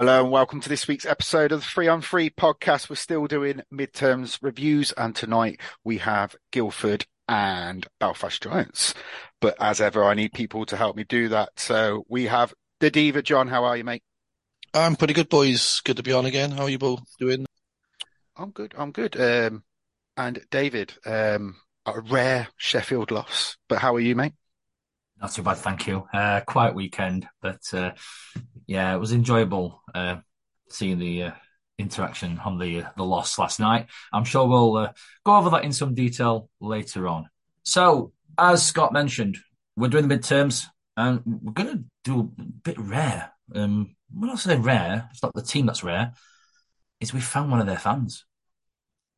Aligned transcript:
Hello 0.00 0.22
and 0.22 0.32
welcome 0.32 0.60
to 0.60 0.68
this 0.68 0.88
week's 0.88 1.06
episode 1.06 1.52
of 1.52 1.60
the 1.60 1.66
Free 1.66 1.86
on 1.86 2.00
Free 2.00 2.30
podcast. 2.30 2.90
We're 2.90 2.96
still 2.96 3.28
doing 3.28 3.62
midterms 3.72 4.38
reviews, 4.42 4.90
and 4.92 5.14
tonight 5.14 5.60
we 5.84 5.98
have 5.98 6.34
Guildford 6.50 7.06
and 7.28 7.86
Belfast 8.00 8.42
Giants. 8.42 8.94
But 9.40 9.56
as 9.60 9.80
ever, 9.80 10.04
I 10.04 10.14
need 10.14 10.32
people 10.32 10.66
to 10.66 10.76
help 10.76 10.96
me 10.96 11.04
do 11.04 11.28
that. 11.28 11.50
So 11.56 12.04
we 12.08 12.24
have 12.24 12.52
the 12.80 12.90
Diva. 12.90 13.22
John, 13.22 13.48
how 13.48 13.64
are 13.64 13.76
you, 13.76 13.84
mate? 13.84 14.02
I'm 14.74 14.96
pretty 14.96 15.14
good, 15.14 15.28
boys. 15.28 15.80
Good 15.84 15.96
to 15.98 16.02
be 16.02 16.12
on 16.12 16.26
again. 16.26 16.50
How 16.50 16.64
are 16.64 16.68
you 16.68 16.78
both 16.78 17.02
doing? 17.18 17.46
I'm 18.36 18.50
good. 18.50 18.74
I'm 18.76 18.92
good. 18.92 19.18
Um, 19.20 19.64
and 20.16 20.40
David, 20.50 20.94
um, 21.06 21.56
a 21.86 22.00
rare 22.00 22.48
Sheffield 22.56 23.10
loss, 23.10 23.56
but 23.68 23.78
how 23.78 23.94
are 23.94 24.00
you, 24.00 24.14
mate? 24.14 24.34
Not 25.20 25.32
too 25.32 25.42
bad, 25.42 25.56
thank 25.56 25.86
you. 25.86 26.06
Uh, 26.12 26.40
quiet 26.40 26.74
weekend, 26.74 27.26
but 27.40 27.60
uh, 27.72 27.92
yeah, 28.66 28.94
it 28.94 28.98
was 28.98 29.12
enjoyable 29.12 29.82
uh, 29.94 30.16
seeing 30.68 30.98
the 30.98 31.24
uh, 31.24 31.30
interaction 31.78 32.40
on 32.44 32.58
the 32.58 32.84
the 32.96 33.04
loss 33.04 33.38
last 33.38 33.60
night. 33.60 33.86
I'm 34.12 34.24
sure 34.24 34.46
we'll 34.46 34.76
uh, 34.76 34.92
go 35.24 35.36
over 35.36 35.50
that 35.50 35.64
in 35.64 35.72
some 35.72 35.94
detail 35.94 36.50
later 36.60 37.08
on. 37.08 37.28
So, 37.62 38.12
as 38.36 38.66
Scott 38.66 38.92
mentioned, 38.92 39.38
we're 39.76 39.88
doing 39.88 40.08
the 40.08 40.14
midterms, 40.14 40.66
and 40.96 41.22
we're 41.24 41.52
going 41.52 41.78
to 41.78 41.84
do 42.04 42.20
a 42.20 42.42
bit 42.42 42.78
rare. 42.78 43.32
Um, 43.54 43.96
when 44.12 44.30
I 44.30 44.34
say 44.36 44.56
rare, 44.56 45.08
it's 45.10 45.22
not 45.22 45.34
the 45.34 45.42
team 45.42 45.66
that's 45.66 45.84
rare. 45.84 46.12
Is 47.00 47.14
we 47.14 47.20
found 47.20 47.50
one 47.50 47.60
of 47.60 47.66
their 47.66 47.78
fans 47.78 48.24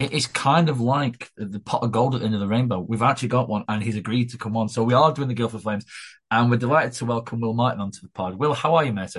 it 0.00 0.12
is 0.12 0.26
kind 0.26 0.70
of 0.70 0.80
like 0.80 1.30
the 1.36 1.60
pot 1.60 1.82
of 1.82 1.92
gold 1.92 2.14
at 2.14 2.20
the 2.20 2.24
end 2.26 2.34
of 2.34 2.40
the 2.40 2.48
rainbow. 2.48 2.80
We've 2.80 3.02
actually 3.02 3.28
got 3.28 3.50
one, 3.50 3.64
and 3.68 3.82
he's 3.82 3.96
agreed 3.96 4.30
to 4.30 4.38
come 4.38 4.56
on. 4.56 4.70
So 4.70 4.82
we 4.82 4.94
are 4.94 5.12
doing 5.12 5.28
the 5.28 5.34
Guild 5.34 5.50
Guildford 5.50 5.62
Flames, 5.62 5.84
and 6.30 6.50
we're 6.50 6.56
delighted 6.56 6.94
to 6.94 7.04
welcome 7.04 7.40
Will 7.40 7.52
Martin 7.52 7.82
onto 7.82 8.00
the 8.00 8.08
pod. 8.08 8.34
Will, 8.34 8.54
how 8.54 8.74
are 8.76 8.84
you, 8.84 8.94
mate? 8.94 9.14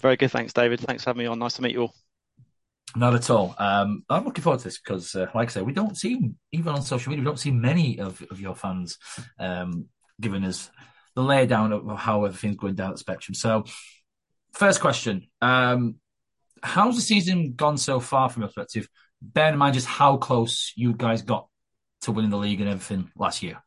Very 0.00 0.16
good, 0.16 0.30
thanks, 0.30 0.54
David. 0.54 0.80
Thanks 0.80 1.04
for 1.04 1.10
having 1.10 1.20
me 1.20 1.26
on. 1.26 1.38
Nice 1.38 1.54
to 1.54 1.62
meet 1.62 1.72
you 1.72 1.82
all. 1.82 1.94
Not 2.94 3.14
at 3.14 3.28
all. 3.30 3.54
Um, 3.58 4.04
I'm 4.08 4.24
looking 4.24 4.42
forward 4.42 4.58
to 4.58 4.64
this 4.64 4.78
because, 4.78 5.14
uh, 5.14 5.26
like 5.34 5.48
I 5.48 5.52
said, 5.52 5.64
we 5.64 5.72
don't 5.72 5.96
see 5.96 6.30
even 6.52 6.72
on 6.72 6.82
social 6.82 7.10
media, 7.10 7.22
we 7.22 7.26
don't 7.26 7.38
see 7.38 7.50
many 7.50 7.98
of, 7.98 8.22
of 8.30 8.40
your 8.40 8.54
fans 8.54 8.96
um, 9.38 9.86
giving 10.20 10.44
us 10.44 10.70
the 11.14 11.22
laydown 11.22 11.72
of 11.72 11.98
how 11.98 12.24
everything's 12.24 12.56
going 12.56 12.74
down 12.74 12.92
the 12.92 12.98
spectrum. 12.98 13.34
So, 13.34 13.64
first 14.52 14.80
question: 14.80 15.26
um, 15.42 15.96
How's 16.62 16.96
the 16.96 17.02
season 17.02 17.54
gone 17.54 17.76
so 17.76 18.00
far 18.00 18.30
from 18.30 18.42
your 18.42 18.48
perspective? 18.48 18.88
bear 19.20 19.52
in 19.52 19.58
mind 19.58 19.74
just 19.74 19.86
how 19.86 20.16
close 20.16 20.72
you 20.76 20.92
guys 20.92 21.22
got 21.22 21.48
to 22.02 22.12
winning 22.12 22.30
the 22.30 22.36
league 22.36 22.60
and 22.60 22.68
everything 22.68 23.10
last 23.16 23.42
year. 23.42 23.62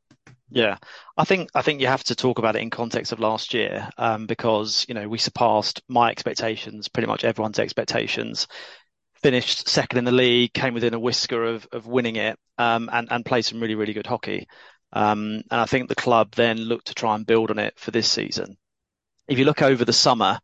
Yeah, 0.52 0.78
I 1.16 1.26
think 1.26 1.50
I 1.54 1.62
think 1.62 1.80
you 1.80 1.86
have 1.88 2.04
to 2.06 2.16
talk 2.16 2.40
about 2.40 2.56
it 2.56 2.64
in 2.64 2.72
context 2.72 3.12
of 3.12 3.20
last 3.20 3.54
year 3.54 3.88
um, 4.00 4.26
because 4.26 4.84
you 4.88 4.96
know 4.96 5.08
we 5.08 5.20
surpassed 5.20 5.84
my 5.88 6.10
expectations, 6.10 6.88
pretty 6.88 7.06
much 7.06 7.24
everyone's 7.24 7.60
expectations. 7.60 8.48
Finished 9.22 9.68
second 9.68 10.00
in 10.00 10.06
the 10.06 10.12
league, 10.12 10.54
came 10.54 10.74
within 10.74 10.94
a 10.94 11.00
whisker 11.00 11.44
of 11.44 11.68
of 11.72 11.86
winning 11.86 12.16
it, 12.16 12.38
um, 12.58 12.90
and 12.92 13.12
and 13.12 13.26
played 13.26 13.44
some 13.44 13.60
really 13.60 13.76
really 13.76 13.94
good 13.94 14.08
hockey. 14.08 14.48
Um, 14.94 15.42
and 15.52 15.62
I 15.62 15.66
think 15.66 15.88
the 15.88 15.96
club 15.96 16.32
then 16.36 16.58
looked 16.58 16.88
to 16.88 16.96
try 16.96 17.16
and 17.16 17.26
build 17.26 17.52
on 17.52 17.60
it 17.60 17.78
for 17.78 17.92
this 17.92 18.10
season. 18.10 18.58
If 19.28 19.38
you 19.38 19.46
look 19.46 19.62
over 19.62 19.86
the 19.86 19.94
summer, 19.94 20.40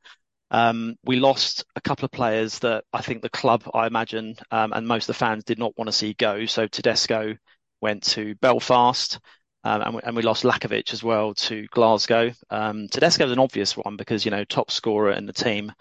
um, 0.52 0.96
we 1.04 1.16
lost 1.16 1.66
a 1.76 1.82
couple 1.82 2.06
of 2.06 2.12
players 2.12 2.60
that 2.60 2.84
I 2.94 3.02
think 3.02 3.22
the 3.22 3.30
club, 3.30 3.64
I 3.74 3.88
imagine, 3.88 4.36
um, 4.52 4.74
and 4.74 4.88
most 4.88 5.04
of 5.10 5.16
the 5.16 5.20
fans 5.20 5.44
did 5.44 5.58
not 5.58 5.78
want 5.78 5.88
to 5.88 5.92
see 5.92 6.14
go. 6.14 6.46
So 6.46 6.68
Tedesco 6.68 7.36
went 7.82 8.04
to 8.04 8.36
Belfast, 8.36 9.20
um, 9.64 9.82
and, 9.82 9.96
we, 9.96 10.02
and, 10.04 10.16
we, 10.16 10.22
lost 10.22 10.44
Lakovic 10.44 10.94
as 10.94 11.04
well 11.04 11.34
to 11.34 11.66
Glasgow. 11.72 12.32
Um, 12.52 12.88
Tedesco 12.88 13.26
is 13.26 13.32
an 13.32 13.40
obvious 13.40 13.76
one 13.76 13.98
because 13.98 14.24
you 14.24 14.32
know 14.32 14.44
top 14.44 14.70
scorer 14.70 15.12
in 15.12 15.26
the 15.26 15.34
team, 15.34 15.72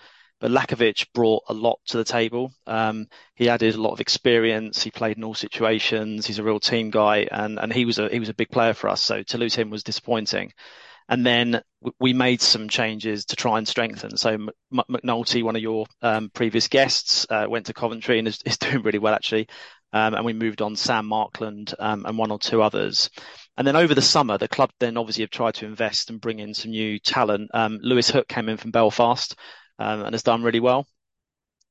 but 0.41 0.51
Lakovic 0.51 1.07
brought 1.15 1.45
a 1.49 1.55
lot 1.55 1.79
to 1.87 1.97
the 1.97 2.05
table. 2.05 2.53
Um, 2.67 3.07
he 3.35 3.49
added 3.49 3.75
a 3.75 3.81
lot 3.81 3.93
of 3.93 4.01
experience. 4.01 4.83
He 4.83 4.91
played 4.91 5.17
in 5.17 5.25
all 5.25 5.35
situations. 5.35 6.27
He's 6.27 6.39
a 6.39 6.43
real 6.43 6.61
team 6.61 6.91
guy, 6.91 7.27
and 7.31 7.59
and 7.59 7.73
he 7.73 7.85
was 7.85 7.99
a 7.99 8.09
he 8.09 8.21
was 8.21 8.29
a 8.29 8.35
big 8.35 8.51
player 8.51 8.75
for 8.75 8.89
us. 8.89 9.03
So 9.03 9.23
to 9.23 9.39
lose 9.39 9.55
him 9.55 9.71
was 9.71 9.83
disappointing. 9.83 10.53
And 11.09 11.25
then 11.25 11.63
we 12.01 12.15
made 12.15 12.41
some 12.41 12.69
changes 12.69 13.27
to 13.27 13.37
try 13.37 13.59
and 13.59 13.69
strengthen. 13.69 14.17
So 14.17 14.31
M- 14.31 14.51
McNulty, 14.73 15.43
one 15.43 15.55
of 15.55 15.61
your 15.61 15.87
um, 16.01 16.31
previous 16.33 16.69
guests, 16.69 17.27
uh, 17.29 17.47
went 17.49 17.67
to 17.67 17.75
Coventry 17.75 18.19
and 18.19 18.27
is, 18.27 18.41
is 18.47 18.57
doing 18.59 18.83
really 18.83 18.99
well 18.99 19.15
actually. 19.15 19.49
Um, 19.93 20.15
and 20.15 20.25
we 20.25 20.33
moved 20.33 20.61
on 20.61 20.75
Sam 20.75 21.07
Markland 21.07 21.75
um, 21.79 22.05
and 22.07 22.19
one 22.19 22.33
or 22.33 22.39
two 22.39 22.63
others. 22.63 23.11
And 23.57 23.67
then 23.67 23.77
over 23.77 23.95
the 23.95 24.03
summer, 24.03 24.39
the 24.39 24.49
club 24.49 24.71
then 24.81 24.97
obviously 24.97 25.23
have 25.23 25.31
tried 25.31 25.55
to 25.55 25.67
invest 25.67 26.11
and 26.11 26.21
bring 26.21 26.41
in 26.41 26.53
some 26.53 26.73
new 26.73 26.99
talent. 26.99 27.51
Um, 27.55 27.79
Lewis 27.81 28.11
Hook 28.11 28.27
came 28.27 28.49
in 28.49 28.57
from 28.57 28.73
Belfast 28.73 29.37
and 29.79 30.15
has 30.15 30.23
done 30.23 30.43
really 30.43 30.61
well. 30.61 30.87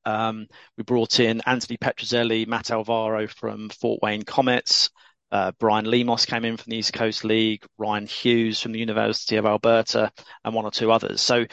Um, 0.05 0.47
we 0.77 0.83
brought 0.83 1.19
in 1.19 1.41
Anthony 1.45 1.77
Petrozelli, 1.77 2.45
Matt 2.47 2.71
Alvaro 2.71 3.27
from 3.27 3.69
Fort 3.69 4.01
Wayne 4.01 4.23
Komets. 4.23 4.89
Uh, 5.31 5.51
Brian 5.59 5.85
Lemos 5.85 6.25
came 6.25 6.45
in 6.45 6.57
from 6.57 6.69
the 6.69 6.77
East 6.77 6.93
Coast 6.93 7.23
League, 7.23 7.65
Ryan 7.77 8.05
Hughes 8.05 8.59
from 8.59 8.71
the 8.71 8.79
University 8.79 9.37
of 9.37 9.45
Alberta, 9.45 10.11
and 10.43 10.53
one 10.53 10.65
or 10.65 10.71
two 10.71 10.91
others. 10.91 11.21
So 11.21 11.45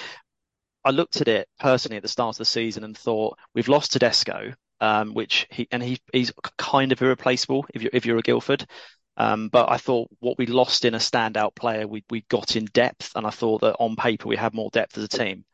I 0.84 0.91
looked 0.91 1.21
at 1.21 1.28
it 1.28 1.49
personally 1.59 1.97
at 1.97 2.03
the 2.03 2.09
start 2.09 2.34
of 2.34 2.39
the 2.39 2.44
season 2.44 2.84
and 2.84 2.97
thought 2.97 3.39
we've 3.55 3.69
lost 3.69 3.93
Tedesco, 3.93 4.53
um, 4.81 5.15
which 5.15 5.47
he 5.50 5.69
and 5.71 5.83
he, 5.83 5.99
he's 6.12 6.33
kind 6.59 6.93
of 6.93 7.00
irreplaceable 7.00 7.66
if 7.75 7.83
you're 7.83 7.91
if 7.94 8.06
you're 8.06 8.19
a 8.19 8.22
Guildford. 8.22 8.66
Um, 9.16 9.49
but 9.49 9.71
I 9.71 9.77
thought 9.77 10.09
what 10.21 10.39
we 10.39 10.47
lost 10.47 10.84
in 10.84 10.94
a 10.94 10.99
standout 10.99 11.55
player, 11.55 11.87
we 11.87 12.05
we 12.10 12.22
got 12.28 12.56
in 12.56 12.65
depth, 12.66 13.12
and 13.15 13.27
I 13.27 13.31
thought 13.31 13.60
that 13.62 13.77
on 13.78 13.97
paper 13.97 14.28
we 14.28 14.37
had 14.37 14.55
more 14.55 14.71
depth 14.71 14.97
as 14.99 15.05
a 15.05 15.09
team. 15.09 15.44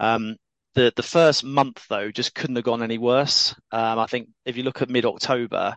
Um, 0.00 0.36
the 0.74 0.92
the 0.96 1.02
first 1.02 1.44
month 1.44 1.84
though 1.88 2.10
just 2.10 2.34
couldn't 2.34 2.56
have 2.56 2.64
gone 2.64 2.82
any 2.82 2.98
worse. 2.98 3.54
Um, 3.72 3.98
I 3.98 4.06
think 4.06 4.28
if 4.44 4.56
you 4.56 4.62
look 4.62 4.82
at 4.82 4.90
mid 4.90 5.04
October, 5.04 5.76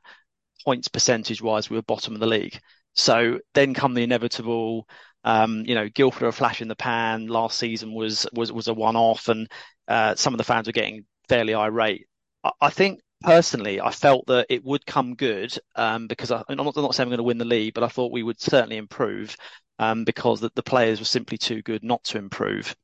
points 0.63 0.87
percentage 0.87 1.41
wise, 1.41 1.69
we 1.69 1.75
were 1.75 1.83
bottom 1.83 2.13
of 2.13 2.19
the 2.19 2.27
league. 2.27 2.59
So 2.93 3.39
then 3.53 3.73
come 3.73 3.93
the 3.93 4.03
inevitable. 4.03 4.87
Um, 5.23 5.63
you 5.65 5.75
know, 5.75 5.89
Guildford 5.89 6.23
are 6.23 6.27
a 6.27 6.33
flash 6.33 6.61
in 6.61 6.67
the 6.67 6.75
pan. 6.75 7.27
Last 7.27 7.57
season 7.57 7.93
was 7.93 8.27
was 8.33 8.51
was 8.51 8.67
a 8.67 8.73
one 8.73 8.95
off, 8.95 9.29
and 9.29 9.49
uh, 9.87 10.15
some 10.15 10.33
of 10.33 10.37
the 10.37 10.43
fans 10.43 10.67
were 10.67 10.73
getting 10.73 11.05
fairly 11.29 11.53
irate. 11.53 12.07
I, 12.43 12.51
I, 12.61 12.69
think 12.69 12.99
personally, 13.21 13.81
I 13.81 13.91
felt 13.91 14.27
that 14.27 14.47
it 14.49 14.63
would 14.63 14.85
come 14.85 15.15
good 15.15 15.57
um, 15.75 16.07
because 16.07 16.31
I, 16.31 16.43
am 16.49 16.57
not, 16.57 16.75
I'm 16.75 16.83
not 16.83 16.95
saying 16.95 17.07
we're 17.07 17.11
going 17.11 17.17
to 17.19 17.23
win 17.23 17.37
the 17.37 17.45
league, 17.45 17.73
but 17.73 17.83
I 17.83 17.87
thought 17.87 18.11
we 18.11 18.23
would 18.23 18.39
certainly 18.41 18.77
improve 18.77 19.35
um, 19.79 20.03
because 20.03 20.41
the, 20.41 20.51
the, 20.55 20.63
players 20.63 20.99
were 20.99 21.05
simply 21.05 21.37
too 21.37 21.61
good 21.61 21.83
not 21.83 22.03
to 22.05 22.17
improve. 22.17 22.75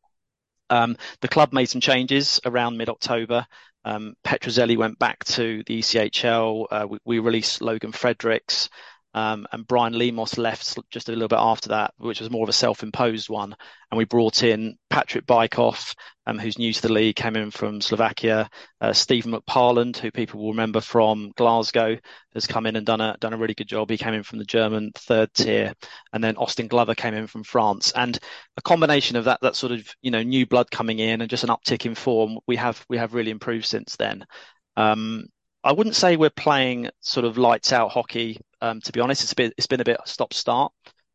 Um, 0.70 0.98
the 1.22 1.28
club 1.28 1.54
made 1.54 1.70
some 1.70 1.82
changes 1.82 2.40
around 2.46 2.78
mid 2.78 2.90
October. 2.90 3.46
Um, 3.86 4.16
Petrozelli 4.26 4.78
went 4.78 5.00
back 5.00 5.24
to 5.26 5.64
the 5.66 5.80
ECHL. 5.80 6.66
Uh, 6.70 6.88
we, 6.90 7.00
we, 7.06 7.20
released 7.20 7.62
Logan 7.62 7.92
Fredericks. 7.92 8.70
Um, 9.14 9.48
and 9.52 9.68
Brian 9.68 9.98
Lemos 9.98 10.38
left 10.38 10.78
just 10.92 11.10
a 11.10 11.12
little 11.12 11.28
bit 11.28 11.40
after 11.40 11.70
that, 11.70 11.94
which 11.98 12.20
was 12.20 12.30
more 12.30 12.44
of 12.44 12.50
a 12.50 12.54
self-imposed 12.54 13.28
one. 13.28 13.56
And 13.90 13.98
we 13.98 14.06
brought 14.06 14.44
in 14.44 14.78
Patrick 14.90 15.26
Bykov, 15.26 15.96
um, 16.28 16.38
who's 16.38 16.60
new 16.60 16.72
to 16.72 16.82
the 16.82 16.94
league, 16.94 17.16
came 17.16 17.36
in 17.36 17.50
from 17.50 17.82
Slovakia. 17.82 18.50
Uh, 18.80 18.94
Stephen 18.94 19.34
McParland, 19.34 19.98
who 19.98 20.12
people 20.12 20.40
will 20.40 20.52
remember 20.52 20.80
from 20.80 21.32
Glasgow, 21.36 21.98
has 22.36 22.46
come 22.46 22.68
in 22.68 22.76
and 22.76 22.86
done 22.86 23.02
a 23.02 23.18
done 23.20 23.34
a 23.34 23.38
really 23.38 23.56
good 23.56 23.68
job. 23.68 23.90
He 23.90 23.98
came 23.98 24.14
in 24.14 24.24
from 24.24 24.38
the 24.38 24.46
German 24.46 24.92
third 24.96 25.34
tier, 25.34 25.74
and 26.14 26.24
then 26.24 26.38
Austin 26.38 26.68
Glover 26.68 26.94
came 26.94 27.16
in 27.16 27.26
from 27.26 27.44
France. 27.44 27.92
And 27.96 28.18
a 28.58 28.62
combination 28.62 29.18
of 29.18 29.26
that 29.26 29.40
that 29.42 29.56
sort 29.56 29.72
of 29.72 29.88
you 30.04 30.12
know 30.12 30.22
new 30.22 30.46
blood 30.46 30.70
coming 30.70 31.00
in 31.00 31.22
and 31.22 31.30
just 31.30 31.44
an 31.44 31.50
uptick 31.50 31.88
in 31.88 31.96
form, 31.96 32.38
we 32.48 32.58
have 32.58 32.86
we 32.90 32.98
have 32.98 33.16
really 33.16 33.32
improved 33.32 33.66
since 33.66 33.96
then. 33.96 34.26
Um, 34.78 35.26
I 35.64 35.74
wouldn't 35.74 35.96
say 35.96 36.16
we're 36.16 36.30
playing 36.30 36.90
sort 37.02 37.26
of 37.26 37.38
lights 37.38 37.74
out 37.74 37.92
hockey. 37.92 38.40
Um, 38.62 38.82
to 38.82 38.92
be 38.92 39.00
honest, 39.00 39.24
it's 39.24 39.34
been 39.34 39.52
it's 39.58 39.68
been 39.68 39.82
a 39.82 39.86
bit 39.86 40.00
stop 40.06 40.34
start. 40.34 40.72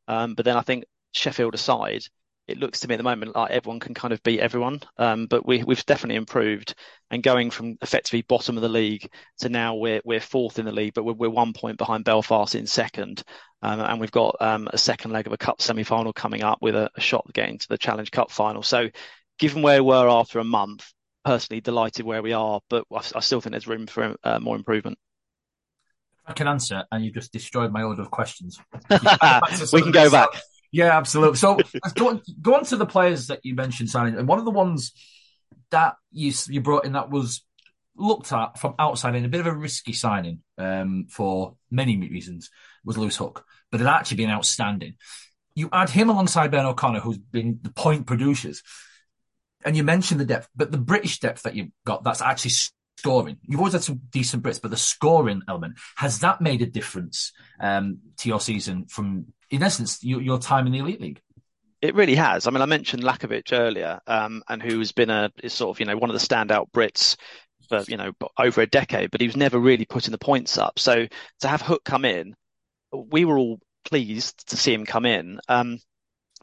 Um, 0.08 0.35
but 0.35 0.44
then 0.44 0.56
I 0.56 0.62
think 0.62 0.85
Sheffield 1.12 1.55
aside, 1.55 2.02
it 2.46 2.58
looks 2.58 2.81
to 2.81 2.88
me 2.88 2.94
at 2.94 2.99
the 2.99 3.05
moment 3.05 3.35
like 3.35 3.50
everyone 3.50 3.81
can 3.81 3.94
kind 3.94 4.12
of 4.12 4.23
beat 4.23 4.41
everyone. 4.41 4.81
Um, 4.99 5.26
but 5.26 5.46
we 5.46 5.62
we've 5.64 5.85
definitely 5.87 6.17
improved 6.17 6.75
and 7.11 7.23
going 7.23 7.50
from 7.50 7.79
effectively 7.81 8.23
bottom 8.23 8.56
of 8.56 8.62
the 8.62 8.69
league 8.69 9.08
to 9.38 9.49
now 9.49 9.76
we're 9.76 10.02
we're 10.05 10.20
fourth 10.20 10.58
in 10.58 10.67
the 10.67 10.73
league, 10.73 10.94
but 10.94 11.05
we're, 11.05 11.14
we're 11.14 11.31
one 11.31 11.55
point 11.55 11.79
behind 11.79 12.05
Belfast 12.05 12.55
in 12.55 12.67
second. 12.67 13.23
Um, 13.62 13.81
and 13.81 14.00
we've 14.00 14.11
got 14.11 14.37
um, 14.41 14.69
a 14.73 14.79
second 14.79 15.12
leg 15.12 15.26
of 15.26 15.32
a 15.32 15.38
cup 15.38 15.62
semi 15.62 15.85
final 15.85 16.12
coming 16.12 16.43
up 16.43 16.58
with 16.61 16.75
a, 16.75 16.91
a 16.96 17.00
shot 17.00 17.25
getting 17.32 17.58
to 17.58 17.69
the 17.69 17.79
Challenge 17.79 18.11
Cup 18.11 18.31
final. 18.31 18.62
So 18.62 18.91
given 19.38 19.62
where 19.62 19.82
we 19.82 19.88
were 19.88 20.08
after 20.08 20.38
a 20.38 20.44
month, 20.44 20.93
personally 21.25 21.61
delighted 21.61 22.05
where 22.05 22.23
we 22.23 22.32
are, 22.32 22.61
but 22.69 22.85
I, 22.93 23.03
I 23.17 23.21
still 23.21 23.41
think 23.41 23.53
there's 23.53 23.67
room 23.67 23.87
for 23.87 24.17
uh, 24.23 24.38
more 24.38 24.56
improvement. 24.56 24.99
I 26.26 26.32
can 26.32 26.49
answer, 26.49 26.85
and 26.91 27.05
you 27.05 27.11
just 27.11 27.32
destroyed 27.32 27.73
my 27.73 27.82
order 27.82 28.03
of 28.03 28.11
questions. 28.11 28.59
we 29.73 29.82
can 29.82 29.93
go 29.93 30.11
back. 30.11 30.29
Yeah, 30.73 30.97
absolutely. 30.97 31.37
So 31.37 31.59
go 31.94 32.09
on, 32.09 32.23
go 32.41 32.55
on 32.55 32.65
to 32.67 32.76
the 32.76 32.87
players 32.87 33.29
that 33.29 33.41
you 33.44 33.55
mentioned 33.55 33.91
signing, 33.91 34.17
and 34.17 34.26
one 34.26 34.38
of 34.38 34.44
the 34.44 34.50
ones 34.50 34.93
that 35.71 35.97
you 36.11 36.32
you 36.49 36.61
brought 36.61 36.85
in 36.85 36.93
that 36.93 37.11
was 37.11 37.43
looked 37.97 38.32
at 38.32 38.59
from 38.59 38.75
outside 38.79 39.15
in 39.15 39.25
a 39.25 39.29
bit 39.29 39.41
of 39.41 39.47
a 39.47 39.55
risky 39.55 39.93
signing 39.93 40.41
um, 40.59 41.06
for 41.09 41.56
many 41.70 41.97
reasons 41.97 42.50
was 42.85 42.99
Lewis 42.99 43.17
Hook, 43.17 43.44
but 43.70 43.81
it 43.81 43.87
actually 43.87 44.17
been 44.17 44.31
outstanding. 44.31 44.94
You 45.55 45.69
add 45.73 45.91
him 45.91 46.11
alongside 46.11 46.50
Ben 46.50 46.67
O'Connor, 46.67 47.00
who's 47.00 47.19
been 47.19 47.61
the 47.62 47.70
point 47.70 48.06
producers, 48.06 48.62
and 49.65 49.77
you 49.77 49.85
mentioned 49.85 50.21
the 50.21 50.25
depth, 50.25 50.49
but 50.55 50.71
the 50.71 50.79
British 50.79 51.21
depth 51.21 51.43
that 51.43 51.55
you've 51.55 51.71
got 51.87 52.05
that's 52.05 52.23
actually 52.23 52.53
scoring. 52.99 53.39
You've 53.43 53.61
always 53.61 53.73
had 53.73 53.83
some 53.83 54.01
decent 54.11 54.43
Brits, 54.43 54.61
but 54.61 54.71
the 54.71 54.77
scoring 54.77 55.43
element 55.49 55.79
has 55.97 56.21
that 56.21 56.41
made 56.41 56.63
a 56.63 56.67
difference 56.67 57.33
um, 57.61 57.99
to 58.19 58.29
your 58.29 58.41
season 58.41 58.87
from, 58.87 59.27
in 59.51 59.63
essence, 59.63 60.03
your, 60.03 60.21
your 60.21 60.39
time 60.39 60.67
in 60.67 60.73
the 60.73 60.79
elite 60.79 61.01
league? 61.01 61.21
It 61.83 61.95
really 61.95 62.15
has. 62.15 62.47
I 62.47 62.51
mean, 62.51 62.63
I 62.63 62.67
mentioned 62.67 63.03
Lakovic 63.03 63.53
earlier, 63.53 64.01
um, 64.07 64.43
and 64.49 64.63
who's 64.63 64.93
been 64.93 65.11
a 65.11 65.31
sort 65.49 65.77
of 65.77 65.81
you 65.81 65.87
know 65.87 65.99
one 65.99 66.09
of 66.09 66.19
the 66.19 66.27
standout 66.27 66.71
Brits 66.73 67.17
for 67.69 67.83
you 67.87 67.99
know 67.99 68.13
over 68.39 68.63
a 68.63 68.67
decade, 68.67 69.11
but 69.11 69.21
he 69.21 69.27
was 69.27 69.37
never 69.37 69.59
really 69.59 69.85
putting 69.85 70.13
the 70.13 70.19
points 70.19 70.57
up. 70.57 70.79
So 70.79 71.07
to 71.41 71.49
have 71.49 71.61
Hook 71.61 71.85
come 71.85 72.07
in, 72.07 72.37
we 72.91 73.27
were 73.27 73.39
all 73.39 73.59
pleased 73.85 74.49
to 74.49 74.57
see 74.57 74.73
him 74.73 74.87
come 74.87 75.05
in. 75.05 75.41
Um, 75.47 75.79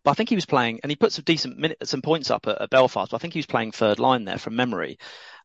but 0.03 0.11
I 0.11 0.13
think 0.15 0.29
he 0.29 0.35
was 0.35 0.45
playing, 0.45 0.79
and 0.81 0.89
he 0.89 0.95
put 0.95 1.11
some 1.11 1.23
decent 1.23 1.57
minutes, 1.57 1.91
some 1.91 2.01
points 2.01 2.31
up 2.31 2.47
at, 2.47 2.61
at, 2.61 2.69
Belfast. 2.69 3.11
But 3.11 3.17
I 3.17 3.19
think 3.19 3.33
he 3.33 3.39
was 3.39 3.45
playing 3.45 3.71
third 3.71 3.99
line 3.99 4.25
there 4.25 4.37
from 4.37 4.55
memory. 4.55 4.97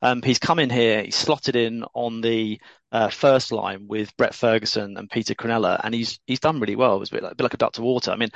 Um, 0.02 0.22
he's 0.22 0.38
come 0.38 0.58
in 0.58 0.70
here, 0.70 1.02
he's 1.02 1.16
slotted 1.16 1.56
in 1.56 1.84
on 1.94 2.20
the 2.20 2.60
uh, 2.92 3.08
first 3.08 3.52
line 3.52 3.86
with 3.88 4.16
Brett 4.16 4.34
Ferguson 4.34 4.96
and 4.96 5.10
Peter 5.10 5.34
Cronella, 5.34 5.80
and 5.82 5.94
he's 5.94 6.18
he's 6.26 6.40
done 6.40 6.60
really 6.60 6.76
well. 6.76 6.96
It 6.96 7.00
was 7.00 7.10
a 7.10 7.12
bit 7.12 7.22
like, 7.22 7.32
a, 7.32 7.34
bit 7.34 7.42
like 7.44 7.54
a 7.54 7.58
duck 7.58 7.72
to 7.74 7.82
water. 7.82 8.10
I 8.10 8.16
mean, 8.16 8.30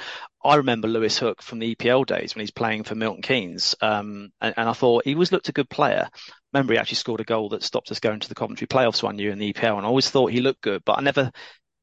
I 0.44 0.56
remember 0.56 0.88
Lewis 0.88 1.18
Hook 1.18 1.42
from 1.42 1.58
the 1.58 1.74
EPL 1.74 2.06
days 2.06 2.34
when 2.34 2.40
he's 2.40 2.50
playing 2.50 2.84
for 2.84 2.94
Milton 2.94 3.22
Keynes, 3.22 3.74
um, 3.80 4.30
and, 4.40 4.54
and, 4.56 4.68
I 4.68 4.72
thought 4.72 5.04
he 5.04 5.14
was 5.14 5.32
looked 5.32 5.48
a 5.48 5.52
good 5.52 5.70
player. 5.70 6.08
Remember, 6.52 6.72
he 6.72 6.78
actually 6.78 6.96
scored 6.96 7.20
a 7.20 7.24
goal 7.24 7.50
that 7.50 7.62
stopped 7.62 7.90
us 7.90 8.00
going 8.00 8.20
to 8.20 8.28
the 8.28 8.34
Coventry 8.34 8.66
playoffs 8.66 9.02
one 9.02 9.18
year 9.18 9.30
in 9.30 9.38
the 9.38 9.52
EPL, 9.52 9.76
and 9.76 9.86
I 9.86 9.88
always 9.88 10.10
thought 10.10 10.32
he 10.32 10.40
looked 10.40 10.62
good, 10.62 10.82
but 10.84 10.98
I 10.98 11.02
never 11.02 11.30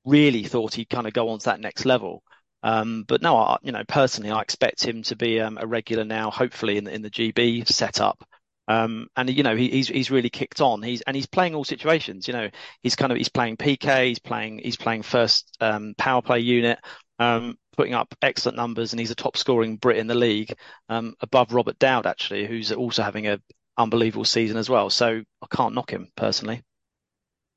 really 0.05 0.43
thought 0.43 0.73
he'd 0.73 0.89
kind 0.89 1.07
of 1.07 1.13
go 1.13 1.29
on 1.29 1.39
to 1.39 1.45
that 1.45 1.59
next 1.59 1.85
level. 1.85 2.23
Um, 2.67 3.05
but 3.07 3.21
no, 3.21 3.37
I, 3.37 3.57
you 3.63 3.71
know, 3.71 3.83
personally, 3.87 4.29
I 4.29 4.41
expect 4.41 4.85
him 4.85 5.01
to 5.03 5.15
be 5.15 5.39
um, 5.39 5.57
a 5.57 5.65
regular 5.65 6.03
now, 6.03 6.29
hopefully 6.29 6.75
in 6.75 6.83
the, 6.83 6.93
in 6.93 7.01
the 7.01 7.09
GB 7.09 7.65
setup. 7.65 8.21
Um, 8.67 9.07
and 9.15 9.29
you 9.29 9.41
know, 9.41 9.55
he, 9.55 9.69
he's 9.69 9.87
he's 9.87 10.11
really 10.11 10.29
kicked 10.29 10.59
on. 10.59 10.81
He's 10.81 10.99
and 11.03 11.15
he's 11.15 11.27
playing 11.27 11.55
all 11.55 11.63
situations. 11.63 12.27
You 12.27 12.33
know, 12.33 12.49
he's 12.83 12.97
kind 12.97 13.13
of 13.13 13.17
he's 13.17 13.29
playing 13.29 13.55
PK, 13.55 14.09
he's 14.09 14.19
playing 14.19 14.59
he's 14.61 14.75
playing 14.75 15.03
first 15.03 15.55
um, 15.61 15.93
power 15.97 16.21
play 16.21 16.39
unit, 16.41 16.77
um, 17.19 17.57
putting 17.77 17.93
up 17.93 18.13
excellent 18.21 18.57
numbers, 18.57 18.91
and 18.91 18.99
he's 18.99 19.11
a 19.11 19.15
top 19.15 19.37
scoring 19.37 19.77
Brit 19.77 19.95
in 19.95 20.07
the 20.07 20.15
league, 20.15 20.53
um, 20.89 21.15
above 21.21 21.53
Robert 21.53 21.79
Dowd 21.79 22.05
actually, 22.05 22.47
who's 22.47 22.73
also 22.73 23.01
having 23.01 23.27
a 23.27 23.39
unbelievable 23.77 24.25
season 24.25 24.57
as 24.57 24.69
well. 24.69 24.89
So 24.89 25.23
I 25.41 25.55
can't 25.55 25.73
knock 25.73 25.89
him 25.89 26.09
personally. 26.17 26.63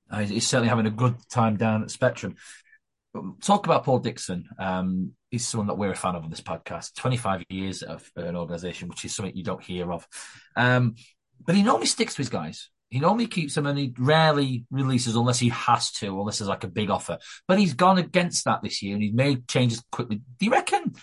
Uh, 0.08 0.20
he's 0.20 0.46
certainly 0.46 0.68
having 0.68 0.86
a 0.86 0.90
good 0.90 1.16
time 1.28 1.56
down 1.56 1.82
at 1.82 1.90
Spectrum. 1.90 2.36
Talk 3.40 3.66
about 3.66 3.84
Paul 3.84 3.98
Dixon. 3.98 4.48
Um, 4.58 5.12
he's 5.30 5.46
someone 5.46 5.66
that 5.66 5.78
we're 5.78 5.90
a 5.90 5.96
fan 5.96 6.14
of 6.14 6.22
on 6.22 6.30
this 6.30 6.40
podcast. 6.40 6.94
25 6.94 7.44
years 7.48 7.82
of 7.82 8.08
an 8.16 8.36
organisation, 8.36 8.88
which 8.88 9.04
is 9.04 9.14
something 9.14 9.34
you 9.34 9.42
don't 9.42 9.62
hear 9.62 9.92
of. 9.92 10.06
Um, 10.56 10.94
but 11.44 11.54
he 11.54 11.62
normally 11.62 11.86
sticks 11.86 12.14
to 12.14 12.18
his 12.18 12.28
guys. 12.28 12.70
He 12.90 12.98
normally 12.98 13.26
keeps 13.26 13.54
them 13.54 13.66
and 13.66 13.78
he 13.78 13.94
rarely 13.98 14.64
releases 14.70 15.14
unless 15.14 15.38
he 15.38 15.48
has 15.50 15.92
to, 15.92 16.20
unless 16.20 16.38
there's 16.38 16.48
like 16.48 16.64
a 16.64 16.68
big 16.68 16.90
offer. 16.90 17.18
But 17.46 17.58
he's 17.58 17.74
gone 17.74 17.98
against 17.98 18.44
that 18.44 18.62
this 18.62 18.82
year 18.82 18.94
and 18.94 19.02
he's 19.02 19.14
made 19.14 19.48
changes 19.48 19.82
quickly. 19.92 20.22
Do 20.38 20.46
you 20.46 20.52
reckon, 20.52 20.94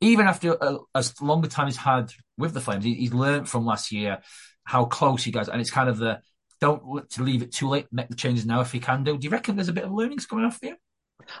even 0.00 0.26
after 0.26 0.52
a, 0.60 0.78
as 0.94 1.20
long 1.20 1.44
a 1.44 1.48
time 1.48 1.66
he's 1.66 1.76
had 1.76 2.12
with 2.36 2.54
the 2.54 2.60
Flames, 2.60 2.84
he, 2.84 2.94
he's 2.94 3.14
learned 3.14 3.48
from 3.48 3.64
last 3.64 3.92
year 3.92 4.18
how 4.64 4.84
close 4.84 5.24
he 5.24 5.30
goes, 5.30 5.48
and 5.48 5.60
it's 5.60 5.70
kind 5.70 5.88
of 5.88 5.96
the 5.98 6.20
don't 6.60 7.08
to 7.10 7.22
leave 7.22 7.42
it 7.42 7.52
too 7.52 7.68
late, 7.68 7.86
make 7.92 8.08
the 8.08 8.16
changes 8.16 8.44
now 8.44 8.60
if 8.60 8.72
he 8.72 8.80
can 8.80 9.04
do. 9.04 9.16
Do 9.16 9.24
you 9.24 9.30
reckon 9.30 9.56
there's 9.56 9.68
a 9.68 9.72
bit 9.72 9.84
of 9.84 9.92
learnings 9.92 10.26
coming 10.26 10.44
off 10.44 10.60
there? 10.60 10.76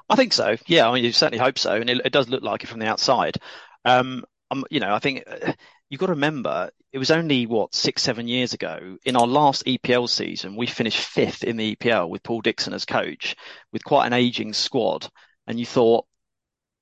I 0.08 0.16
think 0.16 0.32
so. 0.32 0.56
Yeah, 0.66 0.88
I 0.88 0.94
mean, 0.94 1.04
you 1.04 1.12
certainly 1.12 1.42
hope 1.42 1.58
so, 1.58 1.74
and 1.74 1.88
it, 1.88 2.02
it 2.04 2.12
does 2.12 2.28
look 2.28 2.42
like 2.42 2.64
it 2.64 2.66
from 2.68 2.80
the 2.80 2.86
outside. 2.86 3.36
Um, 3.84 4.24
um, 4.50 4.64
you 4.70 4.80
know, 4.80 4.94
I 4.94 4.98
think 4.98 5.24
uh, 5.26 5.52
you've 5.88 6.00
got 6.00 6.06
to 6.06 6.12
remember 6.12 6.70
it 6.92 6.98
was 6.98 7.10
only 7.10 7.46
what 7.46 7.74
six, 7.74 8.02
seven 8.02 8.28
years 8.28 8.54
ago 8.54 8.96
in 9.04 9.16
our 9.16 9.26
last 9.26 9.66
EPL 9.66 10.08
season 10.08 10.56
we 10.56 10.66
finished 10.66 11.00
fifth 11.00 11.44
in 11.44 11.56
the 11.56 11.76
EPL 11.76 12.08
with 12.08 12.22
Paul 12.22 12.40
Dixon 12.40 12.72
as 12.72 12.84
coach, 12.84 13.36
with 13.72 13.84
quite 13.84 14.06
an 14.06 14.12
aging 14.12 14.52
squad, 14.52 15.08
and 15.46 15.58
you 15.58 15.66
thought. 15.66 16.04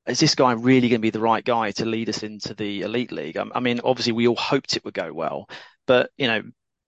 Is 0.06 0.20
this 0.20 0.36
guy 0.36 0.52
really 0.52 0.88
going 0.88 1.00
to 1.00 1.02
be 1.02 1.10
the 1.10 1.18
right 1.18 1.44
guy 1.44 1.72
to 1.72 1.84
lead 1.84 2.08
us 2.08 2.22
into 2.22 2.54
the 2.54 2.82
elite 2.82 3.10
league? 3.10 3.36
I 3.36 3.58
mean, 3.58 3.80
obviously, 3.82 4.12
we 4.12 4.28
all 4.28 4.36
hoped 4.36 4.76
it 4.76 4.84
would 4.84 4.94
go 4.94 5.12
well, 5.12 5.48
but 5.84 6.10
you 6.16 6.28
know, 6.28 6.42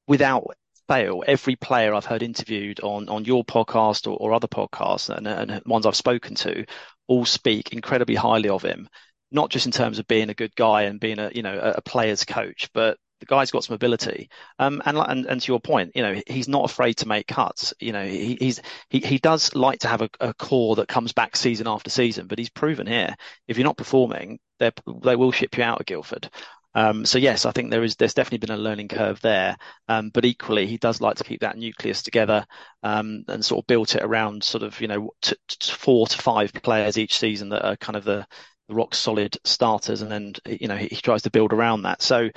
without 0.07 0.55
fail, 0.89 1.23
every 1.27 1.57
player 1.57 1.95
I've 1.95 2.07
heard 2.07 2.23
interviewed 2.23 2.81
on 2.81 3.09
on 3.09 3.25
your 3.25 3.45
podcast 3.45 4.07
or, 4.07 4.17
or 4.17 4.33
other 4.33 4.49
podcasts 4.49 5.15
and, 5.15 5.27
and 5.27 5.63
ones 5.67 5.87
I've 5.87 5.97
spoken 5.97 6.35
to 6.37 6.65
all 7.07 7.25
speak 7.25 7.73
incredibly 7.73 8.15
highly 8.15 8.49
of 8.49 8.63
him, 8.63 8.89
not 9.31 9.51
just 9.51 9.67
in 9.67 9.73
terms 9.73 9.99
of 9.99 10.09
being 10.09 10.31
a 10.31 10.35
good 10.35 10.55
guy 10.57 10.83
and 10.83 11.01
being 11.01 11.19
a 11.19 11.31
you 11.35 11.43
know 11.43 11.59
a, 11.59 11.75
a 11.79 11.83
player's 11.83 12.25
coach, 12.25 12.71
but 12.73 12.99
the 13.21 13.27
guy's 13.27 13.51
got 13.51 13.65
some 13.65 13.75
ability. 13.75 14.31
Um, 14.59 14.81
and, 14.85 14.97
and, 14.97 15.27
and 15.27 15.41
to 15.41 15.53
your 15.53 15.61
point, 15.61 15.93
you 15.95 16.03
know, 16.03 16.21
he's 16.27 16.49
not 16.49 16.65
afraid 16.65 16.95
to 16.99 17.09
make 17.09 17.27
cuts. 17.27 17.75
You 17.81 17.93
know, 17.93 18.07
he, 18.07 18.37
he's, 18.39 18.63
he, 18.91 19.01
he 19.01 19.19
does 19.19 19.55
like 19.55 19.81
to 19.81 19.89
have 19.89 20.03
a, 20.03 20.11
a, 20.21 20.35
core 20.35 20.77
that 20.77 20.89
comes 20.89 21.13
back 21.13 21.37
season 21.37 21.67
after 21.67 21.91
season, 21.91 22.27
but 22.27 22.39
he's 22.39 22.51
proven 22.51 22.87
here, 22.87 23.17
if 23.49 23.59
you're 23.59 23.65
not 23.65 23.77
performing, 23.77 24.39
they 24.59 24.71
they 25.03 25.17
will 25.17 25.33
ship 25.33 25.57
you 25.57 25.65
out 25.65 25.81
of 25.81 25.87
Guildford. 25.87 26.31
Um, 26.75 27.05
so 27.07 27.19
yes, 27.19 27.45
I 27.45 27.53
think 27.53 27.71
there 27.71 27.83
is 27.83 27.97
there's 27.97 28.15
definitely 28.15 28.47
been 28.47 28.59
a 28.59 28.63
learning 28.63 28.89
curve 28.89 29.21
there, 29.21 29.57
um, 29.89 30.11
but 30.11 30.25
equally 30.25 30.67
he 30.67 30.77
does 30.77 31.01
like 31.01 31.17
to 31.17 31.25
keep 31.25 31.41
that 31.41 31.57
nucleus 31.57 32.03
together 32.03 32.47
um, 32.83 33.25
and 33.29 33.45
sort 33.45 33.63
of 33.63 33.67
built 33.67 33.95
it 33.97 34.03
around 34.03 34.45
sort 34.45 34.63
of 34.63 34.81
you 34.81 34.89
know 34.89 35.11
t- 35.23 35.37
t- 35.49 35.73
four 35.73 36.07
to 36.07 36.19
five 36.19 36.53
players 36.53 36.99
each 36.99 37.19
season 37.19 37.49
that 37.49 37.65
are 37.65 37.77
kind 37.77 37.97
of 37.97 38.05
the, 38.05 38.27
rock 38.69 38.95
solid 38.95 39.37
starters, 39.45 40.03
and 40.03 40.11
then 40.11 40.35
you 40.47 40.69
know 40.69 40.77
he, 40.77 40.89
he, 40.89 40.97
tries 40.97 41.23
to 41.23 41.31
build 41.31 41.53
around 41.53 41.83
that. 41.83 42.03
So 42.03 42.29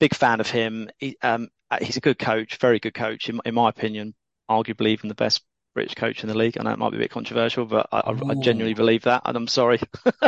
big 0.00 0.14
fan 0.14 0.40
of 0.40 0.50
him. 0.50 0.88
He, 0.98 1.16
um, 1.22 1.48
he's 1.80 1.96
a 1.96 2.00
good 2.00 2.18
coach, 2.18 2.56
very 2.56 2.78
good 2.78 2.94
coach 2.94 3.28
in, 3.28 3.40
in 3.44 3.54
my 3.54 3.68
opinion, 3.68 4.14
arguably 4.50 4.88
even 4.88 5.08
the 5.08 5.14
best 5.14 5.42
British 5.74 5.94
coach 5.94 6.22
in 6.22 6.28
the 6.28 6.36
league. 6.36 6.56
I 6.58 6.62
know 6.62 6.70
it 6.70 6.78
might 6.78 6.90
be 6.90 6.96
a 6.96 7.00
bit 7.00 7.10
controversial, 7.10 7.66
but 7.66 7.88
I, 7.92 8.02
I 8.06 8.34
genuinely 8.34 8.74
believe 8.74 9.02
that, 9.02 9.22
and 9.24 9.36
I'm 9.36 9.48
sorry. 9.48 9.80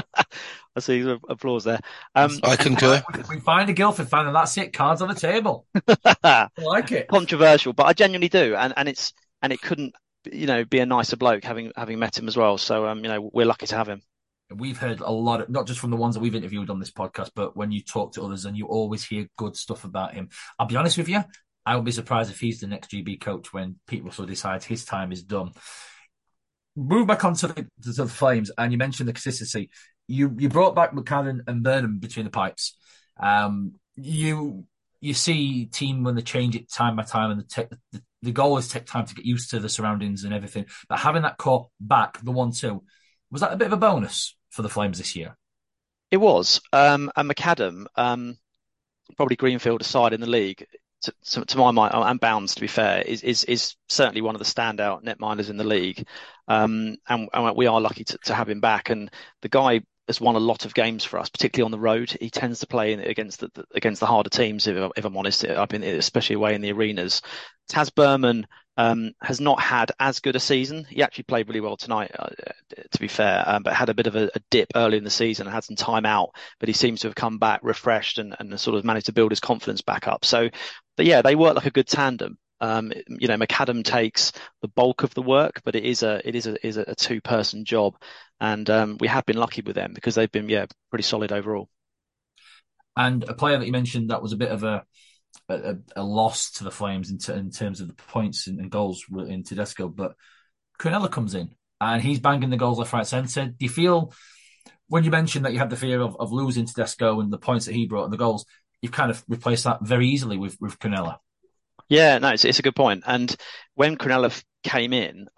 I 0.77 0.81
see 0.81 1.01
applause 1.29 1.65
there. 1.65 1.81
Um, 2.15 2.39
I 2.43 2.57
concur. 2.57 3.03
We 3.31 3.41
find 3.41 3.71
a 3.71 3.73
Guildford 3.73 4.09
fan, 4.09 4.27
and 4.27 4.37
that's 4.37 4.59
it. 4.59 4.73
Cards 4.73 5.01
on 5.01 5.09
the 5.09 5.15
table. 5.15 5.67
I 6.23 6.49
like 6.59 6.93
it. 6.93 7.09
Controversial, 7.09 7.73
but 7.73 7.87
I 7.87 7.93
genuinely 7.93 8.29
do, 8.29 8.55
and 8.55 8.75
and 8.77 8.89
it's 8.89 9.15
and 9.41 9.53
it 9.53 9.63
couldn't, 9.63 9.95
you 10.31 10.47
know, 10.47 10.65
be 10.65 10.81
a 10.81 10.87
nicer 10.87 11.17
bloke 11.17 11.45
having 11.45 11.73
having 11.77 11.99
met 11.99 12.19
him 12.19 12.29
as 12.29 12.37
well. 12.37 12.59
So 12.59 12.87
um, 12.87 13.05
you 13.05 13.09
know, 13.09 13.31
we're 13.33 13.47
lucky 13.47 13.67
to 13.67 13.77
have 13.77 13.89
him. 13.89 14.03
We've 14.55 14.79
heard 14.79 15.01
a 15.01 15.11
lot, 15.11 15.41
of, 15.41 15.49
not 15.49 15.67
just 15.67 15.81
from 15.81 15.91
the 15.91 15.97
ones 15.97 16.15
that 16.15 16.21
we've 16.21 16.35
interviewed 16.35 16.71
on 16.71 16.79
this 16.79 16.93
podcast, 16.93 17.31
but 17.35 17.57
when 17.57 17.73
you 17.73 17.83
talk 17.83 18.13
to 18.13 18.23
others, 18.23 18.45
and 18.45 18.57
you 18.57 18.67
always 18.67 19.05
hear 19.05 19.27
good 19.37 19.57
stuff 19.57 19.83
about 19.85 20.15
him. 20.15 20.29
I'll 20.59 20.67
be 20.67 20.77
honest 20.77 20.99
with 20.99 21.09
you, 21.09 21.25
I 21.67 21.75
would 21.75 21.85
be 21.85 21.93
surprised 21.93 22.31
if 22.31 22.39
he's 22.39 22.61
the 22.61 22.69
next 22.69 22.93
GB 22.93 23.21
coach 23.21 23.53
when 23.53 23.77
Pete 23.89 24.05
Russell 24.05 24.25
decides 24.25 24.65
his 24.65 24.85
time 24.85 25.11
is 25.11 25.25
done. 25.25 25.51
Move 26.77 27.09
back 27.09 27.25
onto 27.25 27.49
the, 27.49 27.67
to 27.83 27.93
the 27.93 28.07
Flames, 28.07 28.53
and 28.57 28.71
you 28.71 28.79
mentioned 28.79 29.09
the 29.09 29.13
consistency. 29.13 29.71
You 30.07 30.35
you 30.39 30.49
brought 30.49 30.77
back 30.77 30.93
McCann 30.93 31.41
and 31.47 31.63
Burnham 31.65 31.99
between 31.99 32.25
the 32.25 32.31
pipes. 32.31 32.77
Um, 33.19 33.75
you 33.97 34.67
you 35.01 35.13
see 35.15 35.67
team 35.67 36.05
when 36.05 36.15
they 36.15 36.23
change 36.23 36.55
it 36.55 36.71
time 36.71 36.95
by 36.95 37.03
time, 37.03 37.33
and 37.33 37.41
the, 37.41 37.79
the 37.93 38.03
the 38.23 38.33
goal 38.33 38.59
is 38.59 38.69
take 38.69 38.87
time 38.87 39.07
to 39.07 39.15
get 39.15 39.25
used 39.25 39.51
to 39.51 39.59
the 39.59 39.69
surroundings 39.69 40.25
and 40.25 40.33
everything. 40.33 40.67
But 40.89 41.01
having 41.01 41.23
that 41.23 41.39
core 41.39 41.71
back, 41.81 42.23
the 42.23 42.33
one 42.33 42.53
two, 42.53 42.85
was 43.31 43.41
that 43.41 43.53
a 43.53 43.57
bit 43.57 43.67
of 43.67 43.73
a 43.73 43.79
bonus 43.79 44.37
for 44.51 44.63
the 44.63 44.69
Flames 44.69 44.99
this 44.99 45.17
year? 45.17 45.37
It 46.11 46.19
was. 46.19 46.61
Um, 46.73 47.11
and 47.17 47.29
McAdam, 47.29 47.87
um, 47.97 48.37
probably 49.17 49.37
Greenfield 49.37 49.81
aside 49.81 50.13
in 50.13 50.21
the 50.21 50.29
league, 50.29 50.67
to, 51.25 51.45
to, 51.45 51.59
my 51.59 51.71
mind, 51.71 51.93
and 51.95 52.21
Bounds, 52.21 52.55
to 52.55 52.61
be 52.61 52.67
fair, 52.67 53.03
is, 53.03 53.23
is, 53.23 53.45
is 53.45 53.75
certainly 53.89 54.21
one 54.21 54.35
of 54.35 54.39
the 54.39 54.45
standout 54.45 55.05
netminders 55.05 55.51
in 55.51 55.57
the 55.57 55.65
league. 55.65 56.07
Um, 56.49 56.97
and, 57.09 57.29
and, 57.33 57.57
we 57.57 57.67
are 57.67 57.81
lucky 57.81 58.05
to, 58.05 58.19
to 58.25 58.35
have 58.35 58.49
him 58.49 58.61
back. 58.61 58.91
And 58.91 59.11
the 59.43 59.49
guy 59.49 59.83
has 60.09 60.21
won 60.21 60.37
a 60.37 60.41
lot 60.41 60.65
of 60.65 60.75
games 60.75 61.05
for 61.05 61.19
us, 61.19 61.29
particularly 61.29 61.67
on 61.67 61.73
the 61.73 61.79
road. 61.79 62.17
He 62.21 62.31
tends 62.31 62.61
to 62.61 62.67
play 62.67 62.93
against 62.95 63.41
the, 63.41 63.51
against 63.75 64.01
the 64.01 64.07
harder 64.07 64.31
teams, 64.31 64.67
if, 64.67 64.93
if 64.97 65.05
I'm 65.05 65.17
honest, 65.17 65.45
I've 65.45 65.69
been, 65.69 65.83
especially 65.83 66.37
away 66.37 66.55
in 66.55 66.61
the 66.61 66.73
arenas. 66.73 67.23
Tas 67.69 67.91
Burman 67.91 68.47
um, 68.77 69.13
has 69.23 69.41
not 69.41 69.61
had 69.61 69.93
as 69.99 70.21
good 70.21 70.37
a 70.37 70.41
season. 70.41 70.85
He 70.85 71.03
actually 71.03 71.25
played 71.25 71.49
really 71.49 71.61
well 71.61 71.77
tonight, 71.77 72.11
uh, 72.19 72.29
to 72.91 72.99
be 73.01 73.09
fair, 73.09 73.43
um, 73.47 73.63
but 73.63 73.73
had 73.73 73.89
a 73.89 73.95
bit 73.95 74.07
of 74.07 74.17
a, 74.17 74.31
a, 74.35 74.41
dip 74.51 74.71
early 74.75 74.99
in 74.99 75.05
the 75.05 75.11
season 75.11 75.47
and 75.47 75.55
had 75.55 75.65
some 75.65 75.77
time 75.77 76.05
out. 76.05 76.31
But 76.61 76.69
he 76.69 76.75
seems 76.75 77.01
to 77.01 77.09
have 77.09 77.15
come 77.15 77.39
back 77.39 77.61
refreshed 77.63 78.19
and, 78.19 78.37
and 78.39 78.59
sort 78.61 78.77
of 78.77 78.85
managed 78.85 79.07
to 79.07 79.13
build 79.13 79.33
his 79.33 79.41
confidence 79.41 79.81
back 79.81 80.07
up. 80.07 80.25
So, 80.25 80.51
but 80.97 81.07
yeah, 81.07 81.23
they 81.23 81.35
work 81.35 81.57
like 81.57 81.67
a 81.67 81.71
good 81.71 81.89
tandem. 81.89 82.39
Um, 82.61 82.93
you 83.09 83.29
know, 83.29 83.37
McAdam 83.37 83.85
takes 83.85 84.33
the 84.63 84.69
bulk 84.69 85.03
of 85.03 85.13
the 85.15 85.23
work, 85.23 85.61
but 85.65 85.75
it 85.75 85.85
is 85.85 86.03
a 86.03 86.27
it 86.27 86.35
is 86.35 86.47
a 86.47 86.67
is 86.67 86.79
a 86.79 86.95
two 86.95 87.21
person 87.21 87.65
job, 87.65 87.97
and 88.41 88.69
um, 88.71 88.97
we 88.99 89.09
have 89.09 89.27
been 89.27 89.37
lucky 89.37 89.63
with 89.63 89.77
them 89.77 89.93
because 89.95 90.15
they've 90.15 90.33
been 90.33 90.49
yeah 90.49 90.67
pretty 90.91 91.03
solid 91.03 91.33
overall. 91.33 91.69
And 92.97 93.25
a 93.25 93.35
player 93.35 93.59
that 93.59 93.67
you 93.67 93.73
mentioned 93.73 94.09
that 94.09 94.23
was 94.23 94.33
a 94.33 94.37
bit 94.37 94.51
of 94.51 94.63
a 94.65 94.85
a, 95.49 95.77
a 95.97 96.03
loss 96.03 96.51
to 96.53 96.65
the 96.65 96.71
Flames 96.71 97.11
in, 97.11 97.19
t- 97.19 97.33
in 97.33 97.51
terms 97.51 97.81
of 97.81 97.89
the 97.89 97.95
points 97.95 98.47
and, 98.47 98.59
and 98.59 98.71
goals 98.71 99.05
in 99.29 99.43
Tedesco, 99.43 99.89
but 99.89 100.15
Cronulla 100.79 101.11
comes 101.11 101.35
in 101.35 101.51
and 101.81 102.03
he's 102.03 102.21
banging 102.21 102.51
the 102.51 102.57
goals 102.57 102.79
left, 102.79 102.93
right, 102.93 103.07
centre. 103.07 103.47
Do 103.47 103.55
you 103.59 103.69
feel 103.69 104.13
when 104.89 105.05
you 105.05 105.11
mentioned 105.11 105.45
that 105.45 105.53
you 105.53 105.59
had 105.59 105.71
the 105.71 105.77
fear 105.77 106.01
of, 106.01 106.17
of 106.19 106.33
losing 106.33 106.67
Tedesco 106.67 107.21
and 107.21 107.33
the 107.33 107.39
points 107.39 107.67
that 107.67 107.75
he 107.75 107.87
brought 107.87 108.05
and 108.05 108.13
the 108.13 108.19
goals, 108.19 108.47
you've 108.83 108.93
kind 108.93 109.11
of 109.11 109.25
replaced 109.29 109.65
that 109.65 109.83
very 109.83 110.09
easily 110.09 110.37
with 110.37 110.57
with 110.61 110.79
Cronella. 110.79 111.19
Yeah, 111.89 112.19
no, 112.19 112.31
it's, 112.31 112.45
it's 112.45 112.59
a 112.59 112.63
good 112.63 112.75
point. 112.75 113.05
And 113.07 113.35
when 113.75 113.97
Cronella 113.97 114.43
came 114.65 114.93
in, 114.93 115.29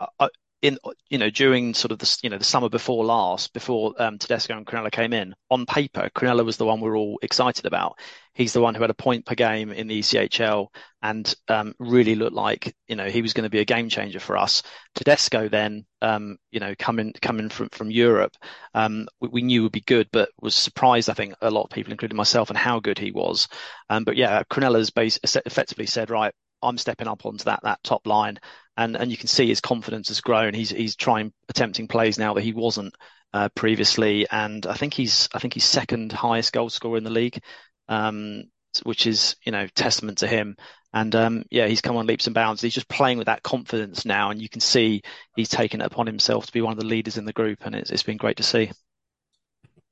in 0.61 0.79
you 1.09 1.19
know 1.19 1.31
during 1.31 1.73
sort 1.73 1.93
of 1.93 1.99
the 1.99 2.19
you 2.23 2.31
know 2.31 2.39
the 2.39 2.45
summer 2.45 2.69
before 2.69 3.05
last, 3.05 3.53
before 3.53 3.95
um, 3.99 4.19
Tedesco 4.19 4.57
and 4.57 4.67
Cronulla 4.67 4.91
came 4.91 5.13
in, 5.13 5.35
on 5.51 5.67
paper, 5.67 6.11
Cronulla 6.15 6.45
was 6.45 6.57
the 6.57 6.65
one 6.65 6.81
we 6.81 6.89
are 6.89 6.97
all 6.97 7.19
excited 7.23 7.65
about. 7.65 7.99
He's 8.35 8.53
the 8.53 8.61
one 8.61 8.75
who 8.75 8.83
had 8.83 8.91
a 8.91 8.95
point 8.95 9.25
per 9.25 9.35
game 9.35 9.71
in 9.71 9.87
the 9.87 10.01
ECHL 10.01 10.69
and 11.03 11.33
um, 11.49 11.75
really 11.79 12.17
looked 12.17 12.35
like 12.35 12.75
you 12.89 12.97
know 12.97 13.07
he 13.07 13.23
was 13.23 13.35
going 13.35 13.45
to 13.45 13.51
be 13.51 13.61
a 13.61 13.65
game 13.65 13.89
changer 13.89 14.19
for 14.19 14.37
us. 14.37 14.63
Tedesco 14.97 15.49
then 15.49 15.87
um, 16.03 16.39
you 16.51 16.59
know 16.59 16.75
coming 16.77 17.13
coming 17.23 17.51
from 17.51 17.69
from 17.71 17.91
Europe, 17.93 18.37
um, 18.75 19.07
we, 19.21 19.29
we, 19.29 19.43
knew 19.43 19.63
would 19.63 19.73
be 19.73 19.81
good, 19.83 20.09
but 20.13 20.31
was 20.41 20.57
surprised 20.57 21.09
I 21.09 21.15
think 21.15 21.35
a 21.41 21.51
lot 21.51 21.65
of 21.65 21.71
people, 21.71 21.93
including 21.93 22.17
myself, 22.17 22.51
and 22.51 22.59
how 22.59 22.81
good 22.81 22.99
he 22.99 23.13
was. 23.13 23.47
Um, 23.91 24.03
but 24.03 24.17
yeah, 24.17 24.43
Cronulla's 24.51 24.91
base 24.91 25.21
effectively 25.23 25.87
said 25.87 26.11
right. 26.11 26.35
I'm 26.61 26.79
stepping 26.79 27.07
up 27.07 27.25
onto 27.25 27.45
that 27.45 27.61
that 27.63 27.83
top 27.85 28.05
line 28.05 28.41
and 28.79 28.97
and 28.97 29.11
you 29.11 29.17
can 29.17 29.27
see 29.27 29.49
his 29.49 29.61
confidence 29.61 30.09
has 30.09 30.21
grown. 30.21 30.55
He's 30.55 30.71
he's 30.71 30.97
trying 30.97 31.33
attempting 31.49 31.89
plays 31.89 32.17
now 32.17 32.35
that 32.35 32.43
he 32.43 32.53
wasn't 32.53 32.95
uh, 33.35 33.49
previously, 33.51 34.27
and 34.31 34.65
I 34.67 34.75
think 34.75 34.95
he's 34.95 35.29
I 35.35 35.41
think 35.41 35.53
he's 35.53 35.65
second 35.65 36.13
highest 36.13 36.53
goal 36.53 36.71
scorer 36.71 36.97
in 36.97 37.05
the 37.05 37.11
league, 37.11 37.43
um, 37.89 38.45
which 38.85 39.07
is 39.07 39.35
you 39.45 39.51
know 39.51 39.67
testament 39.67 40.19
to 40.19 40.29
him. 40.29 40.57
And 40.95 41.15
um, 41.17 41.45
yeah, 41.51 41.67
he's 41.67 41.81
come 41.81 41.97
on 41.97 42.07
leaps 42.07 42.29
and 42.29 42.35
bounds. 42.35 42.63
He's 42.63 42.73
just 42.73 42.89
playing 42.89 43.19
with 43.19 43.27
that 43.27 43.43
confidence 43.43 44.05
now, 44.05 44.31
and 44.31 44.41
you 44.41 44.49
can 44.49 44.61
see 44.61 45.03
he's 45.35 45.51
taken 45.51 45.81
it 45.81 45.87
upon 45.87 46.07
himself 46.07 46.47
to 46.47 46.53
be 46.53 46.63
one 46.63 46.73
of 46.73 46.79
the 46.79 46.87
leaders 46.87 47.19
in 47.19 47.25
the 47.25 47.33
group, 47.33 47.67
and 47.67 47.75
it's 47.75 47.91
it's 47.91 48.05
been 48.05 48.17
great 48.17 48.37
to 48.37 48.45
see. 48.45 48.71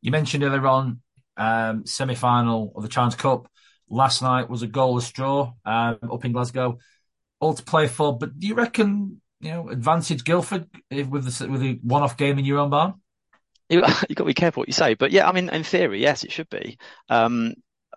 You 0.01 0.13
mentioned 0.13 0.45
earlier 0.45 0.67
on 0.69 1.01
um, 1.37 1.85
semi-final 1.87 2.73
of 2.77 2.85
the 2.85 2.89
Challenge 2.89 3.17
Cup. 3.17 3.51
Last 3.89 4.23
night 4.23 4.49
was 4.49 4.63
a 4.63 4.69
goalless 4.69 5.13
draw 5.13 5.53
um, 5.65 5.99
up 6.11 6.25
in 6.25 6.33
Glasgow 6.33 6.79
all 7.41 7.55
to 7.55 7.63
play 7.63 7.87
for. 7.87 8.17
But 8.17 8.39
do 8.39 8.47
you 8.47 8.55
reckon 8.55 9.21
you 9.41 9.51
know 9.51 9.69
advantage 9.69 10.25
Guildford 10.25 10.67
with 10.91 11.25
the 11.25 11.49
with 11.49 11.61
the 11.61 11.79
one 11.83 12.03
off 12.03 12.17
game 12.17 12.39
in 12.39 12.45
your 12.45 12.59
own 12.59 12.71
barn? 12.71 12.95
You, 13.69 13.79
you 14.09 14.15
got 14.15 14.25
to 14.25 14.25
be 14.25 14.35
careful 14.35 14.63
what 14.63 14.69
you 14.69 14.75
say, 14.75 14.95
but 14.95 15.11
yeah, 15.11 15.29
I 15.29 15.33
mean, 15.33 15.49
in 15.49 15.65
theory, 15.65 16.01
yes, 16.01 16.25
it 16.25 16.33
should 16.33 16.51
be. 16.51 16.79
Um, 17.09 17.55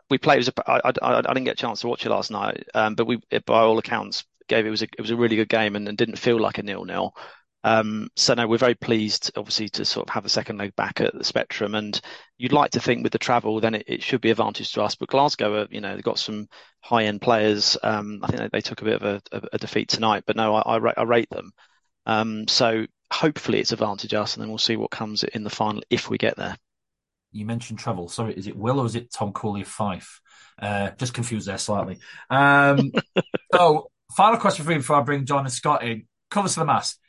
we 0.10 0.17
played. 0.17 0.38
It 0.38 0.39
was 0.39 0.50
a, 0.50 0.69
I, 0.69 0.91
I, 1.01 1.17
I 1.19 1.22
didn't 1.22 1.43
get 1.43 1.53
a 1.53 1.62
chance 1.62 1.81
to 1.81 1.88
watch 1.88 2.05
it 2.05 2.10
last 2.10 2.31
night, 2.31 2.63
um, 2.74 2.96
but 2.96 3.05
we, 3.05 3.19
by 3.46 3.60
all 3.60 3.77
accounts, 3.77 4.24
gave 4.48 4.65
it 4.65 4.72
was 4.72 4.81
a 4.81 4.86
it 4.86 5.01
was 5.01 5.12
a 5.12 5.15
really 5.15 5.36
good 5.36 5.50
game 5.50 5.75
and, 5.75 5.88
and 5.88 5.98
didn't 5.98 6.17
feel 6.17 6.39
like 6.39 6.58
a 6.58 6.63
nil 6.63 6.84
nil. 6.84 7.15
Um, 7.63 8.10
so 8.16 8.34
no, 8.34 8.48
we're 8.48 8.58
very 8.58 8.75
pleased, 8.75 9.32
obviously, 9.36 9.70
to 9.70 9.86
sort 9.86 10.08
of 10.08 10.13
have 10.13 10.25
a 10.25 10.30
second 10.30 10.58
leg 10.58 10.75
back 10.75 11.01
at 11.01 11.13
the 11.13 11.24
Spectrum. 11.24 11.75
And 11.75 12.00
you'd 12.38 12.54
like 12.54 12.72
to 12.72 12.80
think 12.80 13.04
with 13.04 13.12
the 13.12 13.20
travel, 13.20 13.60
then 13.60 13.75
it, 13.75 14.01
should 14.01 14.22
be 14.22 14.32
advantage 14.32 14.72
to 14.74 14.82
us. 14.82 14.96
But 14.96 15.10
Glasgow, 15.10 15.68
you 15.70 15.82
know, 15.82 15.94
they've 15.94 16.04
got 16.04 16.20
some 16.20 16.48
high 16.82 17.06
end 17.06 17.22
players. 17.22 17.78
Um, 17.84 18.22
I 18.24 18.28
think 18.28 18.51
they, 18.51 18.62
took 18.62 18.82
a 18.82 18.86
bit 18.86 19.01
of 19.01 19.22
a, 19.32 19.58
defeat 19.58 19.89
tonight, 19.89 20.24
but 20.25 20.36
no, 20.36 20.56
I, 20.56 20.78
rate 20.78 21.30
them. 21.30 21.51
Um, 22.06 22.48
so 22.48 22.86
hopefully 23.12 23.60
it's 23.60 23.74
advantage 23.74 24.13
us, 24.13 24.36
and 24.36 24.42
then 24.42 24.50
we'll 24.50 24.58
see 24.58 24.78
what 24.78 24.92
comes 24.92 25.24
in 25.24 25.44
the 25.44 25.50
final 25.50 25.84
if 25.89 26.10
we 26.10 26.18
get 26.18 26.38
there. 26.38 26.56
You 27.32 27.46
mentioned 27.46 27.78
travel. 27.78 28.08
Sorry, 28.08 28.34
is 28.34 28.48
it 28.48 28.56
Will 28.56 28.80
or 28.80 28.86
is 28.86 28.96
it 28.96 29.12
Tom 29.12 29.34
Cooley 29.34 29.62
of 29.62 29.68
Fife? 29.68 30.22
Uh, 30.60 30.92
just 30.98 31.13
confused 31.13 31.48
there 31.48 31.58
slightly. 31.58 32.00
Um, 32.30 32.92
so, 33.54 33.92
final 34.16 34.39
question 34.39 34.66
for 34.66 34.72
you 34.72 34.78
before 34.80 34.96
I 34.96 35.01
bring 35.01 35.25
John 35.25 35.46
and 35.46 35.54
Scott 35.54 35.84
in. 35.84 36.08
Covers 36.32 36.54
to 36.54 36.62
the 36.62 36.66
mast 36.66 37.00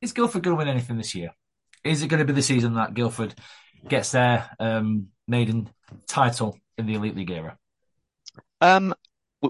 is 0.00 0.12
Guildford 0.12 0.42
going 0.42 0.56
to 0.56 0.58
win 0.58 0.68
anything 0.68 0.96
this 0.96 1.14
year? 1.14 1.30
Is 1.84 2.02
it 2.02 2.08
going 2.08 2.20
to 2.20 2.26
be 2.26 2.32
the 2.32 2.42
season 2.42 2.74
that 2.74 2.94
Guildford 2.94 3.34
gets 3.86 4.12
their 4.12 4.50
um, 4.58 5.08
maiden 5.26 5.68
title 6.06 6.58
in 6.76 6.86
the 6.86 6.94
Elite 6.94 7.16
League 7.16 7.30
era? 7.30 7.56
Um, 8.60 8.94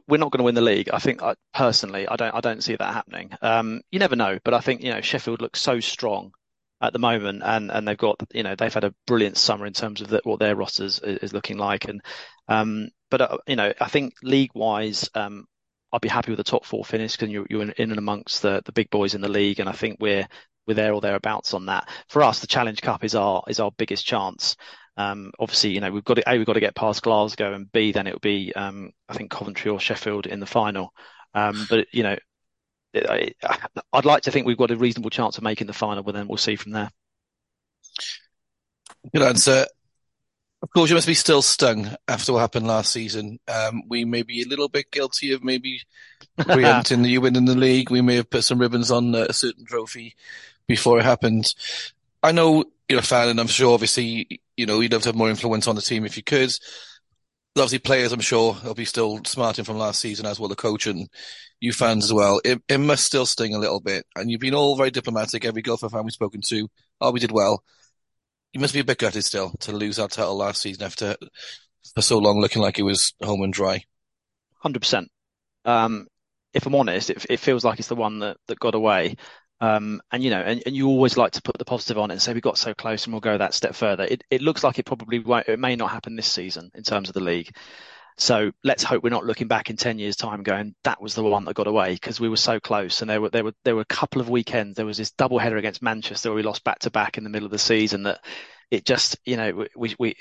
we're 0.07 0.19
not 0.19 0.31
going 0.31 0.39
to 0.39 0.45
win 0.45 0.55
the 0.55 0.61
league. 0.61 0.91
I 0.93 0.99
think 0.99 1.21
personally, 1.55 2.07
I 2.07 2.17
don't, 2.17 2.35
I 2.35 2.41
don't 2.41 2.63
see 2.63 2.77
that 2.77 2.95
happening. 2.95 3.31
Um, 3.41 3.81
you 3.91 3.99
never 3.99 4.17
know, 4.17 4.39
but 4.45 4.55
I 4.55 4.61
think 4.61 4.83
you 4.83 4.91
know 4.93 5.01
Sheffield 5.01 5.41
looks 5.41 5.61
so 5.61 5.81
strong 5.81 6.33
at 6.81 6.93
the 6.93 6.99
moment, 6.99 7.43
and 7.45 7.71
and 7.71 7.89
they've 7.89 7.97
got 7.97 8.21
you 8.33 8.43
know 8.43 8.55
they've 8.55 8.73
had 8.73 8.85
a 8.85 8.95
brilliant 9.07 9.39
summer 9.39 9.67
in 9.67 9.73
terms 9.73 10.01
of 10.01 10.09
the, 10.09 10.21
what 10.25 10.41
their 10.41 10.57
rosters 10.57 10.99
is, 11.01 11.19
is 11.19 11.33
looking 11.33 11.57
like, 11.57 11.87
and 11.87 12.03
um, 12.49 12.91
but 13.11 13.21
uh, 13.21 13.39
you 13.47 13.57
know 13.57 13.73
I 13.81 13.89
think 13.89 14.15
league 14.23 14.51
wise, 14.55 15.09
um, 15.15 15.47
I'd 15.93 16.01
be 16.01 16.09
happy 16.09 16.31
with 16.31 16.39
the 16.39 16.45
top 16.45 16.65
four 16.65 16.85
finish 16.85 17.13
because 17.13 17.31
you're, 17.31 17.47
you're 17.49 17.63
in, 17.63 17.73
and 17.79 17.99
amongst 17.99 18.43
the, 18.43 18.63
the 18.65 18.73
big 18.73 18.91
boys 18.91 19.15
in 19.15 19.21
the 19.21 19.29
league, 19.29 19.61
and 19.61 19.69
I 19.69 19.73
think 19.73 19.99
we're 20.01 20.27
we're 20.67 20.75
there 20.75 20.93
or 20.93 21.01
thereabouts 21.01 21.55
on 21.55 21.67
that. 21.67 21.89
For 22.09 22.23
us, 22.23 22.41
the 22.41 22.47
Challenge 22.47 22.81
Cup 22.83 23.05
is 23.05 23.15
our 23.15 23.43
is 23.49 23.61
our 23.61 23.71
biggest 23.73 24.07
chance. 24.07 24.57
Um, 24.97 25.33
obviously, 25.39 25.71
you 25.71 25.81
know 25.81 25.91
we've 25.91 26.05
got 26.05 26.15
to, 26.15 26.31
a 26.31 26.37
we've 26.37 26.47
got 26.47 26.55
to 26.55 26.61
get 26.61 26.75
past 26.75 27.03
Glasgow, 27.03 27.55
and 27.55 27.71
b 27.73 27.93
then 27.93 28.07
it 28.07 28.13
would 28.13 28.23
be 28.23 28.53
um, 28.55 28.91
I 29.09 29.15
think 29.15 29.31
Coventry 29.31 29.71
or 29.71 29.81
Sheffield 29.81 30.27
in 30.27 30.41
the 30.41 30.47
final. 30.47 30.93
Um, 31.35 31.67
but 31.71 31.87
you 31.93 32.03
know, 32.03 32.17
I, 32.95 33.33
I'd 33.93 34.05
like 34.05 34.25
to 34.25 34.31
think 34.31 34.47
we've 34.47 34.57
got 34.57 34.71
a 34.71 34.77
reasonable 34.77 35.11
chance 35.11 35.39
of 35.39 35.45
making 35.45 35.67
the 35.67 35.73
final, 35.73 36.03
but 36.03 36.15
then 36.15 36.29
we'll 36.29 36.37
see 36.37 36.57
from 36.57 36.73
there. 36.73 36.91
Good 39.15 39.23
answer. 39.23 39.67
Of 40.61 40.71
course, 40.71 40.91
you 40.91 40.97
must 40.97 41.07
be 41.07 41.15
still 41.15 41.41
stung 41.43 41.95
after 42.09 42.33
what 42.33 42.41
happened 42.41 42.67
last 42.67 42.93
season. 42.93 43.39
Um, 43.47 43.83
we 43.89 44.05
may 44.05 44.23
be 44.23 44.43
a 44.43 44.49
little 44.49 44.69
bit 44.69 44.91
guilty 44.91 45.33
of 45.33 45.45
maybe 45.45 45.83
preempting 46.39 47.03
the 47.03 47.11
you 47.11 47.25
in 47.27 47.33
the 47.45 47.55
league. 47.55 47.91
We 47.91 48.01
may 48.01 48.17
have 48.17 48.31
put 48.31 48.43
some 48.43 48.59
ribbons 48.59 48.91
on 48.91 49.15
a 49.15 49.33
certain 49.33 49.65
trophy 49.65 50.17
before 50.67 50.99
it 50.99 51.05
happened. 51.05 51.55
I 52.25 52.33
know 52.33 52.65
you're 52.89 52.99
a 52.99 53.03
fan, 53.03 53.29
and 53.29 53.39
I'm 53.39 53.47
sure, 53.47 53.73
obviously, 53.73 54.41
you 54.57 54.67
know, 54.67 54.81
you'd 54.81 54.93
love 54.93 55.03
to 55.03 55.11
have 55.11 55.17
more 55.17 55.31
influence 55.31 55.69
on 55.69 55.77
the 55.77 55.83
team 55.83 56.05
if 56.05 56.17
you 56.17 56.25
could. 56.25 56.51
Obviously, 57.57 57.79
players, 57.79 58.13
I'm 58.13 58.21
sure, 58.21 58.57
will 58.65 58.75
be 58.75 58.85
still 58.85 59.21
smarting 59.25 59.65
from 59.65 59.79
last 59.79 60.01
season, 60.01 60.27
as 60.27 60.41
well 60.41 60.49
the 60.49 60.57
coach 60.57 60.87
and 60.87 61.09
you 61.61 61.73
fans 61.73 62.05
as 62.05 62.13
well. 62.13 62.41
It, 62.45 62.63
it 62.69 62.79
must 62.79 63.05
still 63.05 63.27
sting 63.27 63.55
a 63.55 63.59
little 63.59 63.81
bit. 63.81 64.07
And 64.17 64.31
you've 64.31 64.41
been 64.41 64.55
all 64.55 64.77
very 64.77 64.91
diplomatic. 64.91 65.45
Every 65.45 65.63
Guildford 65.63 65.93
fan 65.93 66.05
we've 66.05 66.13
spoken 66.13 66.41
to, 66.49 66.69
oh, 67.01 67.13
we 67.13 67.21
did 67.21 67.33
well 67.33 67.63
you 68.53 68.61
must 68.61 68.75
be 68.75 68.81
a 68.81 68.85
bit 68.85 68.99
gutted 68.99 69.25
still 69.25 69.53
to 69.61 69.73
lose 69.73 69.99
our 69.99 70.09
title 70.09 70.37
last 70.37 70.63
season 70.63 70.85
after 70.85 71.17
for 71.95 72.03
so 72.03 72.19
long 72.19 72.41
looking 72.41 72.63
like 72.63 72.79
it 72.79 72.83
was 72.83 73.13
home 73.23 73.43
and 73.43 73.53
dry. 73.53 73.83
Hundred 74.61 74.79
um, 74.79 74.81
percent. 74.81 75.09
If 76.55 76.67
I'm 76.67 76.75
honest, 76.75 77.11
it, 77.11 77.27
it, 77.29 77.41
feels 77.41 77.65
like 77.65 77.79
it's 77.79 77.89
the 77.89 77.95
one 77.95 78.21
that, 78.21 78.39
that 78.47 78.59
got 78.59 78.75
away. 78.75 79.17
Um, 79.61 80.01
and 80.11 80.23
you 80.23 80.31
know, 80.31 80.41
and, 80.41 80.63
and, 80.65 80.75
you 80.75 80.89
always 80.89 81.17
like 81.17 81.33
to 81.33 81.43
put 81.43 81.59
the 81.59 81.65
positive 81.65 81.99
on 81.99 82.11
it 82.11 82.15
and 82.15 82.23
say 82.23 82.33
we 82.33 82.41
got 82.41 82.57
so 82.57 82.75
close 82.75 83.05
and 83.05 83.13
we'll 83.13 83.21
go 83.21 83.37
that 83.37 83.55
step 83.55 83.75
further. 83.75 84.05
It, 84.05 84.23
it 84.31 84.41
looks 84.41 84.63
like 84.63 84.79
it 84.79 84.87
probably 84.87 85.19
won't. 85.19 85.49
It 85.49 85.59
may 85.59 85.77
not 85.77 85.91
happen 85.91 86.17
this 86.17 86.31
season 86.31 86.71
in 86.75 86.85
terms 86.85 87.09
of 87.09 87.15
the 87.15 87.21
league. 87.21 87.51
So 88.19 88.51
let's 88.65 88.83
hope 88.83 89.05
we're 89.05 89.11
not 89.11 89.25
looking 89.25 89.47
back 89.47 89.71
in 89.71 89.77
ten 89.77 89.99
years' 89.99 90.17
time 90.17 90.43
going 90.43 90.75
that 90.85 91.01
was 91.01 91.15
the 91.15 91.23
one 91.23 91.45
that 91.45 91.55
got 91.55 91.69
away 91.69 91.95
because 91.95 92.19
we 92.19 92.29
were 92.29 92.37
so 92.37 92.59
close. 92.59 93.01
And 93.01 93.09
there 93.09 93.21
were 93.21 93.31
there 93.31 93.45
were 93.45 93.55
there 93.65 93.77
were 93.77 93.83
a 93.83 93.87
couple 93.87 94.21
of 94.21 94.29
weekends. 94.29 94.77
There 94.77 94.87
was 94.87 94.99
this 94.99 95.13
double 95.13 95.39
header 95.39 95.57
against 95.57 95.83
Manchester 95.83 96.31
where 96.31 96.37
we 96.37 96.43
lost 96.43 96.65
back 96.65 96.81
to 96.81 96.91
back 96.91 97.17
in 97.17 97.25
the 97.25 97.31
middle 97.31 97.47
of 97.47 97.53
the 97.53 97.59
season. 97.59 98.03
That 98.03 98.25
it 98.71 98.85
just 98.85 99.19
you 99.25 99.37
know 99.37 99.67
we 99.77 99.95
we 99.99 100.17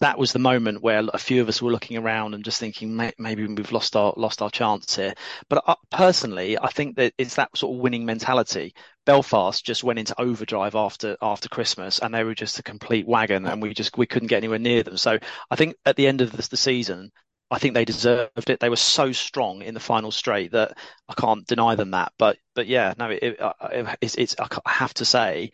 that 0.00 0.18
was 0.18 0.32
the 0.32 0.38
moment 0.38 0.82
where 0.82 1.02
a 1.12 1.18
few 1.18 1.40
of 1.40 1.48
us 1.48 1.62
were 1.62 1.70
looking 1.72 1.96
around 1.96 2.34
and 2.34 2.44
just 2.44 2.60
thinking 2.60 2.96
maybe 3.18 3.46
we've 3.46 3.72
lost 3.72 3.96
our 3.96 4.12
lost 4.16 4.42
our 4.42 4.50
chance 4.50 4.94
here. 4.96 5.14
But 5.48 5.64
uh, 5.66 5.76
personally, 5.90 6.58
I 6.58 6.68
think 6.68 6.96
that 6.96 7.14
it's 7.16 7.36
that 7.36 7.56
sort 7.56 7.74
of 7.74 7.80
winning 7.80 8.04
mentality. 8.04 8.74
Belfast 9.06 9.64
just 9.64 9.84
went 9.84 9.98
into 9.98 10.20
overdrive 10.20 10.74
after 10.74 11.16
after 11.22 11.48
Christmas, 11.48 11.98
and 11.98 12.12
they 12.12 12.24
were 12.24 12.34
just 12.34 12.58
a 12.58 12.62
complete 12.62 13.06
wagon, 13.06 13.46
and 13.46 13.62
we 13.62 13.72
just 13.72 13.96
we 13.96 14.06
couldn't 14.06 14.28
get 14.28 14.38
anywhere 14.38 14.58
near 14.58 14.82
them. 14.82 14.96
So 14.98 15.18
I 15.50 15.56
think 15.56 15.76
at 15.86 15.96
the 15.96 16.06
end 16.06 16.20
of 16.20 16.32
the, 16.32 16.46
the 16.50 16.56
season, 16.56 17.10
I 17.50 17.58
think 17.58 17.74
they 17.74 17.84
deserved 17.84 18.50
it. 18.50 18.60
They 18.60 18.68
were 18.68 18.76
so 18.76 19.12
strong 19.12 19.62
in 19.62 19.72
the 19.74 19.80
final 19.80 20.10
straight 20.10 20.52
that 20.52 20.76
I 21.08 21.14
can't 21.14 21.46
deny 21.46 21.74
them 21.74 21.92
that. 21.92 22.12
But 22.18 22.36
but 22.54 22.66
yeah, 22.66 22.92
no, 22.98 23.10
it, 23.10 23.22
it, 23.22 23.96
it's, 24.02 24.14
it's 24.16 24.36
I 24.40 24.70
have 24.70 24.92
to 24.94 25.04
say 25.04 25.52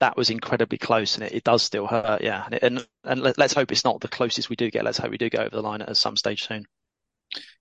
that 0.00 0.16
was 0.16 0.30
incredibly 0.30 0.78
close, 0.78 1.14
and 1.14 1.24
it, 1.24 1.32
it 1.32 1.44
does 1.44 1.62
still 1.62 1.86
hurt. 1.86 2.22
Yeah, 2.22 2.46
and 2.46 2.62
and, 2.62 2.86
and 3.04 3.20
let, 3.20 3.38
us 3.38 3.52
hope 3.52 3.70
it's 3.70 3.84
not 3.84 4.00
the 4.00 4.08
closest 4.08 4.50
we 4.50 4.56
do 4.56 4.70
get. 4.70 4.84
Let's 4.84 4.98
hope 4.98 5.10
we 5.10 5.18
do 5.18 5.30
get 5.30 5.40
over 5.40 5.56
the 5.56 5.62
line 5.62 5.82
at 5.82 5.96
some 5.96 6.16
stage 6.16 6.46
soon. 6.46 6.66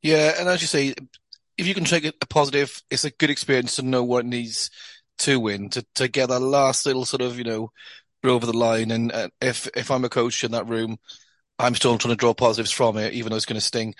Yeah, 0.02 0.34
and 0.40 0.50
as 0.50 0.62
you 0.62 0.68
say, 0.68 0.96
if 1.58 1.68
you 1.68 1.74
can 1.74 1.86
take 1.86 2.06
a 2.06 2.14
positive, 2.28 2.82
it's 2.90 3.06
a 3.06 3.12
good 3.12 3.30
experience 3.30 3.76
to 3.76 3.82
know 3.84 4.04
what 4.04 4.26
needs 4.26 4.72
to 5.20 5.40
win 5.40 5.70
to 5.70 5.86
to 5.96 6.08
get 6.08 6.30
that 6.30 6.40
last 6.40 6.86
little 6.86 7.06
sort 7.06 7.22
of 7.22 7.38
you 7.38 7.44
know 7.44 7.72
over 8.24 8.46
the 8.46 8.58
line. 8.58 8.92
And 8.92 9.12
uh, 9.12 9.30
if 9.42 9.68
if 9.76 9.92
I'm 9.92 10.06
a 10.06 10.10
coach 10.10 10.44
in 10.44 10.52
that 10.52 10.68
room, 10.68 10.98
I'm 11.60 11.76
still 11.76 11.98
trying 11.98 12.14
to 12.14 12.18
draw 12.18 12.34
positives 12.34 12.72
from 12.72 12.98
it, 12.98 13.14
even 13.14 13.30
though 13.30 13.36
it's 13.36 13.46
going 13.46 13.60
to 13.60 13.66
sting. 13.66 13.96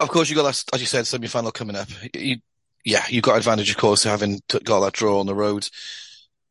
Of 0.00 0.08
course, 0.08 0.28
you 0.28 0.34
got 0.34 0.42
that, 0.42 0.64
as 0.74 0.80
you 0.80 0.86
said, 0.86 1.06
semi-final 1.06 1.52
coming 1.52 1.76
up. 1.76 1.88
You, 2.12 2.38
yeah, 2.84 3.04
you've 3.08 3.22
got 3.22 3.36
advantage, 3.36 3.70
of 3.70 3.76
course, 3.76 4.02
having 4.02 4.40
got 4.64 4.80
that 4.80 4.92
draw 4.92 5.20
on 5.20 5.26
the 5.26 5.34
road. 5.34 5.68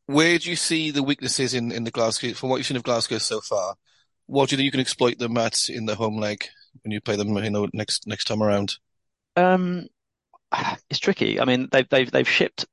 Where 0.06 0.38
do 0.38 0.50
you 0.50 0.56
see 0.56 0.90
the 0.90 1.02
weaknesses 1.02 1.54
in, 1.54 1.72
in 1.72 1.84
the 1.84 1.90
Glasgow, 1.90 2.32
from 2.34 2.50
what 2.50 2.56
you've 2.56 2.66
seen 2.66 2.76
of 2.76 2.82
Glasgow 2.82 3.18
so 3.18 3.40
far? 3.40 3.74
What 4.26 4.48
do 4.48 4.54
you 4.54 4.58
think 4.58 4.64
you 4.66 4.70
can 4.70 4.80
exploit 4.80 5.18
them 5.18 5.36
at 5.36 5.68
in 5.68 5.86
the 5.86 5.94
home 5.94 6.18
leg 6.18 6.44
when 6.82 6.92
you 6.92 7.00
play 7.00 7.16
them, 7.16 7.36
you 7.36 7.50
know, 7.50 7.68
next 7.72 8.06
next 8.06 8.24
time 8.24 8.42
around? 8.42 8.74
Um, 9.36 9.86
it's 10.90 10.98
tricky. 10.98 11.40
I 11.40 11.44
mean, 11.44 11.68
they've 11.70 11.88
they've 11.88 12.10
they've 12.10 12.28
shipped, 12.28 12.66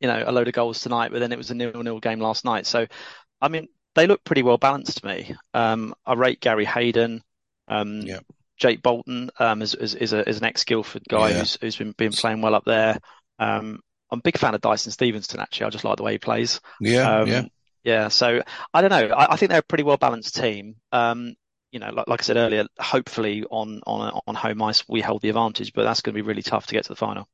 you 0.00 0.08
know, 0.08 0.22
a 0.26 0.32
load 0.32 0.48
of 0.48 0.54
goals 0.54 0.80
tonight, 0.80 1.12
but 1.12 1.20
then 1.20 1.32
it 1.32 1.38
was 1.38 1.50
a 1.50 1.54
nil-nil 1.54 2.00
game 2.00 2.20
last 2.20 2.44
night. 2.44 2.66
So, 2.66 2.86
I 3.40 3.48
mean, 3.48 3.68
they 3.94 4.06
look 4.06 4.24
pretty 4.24 4.42
well 4.42 4.58
balanced 4.58 4.98
to 4.98 5.06
me. 5.06 5.34
Um, 5.52 5.94
I 6.04 6.14
rate 6.14 6.40
Gary 6.40 6.64
Haden. 6.64 7.22
Um, 7.68 8.00
Yeah. 8.02 8.20
Jake 8.56 8.82
Bolton 8.82 9.30
um, 9.40 9.62
is, 9.62 9.74
is 9.74 9.96
is 9.96 10.12
a 10.12 10.28
is 10.28 10.38
an 10.38 10.44
ex 10.44 10.62
Guildford 10.64 11.02
guy 11.08 11.30
Yeah. 11.30 11.38
who's 11.40 11.58
who's 11.60 11.76
been 11.76 11.92
been 11.92 12.12
playing 12.12 12.40
well 12.40 12.54
up 12.54 12.64
there. 12.64 12.98
Um, 13.40 13.80
I'm 14.14 14.20
a 14.20 14.22
big 14.22 14.38
fan 14.38 14.54
of 14.54 14.60
Dyson 14.60 14.92
Stevenson 14.92 15.40
actually. 15.40 15.66
I 15.66 15.70
just 15.70 15.84
like 15.84 15.96
the 15.96 16.02
way 16.02 16.12
he 16.12 16.18
plays. 16.18 16.60
Yeah, 16.80 17.08
Um, 17.08 17.26
yeah. 17.26 17.48
yeah, 17.84 18.08
so 18.08 18.42
I 18.72 18.80
don't 18.80 18.90
know. 18.90 19.14
I, 19.14 19.34
I 19.34 19.36
think 19.36 19.50
they're 19.50 19.58
a 19.60 19.62
pretty 19.62 19.84
well 19.84 19.96
balanced 19.98 20.34
team. 20.36 20.76
Um, 20.92 21.34
you 21.72 21.80
know, 21.80 21.90
like, 21.90 22.08
like 22.08 22.20
I 22.22 22.24
said 22.24 22.36
earlier, 22.36 22.66
hopefully 22.80 23.44
on 23.50 23.80
on 23.86 24.20
on 24.26 24.34
home 24.34 24.62
ice 24.62 24.84
we 24.88 25.00
hold 25.00 25.22
the 25.22 25.28
advantage, 25.30 25.72
but 25.74 25.84
that's 25.84 26.00
going 26.02 26.14
to 26.14 26.22
be 26.22 26.26
really 26.26 26.42
tough 26.42 26.66
to 26.68 26.74
get 26.74 26.84
to 26.84 26.90
the 26.90 26.96
final. 26.96 27.28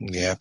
Yeah, 0.00 0.36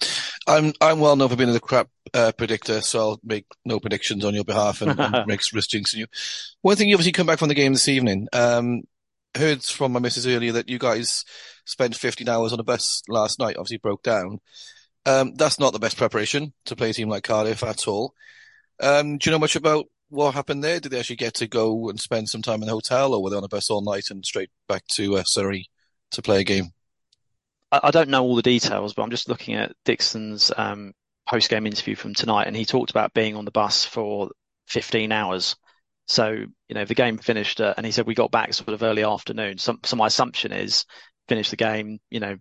I'm 0.47 0.73
I'm 0.81 0.99
well 0.99 1.15
known 1.15 1.29
for 1.29 1.35
being 1.35 1.55
a 1.55 1.59
crap 1.59 1.89
uh, 2.13 2.31
predictor, 2.37 2.81
so 2.81 2.99
I'll 2.99 3.19
make 3.23 3.45
no 3.65 3.79
predictions 3.79 4.23
on 4.23 4.35
your 4.35 4.43
behalf 4.43 4.81
and, 4.83 4.99
and 5.01 5.17
make 5.25 5.41
risk 5.51 5.71
jinxing 5.71 5.95
you. 5.95 6.05
One 6.61 6.75
thing 6.75 6.89
you 6.89 6.95
obviously 6.95 7.11
come 7.11 7.25
back 7.25 7.39
from 7.39 7.49
the 7.49 7.55
game 7.55 7.73
this 7.73 7.87
evening. 7.87 8.27
Um, 8.33 8.83
heard 9.35 9.63
from 9.63 9.93
my 9.93 9.99
missus 9.99 10.27
earlier 10.27 10.51
that 10.53 10.69
you 10.69 10.77
guys 10.77 11.25
spent 11.65 11.95
15 11.95 12.29
hours 12.29 12.53
on 12.53 12.59
a 12.59 12.63
bus 12.63 13.01
last 13.09 13.39
night. 13.39 13.57
Obviously 13.57 13.77
broke 13.77 14.03
down. 14.03 14.39
Um, 15.05 15.33
that's 15.35 15.59
not 15.59 15.73
the 15.73 15.79
best 15.79 15.97
preparation 15.97 16.53
to 16.65 16.75
play 16.75 16.89
a 16.89 16.93
team 16.93 17.09
like 17.09 17.23
Cardiff 17.23 17.63
at 17.63 17.87
all. 17.87 18.13
Um, 18.81 19.17
do 19.17 19.29
you 19.29 19.31
know 19.31 19.39
much 19.39 19.55
about 19.55 19.85
what 20.09 20.33
happened 20.33 20.63
there? 20.63 20.79
Did 20.79 20.91
they 20.91 20.99
actually 20.99 21.15
get 21.17 21.35
to 21.35 21.47
go 21.47 21.89
and 21.89 21.99
spend 21.99 22.29
some 22.29 22.41
time 22.41 22.61
in 22.61 22.67
the 22.67 22.73
hotel, 22.73 23.13
or 23.13 23.23
were 23.23 23.29
they 23.29 23.37
on 23.37 23.43
a 23.43 23.47
bus 23.47 23.69
all 23.69 23.81
night 23.81 24.09
and 24.09 24.25
straight 24.25 24.49
back 24.67 24.85
to 24.87 25.17
uh, 25.17 25.23
Surrey 25.23 25.69
to 26.11 26.21
play 26.21 26.41
a 26.41 26.43
game? 26.43 26.71
I, 27.71 27.81
I 27.83 27.91
don't 27.91 28.09
know 28.09 28.23
all 28.23 28.35
the 28.35 28.41
details, 28.41 28.93
but 28.93 29.03
I'm 29.03 29.11
just 29.11 29.29
looking 29.29 29.55
at 29.55 29.73
Dixon's 29.85 30.51
um, 30.55 30.93
post 31.27 31.49
game 31.49 31.67
interview 31.67 31.95
from 31.95 32.13
tonight, 32.13 32.47
and 32.47 32.55
he 32.55 32.65
talked 32.65 32.91
about 32.91 33.13
being 33.13 33.35
on 33.35 33.45
the 33.45 33.51
bus 33.51 33.85
for 33.85 34.29
15 34.67 35.11
hours. 35.11 35.55
So, 36.05 36.31
you 36.31 36.75
know, 36.75 36.85
the 36.85 36.95
game 36.95 37.17
finished, 37.17 37.59
uh, 37.59 37.73
and 37.75 37.85
he 37.85 37.91
said 37.91 38.07
we 38.07 38.15
got 38.15 38.31
back 38.31 38.53
sort 38.53 38.69
of 38.69 38.83
early 38.83 39.03
afternoon. 39.03 39.57
So, 39.57 39.77
so 39.83 39.97
my 39.97 40.07
assumption 40.07 40.53
is 40.53 40.85
finish 41.27 41.49
the 41.49 41.57
game, 41.57 41.99
you 42.09 42.21
know, 42.21 42.37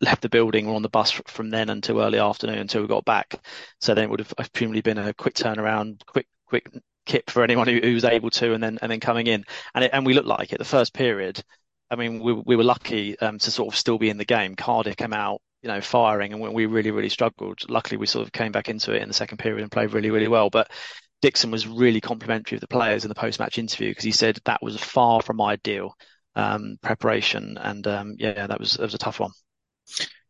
left 0.00 0.22
the 0.22 0.28
building, 0.28 0.66
were 0.66 0.74
on 0.74 0.82
the 0.82 0.88
bus 0.88 1.10
from 1.26 1.50
then 1.50 1.70
until 1.70 2.00
early 2.00 2.18
afternoon 2.18 2.58
until 2.58 2.82
we 2.82 2.88
got 2.88 3.04
back. 3.04 3.34
So 3.80 3.94
then 3.94 4.04
it 4.04 4.10
would 4.10 4.20
have 4.20 4.34
presumably 4.52 4.82
been 4.82 4.98
a 4.98 5.14
quick 5.14 5.34
turnaround, 5.34 6.04
quick, 6.06 6.26
quick 6.46 6.68
kip 7.06 7.30
for 7.30 7.42
anyone 7.42 7.68
who, 7.68 7.80
who 7.80 7.94
was 7.94 8.04
able 8.04 8.30
to, 8.30 8.54
and 8.54 8.62
then 8.62 8.78
and 8.82 8.90
then 8.90 9.00
coming 9.00 9.26
in. 9.26 9.44
And 9.74 9.84
it, 9.84 9.90
and 9.92 10.06
we 10.06 10.14
looked 10.14 10.28
like 10.28 10.52
it. 10.52 10.58
The 10.58 10.64
first 10.64 10.94
period, 10.94 11.42
I 11.90 11.96
mean, 11.96 12.20
we 12.20 12.32
we 12.32 12.56
were 12.56 12.64
lucky 12.64 13.18
um, 13.18 13.38
to 13.38 13.50
sort 13.50 13.72
of 13.72 13.78
still 13.78 13.98
be 13.98 14.10
in 14.10 14.18
the 14.18 14.24
game. 14.24 14.56
Cardiff 14.56 14.96
came 14.96 15.12
out, 15.12 15.40
you 15.62 15.68
know, 15.68 15.80
firing, 15.80 16.32
and 16.32 16.42
we, 16.42 16.48
we 16.48 16.66
really 16.66 16.90
really 16.90 17.08
struggled. 17.08 17.68
Luckily, 17.68 17.98
we 17.98 18.06
sort 18.06 18.26
of 18.26 18.32
came 18.32 18.52
back 18.52 18.68
into 18.68 18.94
it 18.94 19.02
in 19.02 19.08
the 19.08 19.14
second 19.14 19.38
period 19.38 19.62
and 19.62 19.72
played 19.72 19.92
really 19.92 20.10
really 20.10 20.28
well. 20.28 20.50
But 20.50 20.70
Dixon 21.22 21.50
was 21.50 21.66
really 21.66 22.00
complimentary 22.00 22.56
of 22.56 22.60
the 22.60 22.68
players 22.68 23.04
in 23.04 23.08
the 23.08 23.14
post 23.14 23.38
match 23.38 23.58
interview 23.58 23.90
because 23.90 24.04
he 24.04 24.12
said 24.12 24.38
that 24.44 24.62
was 24.62 24.78
far 24.78 25.22
from 25.22 25.40
ideal 25.40 25.94
um, 26.36 26.76
preparation, 26.82 27.58
and 27.60 27.86
um, 27.86 28.14
yeah, 28.18 28.46
that 28.46 28.60
was 28.60 28.72
that 28.74 28.82
was 28.82 28.94
a 28.94 28.98
tough 28.98 29.20
one. 29.20 29.30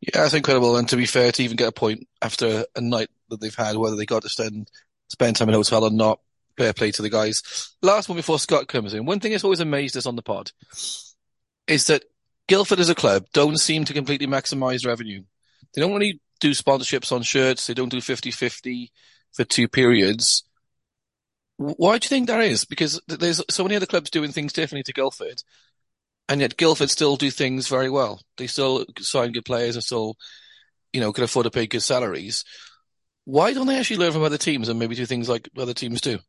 Yeah, 0.01 0.21
that's 0.21 0.33
incredible. 0.33 0.77
And 0.77 0.87
to 0.89 0.97
be 0.97 1.05
fair, 1.05 1.31
to 1.31 1.43
even 1.43 1.57
get 1.57 1.69
a 1.69 1.71
point 1.71 2.07
after 2.21 2.65
a 2.75 2.81
night 2.81 3.09
that 3.29 3.41
they've 3.41 3.55
had, 3.55 3.77
whether 3.77 3.95
they 3.95 4.05
got 4.05 4.23
to 4.23 4.29
spend 4.29 4.69
spend 5.07 5.35
time 5.35 5.49
in 5.49 5.55
a 5.55 5.57
hotel 5.57 5.83
or 5.83 5.91
not, 5.91 6.19
fair 6.57 6.73
play 6.73 6.91
to 6.91 7.01
the 7.01 7.09
guys. 7.09 7.75
Last 7.81 8.09
one 8.09 8.15
before 8.15 8.39
Scott 8.39 8.67
comes 8.67 8.93
in. 8.93 9.05
One 9.05 9.19
thing 9.19 9.31
that's 9.31 9.43
always 9.43 9.59
amazed 9.59 9.97
us 9.97 10.05
on 10.05 10.15
the 10.15 10.21
pod 10.21 10.51
is 11.67 11.87
that 11.87 12.03
Guildford 12.47 12.79
as 12.79 12.89
a 12.89 12.95
club 12.95 13.25
don't 13.33 13.57
seem 13.57 13.85
to 13.85 13.93
completely 13.93 14.27
maximise 14.27 14.85
revenue. 14.85 15.23
They 15.73 15.81
don't 15.81 15.93
really 15.93 16.21
do 16.39 16.51
sponsorships 16.51 17.11
on 17.11 17.23
shirts. 17.23 17.67
They 17.67 17.73
don't 17.73 17.89
do 17.89 17.97
50-50 17.97 18.91
for 19.33 19.43
two 19.43 19.67
periods. 19.67 20.43
Why 21.57 21.97
do 21.97 22.05
you 22.05 22.09
think 22.09 22.27
that 22.27 22.41
is? 22.41 22.65
Because 22.65 23.01
there's 23.07 23.41
so 23.49 23.63
many 23.63 23.75
other 23.75 23.85
clubs 23.85 24.09
doing 24.09 24.31
things 24.31 24.53
differently 24.53 24.83
to 24.83 24.93
Guildford, 24.93 25.41
and 26.27 26.41
yet 26.41 26.57
Guildford 26.57 26.89
still 26.89 27.15
do 27.15 27.29
things 27.29 27.67
very 27.67 27.89
well. 27.89 28.21
They 28.37 28.47
still 28.47 28.85
sign 28.99 29.31
good 29.31 29.45
players 29.45 29.75
and 29.75 29.83
still, 29.83 30.15
you 30.93 31.01
know, 31.01 31.13
can 31.13 31.23
afford 31.23 31.45
to 31.45 31.51
pay 31.51 31.67
good 31.67 31.83
salaries. 31.83 32.43
Why 33.25 33.53
don't 33.53 33.67
they 33.67 33.79
actually 33.79 33.97
learn 33.97 34.13
from 34.13 34.23
other 34.23 34.37
teams 34.37 34.69
and 34.69 34.79
maybe 34.79 34.95
do 34.95 35.05
things 35.05 35.29
like 35.29 35.49
other 35.57 35.73
teams 35.73 36.01
do? 36.01 36.19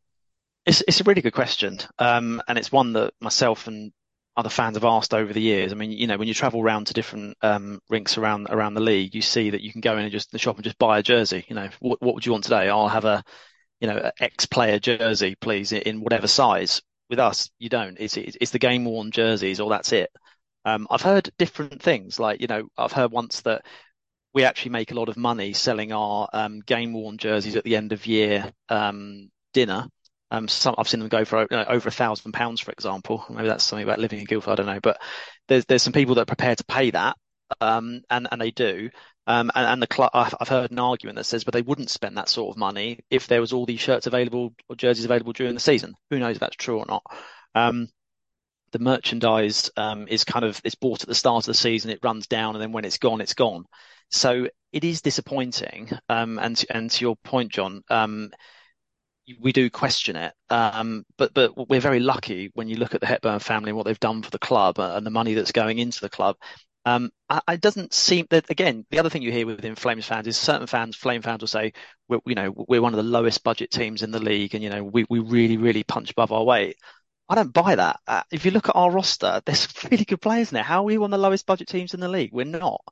It's 0.65 0.83
it's 0.89 1.01
a 1.01 1.05
really 1.05 1.23
good 1.23 1.33
question, 1.33 1.79
um, 1.99 2.43
and 2.49 2.59
it's 2.59 2.73
one 2.73 2.95
that 2.95 3.15
myself 3.21 3.69
and 3.69 3.93
other 4.37 4.49
fans 4.51 4.77
have 4.77 4.85
asked 4.85 5.15
over 5.15 5.33
the 5.33 5.41
years. 5.41 5.73
I 5.73 5.77
mean, 5.77 5.93
you 5.93 6.07
know, 6.07 6.19
when 6.19 6.29
you 6.29 6.35
travel 6.35 6.61
around 6.61 6.89
to 6.89 6.95
different 6.95 7.39
um, 7.41 7.81
rinks 7.89 8.19
around 8.19 8.49
around 8.51 8.75
the 8.75 8.83
league, 8.83 9.15
you 9.15 9.23
see 9.23 9.51
that 9.51 9.63
you 9.63 9.73
can 9.73 9.81
go 9.81 9.97
in 9.97 10.05
and 10.05 10.13
just 10.13 10.31
the 10.33 10.39
shop 10.39 10.57
and 10.57 10.65
just 10.65 10.79
buy 10.79 10.99
a 10.99 11.03
jersey. 11.03 11.45
You 11.49 11.55
know, 11.55 11.69
what 11.81 12.03
what 12.03 12.15
would 12.15 12.27
you 12.27 12.33
want 12.33 12.45
today? 12.45 12.69
I'll 12.69 12.89
have 12.89 13.05
a, 13.05 13.25
you 13.81 13.89
know, 13.89 14.11
ex 14.21 14.47
player 14.47 14.79
jersey, 14.79 15.37
please, 15.41 15.73
in 15.73 16.01
whatever 16.01 16.27
size. 16.27 16.83
With 17.09 17.19
us, 17.19 17.51
you 17.59 17.69
don't. 17.69 17.97
It's 18.01 18.17
it's, 18.17 18.51
the 18.51 18.59
game 18.59 18.85
worn 18.85 19.13
jerseys, 19.13 19.61
or 19.61 19.71
that's 19.71 19.93
it. 19.93 20.11
Um, 20.65 20.89
I've 20.91 21.03
heard 21.03 21.31
different 21.39 21.81
things. 21.81 22.19
Like, 22.19 22.41
you 22.41 22.49
know, 22.49 22.69
I've 22.77 22.93
heard 22.93 23.13
once 23.13 23.43
that 23.43 23.65
we 24.35 24.45
actually 24.45 24.73
make 24.73 24.91
a 24.91 24.95
lot 24.95 25.09
of 25.09 25.17
money 25.17 25.53
selling 25.53 25.93
our 25.93 26.29
um, 26.33 26.61
game 26.61 26.93
worn 26.93 27.17
jerseys 27.17 27.57
at 27.57 27.65
the 27.65 27.77
end 27.77 27.93
of 27.93 28.07
year 28.07 28.53
um, 28.69 29.31
dinner. 29.55 29.87
Um, 30.31 30.49
some 30.49 30.75
I've 30.77 30.89
seen 30.89 31.01
them 31.01 31.09
go 31.09 31.25
for 31.25 31.43
you 31.43 31.57
know, 31.57 31.65
over 31.69 31.89
a 31.89 31.93
thousand 31.93 32.33
pounds, 32.33 32.61
for 32.61 32.73
example. 32.73 33.25
Maybe 33.31 33.49
that's 33.49 33.65
something 33.65 33.85
about 33.85 34.01
living 34.01 34.19
in 34.19 34.25
Guildford. 34.25 34.53
I 34.53 34.57
don't 34.57 34.67
know, 34.67 34.81
but 34.81 35.01
there's 35.49 35.65
there's 35.67 35.83
some 35.83 35.93
people 35.93 36.17
that 36.17 36.23
are 36.23 36.27
prepared 36.27 36.59
to 36.59 36.65
pay 36.65 36.91
that, 36.91 37.17
um, 37.61 38.03
and 38.11 38.27
and 38.31 38.41
they 38.41 38.51
do. 38.51 38.91
Um, 39.27 39.51
and, 39.55 39.67
and 39.67 39.83
the 39.83 39.87
club, 39.87 40.11
I've, 40.15 40.49
heard 40.49 40.71
an 40.71 40.79
argument 40.79 41.17
that 41.17 41.25
says, 41.25 41.43
but 41.43 41.53
they 41.53 41.63
wouldn't 41.63 41.91
spend 41.91 42.17
that 42.17 42.29
sort 42.29 42.55
of 42.55 42.59
money 42.59 43.01
if 43.11 43.27
there 43.27 43.41
was 43.41 43.53
all 43.53 43.67
these 43.67 43.81
shirts 43.81 44.07
available 44.07 44.55
or 44.69 44.77
jerseys 44.77 45.05
available 45.05 45.33
during 45.33 45.55
the 45.55 45.61
season. 45.61 45.95
Who 46.11 46.19
knows 46.19 46.37
if 46.37 46.41
that's 46.41 46.57
true 46.57 46.79
or 46.79 46.87
not? 46.87 47.03
Um, 47.55 47.89
the 48.73 48.79
merchandise 48.79 49.71
um, 49.77 50.07
is 50.09 50.25
kind 50.25 50.45
of 50.45 50.61
it's 50.65 50.75
bought 50.75 51.03
at 51.03 51.09
the 51.09 51.15
start 51.15 51.45
of 51.45 51.47
the 51.47 51.55
season, 51.55 51.91
it 51.91 52.01
runs 52.03 52.27
down, 52.27 52.55
and 52.55 52.63
then 52.63 52.73
when 52.73 52.85
it's 52.85 52.99
gone, 52.99 53.21
it's 53.21 53.35
gone. 53.35 53.65
So 54.11 54.49
it 54.73 54.85
is 54.85 55.03
disappointing. 55.03 55.91
Um, 56.09 56.39
and 56.39 56.63
and 56.71 56.91
to 56.91 57.05
your 57.05 57.17
point, 57.17 57.53
John, 57.53 57.83
um, 57.91 58.31
we 59.41 59.53
do 59.53 59.71
question 59.71 60.17
it. 60.17 60.33
Um, 60.51 61.05
but 61.17 61.35
but 61.35 61.69
we're 61.69 61.81
very 61.81 62.01
lucky 62.01 62.51
when 62.55 62.69
you 62.69 62.77
look 62.77 62.95
at 62.95 63.01
the 63.01 63.07
Hepburn 63.07 63.41
family 63.41 63.71
and 63.71 63.77
what 63.77 63.87
they've 63.87 63.99
done 63.99 64.23
for 64.23 64.31
the 64.31 64.39
club 64.39 64.79
and 64.79 65.05
the 65.05 65.11
money 65.11 65.35
that's 65.35 65.53
going 65.53 65.79
into 65.79 66.01
the 66.01 66.09
club. 66.09 66.37
Um, 66.87 67.11
it 67.49 67.61
doesn't 67.61 67.93
seem 67.93 68.27
that 68.31 68.49
again. 68.49 68.87
The 68.91 69.01
other 69.01 69.11
thing 69.11 69.23
you 69.23 69.33
hear 69.33 69.45
within 69.45 69.75
Flames 69.75 70.07
fans 70.07 70.29
is 70.29 70.37
certain 70.37 70.69
fans, 70.69 70.95
Flame 70.95 71.21
fans, 71.21 71.41
will 71.41 71.49
say, 71.49 71.73
we're, 72.09 72.21
you 72.25 72.37
know, 72.37 72.55
we're 72.57 72.81
one 72.81 72.95
of 72.95 72.97
the 72.97 73.03
lowest 73.03 73.43
budget 73.43 73.73
teams 73.73 74.05
in 74.05 74.13
the 74.13 74.21
league, 74.21 74.55
and 74.55 74.63
you 74.63 74.71
know, 74.71 74.85
we 74.85 75.05
we 75.11 75.19
really 75.19 75.57
really 75.57 75.83
punch 75.83 76.13
above 76.13 76.31
our 76.31 76.45
weight. 76.45 76.77
I 77.29 77.35
don't 77.35 77.53
buy 77.53 77.75
that. 77.75 77.99
Uh, 78.07 78.23
if 78.31 78.45
you 78.45 78.53
look 78.53 78.69
at 78.69 78.77
our 78.77 78.91
roster, 78.91 79.43
there's 79.45 79.67
really 79.91 80.05
good 80.05 80.21
players 80.21 80.53
in 80.53 80.55
there. 80.55 80.63
How 80.63 80.83
are 80.83 80.85
we 80.85 80.97
one 80.97 81.13
of 81.13 81.19
the 81.19 81.23
lowest 81.23 81.45
budget 81.45 81.67
teams 81.67 81.93
in 81.93 81.99
the 82.01 82.09
league? 82.09 82.31
We're 82.33 82.45
not. 82.45 82.83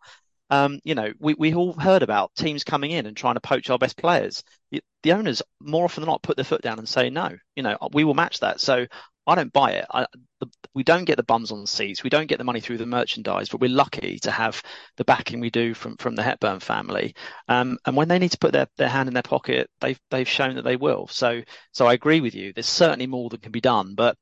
Um, 0.51 0.81
you 0.85 0.97
know, 0.97 1.13
we, 1.21 1.35
we 1.35 1.55
all 1.55 1.73
heard 1.73 2.03
about 2.03 2.35
teams 2.35 2.65
coming 2.65 2.91
in 2.91 3.07
and 3.07 3.17
trying 3.17 3.35
to 3.35 3.41
poach 3.41 3.71
our 3.71 3.79
best 3.79 3.97
players. 3.97 4.43
The, 4.73 4.83
the 5.05 5.13
owners, 5.13 5.41
more 5.61 5.85
often 5.85 6.03
than 6.03 6.09
not, 6.09 6.23
put 6.23 6.37
their 6.37 6.45
foot 6.45 6.63
down 6.63 6.79
and 6.79 6.89
say, 6.89 7.11
no, 7.11 7.31
you 7.57 7.63
know, 7.63 7.79
we 7.93 8.05
will 8.05 8.15
match 8.15 8.41
that. 8.41 8.61
So 8.61 8.87
I 9.27 9.35
don't 9.37 9.53
buy 9.53 9.73
it. 9.73 9.87
I, 9.91 10.07
the, 10.41 10.47
we 10.75 10.83
don't 10.83 11.05
get 11.05 11.17
the 11.17 11.23
bums 11.23 11.53
on 11.53 11.61
the 11.61 11.67
seats. 11.67 12.03
We 12.03 12.11
don't 12.11 12.27
get 12.27 12.39
the 12.39 12.45
money 12.45 12.61
through 12.61 12.79
the 12.79 12.87
merchandise, 12.87 13.49
but 13.49 13.61
we're 13.61 13.71
lucky 13.71 14.19
to 14.21 14.31
have 14.31 14.61
the 14.97 15.05
backing 15.05 15.41
we 15.41 15.51
do 15.51 15.73
from, 15.75 15.97
from 15.97 16.17
the 16.17 16.23
Hepburn 16.23 16.61
family. 16.61 17.15
Um, 17.49 17.79
and 17.87 17.97
when 17.97 18.09
they 18.09 18.19
need 18.19 18.33
to 18.33 18.39
put 18.39 18.53
their, 18.53 18.67
their 18.77 18.89
hand 18.89 19.09
in 19.09 19.15
their 19.15 19.23
pocket, 19.23 19.71
they've, 19.81 20.01
they've 20.11 20.29
shown 20.29 20.57
that 20.57 20.65
they 20.65 20.77
will. 20.77 21.07
So, 21.07 21.43
so 21.73 21.87
I 21.87 21.95
agree 21.95 22.21
with 22.21 22.35
you. 22.35 22.53
There's 22.53 22.67
certainly 22.67 23.07
more 23.07 23.31
that 23.31 23.43
can 23.43 23.53
be 23.53 23.61
done, 23.61 23.95
but 23.95 24.17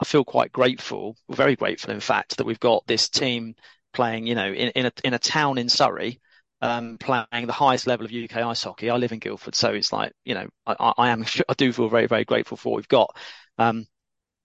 I 0.00 0.04
feel 0.04 0.24
quite 0.24 0.52
grateful, 0.52 1.16
very 1.30 1.56
grateful, 1.56 1.92
in 1.92 2.00
fact, 2.00 2.36
that 2.36 2.44
we've 2.46 2.60
got 2.60 2.86
this 2.86 3.08
team 3.08 3.54
playing, 3.92 4.26
you 4.26 4.34
know, 4.34 4.46
in, 4.52 4.68
in 4.70 4.86
a 4.86 4.92
in 5.04 5.14
a 5.14 5.18
town 5.18 5.56
in 5.56 5.68
Surrey, 5.68 6.20
um, 6.60 6.98
playing 6.98 7.46
the 7.46 7.52
highest 7.52 7.86
level 7.86 8.04
of 8.04 8.12
UK 8.12 8.36
ice 8.36 8.62
hockey. 8.62 8.90
I 8.90 8.96
live 8.96 9.12
in 9.12 9.20
Guildford, 9.20 9.54
so 9.54 9.72
it's 9.72 9.92
like, 9.92 10.12
you 10.24 10.34
know, 10.34 10.48
I, 10.66 10.92
I 10.98 11.08
am 11.10 11.24
I 11.48 11.54
do 11.54 11.72
feel 11.72 11.88
very 11.88 12.06
very 12.06 12.24
grateful 12.24 12.56
for 12.56 12.72
what 12.72 12.76
we've 12.76 12.88
got. 12.88 13.16
Um, 13.58 13.86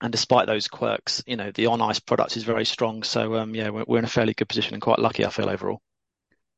and 0.02 0.12
despite 0.12 0.48
those 0.48 0.68
quirks, 0.68 1.24
you 1.28 1.36
know, 1.36 1.52
the 1.52 1.68
on 1.68 1.82
ice 1.82 2.00
product 2.00 2.38
is 2.38 2.44
very 2.44 2.66
strong. 2.66 3.04
So 3.04 3.36
um, 3.36 3.54
yeah, 3.54 3.70
we're, 3.70 3.86
we're 3.88 4.00
in 4.00 4.06
a 4.06 4.10
fairly 4.10 4.34
good 4.34 4.48
position 4.48 4.74
and 4.74 4.82
quite 4.82 5.00
lucky, 5.00 5.26
I 5.26 5.30
feel 5.30 5.50
overall. 5.50 5.82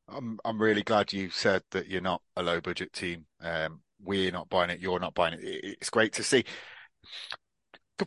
I'm 0.08 0.40
I'm 0.44 0.62
really 0.62 0.84
glad 0.84 1.14
you 1.14 1.30
said 1.30 1.64
that 1.72 1.88
you're 1.88 2.02
not 2.02 2.22
a 2.36 2.44
low 2.44 2.60
budget 2.60 2.94
team. 2.94 3.26
Um, 3.42 3.82
we're 4.04 4.32
not 4.32 4.50
buying 4.50 4.70
it. 4.70 4.80
You're 4.80 5.00
not 5.00 5.14
buying 5.14 5.34
it. 5.34 5.44
it. 5.44 5.78
It's 5.80 5.90
great 5.90 6.14
to 6.14 6.24
see. 6.24 6.44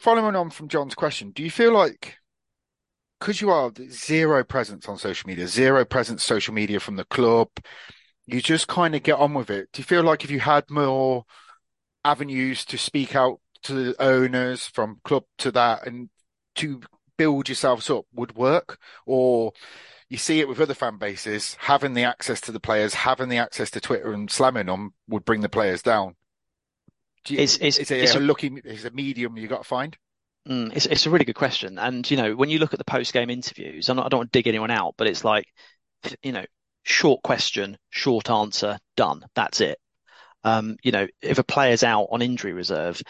Following 0.01 0.35
on 0.35 0.51
from 0.51 0.67
John's 0.67 0.97
question, 0.97 1.31
do 1.31 1.45
you 1.45 1.53
feel 1.53 1.73
like 1.73 2.19
because 3.21 3.41
you 3.41 3.49
are 3.49 3.73
zero 3.91 4.45
presence 4.45 4.89
on 4.89 4.99
social 4.99 5.29
media, 5.29 5.47
zero 5.47 5.85
presence 5.85 6.23
social 6.23 6.53
media 6.53 6.81
from 6.81 6.97
the 6.97 7.05
club, 7.07 7.49
you 8.27 8.43
just 8.43 8.69
kind 8.69 8.95
of 8.95 9.03
get 9.03 9.19
on 9.19 9.35
with 9.35 9.51
it. 9.51 9.69
Do 9.73 9.81
you 9.81 9.85
feel 9.85 10.03
like 10.03 10.25
if 10.25 10.31
you 10.31 10.41
had 10.41 10.69
more 10.69 11.25
avenues 12.05 12.65
to 12.67 12.77
speak 12.77 13.15
out 13.15 13.41
to 13.65 13.73
the 13.75 14.03
owners 14.03 14.67
from 14.67 15.01
club 15.05 15.25
to 15.39 15.51
that 15.53 15.87
and 15.87 16.09
to 16.57 16.81
build 17.17 17.49
yourselves 17.49 17.91
up 17.91 18.07
would 18.15 18.37
work? 18.37 18.79
Or 19.07 19.53
you 20.09 20.19
see 20.19 20.41
it 20.41 20.49
with 20.49 20.61
other 20.61 20.75
fan 20.75 20.99
bases, 20.99 21.57
having 21.59 21.95
the 21.95 22.05
access 22.05 22.41
to 22.43 22.53
the 22.53 22.61
players, 22.61 22.95
having 22.95 23.29
the 23.29 23.39
access 23.39 23.71
to 23.73 23.81
Twitter 23.81 24.13
and 24.13 24.31
slamming 24.31 24.67
them 24.67 24.95
would 25.09 25.25
bring 25.25 25.41
the 25.41 25.49
players 25.49 25.83
down. 25.83 26.15
You, 27.29 27.39
it's, 27.39 27.57
it's, 27.57 27.79
it's, 27.79 27.91
a, 27.91 28.03
it's 28.03 28.15
a, 28.15 28.19
a 28.19 28.21
looking, 28.21 28.61
it's 28.65 28.85
a 28.85 28.91
medium 28.91 29.37
you 29.37 29.49
got 29.49 29.63
to 29.63 29.69
find. 29.69 29.97
Mm, 30.49 30.77
it's 30.77 30.85
it's 30.85 31.07
a 31.07 31.11
really 31.11 31.25
good 31.25 31.35
question, 31.37 31.79
and 31.79 32.09
you 32.11 32.19
know 32.19 32.37
when 32.37 32.51
you 32.51 32.59
look 32.59 32.75
at 32.75 32.79
the 32.79 32.85
post 32.85 33.15
game 33.15 33.31
interviews, 33.31 33.89
not, 33.89 34.05
i 34.05 34.09
don't 34.11 34.19
want 34.19 34.33
to 34.33 34.39
dig 34.39 34.47
anyone 34.47 34.71
out, 34.71 34.95
but 34.99 35.07
it's 35.07 35.25
like, 35.25 35.47
you 36.23 36.33
know, 36.33 36.45
short 36.83 37.23
question, 37.23 37.79
short 37.89 38.29
answer, 38.29 38.79
done. 38.95 39.25
That's 39.35 39.63
it. 39.63 39.79
Um, 40.45 40.77
you 40.83 40.93
know, 40.93 41.07
if 41.23 41.39
a 41.39 41.45
player's 41.45 41.83
out 41.83 42.09
on 42.11 42.21
injury 42.21 42.53
reserve, 42.53 43.01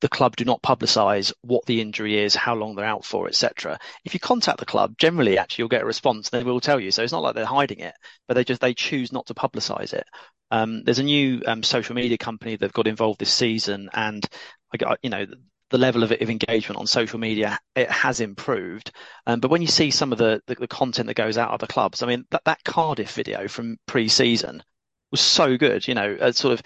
the 0.00 0.08
club 0.08 0.36
do 0.36 0.44
not 0.44 0.62
publicise 0.62 1.32
what 1.42 1.64
the 1.66 1.80
injury 1.80 2.18
is, 2.18 2.34
how 2.34 2.54
long 2.54 2.74
they're 2.74 2.84
out 2.84 3.04
for, 3.04 3.28
etc. 3.28 3.78
If 4.04 4.14
you 4.14 4.20
contact 4.20 4.58
the 4.58 4.66
club, 4.66 4.94
generally, 4.98 5.38
actually, 5.38 5.62
you'll 5.62 5.68
get 5.68 5.82
a 5.82 5.86
response. 5.86 6.30
And 6.32 6.40
they 6.40 6.44
will 6.44 6.60
tell 6.60 6.80
you. 6.80 6.90
So 6.90 7.02
it's 7.02 7.12
not 7.12 7.22
like 7.22 7.34
they're 7.34 7.44
hiding 7.44 7.80
it, 7.80 7.94
but 8.26 8.34
they 8.34 8.44
just 8.44 8.60
they 8.60 8.74
choose 8.74 9.12
not 9.12 9.26
to 9.26 9.34
publicise 9.34 9.92
it. 9.92 10.06
Um, 10.50 10.82
there's 10.84 10.98
a 10.98 11.04
new 11.04 11.42
um, 11.46 11.62
social 11.62 11.94
media 11.94 12.18
company 12.18 12.56
that 12.56 12.72
got 12.72 12.86
involved 12.86 13.20
this 13.20 13.32
season, 13.32 13.90
and 13.92 14.26
I 14.72 14.76
got 14.78 14.98
you 15.02 15.10
know 15.10 15.26
the 15.70 15.78
level 15.78 16.02
of, 16.02 16.10
of 16.10 16.30
engagement 16.30 16.80
on 16.80 16.86
social 16.86 17.18
media 17.18 17.58
it 17.76 17.90
has 17.90 18.20
improved. 18.20 18.92
Um, 19.26 19.40
but 19.40 19.50
when 19.50 19.62
you 19.62 19.68
see 19.68 19.90
some 19.90 20.12
of 20.12 20.18
the, 20.18 20.42
the, 20.46 20.56
the 20.56 20.68
content 20.68 21.06
that 21.06 21.14
goes 21.14 21.38
out 21.38 21.50
of 21.50 21.60
the 21.60 21.66
clubs, 21.66 22.02
I 22.02 22.06
mean 22.06 22.24
that 22.30 22.44
that 22.44 22.64
Cardiff 22.64 23.14
video 23.14 23.48
from 23.48 23.78
pre-season 23.86 24.62
was 25.10 25.20
so 25.20 25.56
good. 25.56 25.86
You 25.86 25.94
know, 25.94 26.16
a 26.20 26.32
sort 26.32 26.54
of 26.54 26.62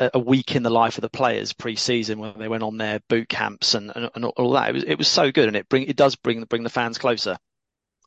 a, 0.00 0.10
a, 0.14 0.18
week 0.18 0.56
in 0.56 0.62
the 0.62 0.70
life 0.70 0.98
of 0.98 1.02
the 1.02 1.10
players 1.10 1.52
pre-season 1.52 2.18
when 2.18 2.38
they 2.38 2.48
went 2.48 2.62
on 2.62 2.78
their 2.78 3.00
boot 3.08 3.28
camps 3.28 3.74
and, 3.74 3.92
and, 3.94 4.10
and 4.14 4.24
all 4.24 4.52
that. 4.52 4.70
It 4.70 4.74
was 4.74 4.84
it 4.84 4.98
was 4.98 5.08
so 5.08 5.30
good, 5.30 5.48
and 5.48 5.56
it 5.56 5.68
bring 5.68 5.84
it 5.84 5.96
does 5.96 6.16
bring 6.16 6.44
bring 6.44 6.62
the 6.62 6.70
fans 6.70 6.98
closer. 6.98 7.36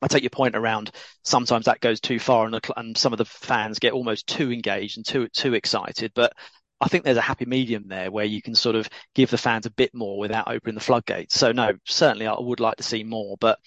I 0.02 0.08
take 0.08 0.24
your 0.24 0.30
point 0.30 0.56
around 0.56 0.91
sometimes 1.24 1.65
that 1.65 1.80
goes 1.80 2.00
too 2.00 2.19
far 2.19 2.45
and, 2.45 2.54
the, 2.54 2.74
and 2.78 2.98
some 2.98 3.13
of 3.13 3.17
the 3.17 3.26
fans 3.26 3.80
get 3.80 3.93
almost 3.93 4.28
too 4.28 4.52
engaged 4.52 4.98
and 4.98 5.06
too 5.06 5.28
too 5.30 5.54
excited. 5.54 6.12
But 6.13 6.34
I 6.82 6.88
think 6.88 7.04
there's 7.04 7.17
a 7.17 7.21
happy 7.21 7.45
medium 7.45 7.88
there 7.88 8.12
where 8.12 8.26
you 8.26 8.41
can 8.41 8.56
sort 8.56 8.76
of 8.76 8.89
give 9.13 9.30
the 9.32 9.38
fans 9.38 9.65
a 9.65 9.71
bit 9.71 9.93
more 9.93 10.19
without 10.19 10.50
opening 10.50 10.76
the 10.76 10.82
floodgates. 10.82 11.38
So 11.38 11.52
no, 11.52 11.74
certainly 11.86 12.28
I 12.28 12.36
would 12.38 12.60
like 12.60 12.78
to 12.78 12.84
see 12.84 13.04
more, 13.04 13.38
but 13.39 13.60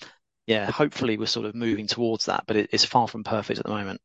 yeah, 0.47 0.71
hopefully 0.71 1.19
we're 1.19 1.27
sort 1.27 1.47
of 1.47 1.55
moving 1.55 1.87
towards 1.87 2.27
that, 2.27 2.45
but 2.47 2.57
it, 2.57 2.71
it's 2.73 2.85
far 2.85 3.09
from 3.09 3.25
perfect 3.25 3.59
at 3.59 3.65
the 3.65 3.73
moment. 3.73 4.01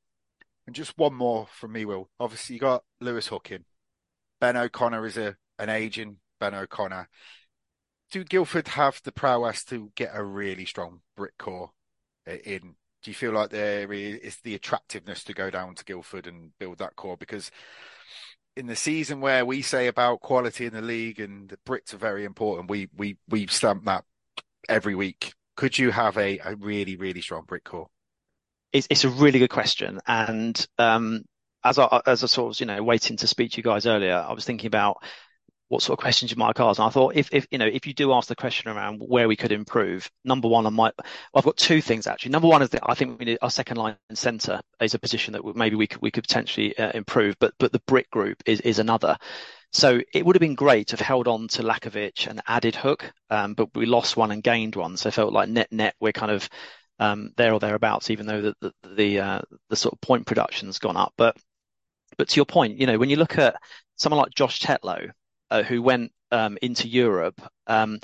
And 0.65 0.75
just 0.75 0.97
one 0.97 1.13
more 1.13 1.47
from 1.51 1.73
me, 1.73 1.85
Will. 1.85 2.09
Obviously, 2.19 2.55
you 2.55 2.59
got 2.59 2.83
Lewis 3.01 3.27
Hooking. 3.27 3.65
Ben 4.39 4.57
O'Connor 4.57 5.05
is 5.05 5.17
a 5.17 5.35
an 5.59 5.69
aging 5.69 6.17
Ben 6.39 6.53
O'Connor. 6.53 7.09
Do 8.11 8.23
Guildford 8.23 8.67
have 8.69 9.01
the 9.03 9.11
prowess 9.11 9.63
to 9.65 9.91
get 9.95 10.11
a 10.13 10.23
really 10.23 10.65
strong 10.65 11.01
Brit 11.15 11.33
core 11.37 11.71
in? 12.27 12.75
Do 13.01 13.11
you 13.11 13.15
feel 13.15 13.33
like 13.33 13.49
there 13.49 13.91
is 13.91 14.37
the 14.43 14.55
attractiveness 14.55 15.23
to 15.25 15.33
go 15.33 15.49
down 15.49 15.75
to 15.75 15.83
Guildford 15.83 16.27
and 16.27 16.57
build 16.57 16.77
that 16.77 16.95
core? 16.95 17.17
Because 17.17 17.51
in 18.55 18.67
the 18.67 18.75
season 18.75 19.19
where 19.19 19.45
we 19.45 19.61
say 19.61 19.87
about 19.87 20.21
quality 20.21 20.65
in 20.65 20.73
the 20.73 20.81
league 20.81 21.19
and 21.19 21.49
the 21.49 21.57
Brits 21.65 21.93
are 21.93 21.97
very 21.97 22.23
important, 22.23 22.69
we 22.69 22.89
we 22.95 23.17
we 23.27 23.47
stamp 23.47 23.85
that 23.85 24.05
every 24.69 24.95
week. 24.95 25.33
Could 25.55 25.77
you 25.77 25.91
have 25.91 26.17
a, 26.17 26.39
a 26.39 26.55
really 26.55 26.95
really 26.95 27.21
strong 27.21 27.43
Brit 27.45 27.63
core? 27.63 27.89
It's, 28.73 28.87
it's 28.89 29.03
a 29.03 29.09
really 29.09 29.39
good 29.39 29.49
question, 29.51 29.99
and 30.07 30.67
um, 30.77 31.23
as 31.63 31.79
I 31.79 32.01
as 32.05 32.23
I 32.23 32.27
sort 32.27 32.55
of 32.55 32.59
you 32.59 32.65
know 32.65 32.83
waiting 32.83 33.17
to 33.17 33.27
speak 33.27 33.51
to 33.51 33.57
you 33.57 33.63
guys 33.63 33.85
earlier, 33.85 34.15
I 34.15 34.33
was 34.33 34.45
thinking 34.45 34.67
about 34.67 34.97
what 35.73 35.81
sort 35.81 35.97
of 35.97 36.01
questions 36.03 36.29
you 36.29 36.37
might 36.37 36.59
ask. 36.59 36.79
And 36.79 36.87
I 36.87 36.91
thought 36.91 37.15
if, 37.15 37.29
if, 37.31 37.47
you 37.49 37.57
know, 37.57 37.65
if 37.65 37.87
you 37.87 37.95
do 37.95 38.13
ask 38.13 38.27
the 38.27 38.35
question 38.35 38.69
around 38.69 38.99
where 38.99 39.27
we 39.27 39.35
could 39.35 39.51
improve, 39.51 40.07
number 40.23 40.47
one, 40.47 40.67
I 40.67 40.69
might, 40.69 40.93
I've 41.33 41.43
got 41.43 41.57
two 41.57 41.81
things 41.81 42.05
actually. 42.05 42.31
Number 42.31 42.47
one 42.47 42.61
is 42.61 42.69
that 42.69 42.83
I 42.85 42.93
think 42.93 43.17
we 43.17 43.25
need 43.25 43.39
our 43.41 43.49
second 43.49 43.77
line 43.77 43.95
centre 44.13 44.61
is 44.79 44.93
a 44.93 44.99
position 44.99 45.33
that 45.33 45.55
maybe 45.55 45.75
we 45.75 45.87
could, 45.87 46.01
we 46.01 46.11
could 46.11 46.25
potentially 46.25 46.77
uh, 46.77 46.91
improve, 46.93 47.35
but, 47.39 47.55
but 47.57 47.71
the 47.71 47.81
Brit 47.87 48.07
group 48.11 48.43
is, 48.45 48.61
is 48.61 48.77
another. 48.77 49.17
So 49.71 49.99
it 50.13 50.23
would 50.23 50.35
have 50.35 50.41
been 50.41 50.53
great 50.53 50.89
to 50.89 50.97
have 50.97 51.05
held 51.05 51.27
on 51.27 51.47
to 51.49 51.63
Lakovic 51.63 52.27
and 52.27 52.41
added 52.47 52.75
Hook, 52.75 53.11
um, 53.31 53.55
but 53.55 53.73
we 53.73 53.87
lost 53.87 54.15
one 54.15 54.29
and 54.29 54.43
gained 54.43 54.75
one. 54.75 54.95
So 54.97 55.07
I 55.07 55.11
felt 55.11 55.33
like 55.33 55.49
net 55.49 55.71
net 55.71 55.95
we're 55.99 56.11
kind 56.11 56.31
of 56.31 56.47
um, 56.99 57.31
there 57.37 57.53
or 57.53 57.59
thereabouts, 57.59 58.09
even 58.09 58.25
though 58.25 58.53
the 58.83 59.19
uh, 59.19 59.41
the 59.69 59.75
sort 59.75 59.93
of 59.93 60.01
point 60.01 60.25
production's 60.25 60.79
gone 60.79 60.97
up. 60.97 61.13
But 61.17 61.37
but 62.17 62.29
to 62.29 62.35
your 62.35 62.45
point, 62.45 62.79
you 62.79 62.87
know, 62.87 62.97
when 62.97 63.09
you 63.09 63.17
look 63.17 63.37
at 63.37 63.55
someone 63.95 64.19
like 64.21 64.33
Josh 64.33 64.59
Tetlow, 64.59 65.11
uh, 65.51 65.63
who 65.63 65.81
went 65.81 66.11
um, 66.31 66.57
into 66.61 66.87
Europe, 66.87 67.41
um, 67.67 67.99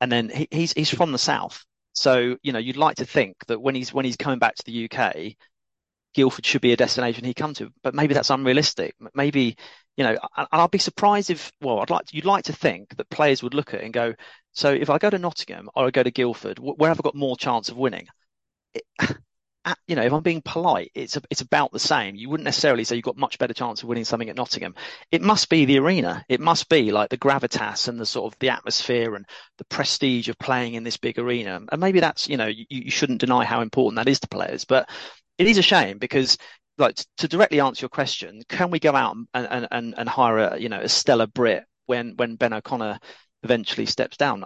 and 0.00 0.10
then 0.10 0.28
he, 0.28 0.48
he's 0.50 0.72
he's 0.72 0.90
from 0.90 1.12
the 1.12 1.18
south. 1.18 1.64
So 1.92 2.36
you 2.42 2.52
know, 2.52 2.58
you'd 2.58 2.76
like 2.76 2.96
to 2.96 3.04
think 3.04 3.36
that 3.46 3.60
when 3.60 3.74
he's 3.74 3.92
when 3.92 4.04
he's 4.04 4.16
coming 4.16 4.38
back 4.38 4.54
to 4.56 4.64
the 4.64 4.88
UK, 4.90 5.36
Guildford 6.14 6.46
should 6.46 6.60
be 6.60 6.72
a 6.72 6.76
destination 6.76 7.24
he 7.24 7.34
come 7.34 7.54
to. 7.54 7.70
But 7.82 7.94
maybe 7.94 8.14
that's 8.14 8.30
unrealistic. 8.30 8.94
Maybe 9.14 9.56
you 9.96 10.04
know, 10.04 10.16
and 10.36 10.46
I'll 10.52 10.68
be 10.68 10.78
surprised 10.78 11.30
if 11.30 11.52
well, 11.60 11.80
I'd 11.80 11.90
like 11.90 12.06
to, 12.06 12.16
you'd 12.16 12.24
like 12.24 12.44
to 12.44 12.52
think 12.52 12.96
that 12.96 13.10
players 13.10 13.42
would 13.42 13.54
look 13.54 13.74
at 13.74 13.80
it 13.80 13.84
and 13.84 13.92
go, 13.92 14.14
so 14.52 14.72
if 14.72 14.90
I 14.90 14.98
go 14.98 15.10
to 15.10 15.18
Nottingham 15.18 15.68
or 15.74 15.86
I 15.86 15.90
go 15.90 16.02
to 16.04 16.10
Guildford, 16.10 16.58
where 16.58 16.90
have 16.90 17.00
I 17.00 17.02
got 17.02 17.16
more 17.16 17.36
chance 17.36 17.68
of 17.68 17.76
winning? 17.76 18.06
It, 18.74 18.82
uh, 19.64 19.74
you 19.86 19.96
know, 19.96 20.02
if 20.02 20.12
I'm 20.12 20.22
being 20.22 20.42
polite, 20.42 20.90
it's 20.94 21.16
a, 21.16 21.22
it's 21.30 21.40
about 21.42 21.72
the 21.72 21.78
same. 21.78 22.14
You 22.14 22.30
wouldn't 22.30 22.44
necessarily 22.44 22.84
say 22.84 22.96
you've 22.96 23.04
got 23.04 23.18
much 23.18 23.38
better 23.38 23.52
chance 23.52 23.82
of 23.82 23.88
winning 23.88 24.04
something 24.04 24.30
at 24.30 24.36
Nottingham. 24.36 24.74
It 25.12 25.20
must 25.20 25.48
be 25.50 25.66
the 25.66 25.78
arena. 25.78 26.24
It 26.28 26.40
must 26.40 26.68
be 26.68 26.90
like 26.90 27.10
the 27.10 27.18
gravitas 27.18 27.88
and 27.88 28.00
the 28.00 28.06
sort 28.06 28.32
of 28.32 28.38
the 28.38 28.48
atmosphere 28.48 29.14
and 29.14 29.26
the 29.58 29.64
prestige 29.66 30.28
of 30.28 30.38
playing 30.38 30.74
in 30.74 30.84
this 30.84 30.96
big 30.96 31.18
arena. 31.18 31.60
And 31.70 31.80
maybe 31.80 32.00
that's, 32.00 32.28
you 32.28 32.36
know, 32.36 32.46
you, 32.46 32.64
you 32.70 32.90
shouldn't 32.90 33.20
deny 33.20 33.44
how 33.44 33.60
important 33.60 33.96
that 33.96 34.10
is 34.10 34.20
to 34.20 34.28
players, 34.28 34.64
but 34.64 34.88
it 35.36 35.46
is 35.46 35.58
a 35.58 35.62
shame 35.62 35.98
because 35.98 36.38
like 36.78 36.96
to 37.18 37.28
directly 37.28 37.60
answer 37.60 37.82
your 37.82 37.90
question, 37.90 38.42
can 38.48 38.70
we 38.70 38.78
go 38.78 38.94
out 38.94 39.16
and, 39.34 39.66
and, 39.70 39.94
and, 39.98 40.08
hire 40.08 40.38
a, 40.38 40.58
you 40.58 40.68
know, 40.68 40.80
a 40.80 40.88
stellar 40.88 41.26
Brit 41.26 41.64
when, 41.86 42.14
when 42.16 42.36
Ben 42.36 42.52
O'Connor 42.52 43.00
eventually 43.42 43.86
steps 43.86 44.16
down? 44.16 44.44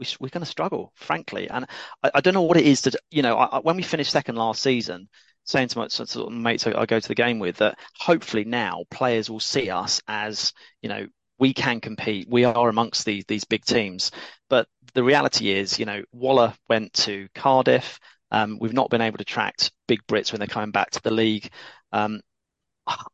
We, 0.00 0.06
we're 0.18 0.30
going 0.30 0.44
to 0.44 0.50
struggle, 0.50 0.92
frankly. 0.96 1.48
And 1.48 1.66
I, 2.02 2.10
I, 2.14 2.20
don't 2.20 2.34
know 2.34 2.42
what 2.42 2.56
it 2.56 2.66
is 2.66 2.80
that, 2.82 2.96
you 3.10 3.22
know, 3.22 3.36
I, 3.36 3.60
when 3.60 3.76
we 3.76 3.82
finished 3.82 4.10
second 4.10 4.36
last 4.36 4.62
season, 4.62 5.08
saying 5.44 5.68
to 5.68 5.78
my 5.78 5.88
sort 5.88 6.16
of 6.16 6.32
mates 6.32 6.66
I, 6.66 6.86
go 6.86 6.98
to 6.98 7.08
the 7.08 7.14
game 7.14 7.38
with 7.38 7.58
that 7.58 7.78
hopefully 7.98 8.44
now 8.44 8.84
players 8.90 9.30
will 9.30 9.40
see 9.40 9.70
us 9.70 10.00
as, 10.08 10.52
you 10.82 10.88
know, 10.88 11.06
we 11.38 11.54
can 11.54 11.80
compete. 11.80 12.28
We 12.28 12.44
are 12.44 12.68
amongst 12.68 13.04
these 13.04 13.24
these 13.26 13.44
big 13.44 13.64
teams. 13.64 14.10
But 14.48 14.66
the 14.94 15.04
reality 15.04 15.50
is, 15.50 15.78
you 15.78 15.86
know, 15.86 16.02
Waller 16.12 16.52
went 16.68 16.92
to 16.94 17.28
Cardiff. 17.34 17.98
Um, 18.30 18.58
we've 18.60 18.74
not 18.74 18.90
been 18.90 19.00
able 19.00 19.18
to 19.18 19.22
attract 19.22 19.72
big 19.88 20.00
Brits 20.06 20.32
when 20.32 20.38
they're 20.38 20.48
coming 20.48 20.70
back 20.70 20.90
to 20.90 21.02
the 21.02 21.10
league. 21.10 21.50
Um, 21.92 22.20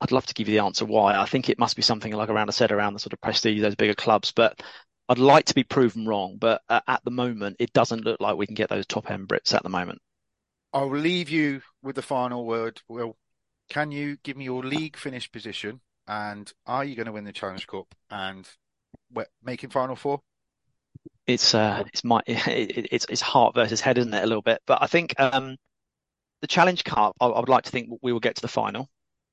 I'd 0.01 0.13
love 0.13 0.27
to 0.27 0.35
give 0.35 0.49
you 0.49 0.59
the 0.59 0.65
answer 0.65 0.85
why. 0.85 1.17
I 1.17 1.27
think 1.27 1.49
it 1.49 1.59
must 1.59 1.77
be 1.77 1.83
something 1.83 2.13
like 2.13 2.29
around 2.29 2.49
I 2.49 2.53
said 2.53 2.73
around 2.73 2.95
the 2.95 2.99
sort 2.99 3.13
of 3.13 3.21
prestige 3.21 3.59
of 3.59 3.63
those 3.63 3.75
bigger 3.75 3.95
clubs. 3.95 4.33
But 4.33 4.61
I'd 5.09 5.19
like 5.19 5.47
to 5.47 5.55
be 5.55 5.63
proven 5.65 6.07
wrong, 6.07 6.37
but 6.39 6.63
uh, 6.69 6.81
at 6.89 7.05
the 7.05 7.11
moment, 7.11 7.57
it 7.61 7.73
doesn't 7.73 8.05
look 8.05 8.21
like 8.21 8.37
we 8.37 8.47
can 8.47 8.55
get 8.57 8.69
those 8.69 8.87
top 8.87 9.11
end 9.11 9.29
Brits 9.29 9.55
at 9.55 9.63
the 9.63 9.69
moment. 9.69 10.01
I'll 10.73 10.91
leave 10.91 11.31
you 11.31 11.63
with 11.83 11.97
the 11.97 12.03
final 12.03 12.45
word. 12.45 12.83
Will, 12.89 13.17
can 13.69 13.93
you 13.93 14.17
give 14.25 14.37
me 14.37 14.45
your 14.45 14.65
league 14.65 14.97
finish 14.97 15.31
position? 15.31 15.81
And 16.09 16.53
are 16.67 16.85
you 16.85 16.97
going 16.97 17.07
to 17.07 17.13
win 17.13 17.25
the 17.25 17.33
Challenge 17.33 17.67
Cup 17.67 17.87
and 18.11 18.49
making 19.43 19.71
final 19.71 19.97
four? 19.97 20.21
It's 21.27 21.55
uh, 21.55 21.85
it's 21.87 22.05
my 22.05 22.21
it, 22.27 22.89
it's 22.93 23.07
it's 23.09 23.21
heart 23.21 23.55
versus 23.55 23.81
head, 23.81 23.99
isn't 23.99 24.15
it? 24.15 24.23
A 24.23 24.27
little 24.27 24.43
bit, 24.43 24.61
but 24.67 24.83
I 24.83 24.87
think 24.87 25.19
um, 25.19 25.57
the 26.41 26.47
Challenge 26.47 26.85
Cup. 26.85 27.17
I, 27.21 27.27
I 27.27 27.41
would 27.41 27.49
like 27.49 27.65
to 27.65 27.71
think 27.71 27.91
we 28.03 28.13
will 28.13 28.21
get 28.21 28.37
to 28.37 28.43
the 28.43 28.49
final. 28.49 28.89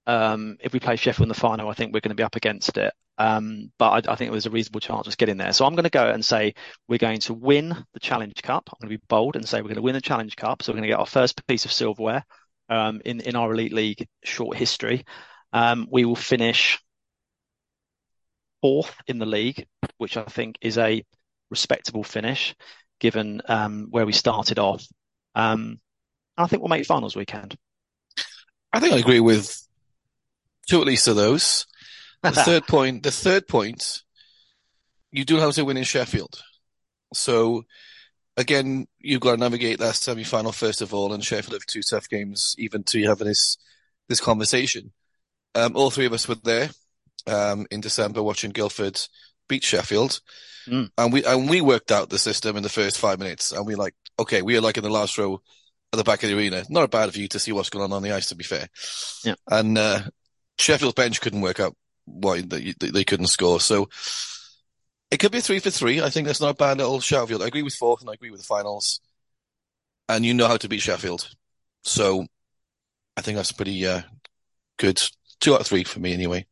Um, 0.06 0.58
if 0.60 0.74
we 0.74 0.80
play 0.80 0.96
Sheffield 0.96 1.26
in 1.26 1.30
the 1.30 1.36
final, 1.36 1.70
I 1.70 1.74
think 1.74 1.94
we're 1.94 2.02
going 2.02 2.10
to 2.10 2.16
be 2.16 2.24
up 2.24 2.36
against 2.36 2.78
it. 2.78 2.94
Um, 3.18 3.72
but 3.78 4.08
I, 4.08 4.14
I, 4.14 4.16
think 4.16 4.32
there's 4.32 4.48
a 4.48 4.52
reasonable 4.52 4.80
chance 4.80 5.08
of 5.08 5.18
getting 5.18 5.38
there. 5.38 5.54
So 5.54 5.66
I'm 5.66 5.76
going 5.76 5.84
to 5.84 5.90
go 5.92 6.10
and 6.10 6.26
say 6.26 6.56
we're 6.88 6.98
going 6.98 7.20
to 7.22 7.34
win 7.34 7.70
the 7.94 8.00
Challenge 8.00 8.42
Cup. 8.42 8.70
I'm 8.70 8.78
going 8.82 8.92
to 8.92 9.00
be 9.00 9.06
bold 9.08 9.36
and 9.36 9.48
say 9.48 9.62
we're 9.62 9.68
going 9.68 9.76
to 9.76 9.84
win 9.84 9.94
the 9.94 10.02
Challenge 10.02 10.36
Cup. 10.36 10.64
So 10.64 10.72
we're 10.72 10.78
going 10.78 10.90
to 10.90 10.94
get 10.94 11.00
our 11.00 11.06
first 11.06 11.46
piece 11.46 11.66
of 11.66 11.72
silverware 11.72 12.26
um, 12.70 13.02
in 13.06 13.22
in 13.22 13.36
our 13.36 13.54
Elite 13.54 13.74
League 13.74 14.08
short 14.24 14.58
history. 14.58 15.06
Um, 15.52 15.88
we 15.92 16.06
will 16.06 16.16
finish 16.16 16.80
fourth 18.62 18.96
in 19.08 19.20
the 19.20 19.26
league, 19.26 19.68
which 19.98 20.18
I 20.18 20.24
think 20.24 20.58
is 20.62 20.78
a 20.78 21.04
respectable 21.52 22.04
finish 22.04 22.56
given 23.00 23.42
um, 23.48 23.88
where 23.92 24.06
we 24.06 24.14
started 24.14 24.58
off. 24.58 24.86
Um, 25.36 25.80
I 26.38 26.48
think 26.48 26.64
we'll 26.64 26.70
make 26.70 26.86
finals 26.86 27.16
weekend. 27.16 27.56
I 28.72 28.80
think 28.80 28.94
I 28.94 28.98
agree 28.98 29.20
with 29.20 29.56
two 30.68 30.82
at 30.82 30.88
least 30.88 31.08
of 31.08 31.16
those. 31.16 31.66
The 32.24 32.32
third 32.32 32.68
point, 32.68 33.04
the 33.04 33.12
third 33.12 33.50
point, 33.50 34.02
you 35.12 35.26
do 35.26 35.36
have 35.40 35.56
to 35.56 35.66
win 35.66 35.76
in 35.76 35.84
Sheffield. 35.84 36.42
So 37.14 37.66
again, 38.38 38.88
you've 39.00 39.20
got 39.20 39.32
to 39.32 39.38
navigate 39.38 39.80
that 39.80 39.96
semi-final 39.96 40.54
first 40.54 40.82
of 40.82 40.94
all, 40.94 41.12
and 41.14 41.22
Sheffield 41.22 41.52
have 41.54 41.66
two 41.66 41.82
tough 41.82 42.08
games 42.08 42.56
even 42.58 42.84
to 42.86 43.04
having 43.04 43.28
this 43.28 43.58
this 44.08 44.22
conversation. 44.22 44.94
Um, 45.54 45.76
all 45.76 45.92
three 45.92 46.06
of 46.06 46.14
us 46.14 46.28
were 46.28 46.36
there 46.36 46.70
um, 47.28 47.68
in 47.70 47.82
December 47.82 48.24
watching 48.24 48.52
Guildford 48.52 49.00
beat 49.50 49.64
Sheffield, 49.64 50.22
Mm. 50.66 50.92
and 50.98 51.12
we 51.12 51.26
and 51.26 51.50
we 51.50 51.60
worked 51.60 51.92
out 51.92 52.10
the 52.10 52.18
system 52.18 52.56
in 52.56 52.64
the 52.64 52.70
first 52.70 52.98
five 52.98 53.20
minutes, 53.20 53.52
and 53.52 53.68
we 53.68 53.76
like 53.76 53.96
okay, 54.18 54.42
we 54.42 54.56
are 54.56 54.62
like 54.62 54.78
in 54.78 54.84
the 54.86 54.90
last 54.90 55.18
row 55.18 55.42
at 55.92 55.98
the 55.98 56.06
back 56.06 56.24
of 56.24 56.30
the 56.30 56.38
arena. 56.38 56.64
Not 56.70 56.86
a 56.86 56.88
bad 56.88 57.12
view 57.12 57.28
to 57.28 57.40
see 57.40 57.52
what's 57.52 57.70
going 57.70 57.84
on 57.84 57.92
on 57.92 58.02
the 58.02 58.14
ice, 58.14 58.30
to 58.30 58.36
be 58.36 58.46
fair. 58.46 58.70
Yeah. 59.26 59.36
And 59.52 59.78
uh, 59.78 60.04
Sheffield's 60.58 60.96
bench 60.96 61.22
couldn't 61.22 61.42
work 61.42 61.60
out 61.60 61.76
why 62.06 62.42
they, 62.42 62.74
they 62.80 63.04
couldn't 63.04 63.28
score, 63.28 63.60
so. 63.60 63.90
It 65.12 65.20
could 65.20 65.32
be 65.32 65.42
three 65.42 65.60
for 65.60 65.70
three. 65.70 66.02
I 66.02 66.10
think 66.10 66.26
that's 66.26 66.42
not 66.42 66.50
a 66.50 66.56
bad 66.56 66.80
little 66.80 67.00
Sheffield. 67.00 67.44
I 67.44 67.48
agree 67.48 67.62
with 67.62 67.76
fourth 67.76 68.02
and 68.02 68.10
I 68.10 68.14
agree 68.14 68.32
with 68.32 68.40
the 68.40 68.48
finals. 68.48 69.00
And 70.10 70.26
you 70.26 70.34
know 70.34 70.48
how 70.48 70.58
to 70.58 70.68
beat 70.68 70.82
Sheffield. 70.82 71.30
So 71.84 72.26
I 73.16 73.22
think 73.22 73.36
that's 73.36 73.52
a 73.52 73.56
pretty 73.56 73.86
uh, 73.86 74.02
good 74.80 75.00
two 75.40 75.54
out 75.54 75.62
of 75.62 75.68
three 75.68 75.84
for 75.84 76.00
me 76.00 76.14
anyway. 76.14 76.48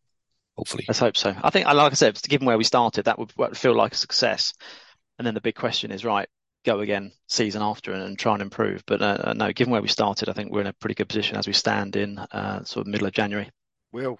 Hopefully. 0.57 0.85
Let's 0.87 0.99
hope 0.99 1.17
so. 1.17 1.33
I 1.43 1.49
think, 1.49 1.65
like 1.65 1.91
I 1.91 1.95
said, 1.95 2.21
given 2.21 2.45
where 2.45 2.57
we 2.57 2.63
started, 2.63 3.05
that 3.05 3.17
would, 3.17 3.33
would 3.35 3.57
feel 3.57 3.75
like 3.75 3.93
a 3.93 3.97
success. 3.97 4.53
And 5.17 5.25
then 5.25 5.33
the 5.33 5.41
big 5.41 5.55
question 5.55 5.91
is, 5.91 6.05
right, 6.05 6.29
go 6.63 6.81
again 6.81 7.13
season 7.27 7.63
after 7.63 7.93
and, 7.93 8.03
and 8.03 8.19
try 8.19 8.33
and 8.33 8.43
improve. 8.43 8.83
But 8.85 9.01
uh, 9.01 9.33
no, 9.33 9.51
given 9.53 9.71
where 9.71 9.81
we 9.81 9.87
started, 9.87 10.29
I 10.29 10.33
think 10.33 10.51
we're 10.51 10.61
in 10.61 10.67
a 10.67 10.73
pretty 10.73 10.93
good 10.95 11.09
position 11.09 11.37
as 11.37 11.47
we 11.47 11.53
stand 11.53 11.95
in 11.95 12.19
uh, 12.19 12.63
sort 12.63 12.85
of 12.85 12.91
middle 12.91 13.07
of 13.07 13.13
January. 13.13 13.49
Will, 13.91 14.19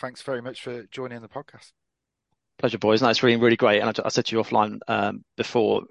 thanks 0.00 0.22
very 0.22 0.42
much 0.42 0.62
for 0.62 0.84
joining 0.90 1.20
the 1.20 1.28
podcast. 1.28 1.72
Pleasure, 2.58 2.78
boys. 2.78 3.02
No, 3.02 3.08
it's 3.08 3.22
really, 3.22 3.40
really 3.40 3.56
great. 3.56 3.80
And 3.80 3.88
I, 3.88 4.02
I 4.04 4.08
said 4.08 4.26
to 4.26 4.36
you 4.36 4.42
offline 4.42 4.78
um, 4.86 5.24
before, 5.36 5.82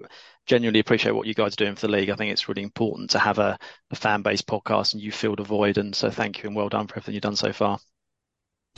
genuinely 0.46 0.80
appreciate 0.80 1.12
what 1.12 1.26
you 1.26 1.34
guys 1.34 1.52
are 1.52 1.56
doing 1.64 1.74
for 1.74 1.86
the 1.86 1.92
league. 1.92 2.08
I 2.08 2.14
think 2.14 2.32
it's 2.32 2.48
really 2.48 2.62
important 2.62 3.10
to 3.10 3.18
have 3.18 3.38
a, 3.38 3.58
a 3.90 3.96
fan 3.96 4.22
based 4.22 4.46
podcast 4.46 4.94
and 4.94 5.02
you 5.02 5.12
fill 5.12 5.36
the 5.36 5.42
void. 5.42 5.76
And 5.76 5.94
so 5.94 6.10
thank 6.10 6.42
you 6.42 6.48
and 6.48 6.56
well 6.56 6.68
done 6.68 6.86
for 6.86 6.94
everything 6.94 7.14
you've 7.14 7.22
done 7.22 7.36
so 7.36 7.52
far. 7.52 7.78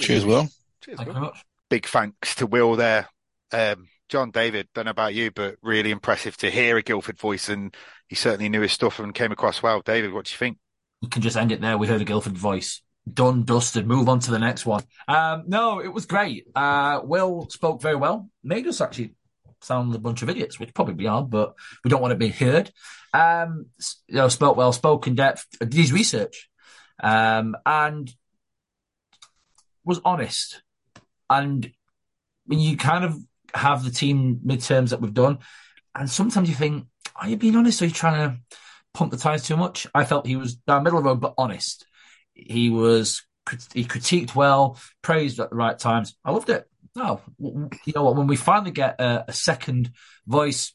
Cheers, 0.00 0.24
Will. 0.24 0.48
Cheers, 0.82 0.96
Thank 0.96 0.98
Will. 0.98 1.06
you 1.06 1.12
very 1.12 1.26
much. 1.26 1.44
Big 1.70 1.86
thanks 1.86 2.34
to 2.36 2.46
Will 2.46 2.74
there. 2.74 3.08
Um, 3.52 3.86
John 4.08 4.30
David, 4.30 4.68
don't 4.74 4.86
know 4.86 4.90
about 4.90 5.14
you, 5.14 5.30
but 5.30 5.56
really 5.62 5.90
impressive 5.90 6.36
to 6.38 6.50
hear 6.50 6.76
a 6.76 6.82
Guildford 6.82 7.18
voice, 7.18 7.48
and 7.48 7.74
he 8.08 8.14
certainly 8.14 8.48
knew 8.48 8.60
his 8.60 8.72
stuff 8.72 8.98
and 8.98 9.14
came 9.14 9.32
across 9.32 9.62
well. 9.62 9.80
David, 9.80 10.12
what 10.12 10.26
do 10.26 10.32
you 10.32 10.38
think? 10.38 10.58
We 11.00 11.08
can 11.08 11.22
just 11.22 11.36
end 11.36 11.52
it 11.52 11.60
there. 11.60 11.78
We 11.78 11.86
heard 11.86 12.00
a 12.00 12.04
Guildford 12.04 12.36
voice. 12.36 12.82
Done, 13.12 13.44
dusted. 13.44 13.86
Move 13.86 14.08
on 14.08 14.20
to 14.20 14.30
the 14.30 14.38
next 14.38 14.64
one. 14.64 14.82
Um, 15.06 15.44
no, 15.46 15.80
it 15.80 15.92
was 15.92 16.06
great. 16.06 16.46
Uh, 16.54 17.00
Will 17.04 17.48
spoke 17.50 17.82
very 17.82 17.96
well. 17.96 18.30
Made 18.42 18.66
us 18.66 18.80
actually 18.80 19.14
sound 19.60 19.94
a 19.94 19.98
bunch 19.98 20.22
of 20.22 20.30
idiots, 20.30 20.58
which 20.58 20.74
probably 20.74 20.94
we 20.94 21.06
are, 21.06 21.22
but 21.22 21.54
we 21.82 21.90
don't 21.90 22.00
want 22.00 22.12
to 22.12 22.16
be 22.16 22.28
heard. 22.28 22.70
Um, 23.12 23.66
you 24.08 24.16
know, 24.16 24.28
spoke 24.28 24.56
well, 24.56 24.72
spoke 24.72 25.06
in 25.06 25.14
depth, 25.14 25.46
did 25.58 25.74
his 25.74 25.92
research, 25.92 26.48
um, 27.02 27.56
and 27.66 28.12
was 29.84 30.00
honest. 30.04 30.62
And 31.28 31.70
when 32.46 32.58
you 32.58 32.76
kind 32.76 33.04
of 33.04 33.18
have 33.54 33.84
the 33.84 33.90
team 33.90 34.40
midterms 34.44 34.90
that 34.90 35.00
we've 35.00 35.14
done, 35.14 35.38
and 35.94 36.10
sometimes 36.10 36.48
you 36.48 36.54
think, 36.54 36.86
are 37.16 37.28
you 37.28 37.36
being 37.36 37.56
honest? 37.56 37.80
Or 37.80 37.84
are 37.84 37.88
you 37.88 37.94
trying 37.94 38.30
to 38.30 38.38
pump 38.92 39.12
the 39.12 39.18
tires 39.18 39.44
too 39.44 39.56
much? 39.56 39.86
I 39.94 40.04
felt 40.04 40.26
he 40.26 40.36
was 40.36 40.54
down 40.54 40.82
middle 40.82 40.98
of 40.98 41.04
the 41.04 41.10
road, 41.10 41.20
but 41.20 41.34
honest. 41.38 41.86
He 42.34 42.70
was, 42.70 43.22
he 43.72 43.84
critiqued 43.84 44.34
well, 44.34 44.78
praised 45.02 45.40
at 45.40 45.50
the 45.50 45.56
right 45.56 45.78
times. 45.78 46.16
I 46.24 46.32
loved 46.32 46.50
it. 46.50 46.68
No, 46.96 47.20
w- 47.40 47.70
you 47.84 47.92
know 47.94 48.04
what? 48.04 48.16
When 48.16 48.26
we 48.26 48.36
finally 48.36 48.70
get 48.70 49.00
a, 49.00 49.24
a 49.28 49.32
second 49.32 49.92
voice, 50.26 50.72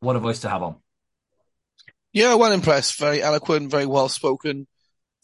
what 0.00 0.16
a 0.16 0.20
voice 0.20 0.40
to 0.40 0.48
have 0.48 0.62
on. 0.62 0.76
Yeah, 2.12 2.34
well 2.34 2.52
impressed. 2.52 2.98
Very 2.98 3.22
eloquent, 3.22 3.70
very 3.70 3.86
well 3.86 4.08
spoken, 4.08 4.66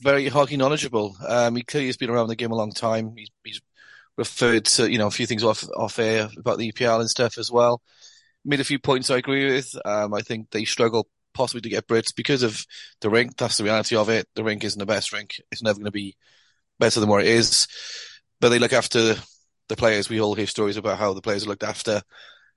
very 0.00 0.28
hockey 0.28 0.56
knowledgeable. 0.56 1.16
Um, 1.26 1.56
he 1.56 1.62
clearly 1.62 1.86
has 1.86 1.96
been 1.96 2.10
around 2.10 2.28
the 2.28 2.36
game 2.36 2.52
a 2.52 2.56
long 2.56 2.72
time. 2.72 3.14
He's, 3.16 3.30
he's 3.44 3.60
referred 4.16 4.64
to, 4.66 4.90
you 4.90 4.98
know, 4.98 5.06
a 5.06 5.10
few 5.12 5.26
things 5.26 5.44
off 5.44 5.64
off 5.76 5.98
air 5.98 6.28
about 6.36 6.58
the 6.58 6.70
EPL 6.70 7.00
and 7.00 7.08
stuff 7.08 7.38
as 7.38 7.50
well. 7.50 7.80
Made 8.44 8.60
a 8.60 8.64
few 8.64 8.78
points 8.78 9.10
I 9.10 9.18
agree 9.18 9.52
with. 9.52 9.74
Um, 9.84 10.12
I 10.12 10.20
think 10.20 10.50
they 10.50 10.64
struggle 10.64 11.06
possibly 11.34 11.60
to 11.62 11.68
get 11.68 11.86
Brits 11.86 12.14
because 12.14 12.42
of 12.42 12.64
the 13.00 13.10
rink. 13.10 13.36
That's 13.36 13.56
the 13.56 13.64
reality 13.64 13.96
of 13.96 14.08
it. 14.08 14.28
The 14.34 14.44
rink 14.44 14.64
isn't 14.64 14.78
the 14.78 14.86
best 14.86 15.12
rink. 15.12 15.40
It's 15.50 15.62
never 15.62 15.76
going 15.76 15.86
to 15.86 15.90
be 15.90 16.16
better 16.78 17.00
than 17.00 17.08
what 17.08 17.22
it 17.22 17.28
is. 17.28 17.66
But 18.40 18.48
they 18.48 18.58
look 18.58 18.72
after 18.72 19.14
the 19.68 19.76
players. 19.76 20.08
We 20.08 20.20
all 20.20 20.34
hear 20.34 20.46
stories 20.46 20.76
about 20.76 20.98
how 20.98 21.14
the 21.14 21.22
players 21.22 21.44
are 21.44 21.48
looked 21.48 21.62
after. 21.62 22.02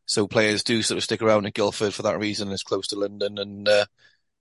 So 0.05 0.27
players 0.27 0.63
do 0.63 0.81
sort 0.81 0.97
of 0.97 1.03
stick 1.03 1.21
around 1.21 1.45
in 1.45 1.51
Guildford 1.51 1.93
for 1.93 2.03
that 2.03 2.19
reason. 2.19 2.51
It's 2.51 2.63
close 2.63 2.87
to 2.87 2.99
London, 2.99 3.37
and 3.39 3.67
uh, 3.67 3.85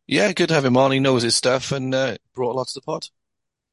yeah, 0.07 0.33
good 0.33 0.49
to 0.49 0.55
have 0.55 0.65
him 0.65 0.77
on. 0.77 0.93
He 0.93 1.01
knows 1.01 1.23
his 1.23 1.35
stuff 1.35 1.73
and 1.73 1.95
uh, 1.95 2.17
brought 2.35 2.53
a 2.53 2.57
lot 2.57 2.69
to 2.69 2.75
the 2.75 2.83
pod. 2.83 3.07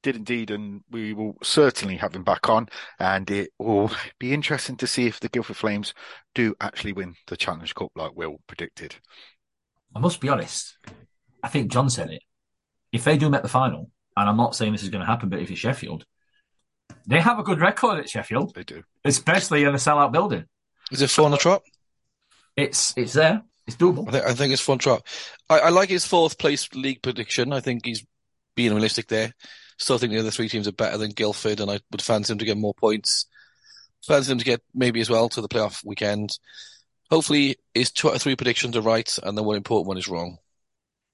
Did 0.03 0.15
indeed, 0.15 0.49
and 0.49 0.83
we 0.89 1.13
will 1.13 1.37
certainly 1.43 1.97
have 1.97 2.15
him 2.15 2.23
back 2.23 2.49
on. 2.49 2.69
And 2.99 3.29
it 3.29 3.51
will 3.59 3.91
be 4.19 4.33
interesting 4.33 4.77
to 4.77 4.87
see 4.87 5.05
if 5.05 5.19
the 5.19 5.29
Guildford 5.29 5.57
Flames 5.57 5.93
do 6.33 6.55
actually 6.59 6.93
win 6.93 7.15
the 7.27 7.37
Challenge 7.37 7.75
Cup 7.75 7.91
like 7.95 8.15
Will 8.15 8.39
predicted. 8.47 8.95
I 9.95 9.99
must 9.99 10.19
be 10.21 10.29
honest. 10.29 10.77
I 11.43 11.47
think 11.47 11.71
John 11.71 11.89
said 11.89 12.11
it. 12.11 12.23
If 12.91 13.03
they 13.03 13.17
do 13.17 13.29
make 13.29 13.41
the 13.41 13.47
final, 13.47 13.89
and 14.15 14.29
I'm 14.29 14.37
not 14.37 14.55
saying 14.55 14.71
this 14.73 14.83
is 14.83 14.89
going 14.89 15.01
to 15.01 15.05
happen, 15.07 15.29
but 15.29 15.39
if 15.39 15.49
it's 15.49 15.59
Sheffield, 15.59 16.05
they 17.07 17.19
have 17.19 17.39
a 17.39 17.43
good 17.43 17.59
record 17.61 17.99
at 17.99 18.09
Sheffield, 18.09 18.53
They 18.53 18.63
do. 18.63 18.83
especially 19.05 19.63
in 19.63 19.69
a 19.69 19.73
sellout 19.73 20.11
building. 20.11 20.45
Is 20.91 21.01
it 21.01 21.09
four 21.09 21.25
on 21.25 21.31
the 21.31 21.37
trot? 21.37 21.61
It's 22.57 22.93
it's 22.97 23.13
there. 23.13 23.43
It's 23.65 23.77
doable. 23.77 24.07
I 24.09 24.11
think, 24.11 24.25
I 24.25 24.33
think 24.33 24.53
it's 24.53 24.61
four 24.61 24.73
on 24.73 24.79
trot. 24.79 25.07
I, 25.49 25.59
I 25.59 25.69
like 25.69 25.89
his 25.89 26.05
fourth 26.05 26.37
place 26.37 26.67
league 26.73 27.01
prediction. 27.01 27.53
I 27.53 27.61
think 27.61 27.85
he's 27.85 28.05
being 28.55 28.71
realistic 28.73 29.07
there. 29.07 29.33
Still 29.77 29.97
think 29.97 30.11
the 30.11 30.19
other 30.19 30.31
three 30.31 30.49
teams 30.49 30.67
are 30.67 30.73
better 30.73 30.97
than 30.97 31.11
Guildford, 31.11 31.59
and 31.61 31.71
I 31.71 31.79
would 31.91 32.01
fancy 32.01 32.33
him 32.33 32.39
to 32.39 32.45
get 32.45 32.57
more 32.57 32.73
points. 32.73 33.25
Fancy 34.05 34.31
him 34.31 34.37
to 34.39 34.45
get 34.45 34.61
maybe 34.75 34.99
as 34.99 35.09
well 35.09 35.29
to 35.29 35.41
the 35.41 35.47
playoff 35.47 35.83
weekend. 35.85 36.37
Hopefully, 37.11 37.57
his 37.73 37.91
two 37.91 38.09
out 38.09 38.15
of 38.15 38.21
three 38.21 38.37
predictions 38.37 38.77
are 38.77 38.81
right, 38.81 39.17
and 39.21 39.37
the 39.37 39.43
one 39.43 39.57
important 39.57 39.87
one 39.87 39.97
is 39.97 40.07
wrong. 40.07 40.37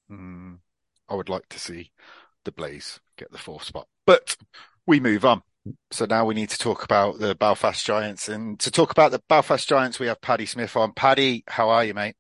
Hmm. 0.08 0.56
I 1.10 1.16
would 1.16 1.30
like 1.30 1.50
to 1.50 1.60
see 1.60 1.92
the 2.46 2.52
Blaze 2.52 3.00
get 3.18 3.32
the 3.32 3.38
fourth 3.38 3.64
spot, 3.64 3.88
but 4.06 4.38
we 4.86 5.00
move 5.00 5.26
on. 5.26 5.42
So 5.92 6.06
now 6.06 6.26
we 6.26 6.36
need 6.36 6.50
to 6.50 6.58
talk 6.58 6.84
about 6.84 7.20
the 7.20 7.34
Belfast 7.34 7.86
Giants, 7.86 8.30
and 8.30 8.60
to 8.60 8.70
talk 8.70 8.92
about 8.92 9.12
the 9.12 9.22
Belfast 9.28 9.68
Giants, 9.68 10.00
we 10.00 10.08
have 10.08 10.22
Paddy 10.22 10.46
Smith 10.46 10.76
on. 10.78 10.94
Paddy, 10.94 11.44
how 11.48 11.70
are 11.70 11.84
you, 11.84 11.94
mate? 11.94 12.16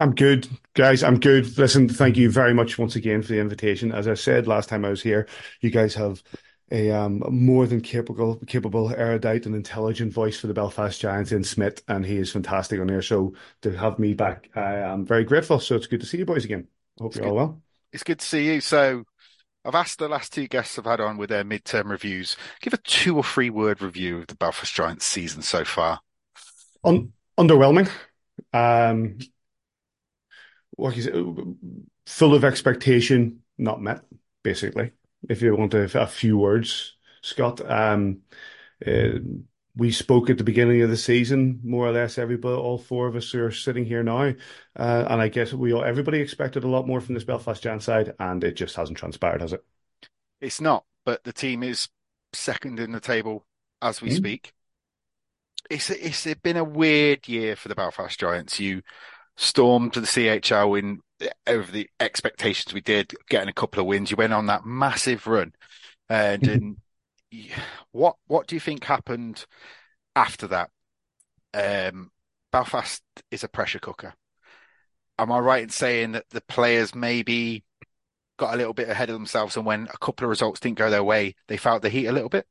I'm 0.00 0.14
good, 0.14 0.48
guys. 0.72 1.02
I'm 1.02 1.20
good. 1.20 1.58
Listen, 1.58 1.86
thank 1.86 2.16
you 2.16 2.30
very 2.30 2.54
much 2.54 2.78
once 2.78 2.96
again 2.96 3.20
for 3.20 3.28
the 3.28 3.40
invitation. 3.40 3.92
As 3.92 4.08
I 4.08 4.14
said 4.14 4.46
last 4.46 4.70
time 4.70 4.82
I 4.86 4.88
was 4.88 5.02
here, 5.02 5.28
you 5.60 5.68
guys 5.68 5.94
have 5.94 6.22
a 6.70 6.90
um, 6.90 7.22
more 7.30 7.66
than 7.66 7.80
capable, 7.80 8.36
capable, 8.46 8.90
erudite, 8.94 9.46
and 9.46 9.54
intelligent 9.54 10.12
voice 10.12 10.38
for 10.38 10.46
the 10.46 10.54
Belfast 10.54 11.00
Giants 11.00 11.32
in 11.32 11.44
Smith, 11.44 11.82
and 11.88 12.04
he 12.06 12.16
is 12.16 12.32
fantastic 12.32 12.80
on 12.80 12.88
here. 12.88 13.02
So 13.02 13.34
to 13.62 13.76
have 13.76 13.98
me 13.98 14.14
back, 14.14 14.50
I 14.54 14.76
am 14.76 15.04
very 15.04 15.24
grateful. 15.24 15.60
So 15.60 15.76
it's 15.76 15.86
good 15.86 16.00
to 16.00 16.06
see 16.06 16.18
you 16.18 16.26
boys 16.26 16.44
again. 16.44 16.68
Hope 16.98 17.14
It's 17.14 17.20
you're 17.20 17.24
good. 17.24 17.28
all 17.28 17.36
well. 17.36 17.62
It's 17.92 18.02
good 18.04 18.20
to 18.20 18.26
see 18.26 18.46
you. 18.52 18.60
So 18.60 19.04
I've 19.64 19.74
asked 19.74 19.98
the 19.98 20.08
last 20.08 20.32
two 20.32 20.48
guests 20.48 20.78
I've 20.78 20.86
had 20.86 21.00
on 21.00 21.18
with 21.18 21.30
their 21.30 21.44
midterm 21.44 21.90
reviews. 21.90 22.36
Give 22.60 22.74
a 22.74 22.78
two 22.78 23.16
or 23.16 23.24
three 23.24 23.50
word 23.50 23.82
review 23.82 24.18
of 24.18 24.28
the 24.28 24.36
Belfast 24.36 24.74
Giants 24.74 25.06
season 25.06 25.42
so 25.42 25.64
far. 25.64 26.00
Un- 26.84 27.12
underwhelming. 27.38 27.88
Um, 28.52 29.18
what 30.76 30.96
is 30.96 31.06
it? 31.06 31.14
Full 32.06 32.34
of 32.34 32.44
expectation, 32.44 33.42
not 33.58 33.80
met, 33.80 34.02
basically. 34.42 34.92
If 35.28 35.42
you 35.42 35.54
want 35.56 35.74
a, 35.74 36.00
a 36.02 36.06
few 36.06 36.38
words, 36.38 36.96
Scott. 37.22 37.60
Um, 37.70 38.22
uh, 38.86 39.18
we 39.76 39.92
spoke 39.92 40.28
at 40.30 40.36
the 40.38 40.44
beginning 40.44 40.82
of 40.82 40.90
the 40.90 40.96
season, 40.96 41.60
more 41.62 41.86
or 41.86 41.92
less. 41.92 42.18
Everybody, 42.18 42.54
all 42.56 42.76
four 42.78 43.06
of 43.06 43.16
us 43.16 43.30
who 43.30 43.42
are 43.44 43.52
sitting 43.52 43.84
here 43.84 44.02
now, 44.02 44.34
uh, 44.76 45.06
and 45.08 45.20
I 45.20 45.28
guess 45.28 45.52
we 45.52 45.72
all, 45.72 45.84
everybody 45.84 46.20
expected 46.20 46.64
a 46.64 46.68
lot 46.68 46.86
more 46.86 47.00
from 47.00 47.14
this 47.14 47.24
Belfast 47.24 47.62
Giants 47.62 47.84
side, 47.84 48.14
and 48.18 48.42
it 48.42 48.56
just 48.56 48.74
hasn't 48.76 48.98
transpired, 48.98 49.40
has 49.42 49.52
it? 49.52 49.64
It's 50.40 50.60
not, 50.60 50.84
but 51.04 51.24
the 51.24 51.32
team 51.32 51.62
is 51.62 51.88
second 52.32 52.80
in 52.80 52.92
the 52.92 53.00
table 53.00 53.46
as 53.80 54.02
we 54.02 54.10
Mhm. 54.10 54.16
speak. 54.16 54.54
It's 55.68 55.90
it's 55.90 56.26
been 56.42 56.56
a 56.56 56.64
weird 56.64 57.28
year 57.28 57.54
for 57.54 57.68
the 57.68 57.74
Belfast 57.74 58.18
Giants. 58.18 58.58
You 58.58 58.82
stormed 59.40 59.94
to 59.94 60.00
the 60.00 60.06
CHL 60.06 60.78
in 60.78 61.00
over 61.46 61.70
the 61.70 61.88
expectations 61.98 62.74
we 62.74 62.82
did, 62.82 63.14
getting 63.28 63.48
a 63.48 63.54
couple 63.54 63.80
of 63.80 63.86
wins. 63.86 64.10
You 64.10 64.16
went 64.16 64.34
on 64.34 64.46
that 64.46 64.66
massive 64.66 65.26
run, 65.26 65.54
and, 66.08 66.42
Mhm. 66.42 66.54
and 66.54 66.76
what 67.90 68.16
what 68.26 68.46
do 68.46 68.54
you 68.54 68.60
think 68.60 68.84
happened 68.84 69.46
after 70.14 70.46
that? 70.48 70.70
Um, 71.54 72.12
Belfast 72.52 73.02
is 73.30 73.42
a 73.42 73.48
pressure 73.48 73.78
cooker. 73.78 74.14
Am 75.18 75.32
I 75.32 75.38
right 75.38 75.62
in 75.62 75.70
saying 75.70 76.12
that 76.12 76.28
the 76.30 76.40
players 76.42 76.94
maybe 76.94 77.64
got 78.36 78.54
a 78.54 78.56
little 78.56 78.74
bit 78.74 78.88
ahead 78.88 79.10
of 79.10 79.14
themselves, 79.14 79.56
and 79.56 79.66
when 79.66 79.88
a 79.92 79.98
couple 79.98 80.24
of 80.24 80.30
results 80.30 80.60
didn't 80.60 80.78
go 80.78 80.90
their 80.90 81.04
way, 81.04 81.34
they 81.48 81.56
felt 81.56 81.82
the 81.82 81.90
heat 81.90 82.06
a 82.06 82.12
little 82.12 82.28
bit? 82.28 82.46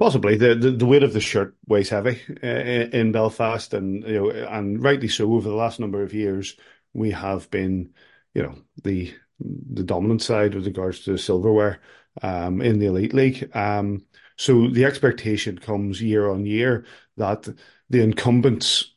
Possibly 0.00 0.38
the, 0.38 0.54
the 0.54 0.70
the 0.70 0.86
weight 0.86 1.02
of 1.02 1.12
the 1.12 1.20
shirt 1.20 1.54
weighs 1.66 1.90
heavy 1.90 2.22
uh, 2.42 2.46
in 2.46 3.12
Belfast, 3.12 3.74
and 3.74 4.02
you 4.04 4.14
know, 4.14 4.30
and 4.30 4.82
rightly 4.82 5.08
so. 5.08 5.30
Over 5.34 5.50
the 5.50 5.54
last 5.54 5.78
number 5.78 6.02
of 6.02 6.14
years, 6.14 6.56
we 6.94 7.10
have 7.10 7.50
been, 7.50 7.92
you 8.32 8.42
know, 8.42 8.54
the 8.82 9.12
the 9.38 9.82
dominant 9.82 10.22
side 10.22 10.54
with 10.54 10.64
regards 10.64 11.00
to 11.04 11.18
silverware 11.18 11.80
um, 12.22 12.62
in 12.62 12.78
the 12.78 12.86
Elite 12.86 13.12
League. 13.12 13.54
Um, 13.54 14.06
so 14.38 14.68
the 14.70 14.86
expectation 14.86 15.58
comes 15.58 16.00
year 16.00 16.30
on 16.30 16.46
year 16.46 16.86
that 17.18 17.46
the 17.90 18.00
incumbents 18.00 18.94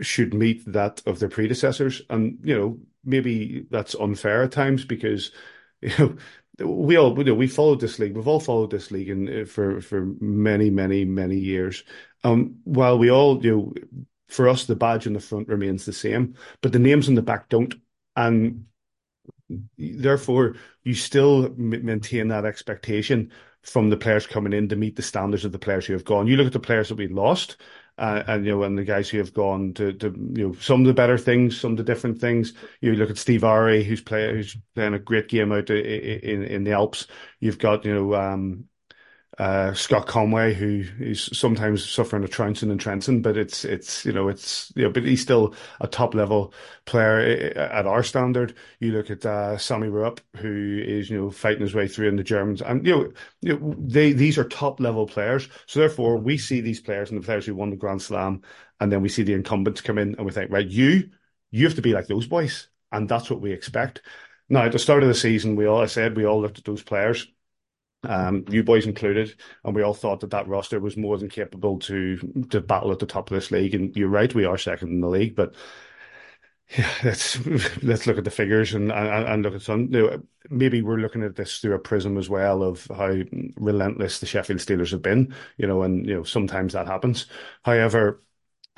should 0.00 0.32
meet 0.32 0.64
that 0.72 1.02
of 1.04 1.18
their 1.18 1.28
predecessors, 1.28 2.00
and 2.08 2.38
you 2.42 2.56
know 2.56 2.78
maybe 3.04 3.66
that's 3.70 3.94
unfair 3.94 4.44
at 4.44 4.52
times 4.52 4.86
because 4.86 5.32
you 5.82 5.92
know 5.98 6.16
we 6.58 6.96
all 6.96 7.16
you 7.18 7.24
know 7.24 7.34
we 7.34 7.46
followed 7.46 7.80
this 7.80 7.98
league. 7.98 8.14
We've 8.14 8.28
all 8.28 8.40
followed 8.40 8.70
this 8.70 8.90
league 8.90 9.10
in, 9.10 9.46
for 9.46 9.80
for 9.80 10.06
many 10.20 10.70
many 10.70 11.04
many 11.04 11.36
years. 11.36 11.84
Um, 12.24 12.56
while 12.64 12.98
we 12.98 13.10
all 13.10 13.44
you 13.44 13.50
know, 13.50 13.74
for 14.28 14.48
us 14.48 14.64
the 14.64 14.76
badge 14.76 15.06
in 15.06 15.12
the 15.12 15.20
front 15.20 15.48
remains 15.48 15.84
the 15.84 15.92
same, 15.92 16.34
but 16.62 16.72
the 16.72 16.78
names 16.78 17.08
in 17.08 17.14
the 17.14 17.22
back 17.22 17.48
don't, 17.48 17.74
and 18.14 18.66
therefore 19.78 20.56
you 20.82 20.94
still 20.94 21.50
maintain 21.56 22.28
that 22.28 22.44
expectation 22.44 23.30
from 23.62 23.90
the 23.90 23.96
players 23.96 24.26
coming 24.26 24.52
in 24.52 24.68
to 24.68 24.76
meet 24.76 24.96
the 24.96 25.02
standards 25.02 25.44
of 25.44 25.52
the 25.52 25.58
players 25.58 25.86
who 25.86 25.92
have 25.92 26.04
gone. 26.04 26.26
You 26.26 26.36
look 26.36 26.46
at 26.46 26.52
the 26.52 26.60
players 26.60 26.88
that 26.88 26.98
we 26.98 27.08
lost, 27.08 27.56
uh, 27.98 28.22
and 28.26 28.44
you 28.44 28.52
know, 28.52 28.62
and 28.62 28.76
the 28.76 28.84
guys 28.84 29.08
who 29.08 29.18
have 29.18 29.32
gone 29.32 29.72
to, 29.74 29.92
to 29.94 30.08
you 30.34 30.48
know 30.48 30.52
some 30.54 30.80
of 30.80 30.86
the 30.86 30.94
better 30.94 31.16
things, 31.16 31.58
some 31.58 31.72
of 31.72 31.76
the 31.78 31.84
different 31.84 32.20
things. 32.20 32.52
You 32.80 32.94
look 32.94 33.10
at 33.10 33.18
Steve 33.18 33.44
Ari, 33.44 33.84
who's 33.84 34.02
play, 34.02 34.30
who's 34.32 34.56
playing 34.74 34.94
a 34.94 34.98
great 34.98 35.28
game 35.28 35.52
out 35.52 35.70
in 35.70 36.44
in 36.44 36.64
the 36.64 36.72
Alps. 36.72 37.06
You've 37.40 37.58
got 37.58 37.84
you 37.84 37.94
know 37.94 38.14
um, 38.14 38.66
uh, 39.38 39.74
Scott 39.74 40.06
Conway, 40.06 40.54
who 40.54 40.84
is 40.98 41.28
sometimes 41.32 41.86
suffering 41.86 42.24
a 42.24 42.28
trouncing 42.28 42.70
and 42.70 42.80
trouncing, 42.80 43.20
but 43.20 43.36
it's 43.36 43.66
it's 43.66 44.04
you 44.06 44.12
know 44.12 44.28
it's 44.28 44.72
you 44.74 44.84
know, 44.84 44.90
but 44.90 45.02
he's 45.02 45.20
still 45.20 45.54
a 45.80 45.86
top 45.86 46.14
level 46.14 46.54
player 46.86 47.52
at 47.56 47.86
our 47.86 48.02
standard. 48.02 48.54
You 48.80 48.92
look 48.92 49.10
at 49.10 49.26
uh, 49.26 49.58
Sami 49.58 49.88
Ruopp, 49.88 50.20
who 50.36 50.80
is 50.82 51.10
you 51.10 51.18
know 51.20 51.30
fighting 51.30 51.60
his 51.60 51.74
way 51.74 51.86
through 51.86 52.08
in 52.08 52.16
the 52.16 52.22
Germans, 52.22 52.62
and 52.62 52.86
you 52.86 52.92
know, 52.94 53.12
you 53.42 53.58
know 53.58 53.74
they 53.78 54.12
these 54.12 54.38
are 54.38 54.44
top 54.44 54.80
level 54.80 55.06
players. 55.06 55.48
So 55.66 55.80
therefore, 55.80 56.16
we 56.16 56.38
see 56.38 56.62
these 56.62 56.80
players 56.80 57.10
and 57.10 57.20
the 57.20 57.24
players 57.24 57.44
who 57.44 57.54
won 57.54 57.68
the 57.70 57.76
Grand 57.76 58.00
Slam, 58.00 58.40
and 58.80 58.90
then 58.90 59.02
we 59.02 59.10
see 59.10 59.22
the 59.22 59.34
incumbents 59.34 59.82
come 59.82 59.98
in, 59.98 60.14
and 60.14 60.24
we 60.24 60.32
think, 60.32 60.50
right, 60.50 60.66
you 60.66 61.10
you 61.50 61.66
have 61.66 61.76
to 61.76 61.82
be 61.82 61.92
like 61.92 62.06
those 62.06 62.26
boys, 62.26 62.68
and 62.90 63.06
that's 63.06 63.28
what 63.30 63.42
we 63.42 63.52
expect. 63.52 64.00
Now, 64.48 64.62
at 64.62 64.72
the 64.72 64.78
start 64.78 65.02
of 65.02 65.08
the 65.08 65.14
season, 65.14 65.56
we 65.56 65.66
all 65.66 65.82
I 65.82 65.86
said 65.86 66.16
we 66.16 66.24
all 66.24 66.40
looked 66.40 66.58
at 66.58 66.64
those 66.64 66.82
players 66.82 67.26
um, 68.02 68.44
you 68.48 68.62
boys 68.62 68.86
included, 68.86 69.34
and 69.64 69.74
we 69.74 69.82
all 69.82 69.94
thought 69.94 70.20
that 70.20 70.30
that 70.30 70.48
roster 70.48 70.80
was 70.80 70.96
more 70.96 71.18
than 71.18 71.28
capable 71.28 71.78
to 71.80 72.18
to 72.50 72.60
battle 72.60 72.92
at 72.92 72.98
the 72.98 73.06
top 73.06 73.30
of 73.30 73.34
this 73.34 73.50
league. 73.50 73.74
And 73.74 73.94
you're 73.96 74.08
right, 74.08 74.34
we 74.34 74.44
are 74.44 74.58
second 74.58 74.90
in 74.90 75.00
the 75.00 75.08
league, 75.08 75.34
but 75.34 75.54
yeah, 76.76 76.90
let's 77.04 77.44
let's 77.82 78.06
look 78.06 78.18
at 78.18 78.24
the 78.24 78.30
figures 78.30 78.74
and 78.74 78.92
and, 78.92 79.28
and 79.28 79.42
look 79.42 79.54
at 79.54 79.62
some. 79.62 79.92
You 79.92 80.02
know, 80.02 80.22
maybe 80.50 80.82
we're 80.82 80.98
looking 80.98 81.22
at 81.22 81.36
this 81.36 81.58
through 81.58 81.74
a 81.74 81.78
prism 81.78 82.18
as 82.18 82.28
well 82.28 82.62
of 82.62 82.86
how 82.88 83.14
relentless 83.56 84.20
the 84.20 84.26
Sheffield 84.26 84.60
Steelers 84.60 84.90
have 84.90 85.02
been. 85.02 85.34
You 85.56 85.66
know, 85.66 85.82
and 85.82 86.06
you 86.06 86.14
know 86.14 86.22
sometimes 86.22 86.72
that 86.72 86.86
happens. 86.86 87.26
However. 87.62 88.22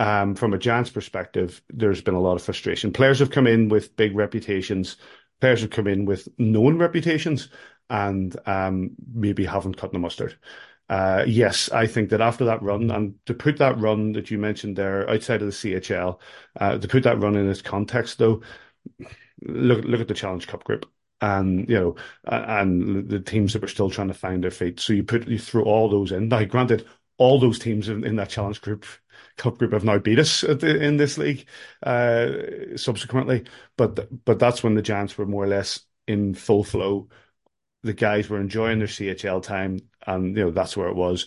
Um, 0.00 0.37
from 0.37 0.54
a 0.54 0.59
Giants 0.59 0.90
perspective, 0.90 1.61
there's 1.70 2.00
been 2.00 2.14
a 2.14 2.20
lot 2.20 2.37
of 2.37 2.42
frustration. 2.42 2.92
Players 2.92 3.18
have 3.18 3.33
come 3.33 3.48
in 3.48 3.68
with 3.68 3.96
big 3.96 4.14
reputations. 4.14 4.96
Players 5.40 5.62
have 5.62 5.70
come 5.70 5.88
in 5.88 6.04
with 6.04 6.28
known 6.38 6.78
reputations, 6.78 7.48
and 7.90 8.37
um, 8.46 8.90
maybe 9.12 9.44
haven't 9.44 9.77
cut 9.77 9.92
the 9.92 9.98
mustard. 9.98 10.37
Uh, 10.88 11.24
yes, 11.27 11.70
I 11.70 11.87
think 11.87 12.11
that 12.11 12.20
after 12.20 12.46
that 12.46 12.62
run, 12.62 12.90
and 12.90 13.14
to 13.27 13.35
put 13.35 13.59
that 13.59 13.79
run 13.79 14.12
that 14.12 14.31
you 14.31 14.38
mentioned 14.38 14.77
there 14.77 15.09
outside 15.09 15.42
of 15.42 15.48
the 15.48 15.53
CHL, 15.53 16.18
uh, 16.59 16.79
to 16.79 16.88
put 16.88 17.03
that 17.03 17.18
run 17.20 17.37
in 17.37 17.48
its 17.48 17.61
context, 17.61 18.18
though, 18.18 18.42
look 19.42 19.85
look 19.85 20.01
at 20.01 20.09
the 20.09 20.14
Challenge 20.14 20.46
Cup 20.46 20.64
group, 20.64 20.87
and 21.20 21.68
you 21.68 21.74
know, 21.74 21.96
and 22.24 23.09
the 23.09 23.20
teams 23.20 23.53
that 23.53 23.62
were 23.62 23.68
still 23.68 23.90
trying 23.90 24.09
to 24.09 24.14
find 24.14 24.42
their 24.42 24.51
feet. 24.51 24.81
So 24.81 24.94
you 24.94 25.03
put 25.05 25.29
you 25.29 25.38
throw 25.38 25.62
all 25.64 25.90
those 25.90 26.11
in. 26.11 26.29
Now, 26.29 26.44
granted, 26.44 26.87
all 27.18 27.38
those 27.38 27.59
teams 27.59 27.88
in, 27.88 28.05
in 28.05 28.16
that 28.16 28.31
Challenge 28.31 28.61
group 28.62 28.87
cup 29.37 29.59
group 29.59 29.72
have 29.72 29.85
now 29.85 29.98
beat 29.98 30.18
us 30.18 30.40
the, 30.40 30.83
in 30.83 30.96
this 30.96 31.18
league 31.18 31.46
uh, 31.83 32.29
subsequently, 32.77 33.44
but 33.77 34.24
but 34.24 34.38
that's 34.38 34.62
when 34.62 34.74
the 34.74 34.83
Giants 34.83 35.18
were 35.18 35.27
more 35.27 35.44
or 35.44 35.48
less 35.48 35.81
in 36.07 36.35
full 36.35 36.64
flow 36.64 37.09
the 37.82 37.92
guys 37.92 38.28
were 38.28 38.40
enjoying 38.40 38.78
their 38.78 38.88
CHL 38.88 39.42
time, 39.42 39.80
and 40.06 40.36
you 40.36 40.44
know 40.44 40.50
that's 40.50 40.76
where 40.76 40.88
it 40.88 40.96
was. 40.96 41.26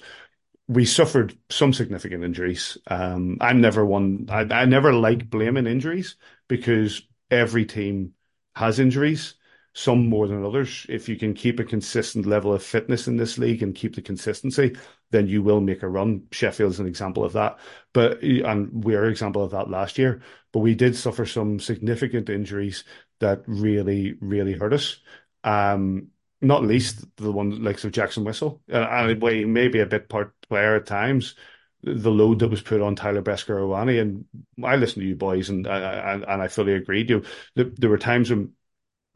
We 0.68 0.86
suffered 0.86 1.38
some 1.50 1.74
significant 1.74 2.24
injuries. 2.24 2.78
Um, 2.88 3.38
I'm 3.42 3.62
never 3.62 3.86
one. 3.86 4.28
I, 4.30 4.42
I 4.42 4.66
never 4.66 4.94
like 4.94 5.30
blaming 5.30 5.68
injuries 5.68 6.16
because 6.48 7.02
every 7.30 7.66
team 7.66 8.14
has 8.56 8.80
injuries, 8.80 9.36
some 9.74 10.08
more 10.08 10.28
than 10.28 10.46
others. 10.46 10.86
If 10.90 11.08
you 11.10 11.16
can 11.16 11.34
keep 11.34 11.60
a 11.60 11.64
consistent 11.64 12.26
level 12.26 12.54
of 12.54 12.64
fitness 12.64 13.08
in 13.08 13.18
this 13.18 13.38
league 13.38 13.64
and 13.64 13.74
keep 13.74 13.96
the 13.96 14.02
consistency, 14.02 14.76
then 15.12 15.28
you 15.28 15.42
will 15.44 15.62
make 15.62 15.84
a 15.84 15.90
run. 15.90 16.28
Sheffield's 16.32 16.80
an 16.80 16.88
example 16.88 17.24
of 17.24 17.34
that, 17.34 17.60
but 17.94 18.22
and 18.22 18.84
we're 18.84 19.04
an 19.04 19.12
example 19.12 19.44
of 19.44 19.52
that 19.52 19.70
last 19.70 19.98
year. 19.98 20.22
But 20.52 20.60
we 20.60 20.76
did 20.76 20.96
suffer 20.96 21.26
some 21.26 21.60
significant 21.60 22.30
injuries 22.30 22.84
that 23.20 23.44
really, 23.48 24.16
really 24.20 24.54
hurt 24.54 24.74
us. 24.74 24.98
Um, 25.44 26.08
not 26.42 26.64
least 26.64 27.06
the 27.18 27.32
one 27.32 27.64
like 27.64 27.84
of 27.84 27.92
Jackson 27.92 28.24
Whistle, 28.24 28.62
uh, 28.72 28.78
and 28.78 29.22
he 29.24 29.46
may 29.46 29.68
be 29.68 29.80
a 29.80 29.86
bit 29.86 30.10
part 30.10 30.34
player 30.42 30.76
at 30.76 30.86
times. 30.86 31.36
The 31.84 32.12
load 32.12 32.40
that 32.40 32.50
was 32.50 32.62
put 32.62 32.82
on 32.82 32.96
Tyler 32.96 33.24
Beskorowany, 33.24 34.00
and 34.00 34.26
I 34.64 34.76
listened 34.76 35.02
to 35.02 35.08
you 35.08 35.16
boys, 35.16 35.50
and 35.50 35.66
and, 35.66 36.24
and 36.24 36.42
I 36.42 36.48
fully 36.48 36.74
agreed. 36.74 37.10
You, 37.10 37.24
there 37.56 37.90
were 37.90 37.98
times 37.98 38.30
when 38.30 38.54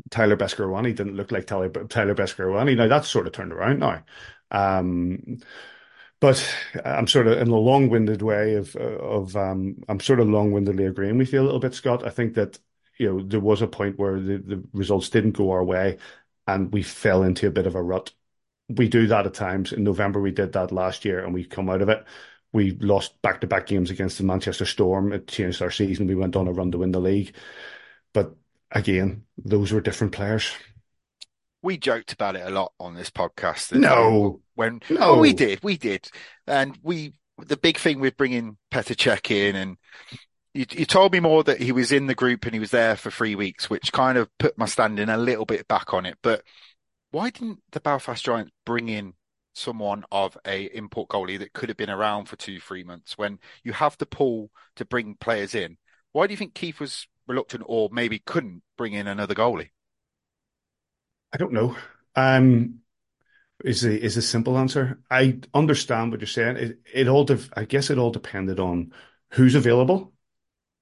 Tyler 0.10 0.38
Beskorowany 0.38 0.96
didn't 0.96 1.16
look 1.16 1.32
like 1.32 1.46
Tyler 1.48 1.70
Tyler 1.70 2.16
Beskorowany. 2.16 2.76
Now 2.76 2.88
that's 2.88 3.08
sort 3.08 3.28
of 3.28 3.34
turned 3.34 3.54
around 3.54 3.80
now. 3.80 4.04
Um, 4.52 5.38
but 6.20 6.56
I'm 6.84 7.08
sort 7.08 7.28
of 7.28 7.38
in 7.40 7.50
a 7.50 7.56
long-winded 7.56 8.22
way 8.22 8.56
of 8.56 8.76
of 8.76 9.36
um, 9.36 9.78
I'm 9.90 10.00
sort 10.00 10.20
of 10.20 10.30
long-windedly 10.30 10.86
agreeing 10.86 11.18
with 11.18 11.34
you 11.34 11.42
a 11.42 11.44
little 11.44 11.60
bit, 11.60 11.74
Scott. 11.74 12.06
I 12.06 12.10
think 12.10 12.36
that 12.36 12.60
you 12.98 13.08
know 13.14 13.24
there 13.24 13.40
was 13.40 13.62
a 13.62 13.68
point 13.68 14.00
where 14.00 14.20
the, 14.20 14.38
the 14.38 14.64
results 14.74 15.10
didn't 15.10 15.34
go 15.34 15.52
our 15.52 15.64
way, 15.64 15.98
and 16.48 16.72
we 16.72 16.84
fell 16.84 17.24
into 17.24 17.48
a 17.48 17.52
bit 17.52 17.68
of 17.68 17.76
a 17.76 17.82
rut. 17.82 18.12
We 18.70 18.90
do 18.90 19.08
that 19.08 19.26
at 19.26 19.34
times. 19.34 19.74
In 19.74 19.84
November, 19.84 20.20
we 20.20 20.32
did 20.32 20.54
that 20.54 20.72
last 20.72 21.06
year, 21.06 21.24
and 21.24 21.34
we 21.34 21.44
come 21.44 21.70
out 21.70 21.82
of 21.82 21.90
it. 21.90 22.04
We 22.52 22.72
lost 22.72 23.22
back 23.22 23.42
to 23.42 23.48
back 23.48 23.68
games 23.68 23.92
against 23.92 24.18
the 24.18 24.24
Manchester 24.24 24.66
Storm. 24.66 25.12
It 25.12 25.28
changed 25.28 25.62
our 25.62 25.72
season. 25.72 26.08
We 26.08 26.16
went 26.16 26.36
on 26.36 26.48
a 26.48 26.52
run 26.52 26.72
to 26.72 26.80
win 26.80 26.92
the 26.92 27.00
league. 27.00 27.36
But 28.14 28.36
again, 28.72 29.24
those 29.38 29.72
were 29.72 29.82
different 29.82 30.14
players. 30.14 30.52
We 31.62 31.78
joked 31.78 32.14
about 32.14 32.36
it 32.36 32.46
a 32.46 32.52
lot 32.52 32.74
on 32.80 32.94
this 32.94 33.10
podcast. 33.10 33.74
No, 33.78 34.42
when 34.54 34.82
no, 34.90 34.98
oh, 35.02 35.20
we 35.20 35.34
did, 35.34 35.64
we 35.64 35.78
did, 35.78 36.10
and 36.48 36.78
we 36.82 37.14
the 37.40 37.58
big 37.58 37.78
thing 37.78 38.00
with 38.00 38.16
bringing 38.18 38.58
Petr 38.72 38.96
Cech 38.96 39.32
in 39.32 39.56
and 39.56 39.78
you, 40.56 40.66
you, 40.72 40.86
told 40.86 41.12
me 41.12 41.20
more 41.20 41.44
that 41.44 41.62
he 41.62 41.74
was 41.74 41.92
in 41.92 42.08
the 42.08 42.16
group 42.16 42.46
and 42.46 42.54
he 42.54 42.60
was 42.60 42.72
there 42.72 42.96
for 42.96 43.12
three 43.12 43.36
weeks, 43.36 43.70
which 43.70 43.92
kind 43.92 44.18
of 44.18 44.30
put 44.38 44.58
my 44.58 44.66
standing 44.66 45.10
a 45.10 45.18
little 45.18 45.46
bit 45.46 45.68
back 45.68 45.94
on 45.94 46.06
it. 46.06 46.18
But 46.22 46.44
why 47.12 47.30
didn't 47.30 47.60
the 47.74 47.82
Belfast 47.82 48.24
Giants 48.24 48.52
bring 48.66 48.88
in 48.88 49.14
someone 49.54 50.06
of 50.14 50.38
a 50.48 50.66
import 50.76 51.10
goalie 51.10 51.40
that 51.40 51.52
could 51.52 51.68
have 51.68 51.78
been 51.78 51.90
around 51.90 52.26
for 52.26 52.38
two, 52.38 52.62
three 52.62 52.84
months 52.86 53.18
when 53.18 53.40
you 53.64 53.74
have 53.74 53.98
the 53.98 54.06
pool 54.06 54.50
to 54.78 54.86
bring 54.86 55.16
players 55.16 55.54
in? 55.54 55.76
Why 56.14 56.26
do 56.26 56.32
you 56.32 56.38
think 56.38 56.54
Keefe 56.54 56.80
was 56.80 57.06
reluctant 57.28 57.64
or 57.68 57.90
maybe 57.92 58.20
couldn't 58.20 58.64
bring 58.78 58.94
in 58.94 59.08
another 59.08 59.36
goalie? 59.36 59.72
I 61.34 61.38
don't 61.38 61.52
know. 61.52 61.76
Um, 62.16 62.80
is 63.62 63.84
a 63.84 64.02
is 64.02 64.16
a 64.16 64.22
simple 64.22 64.58
answer. 64.58 65.02
I 65.12 65.40
understand 65.54 66.12
what 66.12 66.22
you're 66.22 66.28
saying. 66.28 66.56
It 66.56 66.80
it 66.94 67.08
all 67.10 67.26
de- 67.26 67.50
I 67.58 67.66
guess 67.66 67.90
it 67.90 67.98
all 67.98 68.12
depended 68.12 68.60
on 68.60 68.94
who's 69.32 69.56
available 69.56 70.14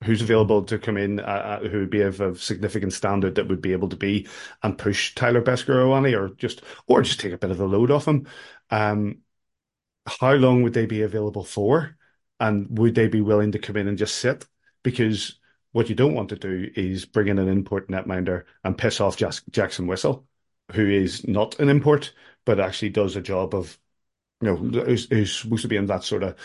who's 0.04 0.22
available 0.22 0.64
to 0.64 0.78
come 0.78 0.98
in, 0.98 1.20
uh, 1.20 1.60
uh, 1.64 1.68
who 1.68 1.80
would 1.80 1.90
be 1.90 2.02
of, 2.02 2.20
of, 2.22 2.42
significant 2.42 2.94
standard 2.94 3.36
that 3.36 3.48
would 3.48 3.62
be 3.62 3.72
able 3.72 3.90
to 3.90 3.96
be 3.96 4.28
and 4.62 4.78
push 4.78 5.16
Tyler 5.16 5.42
Beskorowany 5.42 6.18
or 6.18 6.30
just 6.36 6.62
or 6.88 7.02
just 7.02 7.20
take 7.20 7.34
a 7.34 7.38
bit 7.38 7.52
of 7.52 7.58
the 7.58 7.68
load 7.68 7.92
off 7.92 8.08
him. 8.08 8.28
Um, 8.70 9.20
how 10.06 10.34
long 10.34 10.64
would 10.64 10.74
they 10.74 10.86
be 10.86 11.02
available 11.02 11.44
for? 11.44 11.98
And 12.40 12.78
would 12.78 12.96
they 12.96 13.08
be 13.08 13.22
willing 13.22 13.54
to 13.54 13.60
come 13.60 13.78
in 13.78 13.88
and 13.88 13.98
just 13.98 14.16
sit? 14.16 14.46
Because 14.84 15.40
what 15.72 15.90
you 15.90 15.96
don't 15.96 16.14
want 16.14 16.30
to 16.30 16.36
do 16.36 16.70
is 16.76 17.06
bring 17.06 17.30
in 17.30 17.40
an 17.40 17.48
import 17.48 17.90
netminder 17.90 18.44
and 18.64 18.78
piss 18.78 19.00
off 19.00 19.18
Jackson 19.18 19.88
Whistle, 19.88 20.26
who 20.72 20.88
is 20.88 21.28
not 21.28 21.60
an 21.60 21.70
import, 21.70 22.14
but 22.46 22.60
actually 22.60 22.90
does 22.90 23.16
a 23.16 23.22
job 23.22 23.56
of, 23.56 23.78
you 24.42 24.48
know, 24.50 24.56
who's, 24.84 25.10
who's 25.10 25.34
supposed 25.36 25.62
to 25.62 25.68
be 25.68 25.78
in 25.78 25.86
that 25.86 26.04
sort 26.04 26.24
of 26.24 26.36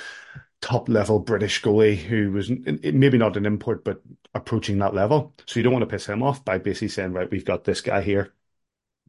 top 0.61 0.88
level 0.88 1.20
British 1.20 1.62
goalie 1.62 1.96
who 1.96 2.32
was 2.32 2.50
maybe 2.50 3.18
not 3.18 3.36
an 3.36 3.46
import, 3.46 3.84
but 3.84 4.02
approaching 4.34 4.78
that 4.78 4.94
level. 4.94 5.34
So 5.46 5.59
you 5.59 5.62
don't 5.62 5.72
want 5.72 5.82
to 5.82 5.86
piss 5.86 6.06
him 6.06 6.22
off 6.22 6.44
by 6.44 6.59
basically 6.59 6.88
saying, 6.88 7.12
right, 7.12 7.30
we've 7.30 7.44
got 7.44 7.64
this 7.64 7.80
guy 7.80 8.02
here 8.02 8.32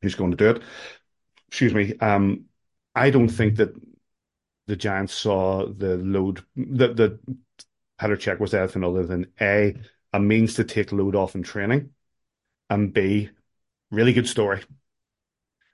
who's 0.01 0.15
going 0.15 0.31
to 0.31 0.37
do 0.37 0.49
it. 0.51 0.61
Excuse 1.47 1.73
me. 1.73 1.97
Um, 1.99 2.45
I 2.95 3.09
don't 3.09 3.29
think 3.29 3.55
that 3.57 3.73
the 4.67 4.75
Giants 4.75 5.13
saw 5.13 5.65
the 5.65 5.97
load 5.97 6.43
that 6.55 6.95
the 6.95 7.19
Cech 7.99 8.39
was 8.39 8.53
anything 8.53 8.83
other 8.83 9.05
than 9.05 9.27
a 9.41 9.75
a 10.13 10.19
means 10.19 10.55
to 10.55 10.63
take 10.63 10.91
load 10.91 11.15
off 11.15 11.35
in 11.35 11.43
training, 11.43 11.89
and 12.69 12.93
B, 12.93 13.29
really 13.91 14.13
good 14.13 14.27
story. 14.27 14.61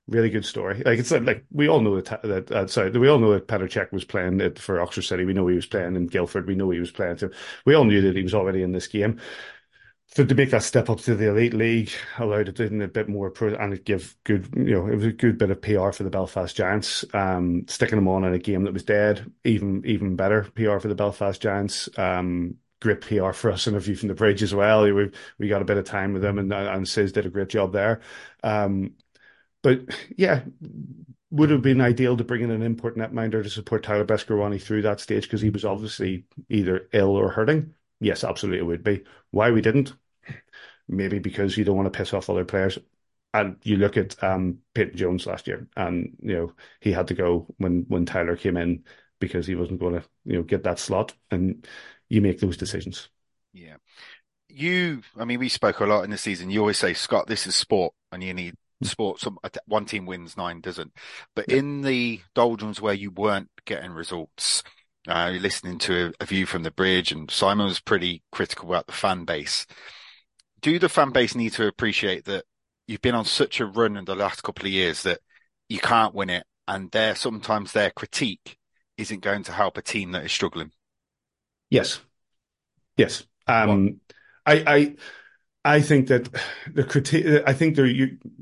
Really 0.07 0.29
good 0.29 0.45
story. 0.45 0.83
Like 0.85 0.99
it's 0.99 1.09
like 1.09 1.45
we 1.51 1.67
all 1.67 1.81
know 1.81 1.99
that 1.99 2.21
that 2.21 2.51
uh, 2.51 2.67
sorry, 2.67 2.91
we 2.91 3.09
all 3.09 3.17
know 3.17 3.33
that 3.33 3.47
Petr 3.47 3.67
Cech 3.67 3.91
was 3.91 4.05
playing 4.05 4.39
it 4.39 4.59
for 4.59 4.79
Oxford 4.79 5.01
City. 5.01 5.25
We 5.25 5.33
know 5.33 5.47
he 5.47 5.55
was 5.55 5.65
playing 5.65 5.95
in 5.95 6.05
Guildford. 6.05 6.45
We 6.45 6.53
know 6.53 6.69
he 6.69 6.79
was 6.79 6.91
playing. 6.91 7.17
So 7.17 7.31
we 7.65 7.73
all 7.73 7.85
knew 7.85 8.01
that 8.01 8.15
he 8.15 8.21
was 8.21 8.35
already 8.35 8.61
in 8.61 8.71
this 8.71 8.85
game. 8.87 9.19
So 10.07 10.25
to 10.25 10.35
make 10.35 10.51
that 10.51 10.63
step 10.63 10.89
up 10.89 10.99
to 11.01 11.15
the 11.15 11.29
elite 11.29 11.53
league 11.53 11.91
allowed 12.19 12.49
it 12.49 12.59
in 12.59 12.81
a 12.81 12.87
bit 12.87 13.09
more 13.09 13.31
pro 13.31 13.55
and 13.55 13.73
it 13.73 13.85
give 13.85 14.15
good, 14.23 14.49
you 14.55 14.73
know, 14.75 14.87
it 14.87 14.95
was 14.95 15.05
a 15.05 15.11
good 15.11 15.37
bit 15.37 15.51
of 15.51 15.61
PR 15.61 15.91
for 15.91 16.03
the 16.03 16.09
Belfast 16.11 16.55
Giants. 16.55 17.05
Um, 17.13 17.65
sticking 17.67 17.97
them 17.97 18.07
on 18.07 18.23
in 18.25 18.33
a 18.33 18.39
game 18.39 18.63
that 18.65 18.73
was 18.73 18.83
dead, 18.83 19.31
even 19.43 19.83
even 19.85 20.15
better 20.15 20.43
PR 20.55 20.79
for 20.79 20.87
the 20.87 20.95
Belfast 20.95 21.41
Giants. 21.41 21.89
Um, 21.97 22.55
great 22.81 23.01
PR 23.01 23.33
for 23.33 23.51
us 23.51 23.67
in 23.67 23.75
a 23.75 23.79
view 23.79 23.95
from 23.95 24.09
the 24.09 24.13
bridge 24.15 24.43
as 24.43 24.53
well. 24.53 24.83
We 24.83 25.11
we 25.39 25.47
got 25.49 25.61
a 25.61 25.65
bit 25.65 25.77
of 25.77 25.85
time 25.85 26.13
with 26.13 26.21
them 26.21 26.37
and 26.39 26.53
and 26.53 26.87
Sis 26.87 27.11
did 27.11 27.25
a 27.25 27.29
great 27.29 27.49
job 27.49 27.73
there. 27.73 28.01
Um, 28.43 28.93
but 29.65 29.79
yeah, 30.15 30.43
would 31.31 31.49
have 31.49 31.63
been 31.63 31.81
ideal 31.81 32.15
to 32.15 32.23
bring 32.23 32.43
in 32.43 32.51
an 32.51 32.61
import 32.61 32.95
netminder 32.95 33.41
to 33.41 33.49
support 33.49 33.81
Tyler 33.81 34.05
Beskorowany 34.05 34.61
through 34.61 34.83
that 34.83 34.99
stage 34.99 35.23
because 35.23 35.41
he 35.41 35.49
was 35.49 35.65
obviously 35.65 36.25
either 36.49 36.87
ill 36.93 37.15
or 37.15 37.31
hurting. 37.31 37.73
Yes, 37.99 38.23
absolutely 38.23 38.59
it 38.59 38.67
would 38.67 38.83
be. 38.83 39.03
Why 39.31 39.49
we 39.49 39.61
didn't? 39.61 39.93
Maybe 40.87 41.17
because 41.17 41.57
you 41.57 41.63
don't 41.63 41.75
want 41.75 41.91
to 41.91 41.97
piss 41.97 42.13
off 42.13 42.29
other 42.29 42.45
players. 42.45 42.77
And 43.33 43.57
you 43.63 43.77
look 43.77 43.97
at 43.97 44.23
um, 44.23 44.59
Peyton 44.75 44.97
Jones 44.97 45.25
last 45.25 45.47
year, 45.47 45.67
and 45.75 46.15
you 46.21 46.35
know 46.35 46.53
he 46.79 46.91
had 46.91 47.07
to 47.07 47.15
go 47.15 47.47
when 47.57 47.85
when 47.87 48.05
Tyler 48.05 48.35
came 48.35 48.55
in 48.55 48.83
because 49.19 49.47
he 49.47 49.55
wasn't 49.55 49.79
going 49.79 49.95
to 49.95 50.07
you 50.25 50.33
know 50.33 50.43
get 50.43 50.63
that 50.65 50.77
slot, 50.77 51.13
and 51.31 51.67
you 52.07 52.21
make 52.21 52.39
those 52.39 52.55
decisions. 52.55 53.09
Yeah, 53.51 53.77
you. 54.47 55.01
I 55.17 55.25
mean, 55.25 55.39
we 55.39 55.49
spoke 55.49 55.79
a 55.79 55.85
lot 55.85 56.03
in 56.03 56.11
the 56.11 56.19
season. 56.19 56.51
You 56.51 56.59
always 56.61 56.77
say, 56.77 56.93
Scott, 56.93 57.25
this 57.27 57.47
is 57.47 57.55
sport, 57.55 57.93
and 58.11 58.23
you 58.23 58.33
need 58.33 58.53
sport. 58.85 59.19
Some 59.19 59.37
one 59.65 59.85
team 59.85 60.05
wins, 60.05 60.37
nine 60.37 60.61
doesn't. 60.61 60.93
But 61.35 61.45
yeah. 61.49 61.57
in 61.57 61.81
the 61.81 62.21
doldrums 62.33 62.81
where 62.81 62.93
you 62.93 63.11
weren't 63.11 63.49
getting 63.65 63.91
results, 63.91 64.63
uh, 65.07 65.31
listening 65.39 65.77
to 65.79 66.07
a, 66.19 66.23
a, 66.23 66.25
view 66.25 66.45
from 66.45 66.63
the 66.63 66.71
bridge, 66.71 67.11
and 67.11 67.29
Simon 67.29 67.67
was 67.67 67.79
pretty 67.79 68.23
critical 68.31 68.69
about 68.69 68.87
the 68.87 68.93
fan 68.93 69.25
base. 69.25 69.65
Do 70.61 70.79
the 70.79 70.89
fan 70.89 71.11
base 71.11 71.35
need 71.35 71.53
to 71.53 71.67
appreciate 71.67 72.25
that 72.25 72.45
you've 72.87 73.01
been 73.01 73.15
on 73.15 73.25
such 73.25 73.59
a 73.59 73.65
run 73.65 73.97
in 73.97 74.05
the 74.05 74.15
last 74.15 74.43
couple 74.43 74.65
of 74.65 74.71
years 74.71 75.03
that 75.03 75.19
you 75.69 75.79
can't 75.79 76.15
win 76.15 76.29
it, 76.29 76.45
and 76.67 76.91
their 76.91 77.15
sometimes 77.15 77.71
their 77.71 77.91
critique 77.91 78.57
isn't 78.97 79.21
going 79.21 79.43
to 79.43 79.51
help 79.51 79.77
a 79.77 79.81
team 79.81 80.11
that 80.11 80.25
is 80.25 80.31
struggling? 80.31 80.71
Yes, 81.69 81.99
yes. 82.97 83.25
Um, 83.47 83.99
I, 84.45 84.63
I, 84.65 84.95
I 85.65 85.81
think 85.81 86.07
that 86.07 86.29
the 86.73 86.83
critique. 86.83 87.43
I 87.45 87.53
think 87.53 87.75
there, 87.75 87.87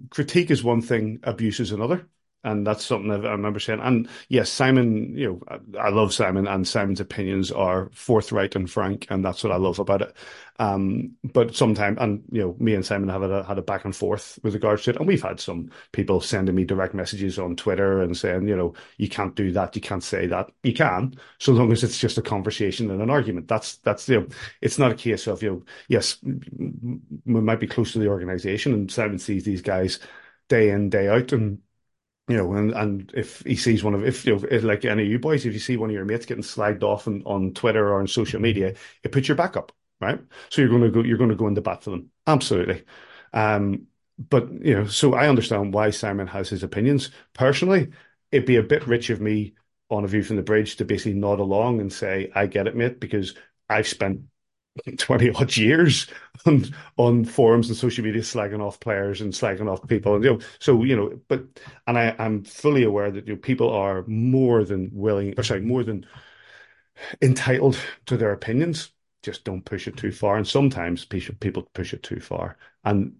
critique 0.09 0.51
is 0.51 0.63
one 0.63 0.81
thing, 0.81 1.19
abuse 1.23 1.59
is 1.61 1.71
another 1.71 2.07
and 2.43 2.67
that's 2.67 2.85
something 2.85 3.11
I 3.11 3.15
remember 3.15 3.59
saying. 3.59 3.79
And 3.81 4.09
yes, 4.27 4.49
Simon, 4.49 5.15
you 5.15 5.41
know, 5.47 5.59
I 5.79 5.89
love 5.89 6.13
Simon, 6.13 6.47
and 6.47 6.67
Simon's 6.67 6.99
opinions 6.99 7.51
are 7.51 7.89
forthright 7.93 8.55
and 8.55 8.69
frank, 8.69 9.07
and 9.09 9.23
that's 9.23 9.43
what 9.43 9.53
I 9.53 9.57
love 9.57 9.79
about 9.79 10.01
it. 10.01 10.15
Um, 10.59 11.13
but 11.23 11.55
sometimes, 11.55 11.97
and 11.99 12.23
you 12.31 12.41
know, 12.41 12.55
me 12.59 12.75
and 12.75 12.85
Simon 12.85 13.09
have 13.09 13.23
a, 13.23 13.43
had 13.43 13.57
a 13.57 13.61
back 13.61 13.85
and 13.85 13.95
forth 13.95 14.37
with 14.43 14.53
regards 14.53 14.83
to 14.83 14.91
it, 14.91 14.97
and 14.97 15.07
we've 15.07 15.23
had 15.23 15.39
some 15.39 15.71
people 15.93 16.21
sending 16.21 16.53
me 16.55 16.65
direct 16.65 16.93
messages 16.93 17.39
on 17.39 17.55
Twitter 17.55 18.01
and 18.01 18.15
saying, 18.15 18.47
you 18.47 18.55
know, 18.55 18.73
you 18.97 19.07
can't 19.09 19.35
do 19.35 19.51
that, 19.53 19.75
you 19.75 19.81
can't 19.81 20.03
say 20.03 20.27
that. 20.27 20.51
You 20.63 20.73
can, 20.73 21.15
so 21.39 21.53
long 21.53 21.71
as 21.71 21.83
it's 21.83 21.97
just 21.97 22.17
a 22.17 22.21
conversation 22.21 22.91
and 22.91 23.01
an 23.01 23.09
argument. 23.09 23.47
That's 23.47 23.77
that's 23.77 24.07
you 24.09 24.19
know, 24.21 24.27
it's 24.61 24.77
not 24.77 24.91
a 24.91 24.95
case 24.95 25.27
of 25.27 25.41
you 25.41 25.49
know, 25.49 25.63
yes, 25.87 26.17
we 26.23 27.41
might 27.41 27.59
be 27.59 27.67
close 27.67 27.93
to 27.93 27.99
the 27.99 28.07
organisation, 28.07 28.73
and 28.73 28.91
Simon 28.91 29.19
sees 29.19 29.43
these 29.45 29.61
guys 29.61 29.99
day 30.49 30.69
in 30.69 30.89
day 30.89 31.07
out, 31.07 31.31
and 31.31 31.59
you 32.27 32.37
know, 32.37 32.53
and, 32.53 32.71
and 32.73 33.11
if 33.15 33.41
he 33.41 33.55
sees 33.55 33.83
one 33.83 33.93
of, 33.93 34.05
if 34.05 34.25
you 34.25 34.35
know, 34.35 34.47
if, 34.49 34.63
like 34.63 34.85
any 34.85 35.03
of 35.03 35.09
you 35.09 35.19
boys, 35.19 35.45
if 35.45 35.53
you 35.53 35.59
see 35.59 35.75
one 35.77 35.89
of 35.89 35.93
your 35.95 36.05
mates 36.05 36.25
getting 36.25 36.43
slagged 36.43 36.83
off 36.83 37.07
on, 37.07 37.21
on 37.25 37.53
Twitter 37.53 37.89
or 37.89 37.99
on 37.99 38.07
social 38.07 38.39
media, 38.39 38.75
it 39.03 39.11
puts 39.11 39.27
your 39.27 39.35
back 39.37 39.57
up, 39.57 39.71
right? 39.99 40.19
So 40.49 40.61
you're 40.61 40.69
going 40.69 40.83
to 40.83 40.89
go, 40.91 41.01
you're 41.01 41.17
going 41.17 41.31
to 41.31 41.35
go 41.35 41.47
into 41.47 41.61
bat 41.61 41.83
for 41.83 41.89
them, 41.91 42.11
absolutely. 42.25 42.83
Um, 43.33 43.87
but 44.29 44.51
you 44.63 44.75
know, 44.75 44.85
so 44.87 45.15
I 45.15 45.27
understand 45.27 45.73
why 45.73 45.89
Simon 45.89 46.27
has 46.27 46.49
his 46.49 46.63
opinions. 46.63 47.09
Personally, 47.33 47.91
it'd 48.31 48.45
be 48.45 48.55
a 48.57 48.63
bit 48.63 48.87
rich 48.87 49.09
of 49.09 49.19
me 49.19 49.55
on 49.89 50.05
a 50.05 50.07
view 50.07 50.23
from 50.23 50.37
the 50.37 50.43
bridge 50.43 50.77
to 50.77 50.85
basically 50.85 51.13
nod 51.19 51.39
along 51.39 51.81
and 51.81 51.91
say, 51.91 52.31
"I 52.33 52.47
get 52.47 52.67
it, 52.67 52.75
mate," 52.75 52.99
because 52.99 53.35
I've 53.69 53.87
spent 53.87 54.21
20 54.97 55.29
odd 55.31 55.55
years 55.55 56.07
on, 56.45 56.65
on 56.97 57.25
forums 57.25 57.69
and 57.69 57.77
social 57.77 58.03
media 58.03 58.21
slagging 58.21 58.59
off 58.61 58.79
players 58.79 59.21
and 59.21 59.31
slagging 59.33 59.71
off 59.71 59.87
people. 59.87 60.15
And 60.15 60.23
you 60.23 60.31
know 60.31 60.39
so 60.59 60.83
you 60.83 60.95
know 60.95 61.19
but 61.27 61.43
and 61.87 61.97
I, 61.97 62.15
I'm 62.19 62.43
fully 62.43 62.83
aware 62.83 63.11
that 63.11 63.27
you 63.27 63.33
know, 63.33 63.39
people 63.39 63.69
are 63.71 64.03
more 64.07 64.63
than 64.63 64.89
willing 64.93 65.33
or 65.37 65.43
sorry 65.43 65.61
more 65.61 65.83
than 65.83 66.05
entitled 67.21 67.77
to 68.05 68.17
their 68.17 68.31
opinions. 68.33 68.91
Just 69.21 69.43
don't 69.45 69.63
push 69.65 69.87
it 69.87 69.97
too 69.97 70.11
far. 70.11 70.37
And 70.37 70.47
sometimes 70.47 71.05
people 71.05 71.63
push 71.73 71.93
it 71.93 72.03
too 72.03 72.19
far. 72.19 72.57
And 72.83 73.15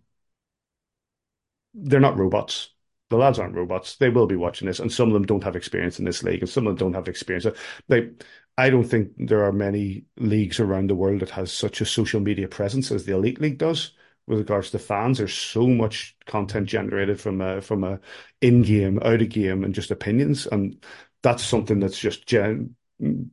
they're 1.73 1.99
not 1.99 2.17
robots. 2.17 2.69
The 3.09 3.17
lads 3.17 3.37
aren't 3.39 3.55
robots. 3.55 3.97
They 3.97 4.09
will 4.09 4.27
be 4.27 4.35
watching 4.35 4.67
this, 4.67 4.79
and 4.79 4.91
some 4.91 5.07
of 5.09 5.13
them 5.13 5.25
don't 5.25 5.43
have 5.43 5.55
experience 5.55 5.99
in 5.99 6.05
this 6.05 6.23
league, 6.23 6.41
and 6.41 6.49
some 6.49 6.65
of 6.67 6.71
them 6.71 6.77
don't 6.87 6.95
have 6.95 7.07
experience. 7.07 7.45
They, 7.87 8.11
I 8.57 8.69
don't 8.69 8.83
think 8.83 9.11
there 9.17 9.43
are 9.43 9.51
many 9.51 10.05
leagues 10.17 10.59
around 10.59 10.89
the 10.89 10.95
world 10.95 11.21
that 11.21 11.31
has 11.31 11.51
such 11.51 11.81
a 11.81 11.85
social 11.85 12.19
media 12.19 12.47
presence 12.47 12.91
as 12.91 13.05
the 13.05 13.13
Elite 13.13 13.41
League 13.41 13.57
does. 13.57 13.93
With 14.27 14.39
regards 14.39 14.71
to 14.71 14.79
fans, 14.79 15.17
there's 15.17 15.33
so 15.33 15.67
much 15.67 16.15
content 16.27 16.67
generated 16.69 17.19
from 17.19 17.41
a 17.41 17.61
from 17.61 17.83
a 17.83 17.99
in 18.41 18.61
game, 18.61 18.99
out 19.03 19.21
of 19.21 19.29
game, 19.29 19.63
and 19.63 19.73
just 19.75 19.91
opinions, 19.91 20.47
and 20.47 20.81
that's 21.23 21.43
something 21.43 21.79
that's 21.79 21.99
just 21.99 22.25
gen- 22.27 22.75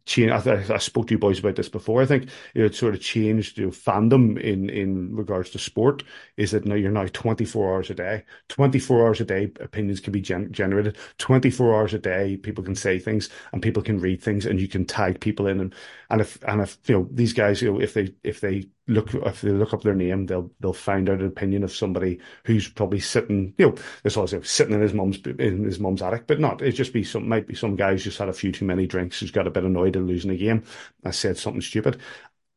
change. 0.06 0.30
I, 0.30 0.74
I, 0.74 0.78
spoke 0.78 1.06
to 1.06 1.14
you 1.14 1.18
boys 1.18 1.38
about 1.38 1.56
this 1.56 1.68
before. 1.68 2.02
I 2.02 2.06
think 2.06 2.28
it 2.54 2.74
sort 2.74 2.94
of 2.94 3.00
changed 3.00 3.58
you 3.58 3.66
know, 3.66 3.70
fandom 3.70 4.40
in 4.40 4.70
in 4.70 5.14
regards 5.14 5.50
to 5.50 5.58
sport. 5.58 6.02
Is 6.36 6.50
that 6.52 6.64
now 6.64 6.74
you're 6.74 6.90
now 6.90 7.06
24 7.12 7.74
hours 7.74 7.90
a 7.90 7.94
day, 7.94 8.24
24 8.48 9.06
hours 9.06 9.20
a 9.20 9.24
day, 9.24 9.50
opinions 9.60 10.00
can 10.00 10.12
be 10.12 10.20
gen- 10.20 10.52
generated. 10.52 10.96
24 11.18 11.74
hours 11.74 11.94
a 11.94 11.98
day, 11.98 12.36
people 12.36 12.64
can 12.64 12.74
say 12.74 12.98
things 12.98 13.28
and 13.52 13.62
people 13.62 13.82
can 13.82 14.00
read 14.00 14.22
things, 14.22 14.46
and 14.46 14.60
you 14.60 14.68
can 14.68 14.84
tag 14.84 15.20
people 15.20 15.46
in. 15.46 15.60
And 15.60 15.74
and 16.10 16.20
if 16.20 16.42
and 16.44 16.60
if 16.60 16.78
you 16.86 16.94
know 16.94 17.08
these 17.12 17.32
guys, 17.32 17.62
you 17.62 17.72
know, 17.72 17.80
if 17.80 17.94
they 17.94 18.14
if 18.24 18.40
they 18.40 18.68
look 18.86 19.14
if 19.14 19.40
they 19.40 19.50
look 19.50 19.72
up 19.72 19.82
their 19.82 19.94
name, 19.94 20.26
they'll 20.26 20.50
they'll 20.60 20.72
find 20.72 21.08
out 21.08 21.20
an 21.20 21.26
opinion 21.26 21.62
of 21.62 21.72
somebody 21.72 22.20
who's 22.44 22.68
probably 22.68 23.00
sitting, 23.00 23.54
you 23.58 23.66
know, 23.68 23.74
this 24.02 24.16
was 24.16 24.34
sitting 24.48 24.74
in 24.74 24.80
his 24.80 24.92
mum's 24.92 25.18
in 25.38 25.64
his 25.64 25.80
mum's 25.80 26.02
attic, 26.02 26.26
but 26.26 26.40
not. 26.40 26.62
It 26.62 26.72
just 26.72 26.92
be 26.92 27.04
some 27.04 27.28
might 27.28 27.46
be 27.46 27.54
some 27.54 27.76
guys 27.76 28.04
just 28.04 28.18
had 28.18 28.28
a 28.28 28.32
few 28.32 28.52
too 28.52 28.64
many 28.64 28.86
drinks, 28.86 29.20
who's 29.20 29.30
got 29.30 29.46
a 29.46 29.50
bit 29.50 29.64
annoyed 29.64 29.96
at 29.96 30.02
losing 30.02 30.30
a 30.30 30.36
game. 30.36 30.64
I 31.04 31.10
said 31.10 31.38
something 31.38 31.62
stupid, 31.62 32.00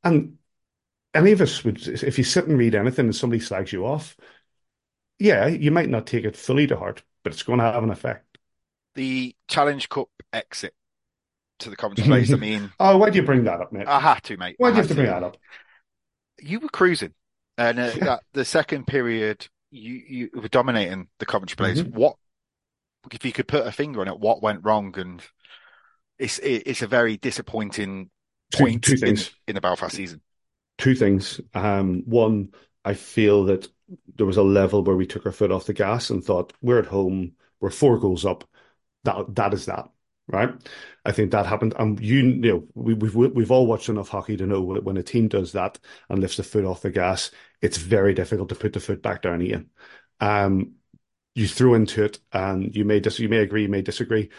and 0.03 0.37
any 1.13 1.31
of 1.31 1.41
us 1.41 1.63
would, 1.63 1.87
if 1.87 2.17
you 2.17 2.23
sit 2.23 2.47
and 2.47 2.57
read 2.57 2.75
anything 2.75 3.05
and 3.05 3.15
somebody 3.15 3.39
slags 3.39 3.71
you 3.71 3.85
off, 3.85 4.17
yeah, 5.19 5.47
you 5.47 5.71
might 5.71 5.89
not 5.89 6.07
take 6.07 6.25
it 6.25 6.35
fully 6.35 6.67
to 6.67 6.77
heart, 6.77 7.03
but 7.23 7.33
it's 7.33 7.43
going 7.43 7.59
to 7.59 7.65
have 7.65 7.83
an 7.83 7.91
effect. 7.91 8.37
The 8.95 9.35
Challenge 9.47 9.87
Cup 9.89 10.09
exit 10.31 10.73
to 11.59 11.69
the 11.69 11.75
place. 11.95 12.33
I 12.33 12.37
mean, 12.37 12.71
oh, 12.79 12.97
why 12.97 13.09
do 13.09 13.19
you 13.19 13.25
bring 13.25 13.43
that 13.45 13.61
up, 13.61 13.71
mate? 13.71 13.87
I 13.87 13.99
had 13.99 14.23
to, 14.23 14.37
mate. 14.37 14.55
Why 14.57 14.69
do 14.69 14.75
you 14.75 14.81
have 14.81 14.89
to 14.89 14.95
bring 14.95 15.07
that 15.07 15.23
up? 15.23 15.37
You 16.43 16.59
were 16.59 16.69
cruising, 16.69 17.13
and 17.57 17.79
uh, 17.79 18.19
the 18.33 18.45
second 18.45 18.87
period, 18.87 19.47
you 19.71 20.01
you 20.07 20.29
were 20.33 20.49
dominating 20.49 21.07
the 21.19 21.25
Coventry 21.25 21.55
players. 21.55 21.81
Mm-hmm. 21.81 21.97
What 21.97 22.15
if 23.11 23.25
you 23.25 23.31
could 23.31 23.47
put 23.47 23.67
a 23.67 23.71
finger 23.71 24.01
on 24.01 24.07
it? 24.07 24.19
What 24.19 24.41
went 24.41 24.63
wrong? 24.63 24.93
And 24.97 25.21
it's 26.19 26.39
it's 26.39 26.81
a 26.81 26.87
very 26.87 27.17
disappointing 27.17 28.09
point 28.53 28.83
two, 28.83 28.97
two 28.97 29.05
in, 29.05 29.17
in 29.47 29.55
the 29.55 29.61
Belfast 29.61 29.95
season. 29.95 30.21
Two 30.77 30.95
things. 30.95 31.39
Um, 31.53 32.03
one, 32.05 32.53
I 32.83 32.93
feel 32.93 33.45
that 33.45 33.67
there 34.15 34.25
was 34.25 34.37
a 34.37 34.43
level 34.43 34.83
where 34.83 34.95
we 34.95 35.05
took 35.05 35.25
our 35.25 35.31
foot 35.31 35.51
off 35.51 35.65
the 35.65 35.73
gas 35.73 36.09
and 36.09 36.23
thought 36.23 36.53
we're 36.61 36.79
at 36.79 36.85
home, 36.85 37.33
we're 37.59 37.69
four 37.69 37.99
goals 37.99 38.25
up. 38.25 38.43
That 39.03 39.35
that 39.35 39.53
is 39.53 39.65
that 39.65 39.89
right? 40.27 40.51
I 41.05 41.11
think 41.11 41.31
that 41.31 41.45
happened. 41.45 41.73
And 41.77 41.99
you, 41.99 42.17
you 42.17 42.53
know, 42.53 42.67
we, 42.73 42.93
we've 42.93 43.15
we've 43.15 43.51
all 43.51 43.67
watched 43.67 43.89
enough 43.89 44.09
hockey 44.09 44.37
to 44.37 44.45
know 44.45 44.61
when 44.61 44.97
a 44.97 45.03
team 45.03 45.27
does 45.27 45.51
that 45.53 45.79
and 46.09 46.19
lifts 46.19 46.37
the 46.37 46.43
foot 46.43 46.65
off 46.65 46.81
the 46.81 46.91
gas, 46.91 47.31
it's 47.61 47.77
very 47.77 48.13
difficult 48.13 48.49
to 48.49 48.55
put 48.55 48.73
the 48.73 48.79
foot 48.79 49.01
back 49.01 49.21
down 49.21 49.41
again. 49.41 49.69
Um, 50.19 50.73
you 51.35 51.47
threw 51.47 51.73
into 51.75 52.03
it, 52.03 52.19
and 52.31 52.75
you 52.75 52.85
may 52.85 52.99
dis- 52.99 53.19
you 53.19 53.29
may 53.29 53.39
agree, 53.39 53.63
you 53.63 53.69
may 53.69 53.81
disagree. 53.81 54.29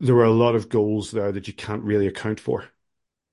There 0.00 0.14
were 0.14 0.24
a 0.24 0.30
lot 0.30 0.54
of 0.54 0.68
goals 0.68 1.10
there 1.10 1.32
that 1.32 1.48
you 1.48 1.54
can't 1.54 1.82
really 1.82 2.06
account 2.06 2.40
for. 2.40 2.64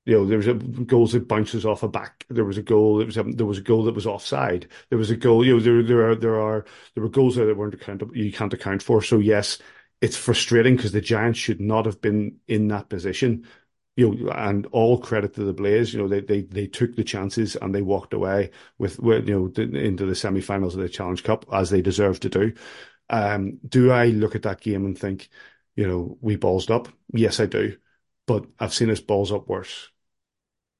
You 0.05 0.15
know, 0.19 0.25
there 0.25 0.38
was 0.38 0.47
a 0.47 0.53
goals 0.55 1.13
that 1.13 1.27
bounces 1.27 1.65
off 1.65 1.83
a 1.83 1.88
back. 1.89 2.25
There 2.29 2.45
was 2.45 2.57
a 2.57 2.63
goal. 2.63 2.97
There 2.97 3.07
was 3.07 3.17
a, 3.17 3.23
there 3.23 3.45
was 3.47 3.59
a 3.59 3.61
goal 3.63 3.83
that 3.86 3.95
was 3.95 4.07
offside. 4.07 4.69
There 4.89 4.97
was 4.99 5.11
a 5.11 5.17
goal. 5.17 5.45
You 5.45 5.55
know, 5.55 5.61
there 5.61 5.83
there 5.83 6.09
are 6.11 6.15
there 6.15 6.41
are 6.41 6.65
there 6.95 7.03
were 7.03 7.09
goals 7.09 7.36
there 7.36 7.45
that 7.47 7.57
weren't 7.57 7.73
accountable. 7.75 8.15
You 8.17 8.31
can't 8.33 8.53
account 8.53 8.83
for. 8.83 9.01
So 9.01 9.19
yes, 9.19 9.59
it's 10.01 10.17
frustrating 10.17 10.75
because 10.75 10.91
the 10.91 11.01
Giants 11.01 11.39
should 11.39 11.61
not 11.61 11.85
have 11.85 12.01
been 12.01 12.37
in 12.47 12.67
that 12.69 12.89
position. 12.89 13.47
you 13.97 14.13
know, 14.15 14.31
and 14.31 14.65
all 14.67 14.99
credit 14.99 15.33
to 15.35 15.43
the 15.45 15.53
Blaze. 15.53 15.93
You 15.93 16.01
know, 16.01 16.07
they 16.09 16.21
they 16.21 16.41
they 16.43 16.67
took 16.67 16.95
the 16.95 17.03
chances 17.03 17.55
and 17.57 17.73
they 17.75 17.81
walked 17.81 18.13
away 18.13 18.51
with, 18.77 18.99
you 19.03 19.21
know 19.23 19.63
into 19.65 20.05
the 20.05 20.15
semi-finals 20.15 20.75
of 20.75 20.81
the 20.81 20.89
Challenge 20.89 21.23
Cup 21.23 21.45
as 21.53 21.69
they 21.69 21.81
deserve 21.81 22.19
to 22.21 22.29
do. 22.29 22.53
Um, 23.09 23.59
do 23.67 23.91
I 23.91 24.07
look 24.07 24.35
at 24.35 24.43
that 24.43 24.61
game 24.61 24.85
and 24.85 24.97
think, 24.97 25.29
you 25.75 25.87
know, 25.87 26.17
we 26.21 26.37
ballsed 26.37 26.71
up? 26.71 26.89
Yes, 27.13 27.39
I 27.39 27.45
do, 27.47 27.77
but 28.27 28.45
I've 28.59 28.73
seen 28.73 28.89
us 28.91 29.01
balls 29.01 29.31
up 29.31 29.47
worse. 29.49 29.89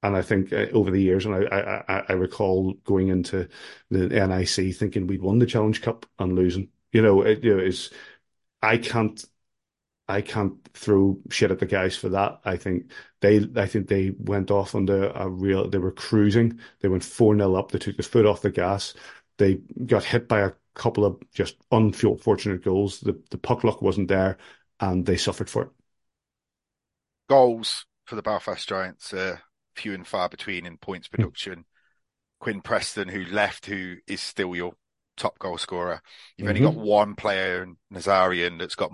And 0.02 0.16
I 0.16 0.22
think 0.22 0.52
uh, 0.52 0.66
over 0.72 0.90
the 0.90 1.02
years, 1.02 1.26
and 1.26 1.34
I, 1.34 1.82
I, 1.88 2.04
I 2.10 2.12
recall 2.12 2.74
going 2.84 3.08
into 3.08 3.48
the 3.90 4.14
NIC 4.14 4.72
thinking 4.72 5.06
we'd 5.06 5.22
won 5.22 5.38
the 5.38 5.46
Challenge 5.46 5.80
Cup 5.82 6.06
and 6.18 6.34
losing. 6.34 6.68
You 6.92 7.02
know, 7.02 7.22
it, 7.22 7.42
you 7.42 7.56
know, 7.56 7.62
is 7.62 7.90
I 8.62 8.78
can't 8.78 9.24
I 10.08 10.20
can't 10.20 10.56
throw 10.74 11.18
shit 11.30 11.50
at 11.50 11.58
the 11.58 11.66
guys 11.66 11.96
for 11.96 12.08
that. 12.10 12.40
I 12.44 12.56
think 12.56 12.92
they 13.20 13.48
I 13.56 13.66
think 13.66 13.88
they 13.88 14.12
went 14.18 14.50
off 14.50 14.74
under 14.74 15.10
a 15.10 15.28
real 15.28 15.68
they 15.68 15.78
were 15.78 15.92
cruising. 15.92 16.60
They 16.80 16.88
went 16.88 17.04
4 17.04 17.36
0 17.36 17.54
up, 17.54 17.72
they 17.72 17.78
took 17.78 17.96
the 17.96 18.02
foot 18.02 18.26
off 18.26 18.42
the 18.42 18.50
gas. 18.50 18.94
They 19.38 19.54
got 19.86 20.04
hit 20.04 20.28
by 20.28 20.40
a 20.40 20.52
couple 20.74 21.04
of 21.04 21.20
just 21.32 21.56
unfortunate 21.72 22.64
goals. 22.64 23.00
The 23.00 23.20
the 23.30 23.38
puck 23.38 23.64
luck 23.64 23.82
wasn't 23.82 24.08
there 24.08 24.38
and 24.80 25.04
they 25.04 25.16
suffered 25.16 25.50
for 25.50 25.62
it. 25.64 25.70
Goals 27.28 27.86
for 28.04 28.14
the 28.14 28.22
Belfast 28.22 28.68
Giants 28.68 29.12
are 29.12 29.42
few 29.74 29.92
and 29.92 30.06
far 30.06 30.28
between 30.28 30.66
in 30.66 30.78
points 30.78 31.08
hmm. 31.08 31.16
production. 31.16 31.60
Mm. 31.60 31.64
Quinn 32.38 32.60
Preston, 32.60 33.08
who 33.08 33.24
left, 33.24 33.66
who 33.66 33.96
is 34.06 34.20
still 34.20 34.54
your 34.54 34.74
top 35.16 35.38
goal 35.38 35.58
scorer. 35.58 36.00
You've 36.36 36.48
mm-hmm. 36.48 36.64
only 36.64 36.74
got 36.74 36.82
one 36.82 37.14
player, 37.14 37.66
Nazarian, 37.92 38.58
that's 38.58 38.74
got 38.74 38.92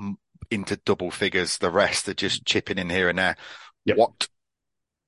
into 0.51 0.77
double 0.77 1.11
figures. 1.11 1.59
The 1.59 1.71
rest 1.71 2.09
are 2.09 2.15
just 2.15 2.45
chipping 2.45 2.79
in 2.79 2.91
here 2.91 3.09
and 3.09 3.19
there. 3.19 3.37
Yep. 3.85 3.97
What 3.97 4.29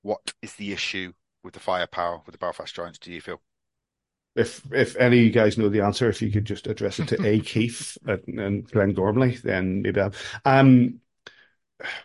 what 0.01 0.33
is 0.41 0.53
the 0.55 0.71
issue 0.71 1.13
with 1.43 1.53
the 1.53 1.59
firepower 1.59 2.21
with 2.25 2.33
the 2.33 2.39
Belfast 2.39 2.73
Giants? 2.73 2.99
Do 2.99 3.11
you 3.11 3.21
feel? 3.21 3.41
If 4.35 4.61
if 4.73 4.97
any 4.97 5.19
of 5.19 5.25
you 5.25 5.31
guys 5.31 5.57
know 5.57 5.69
the 5.69 5.81
answer, 5.81 6.09
if 6.09 6.21
you 6.21 6.31
could 6.31 6.45
just 6.45 6.67
address 6.67 6.99
it 6.99 7.07
to 7.09 7.25
A. 7.25 7.39
Keefe 7.39 7.97
and, 8.05 8.39
and 8.39 8.69
Glenn 8.69 8.93
Gormley, 8.93 9.37
then 9.37 9.81
maybe. 9.81 10.01
I'll, 10.01 10.13
um, 10.43 10.99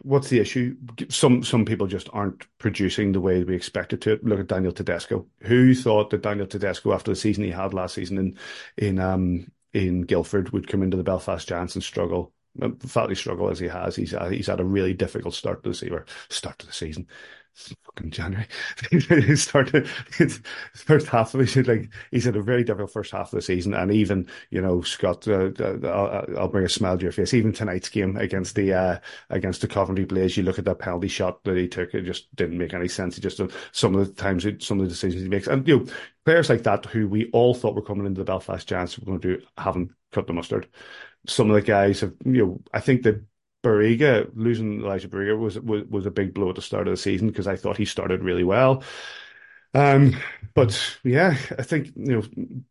what's 0.02 0.28
the 0.28 0.40
issue? 0.40 0.76
Some 1.08 1.42
some 1.42 1.64
people 1.64 1.86
just 1.86 2.08
aren't 2.12 2.46
producing 2.58 3.12
the 3.12 3.20
way 3.20 3.44
we 3.44 3.54
expected 3.54 4.02
to. 4.02 4.18
Look 4.22 4.40
at 4.40 4.48
Daniel 4.48 4.72
Tedesco. 4.72 5.26
Who 5.42 5.74
thought 5.74 6.10
that 6.10 6.22
Daniel 6.22 6.46
Tedesco, 6.46 6.92
after 6.92 7.12
the 7.12 7.16
season 7.16 7.44
he 7.44 7.50
had 7.50 7.74
last 7.74 7.94
season 7.94 8.18
in 8.18 8.38
in 8.76 8.98
um 8.98 9.50
in 9.72 10.02
Guildford, 10.02 10.50
would 10.50 10.68
come 10.68 10.82
into 10.82 10.96
the 10.96 11.04
Belfast 11.04 11.46
Giants 11.46 11.74
and 11.74 11.84
struggle? 11.84 12.32
Fatly 12.80 13.14
struggle 13.14 13.48
as 13.48 13.60
he 13.60 13.68
has. 13.68 13.94
He's 13.94 14.12
uh, 14.12 14.28
he's 14.28 14.48
had 14.48 14.60
a 14.60 14.64
really 14.64 14.92
difficult 14.92 15.34
start 15.34 15.62
to 15.62 15.70
the 15.70 15.74
season. 15.74 16.04
Start 16.28 16.58
to 16.58 16.66
the 16.66 16.72
season 16.72 17.06
fucking 17.54 18.10
January. 18.10 18.46
he 18.90 19.36
started 19.36 19.88
his 20.16 20.40
first 20.74 21.06
half 21.06 21.34
of 21.34 21.40
it. 21.40 21.68
Like 21.68 21.90
he's 22.10 22.24
had 22.24 22.36
a 22.36 22.42
very 22.42 22.64
difficult 22.64 22.92
first 22.92 23.12
half 23.12 23.32
of 23.32 23.36
the 23.36 23.42
season, 23.42 23.74
and 23.74 23.92
even 23.92 24.28
you 24.50 24.60
know 24.60 24.82
Scott, 24.82 25.26
uh, 25.28 25.50
uh, 25.58 26.24
I'll, 26.38 26.48
bring 26.48 26.64
a 26.64 26.68
smile 26.68 26.96
to 26.96 27.02
your 27.02 27.12
face. 27.12 27.34
Even 27.34 27.52
tonight's 27.52 27.88
game 27.88 28.16
against 28.16 28.54
the 28.54 28.72
uh, 28.72 28.98
against 29.30 29.60
the 29.60 29.68
Coventry 29.68 30.04
Blaze, 30.04 30.36
you 30.36 30.42
look 30.42 30.58
at 30.58 30.64
that 30.64 30.78
penalty 30.78 31.08
shot 31.08 31.42
that 31.44 31.56
he 31.56 31.68
took. 31.68 31.94
It 31.94 32.02
just 32.02 32.34
didn't 32.36 32.58
make 32.58 32.74
any 32.74 32.88
sense. 32.88 33.16
He 33.16 33.22
just 33.22 33.40
uh, 33.40 33.48
some 33.72 33.94
of 33.94 34.06
the 34.06 34.22
times, 34.22 34.46
some 34.64 34.78
of 34.78 34.86
the 34.86 34.90
decisions 34.90 35.22
he 35.22 35.28
makes, 35.28 35.46
and 35.46 35.66
you 35.66 35.78
know 35.78 35.86
players 36.24 36.48
like 36.48 36.62
that 36.62 36.86
who 36.86 37.08
we 37.08 37.30
all 37.32 37.54
thought 37.54 37.74
were 37.74 37.82
coming 37.82 38.06
into 38.06 38.20
the 38.20 38.24
Belfast 38.24 38.66
Giants 38.66 38.98
were 38.98 39.06
going 39.06 39.20
to 39.20 39.36
do 39.36 39.42
haven't 39.58 39.90
cut 40.12 40.26
the 40.26 40.32
mustard. 40.32 40.68
Some 41.26 41.50
of 41.50 41.54
the 41.54 41.62
guys 41.62 42.00
have, 42.00 42.14
you 42.24 42.44
know, 42.44 42.60
I 42.72 42.80
think 42.80 43.02
that 43.02 43.22
Barriga 43.62 44.30
losing 44.34 44.80
Elijah 44.80 45.08
Barriga 45.08 45.38
was, 45.38 45.58
was 45.60 45.84
was 45.84 46.06
a 46.06 46.10
big 46.10 46.34
blow 46.34 46.48
at 46.48 46.56
the 46.56 46.62
start 46.62 46.88
of 46.88 46.92
the 46.92 46.96
season 46.96 47.28
because 47.28 47.46
I 47.46 47.56
thought 47.56 47.76
he 47.76 47.84
started 47.84 48.24
really 48.24 48.44
well. 48.44 48.82
Um, 49.74 50.16
but 50.54 50.98
yeah, 51.04 51.36
I 51.58 51.62
think 51.62 51.92
you 51.96 52.22
know 52.22 52.62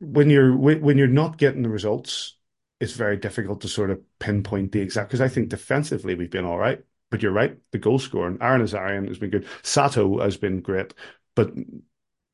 when 0.00 0.30
you're 0.30 0.56
when 0.56 0.98
you're 0.98 1.06
not 1.06 1.38
getting 1.38 1.62
the 1.62 1.68
results, 1.68 2.36
it's 2.80 2.94
very 2.94 3.16
difficult 3.16 3.60
to 3.62 3.68
sort 3.68 3.90
of 3.90 4.00
pinpoint 4.18 4.72
the 4.72 4.80
exact. 4.80 5.08
Because 5.08 5.20
I 5.20 5.28
think 5.28 5.48
defensively 5.48 6.14
we've 6.14 6.30
been 6.30 6.44
all 6.44 6.58
right, 6.58 6.82
but 7.10 7.22
you're 7.22 7.32
right, 7.32 7.56
the 7.72 7.78
goal 7.78 7.98
scoring, 7.98 8.38
Aaron 8.40 8.62
Nazarian 8.62 9.08
has 9.08 9.18
been 9.18 9.30
good, 9.30 9.46
Sato 9.62 10.20
has 10.20 10.36
been 10.36 10.60
great, 10.60 10.94
but 11.34 11.52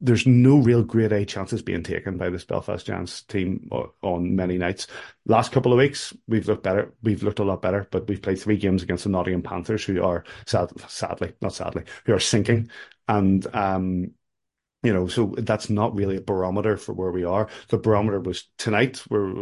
there's 0.01 0.27
no 0.27 0.59
real 0.59 0.83
great 0.83 1.13
A 1.13 1.25
chances 1.25 1.63
being 1.63 1.83
taken 1.83 2.19
by 2.19 2.29
this 2.29 2.45
Belfast 2.45 2.85
Giants 2.85 3.23
team 3.23 3.69
on 4.03 4.37
many 4.37 4.59
nights. 4.59 4.87
Last 5.25 5.53
couple 5.53 5.73
of 5.73 5.79
weeks, 5.79 6.15
we've 6.29 6.47
looked 6.47 6.63
better. 6.63 6.93
We've 7.03 7.23
looked 7.23 7.39
a 7.39 7.45
lot 7.45 7.63
better, 7.63 7.89
but 7.91 8.07
we've 8.07 8.21
played 8.21 8.39
three 8.39 8.59
games 8.59 8.83
against 8.83 9.05
the 9.05 9.11
Nottingham 9.11 9.43
Panthers, 9.43 9.85
who 9.85 10.03
are 10.03 10.25
sad, 10.47 10.71
sadly, 10.89 11.33
not 11.41 11.55
sadly, 11.55 11.85
who 12.05 12.13
are 12.13 12.21
sinking. 12.21 12.71
And, 13.09 13.47
um, 13.55 14.13
you 14.83 14.93
know, 14.93 15.09
so 15.09 15.35
that's 15.39 15.71
not 15.71 15.97
really 15.97 16.17
a 16.17 16.21
barometer 16.21 16.77
for 16.77 16.93
where 16.93 17.11
we 17.11 17.25
are. 17.25 17.49
The 17.69 17.79
barometer 17.79 18.21
was 18.21 18.45
tonight, 18.59 18.99
where 19.09 19.33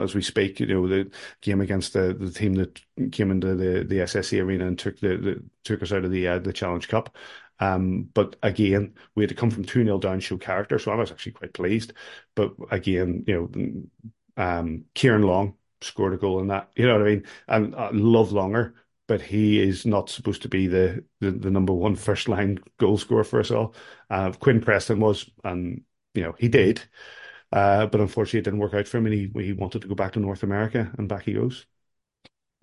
as 0.00 0.14
we 0.14 0.22
speak, 0.22 0.60
you 0.60 0.66
know, 0.66 0.86
the 0.86 1.10
game 1.42 1.60
against 1.60 1.92
the, 1.92 2.14
the 2.14 2.30
team 2.30 2.54
that 2.54 2.80
came 3.10 3.30
into 3.30 3.54
the, 3.54 3.84
the 3.84 3.98
SSE 3.98 4.40
arena 4.40 4.66
and 4.66 4.78
took 4.78 5.00
the, 5.00 5.16
the 5.16 5.44
took 5.64 5.82
us 5.82 5.92
out 5.92 6.04
of 6.04 6.10
the 6.10 6.28
uh, 6.28 6.38
the 6.38 6.52
Challenge 6.52 6.88
Cup. 6.88 7.16
Um, 7.60 8.10
but 8.14 8.36
again, 8.42 8.94
we 9.14 9.22
had 9.22 9.30
to 9.30 9.34
come 9.34 9.50
from 9.50 9.64
2 9.64 9.84
0 9.84 9.98
down, 9.98 10.20
show 10.20 10.36
character. 10.36 10.78
So 10.78 10.92
I 10.92 10.96
was 10.96 11.10
actually 11.10 11.32
quite 11.32 11.54
pleased. 11.54 11.92
But 12.34 12.54
again, 12.70 13.24
you 13.26 13.50
know, 14.36 14.42
um, 14.42 14.84
Ciaran 14.94 15.22
Long 15.22 15.54
scored 15.80 16.14
a 16.14 16.16
goal 16.16 16.40
in 16.40 16.48
that. 16.48 16.70
You 16.76 16.86
know 16.86 16.98
what 16.98 17.06
I 17.06 17.10
mean? 17.10 17.24
And 17.48 17.74
I 17.76 17.90
love 17.92 18.32
Longer, 18.32 18.74
but 19.06 19.20
he 19.20 19.60
is 19.60 19.86
not 19.86 20.10
supposed 20.10 20.42
to 20.42 20.48
be 20.48 20.66
the, 20.66 21.04
the, 21.20 21.30
the 21.30 21.50
number 21.50 21.72
one 21.72 21.94
first 21.96 22.28
line 22.28 22.58
goal 22.78 22.98
scorer 22.98 23.24
for 23.24 23.40
us 23.40 23.50
all. 23.50 23.74
Uh, 24.10 24.32
Quinn 24.32 24.60
Preston 24.60 25.00
was, 25.00 25.30
and, 25.44 25.82
you 26.14 26.22
know, 26.22 26.34
he 26.38 26.48
did. 26.48 26.82
Uh, 27.52 27.86
but 27.86 28.00
unfortunately, 28.00 28.40
it 28.40 28.44
didn't 28.44 28.60
work 28.60 28.74
out 28.74 28.88
for 28.88 28.98
him, 28.98 29.06
and 29.06 29.14
he, 29.14 29.30
he 29.44 29.52
wanted 29.52 29.82
to 29.82 29.88
go 29.88 29.94
back 29.94 30.12
to 30.12 30.20
North 30.20 30.42
America, 30.42 30.92
and 30.98 31.08
back 31.08 31.24
he 31.24 31.34
goes. 31.34 31.66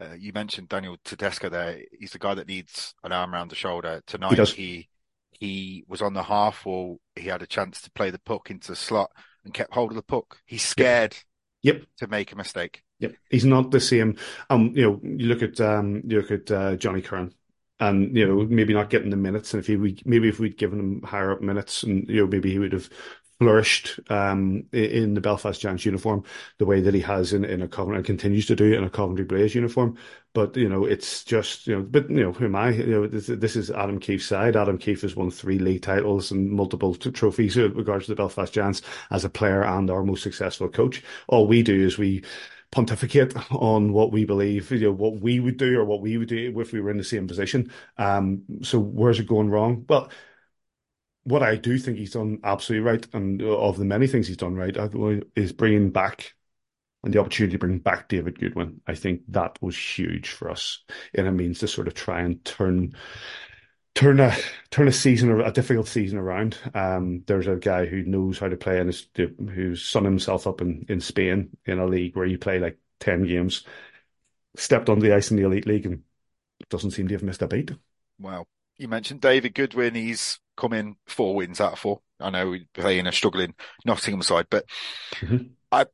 Uh, 0.01 0.13
you 0.17 0.33
mentioned 0.33 0.69
Daniel 0.69 0.97
Tedesco 1.03 1.49
there. 1.49 1.79
He's 1.97 2.11
the 2.11 2.19
guy 2.19 2.33
that 2.33 2.47
needs 2.47 2.95
an 3.03 3.11
arm 3.11 3.33
around 3.33 3.51
the 3.51 3.55
shoulder. 3.55 4.01
Tonight 4.07 4.39
he, 4.49 4.55
he, 4.55 4.87
he 5.39 5.83
was 5.87 6.01
on 6.01 6.13
the 6.13 6.23
half 6.23 6.65
wall. 6.65 6.99
He 7.15 7.27
had 7.27 7.41
a 7.41 7.47
chance 7.47 7.81
to 7.81 7.91
play 7.91 8.09
the 8.09 8.19
puck 8.19 8.49
into 8.49 8.69
the 8.69 8.75
slot 8.75 9.11
and 9.43 9.53
kept 9.53 9.73
hold 9.73 9.91
of 9.91 9.95
the 9.95 10.01
puck. 10.01 10.39
He's 10.45 10.63
scared 10.63 11.15
yep. 11.61 11.83
to 11.97 12.07
make 12.07 12.31
a 12.31 12.35
mistake. 12.35 12.83
Yep. 12.99 13.13
He's 13.29 13.45
not 13.45 13.69
the 13.71 13.79
same. 13.79 14.17
Um, 14.49 14.73
you 14.75 14.83
know, 14.83 14.99
you 15.03 15.27
look 15.27 15.43
at 15.43 15.59
um, 15.61 16.01
you 16.05 16.21
look 16.21 16.31
at 16.31 16.51
uh, 16.51 16.75
Johnny 16.77 17.01
Curran 17.01 17.33
and 17.79 18.15
you 18.15 18.27
know 18.27 18.45
maybe 18.47 18.73
not 18.73 18.91
getting 18.91 19.09
the 19.09 19.17
minutes 19.17 19.53
and 19.53 19.59
if 19.59 19.67
he 19.67 19.75
we 19.75 19.97
maybe 20.05 20.29
if 20.29 20.39
we'd 20.39 20.57
given 20.57 20.79
him 20.79 21.01
higher 21.01 21.31
up 21.31 21.41
minutes 21.41 21.81
and 21.81 22.07
you 22.07 22.21
know 22.21 22.27
maybe 22.27 22.51
he 22.51 22.59
would 22.59 22.73
have 22.73 22.87
flourished 23.41 23.99
um, 24.11 24.63
in 24.71 25.15
the 25.15 25.19
Belfast 25.19 25.59
Giants 25.59 25.83
uniform 25.83 26.23
the 26.59 26.65
way 26.65 26.79
that 26.79 26.93
he 26.93 26.99
has 26.99 27.33
in, 27.33 27.43
in 27.43 27.63
a 27.63 27.67
Coventry 27.67 27.97
and 27.97 28.05
continues 28.05 28.45
to 28.45 28.55
do 28.55 28.71
in 28.71 28.83
a 28.83 28.89
Coventry 28.89 29.25
Blaze 29.25 29.55
uniform. 29.55 29.97
But 30.33 30.55
you 30.55 30.69
know, 30.69 30.85
it's 30.85 31.23
just 31.23 31.65
you 31.65 31.75
know, 31.75 31.81
but 31.81 32.07
you 32.07 32.21
know, 32.21 32.33
who 32.33 32.45
am 32.45 32.55
I? 32.55 32.69
You 32.69 32.85
know, 32.85 33.07
this, 33.07 33.25
this 33.25 33.55
is 33.55 33.71
Adam 33.71 33.99
Keefe's 33.99 34.27
side. 34.27 34.55
Adam 34.55 34.77
Keefe 34.77 35.01
has 35.01 35.15
won 35.15 35.31
three 35.31 35.57
league 35.57 35.81
titles 35.81 36.29
and 36.29 36.51
multiple 36.51 36.93
t- 36.93 37.09
trophies 37.09 37.55
with 37.55 37.75
regards 37.75 38.05
to 38.05 38.11
the 38.11 38.15
Belfast 38.15 38.53
Giants 38.53 38.83
as 39.09 39.25
a 39.25 39.29
player 39.29 39.63
and 39.63 39.89
our 39.89 40.03
most 40.03 40.21
successful 40.21 40.69
coach. 40.69 41.01
All 41.27 41.47
we 41.47 41.63
do 41.63 41.83
is 41.83 41.97
we 41.97 42.23
pontificate 42.69 43.33
on 43.51 43.91
what 43.91 44.11
we 44.11 44.23
believe, 44.23 44.69
you 44.69 44.81
know, 44.81 44.91
what 44.91 45.19
we 45.19 45.39
would 45.39 45.57
do 45.57 45.79
or 45.79 45.85
what 45.85 46.01
we 46.01 46.15
would 46.19 46.29
do 46.29 46.61
if 46.61 46.73
we 46.73 46.79
were 46.79 46.91
in 46.91 46.97
the 46.97 47.03
same 47.03 47.27
position. 47.27 47.71
Um, 47.97 48.43
so 48.61 48.77
where's 48.77 49.19
it 49.19 49.25
going 49.25 49.49
wrong? 49.49 49.83
Well 49.89 50.11
what 51.23 51.43
I 51.43 51.55
do 51.55 51.77
think 51.77 51.97
he's 51.97 52.13
done 52.13 52.39
absolutely 52.43 52.87
right, 52.89 53.07
and 53.13 53.41
of 53.41 53.77
the 53.77 53.85
many 53.85 54.07
things 54.07 54.27
he's 54.27 54.37
done 54.37 54.55
right, 54.55 54.75
is 55.35 55.51
bringing 55.53 55.91
back 55.91 56.33
and 57.03 57.13
the 57.13 57.19
opportunity 57.19 57.53
to 57.53 57.59
bring 57.59 57.79
back 57.79 58.07
David 58.09 58.39
Goodwin. 58.39 58.81
I 58.87 58.95
think 58.95 59.21
that 59.29 59.57
was 59.61 59.77
huge 59.77 60.29
for 60.29 60.49
us 60.49 60.83
and 61.13 61.27
it 61.27 61.31
means 61.31 61.59
to 61.59 61.67
sort 61.67 61.87
of 61.87 61.93
try 61.93 62.21
and 62.21 62.43
turn 62.45 62.93
turn 63.93 64.19
a 64.19 64.35
turn 64.69 64.87
a 64.87 64.91
season 64.91 65.41
a 65.41 65.51
difficult 65.51 65.87
season 65.87 66.17
around. 66.17 66.57
Um, 66.73 67.23
there's 67.27 67.47
a 67.47 67.55
guy 67.55 67.85
who 67.85 68.03
knows 68.03 68.39
how 68.39 68.47
to 68.47 68.57
play 68.57 68.79
and 68.79 68.89
is, 68.89 69.07
who's 69.15 69.83
sun 69.83 70.05
himself 70.05 70.47
up 70.47 70.61
in, 70.61 70.85
in 70.89 71.01
Spain 71.01 71.49
in 71.65 71.79
a 71.79 71.85
league 71.85 72.15
where 72.15 72.25
you 72.25 72.37
play 72.37 72.59
like 72.59 72.77
ten 72.99 73.23
games, 73.23 73.65
stepped 74.55 74.89
on 74.89 74.99
the 74.99 75.13
ice 75.13 75.31
in 75.31 75.37
the 75.37 75.43
elite 75.43 75.67
league 75.67 75.85
and 75.85 76.03
doesn't 76.69 76.91
seem 76.91 77.07
to 77.07 77.15
have 77.15 77.23
missed 77.23 77.41
a 77.41 77.47
beat. 77.47 77.71
Wow. 78.19 78.45
You 78.81 78.87
mentioned 78.87 79.21
David 79.21 79.53
Goodwin. 79.53 79.93
He's 79.93 80.39
come 80.57 80.73
in 80.73 80.95
four 81.05 81.35
wins 81.35 81.61
out 81.61 81.73
of 81.73 81.79
four. 81.79 82.01
I 82.19 82.31
know 82.31 82.49
we 82.49 82.67
play 82.73 82.97
in 82.97 83.05
a 83.05 83.11
struggling 83.11 83.53
Nottingham 83.85 84.23
side, 84.23 84.47
but 84.49 84.65
mm-hmm. 85.19 85.53
I 85.71 85.85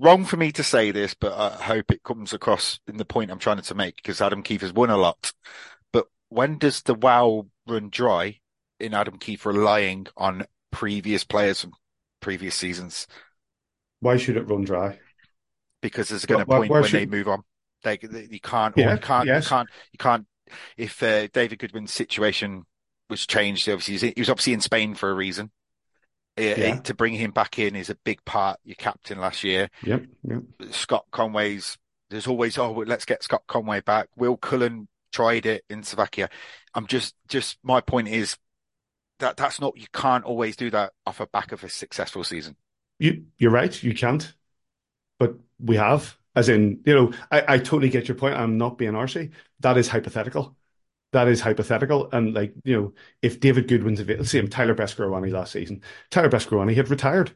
wrong 0.00 0.24
for 0.24 0.36
me 0.36 0.50
to 0.50 0.64
say 0.64 0.90
this, 0.90 1.14
but 1.14 1.32
I 1.32 1.62
hope 1.62 1.92
it 1.92 2.02
comes 2.02 2.32
across 2.32 2.80
in 2.88 2.96
the 2.96 3.04
point 3.04 3.30
I'm 3.30 3.38
trying 3.38 3.62
to 3.62 3.74
make 3.76 3.96
because 3.96 4.20
Adam 4.20 4.42
Keefe 4.42 4.62
has 4.62 4.72
won 4.72 4.90
a 4.90 4.96
lot. 4.96 5.32
But 5.92 6.08
when 6.28 6.58
does 6.58 6.82
the 6.82 6.94
wow 6.94 7.46
run 7.68 7.88
dry 7.88 8.40
in 8.80 8.94
Adam 8.94 9.18
Keefe 9.18 9.46
relying 9.46 10.08
on 10.16 10.44
previous 10.72 11.22
players 11.22 11.60
from 11.60 11.70
previous 12.18 12.56
seasons? 12.56 13.06
Why 14.00 14.16
should 14.16 14.36
it 14.36 14.48
run 14.48 14.64
dry? 14.64 14.98
Because 15.80 16.08
there's 16.08 16.26
going 16.26 16.40
to 16.40 16.46
point 16.46 16.68
when 16.68 16.82
should... 16.82 16.98
they 16.98 17.06
move 17.06 17.28
on. 17.28 17.44
They, 17.84 17.96
they 17.96 18.26
you 18.28 18.40
can't, 18.40 18.76
yeah, 18.76 18.94
you 18.94 18.98
can't, 18.98 19.26
yes. 19.28 19.44
you 19.44 19.48
can't, 19.50 19.68
you 19.92 19.98
can't 19.98 20.26
if 20.76 21.02
uh, 21.02 21.28
David 21.28 21.58
Goodwin's 21.58 21.92
situation 21.92 22.64
was 23.08 23.26
changed, 23.26 23.68
obviously 23.68 24.12
he 24.14 24.20
was 24.20 24.30
obviously 24.30 24.52
in 24.52 24.60
Spain 24.60 24.94
for 24.94 25.10
a 25.10 25.14
reason. 25.14 25.50
Yeah. 26.36 26.76
to 26.82 26.94
bring 26.94 27.14
him 27.14 27.32
back 27.32 27.58
in 27.58 27.74
is 27.74 27.90
a 27.90 27.96
big 27.96 28.24
part. 28.24 28.60
Your 28.64 28.76
captain 28.76 29.18
last 29.18 29.42
year. 29.42 29.70
Yep. 29.82 30.04
Yep. 30.22 30.42
Scott 30.70 31.06
Conway's. 31.10 31.78
There's 32.10 32.26
always 32.26 32.56
oh 32.58 32.84
let's 32.86 33.04
get 33.04 33.22
Scott 33.22 33.42
Conway 33.48 33.80
back. 33.80 34.08
Will 34.16 34.36
Cullen 34.36 34.88
tried 35.12 35.46
it 35.46 35.64
in 35.68 35.82
Slovakia. 35.82 36.28
I'm 36.74 36.86
just 36.86 37.14
just 37.28 37.58
my 37.62 37.80
point 37.80 38.08
is 38.08 38.36
that 39.18 39.36
that's 39.36 39.60
not 39.60 39.76
you 39.76 39.86
can't 39.92 40.24
always 40.24 40.56
do 40.56 40.70
that 40.70 40.92
off 41.06 41.20
a 41.20 41.26
back 41.26 41.52
of 41.52 41.64
a 41.64 41.68
successful 41.68 42.24
season. 42.24 42.56
You 42.98 43.24
you're 43.36 43.50
right. 43.50 43.82
You 43.82 43.94
can't, 43.94 44.32
but 45.18 45.34
we 45.58 45.76
have. 45.76 46.16
As 46.36 46.48
in, 46.48 46.82
you 46.86 46.94
know, 46.94 47.12
I, 47.30 47.54
I 47.54 47.58
totally 47.58 47.88
get 47.88 48.08
your 48.08 48.16
point. 48.16 48.36
I'm 48.36 48.58
not 48.58 48.78
being 48.78 48.92
arsy. 48.92 49.32
That 49.60 49.76
is 49.78 49.88
hypothetical 49.88 50.56
that 51.12 51.28
is 51.28 51.40
hypothetical. 51.40 52.08
And 52.12 52.34
like, 52.34 52.54
you 52.64 52.76
know, 52.80 52.94
if 53.22 53.40
David 53.40 53.68
Goodwin's 53.68 54.00
available, 54.00 54.26
same 54.26 54.48
Tyler 54.48 54.74
Beskorowany 54.74 55.30
last 55.32 55.52
season, 55.52 55.82
Tyler 56.10 56.28
Beskorowany 56.28 56.74
had 56.74 56.90
retired, 56.90 57.34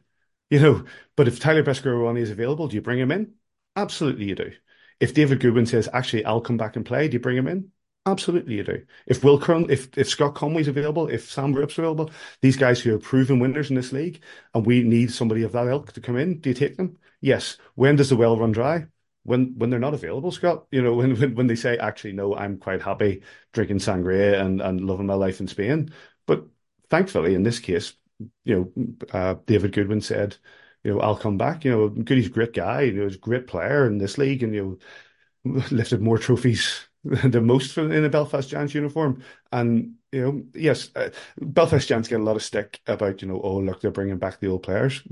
you 0.49 0.59
know, 0.59 0.85
but 1.15 1.27
if 1.27 1.39
Tyler 1.39 1.63
Beskorowany 1.63 2.19
is 2.19 2.29
available, 2.31 2.67
do 2.67 2.75
you 2.75 2.81
bring 2.81 2.99
him 2.99 3.11
in? 3.11 3.33
Absolutely 3.75 4.25
you 4.25 4.35
do. 4.35 4.51
If 4.99 5.13
David 5.13 5.39
Goodwin 5.39 5.65
says, 5.65 5.89
actually, 5.91 6.25
I'll 6.25 6.41
come 6.41 6.57
back 6.57 6.75
and 6.75 6.85
play, 6.85 7.07
do 7.07 7.13
you 7.15 7.19
bring 7.19 7.37
him 7.37 7.47
in? 7.47 7.71
Absolutely 8.05 8.55
you 8.55 8.63
do. 8.65 8.85
If 9.07 9.23
Will 9.23 9.39
Curran, 9.39 9.69
if, 9.69 9.97
if 9.97 10.09
Scott 10.09 10.35
Conway's 10.35 10.67
available, 10.67 11.07
if 11.07 11.31
Sam 11.31 11.53
Ruopp's 11.55 11.77
available, 11.77 12.11
these 12.41 12.57
guys 12.57 12.81
who 12.81 12.93
are 12.93 12.99
proven 12.99 13.39
winners 13.39 13.69
in 13.69 13.77
this 13.77 13.93
league, 13.93 14.21
and 14.53 14.65
we 14.65 14.83
need 14.83 15.11
somebody 15.11 15.41
of 15.43 15.53
that 15.53 15.67
ilk 15.67 15.93
to 15.93 16.01
come 16.01 16.17
in, 16.17 16.39
do 16.39 16.49
you 16.49 16.53
take 16.55 16.75
them? 16.75 16.97
Yes. 17.21 17.57
When 17.75 17.95
does 17.95 18.09
the 18.09 18.17
well 18.17 18.37
run 18.37 18.51
dry? 18.51 18.87
when 19.25 19.57
when 19.57 19.69
they're 19.69 19.79
not 19.79 19.93
available, 19.93 20.31
Scott. 20.31 20.67
You 20.71 20.81
know, 20.81 20.93
when 20.95 21.17
when, 21.17 21.35
when 21.35 21.47
they 21.47 21.55
say, 21.55 21.77
actually, 21.77 22.11
no, 22.13 22.35
I'm 22.35 22.57
quite 22.57 22.81
happy 22.81 23.23
drinking 23.53 23.77
sangria 23.77 24.41
and, 24.41 24.61
and 24.61 24.81
loving 24.81 25.05
my 25.05 25.13
life 25.13 25.39
in 25.39 25.47
Spain. 25.47 25.93
But 26.25 26.45
thankfully, 26.89 27.33
in 27.35 27.43
this 27.43 27.59
case, 27.59 27.93
you 28.43 28.73
know, 28.75 28.93
uh, 29.13 29.35
David 29.45 29.71
Goodwin 29.71 30.01
said, 30.01 30.35
you 30.83 30.91
know, 30.93 30.99
I'll 30.99 31.15
come 31.17 31.37
back. 31.37 31.63
You 31.63 31.71
know, 31.71 31.87
Goody's 31.89 32.27
a 32.27 32.29
great 32.29 32.51
guy. 32.53 32.81
You 32.81 32.91
know, 32.93 33.03
he's 33.07 33.15
a 33.15 33.19
great 33.19 33.47
player 33.47 33.87
in 33.87 33.97
this 33.97 34.17
league, 34.17 34.43
and 34.43 34.53
you 34.53 34.79
know, 35.45 35.61
lifted 35.71 36.01
more 36.01 36.17
trophies 36.17 36.87
than 37.31 37.45
most 37.45 37.77
in 37.77 38.05
a 38.05 38.09
Belfast 38.09 38.49
Giants 38.49 38.73
uniform. 38.73 39.23
And 39.51 39.95
you 40.11 40.21
know, 40.21 40.43
yes, 40.53 40.89
uh, 40.95 41.09
Belfast 41.39 41.87
Giants 41.87 42.07
get 42.07 42.19
a 42.19 42.23
lot 42.23 42.35
of 42.35 42.43
stick 42.43 42.79
about 42.87 43.21
you 43.21 43.27
know, 43.27 43.41
oh 43.43 43.57
look, 43.57 43.81
they're 43.81 43.91
bringing 43.91 44.17
back 44.17 44.39
the 44.39 44.47
old 44.47 44.63
players 44.63 45.03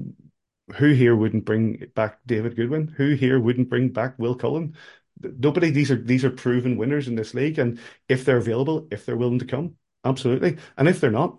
who 0.76 0.94
here 0.94 1.16
wouldn't 1.16 1.46
bring 1.46 1.88
back 1.96 2.20
David 2.26 2.56
Goodwin? 2.56 2.88
Who 2.98 3.14
here 3.14 3.40
wouldn't 3.40 3.70
bring 3.70 3.90
back 3.90 4.18
Will 4.18 4.36
Cullen? 4.36 4.76
Nobody. 5.22 5.70
These 5.70 5.92
are 5.92 6.02
these 6.02 6.26
are 6.26 6.30
proven 6.30 6.78
winners 6.78 7.08
in 7.08 7.16
this 7.16 7.34
league, 7.34 7.60
and 7.60 7.80
if 8.08 8.26
they're 8.26 8.38
available, 8.38 8.88
if 8.92 9.06
they're 9.06 9.18
willing 9.18 9.40
to 9.40 9.46
come, 9.46 9.76
absolutely. 10.04 10.58
And 10.78 10.88
if 10.88 11.00
they're 11.00 11.12
not, 11.12 11.38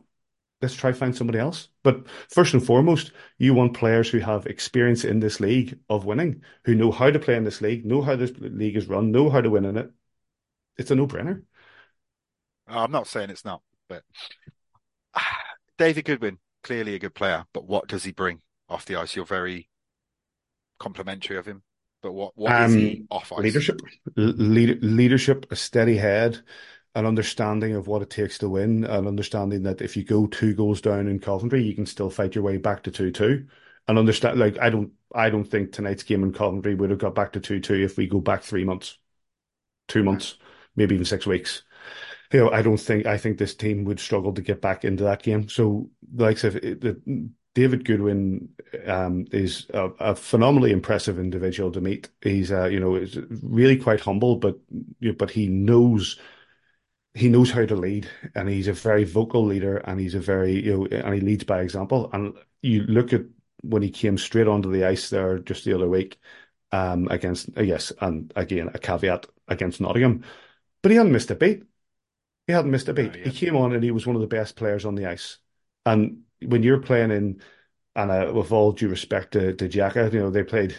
let's 0.61 0.75
try 0.75 0.93
find 0.93 1.17
somebody 1.17 1.39
else. 1.39 1.69
But 1.83 2.07
first 2.29 2.55
and 2.55 2.65
foremost, 2.65 3.13
you 3.39 3.55
want 3.55 3.77
players 3.77 4.09
who 4.09 4.21
have 4.21 4.47
experience 4.47 5.05
in 5.05 5.21
this 5.21 5.41
league 5.41 5.79
of 5.89 6.05
winning, 6.05 6.43
who 6.65 6.75
know 6.75 6.93
how 6.93 7.11
to 7.11 7.19
play 7.19 7.37
in 7.37 7.45
this 7.45 7.61
league, 7.61 7.85
know 7.85 8.03
how 8.03 8.17
this 8.17 8.33
league 8.39 8.77
is 8.77 8.89
run, 8.89 9.11
know 9.11 9.31
how 9.31 9.41
to 9.41 9.51
win 9.51 9.65
in 9.65 9.77
it. 9.77 9.91
It's 10.77 10.91
a 10.91 10.95
no-brainer. 10.95 11.43
I'm 12.67 12.93
not 12.93 13.07
saying 13.07 13.31
it's 13.31 13.45
not, 13.45 13.63
but 13.89 14.03
David 15.79 16.05
Goodwin 16.05 16.39
clearly 16.63 16.95
a 16.95 16.99
good 16.99 17.15
player, 17.15 17.45
but 17.53 17.67
what 17.67 17.89
does 17.89 18.05
he 18.05 18.13
bring? 18.13 18.41
off 18.73 18.87
the 18.87 18.97
ice. 18.97 19.15
You're 19.15 19.25
very 19.25 19.69
complimentary 20.81 21.37
of 21.37 21.47
him. 21.47 21.63
But 22.03 22.13
what 22.13 22.33
what 22.37 22.53
um, 22.53 22.65
is 22.65 22.75
he 22.75 22.97
um, 23.03 23.07
off 23.11 23.33
ice? 23.33 23.39
Leadership, 23.43 23.81
Lead, 24.17 24.83
leadership, 24.83 25.47
a 25.53 25.57
steady 25.57 25.97
head, 25.97 26.41
an 26.97 27.07
understanding 27.07 27.77
of 27.77 27.87
what 27.87 28.03
it 28.03 28.11
takes 28.11 28.39
to 28.39 28.49
win, 28.49 28.85
an 28.85 29.07
understanding 29.07 29.63
that 29.65 29.81
if 29.81 29.97
you 29.97 30.03
go 30.03 30.27
two 30.27 30.55
goals 30.55 30.81
down 30.81 31.07
in 31.07 31.21
Coventry, 31.21 31.63
you 31.63 31.75
can 31.75 31.87
still 31.87 32.11
fight 32.11 32.35
your 32.35 32.43
way 32.43 32.57
back 32.57 32.83
to 32.85 32.91
two 32.91 33.13
two. 33.13 33.47
And 33.87 33.99
understand, 33.99 34.39
like 34.39 34.59
I 34.59 34.71
don't, 34.71 34.93
I 35.15 35.31
don't 35.31 35.45
think 35.45 35.73
tonight's 35.73 36.03
game 36.03 36.23
in 36.23 36.33
Coventry 36.33 36.75
would 36.75 36.91
have 36.91 36.99
got 36.99 37.15
back 37.15 37.33
to 37.33 37.41
two 37.41 37.61
two 37.61 37.75
if 37.75 37.97
we 37.97 38.09
go 38.09 38.21
back 38.21 38.43
three 38.43 38.65
months, 38.65 38.99
two 39.87 40.03
months, 40.03 40.39
maybe 40.77 40.95
even 40.95 41.05
six 41.05 41.27
weeks. 41.27 41.63
You 42.33 42.41
know, 42.41 42.51
I 42.51 42.63
don't 42.63 42.79
think 42.79 43.07
I 43.07 43.19
think 43.19 43.39
this 43.39 43.55
team 43.55 43.85
would 43.85 44.01
struggle 44.01 44.33
to 44.33 44.43
get 44.43 44.61
back 44.61 44.85
into 44.85 45.05
that 45.05 45.23
game. 45.23 45.49
So, 45.49 45.91
like 46.15 46.39
I 46.39 46.41
said, 46.41 47.03
David 47.55 47.85
Goodwin 47.85 48.49
um, 48.87 49.27
is 49.31 49.67
a, 49.75 49.89
a, 50.01 50.15
phenomenally 50.15 50.73
impressive 50.73 51.19
individual 51.19 51.71
to 51.73 51.83
meet. 51.83 52.09
He's, 52.23 52.51
uh, 52.51 52.65
you 52.65 52.81
know, 52.81 52.95
is 52.95 53.19
really 53.43 53.77
quite 53.77 54.01
humble, 54.01 54.37
but 54.37 54.59
but 55.19 55.31
he 55.31 55.49
knows 55.49 56.19
he 57.15 57.29
knows 57.29 57.51
how 57.51 57.67
to 57.67 57.77
lead, 57.77 58.09
and 58.35 58.49
he's 58.49 58.69
a 58.69 58.73
very 58.73 59.05
vocal 59.05 59.45
leader, 59.45 59.79
and 59.79 60.01
he's 60.01 60.15
a 60.15 60.21
very 60.21 60.65
you 60.65 60.77
know, 60.79 60.87
and 60.87 61.15
he 61.15 61.21
leads 61.21 61.45
by 61.45 61.61
example. 61.61 62.09
And 62.13 62.35
you 62.63 62.83
look 62.85 63.13
at 63.13 63.23
when 63.63 63.83
he 63.83 63.91
came 63.91 64.17
straight 64.17 64.49
onto 64.49 64.73
the 64.73 64.85
ice 64.85 65.11
there 65.11 65.39
just 65.39 65.65
the 65.65 65.75
other 65.75 65.89
week 65.89 66.19
um, 66.73 67.07
against 67.11 67.51
yes, 67.59 67.93
and 68.01 68.33
again 68.35 68.71
a 68.73 68.79
caveat 68.79 69.27
against 69.49 69.81
Nottingham, 69.81 70.25
but 70.83 70.91
he 70.91 70.97
hadn't 70.97 71.13
missed 71.13 71.31
a 71.31 71.35
beat. 71.35 71.63
He 72.47 72.53
hadn't 72.53 72.71
missed 72.71 72.89
a 72.89 72.93
beat. 72.93 73.13
Oh, 73.15 73.19
yeah. 73.19 73.25
He 73.25 73.31
came 73.31 73.57
on 73.57 73.73
and 73.73 73.83
he 73.83 73.91
was 73.91 74.07
one 74.07 74.17
of 74.17 74.23
the 74.23 74.29
best 74.29 74.57
players 74.57 74.85
on 74.85 74.95
the 74.95 75.07
ice, 75.07 75.39
and 75.87 76.23
when 76.45 76.63
you're 76.63 76.81
playing 76.81 77.11
in, 77.11 77.41
and 77.95 78.11
uh, 78.11 78.33
with 78.35 78.53
all 78.53 78.73
due 78.73 78.89
respect 78.89 79.33
to, 79.33 79.55
to 79.55 79.69
Jaca, 79.69 80.13
you 80.13 80.19
know, 80.19 80.31
they 80.31 80.43
played 80.43 80.75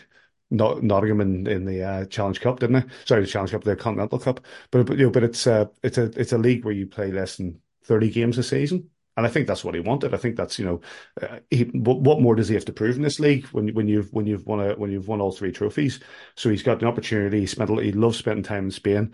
Not- 0.52 0.84
Nottingham 0.84 1.22
in, 1.22 1.48
in 1.48 1.66
the 1.66 1.84
uh, 1.84 2.06
Challenge 2.06 2.42
Cup, 2.42 2.60
didn't 2.60 2.82
they? 2.82 2.94
Sorry, 3.06 3.22
the 3.22 3.28
Challenge 3.28 3.52
Cup, 3.52 3.64
the 3.64 3.76
Continental 3.76 4.20
Cup. 4.20 4.42
But, 4.72 4.86
but 4.86 4.98
you 4.98 5.06
know, 5.06 5.10
but 5.10 5.24
it's 5.24 5.48
uh, 5.48 5.66
it's 5.84 5.98
a 5.98 6.12
it's 6.20 6.34
a 6.34 6.38
league 6.38 6.66
where 6.66 6.74
you 6.74 6.86
play 6.86 7.12
less 7.12 7.38
than 7.38 7.62
thirty 7.84 8.10
games 8.10 8.38
a 8.38 8.44
season. 8.44 8.90
And 9.16 9.28
I 9.28 9.30
think 9.30 9.46
that's 9.46 9.64
what 9.64 9.76
he 9.76 9.80
wanted. 9.80 10.14
I 10.14 10.18
think 10.18 10.36
that's 10.36 10.58
you 10.58 10.66
know, 10.66 10.82
uh, 11.22 11.40
he, 11.52 11.66
what 11.66 12.20
more 12.20 12.36
does 12.36 12.50
he 12.50 12.56
have 12.56 12.66
to 12.66 12.74
prove 12.74 12.96
in 12.96 13.04
this 13.04 13.20
league 13.20 13.46
when 13.48 13.70
when 13.70 13.88
you've 13.88 14.12
when 14.12 14.26
you've 14.26 14.46
won 14.48 14.60
a 14.60 14.76
when 14.76 14.92
you've 14.92 15.08
won 15.08 15.22
all 15.22 15.32
three 15.32 15.52
trophies? 15.52 16.00
So 16.36 16.50
he's 16.50 16.64
got 16.64 16.82
an 16.82 16.88
opportunity. 16.88 17.40
He 17.42 17.46
spent 17.46 17.70
he 17.82 17.92
loves 17.92 18.18
spending 18.18 18.44
time 18.44 18.66
in 18.66 18.72
Spain, 18.72 19.14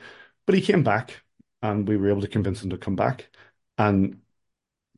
but 0.50 0.56
he 0.56 0.62
came 0.64 0.82
back, 0.82 1.22
and 1.62 1.88
we 1.88 1.96
were 1.96 2.10
able 2.10 2.22
to 2.22 2.28
convince 2.28 2.64
him 2.64 2.72
to 2.72 2.78
come 2.80 2.96
back. 2.96 3.30
And 3.78 4.22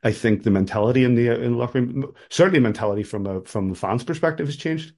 I 0.01 0.13
think 0.13 0.43
the 0.43 0.49
mentality 0.49 1.03
in 1.03 1.15
the 1.15 1.27
in 1.27 1.51
the 1.51 1.57
locker 1.57 1.81
room, 1.81 2.13
certainly 2.29 2.61
mentality 2.61 3.03
from 3.03 3.27
a 3.27 3.41
from 3.41 3.67
the 3.67 3.75
fans' 3.75 4.05
perspective, 4.05 4.47
has 4.47 4.55
changed 4.55 4.93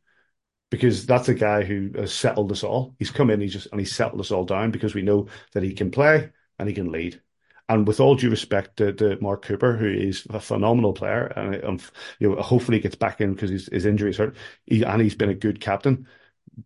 because 0.70 1.08
that's 1.08 1.28
a 1.28 1.34
guy 1.34 1.64
who 1.64 1.90
has 1.96 2.14
settled 2.14 2.52
us 2.52 2.64
all. 2.64 2.96
He's 3.00 3.10
come 3.10 3.32
in, 3.32 3.42
he's 3.42 3.54
just 3.54 3.68
and 3.72 3.80
he's 3.80 3.96
settled 3.96 4.22
us 4.22 4.30
all 4.30 4.46
down 4.46 4.70
because 4.70 4.94
we 4.94 5.02
know 5.02 5.28
that 5.54 5.64
he 5.64 5.74
can 5.74 5.90
play 5.90 6.30
and 6.60 6.70
he 6.70 6.76
can 6.76 6.92
lead. 6.92 7.20
And 7.68 7.88
with 7.88 8.00
all 8.00 8.14
due 8.14 8.30
respect 8.30 8.78
to, 8.78 8.94
to 8.94 9.18
Mark 9.22 9.44
Cooper, 9.44 9.76
who 9.76 9.88
is 9.88 10.28
a 10.30 10.40
phenomenal 10.40 10.94
player, 10.94 11.34
and 11.36 11.66
um, 11.66 11.80
you 12.20 12.30
know, 12.30 12.40
hopefully 12.44 12.78
he 12.78 12.84
gets 12.84 12.94
back 12.96 13.22
in 13.22 13.34
because 13.34 13.50
his, 13.50 13.70
his 13.72 13.88
injury 13.88 14.12
is 14.12 14.18
hurt, 14.18 14.36
he, 14.68 14.84
and 14.84 15.02
he's 15.02 15.16
been 15.16 15.32
a 15.32 15.34
good 15.34 15.60
captain. 15.60 16.08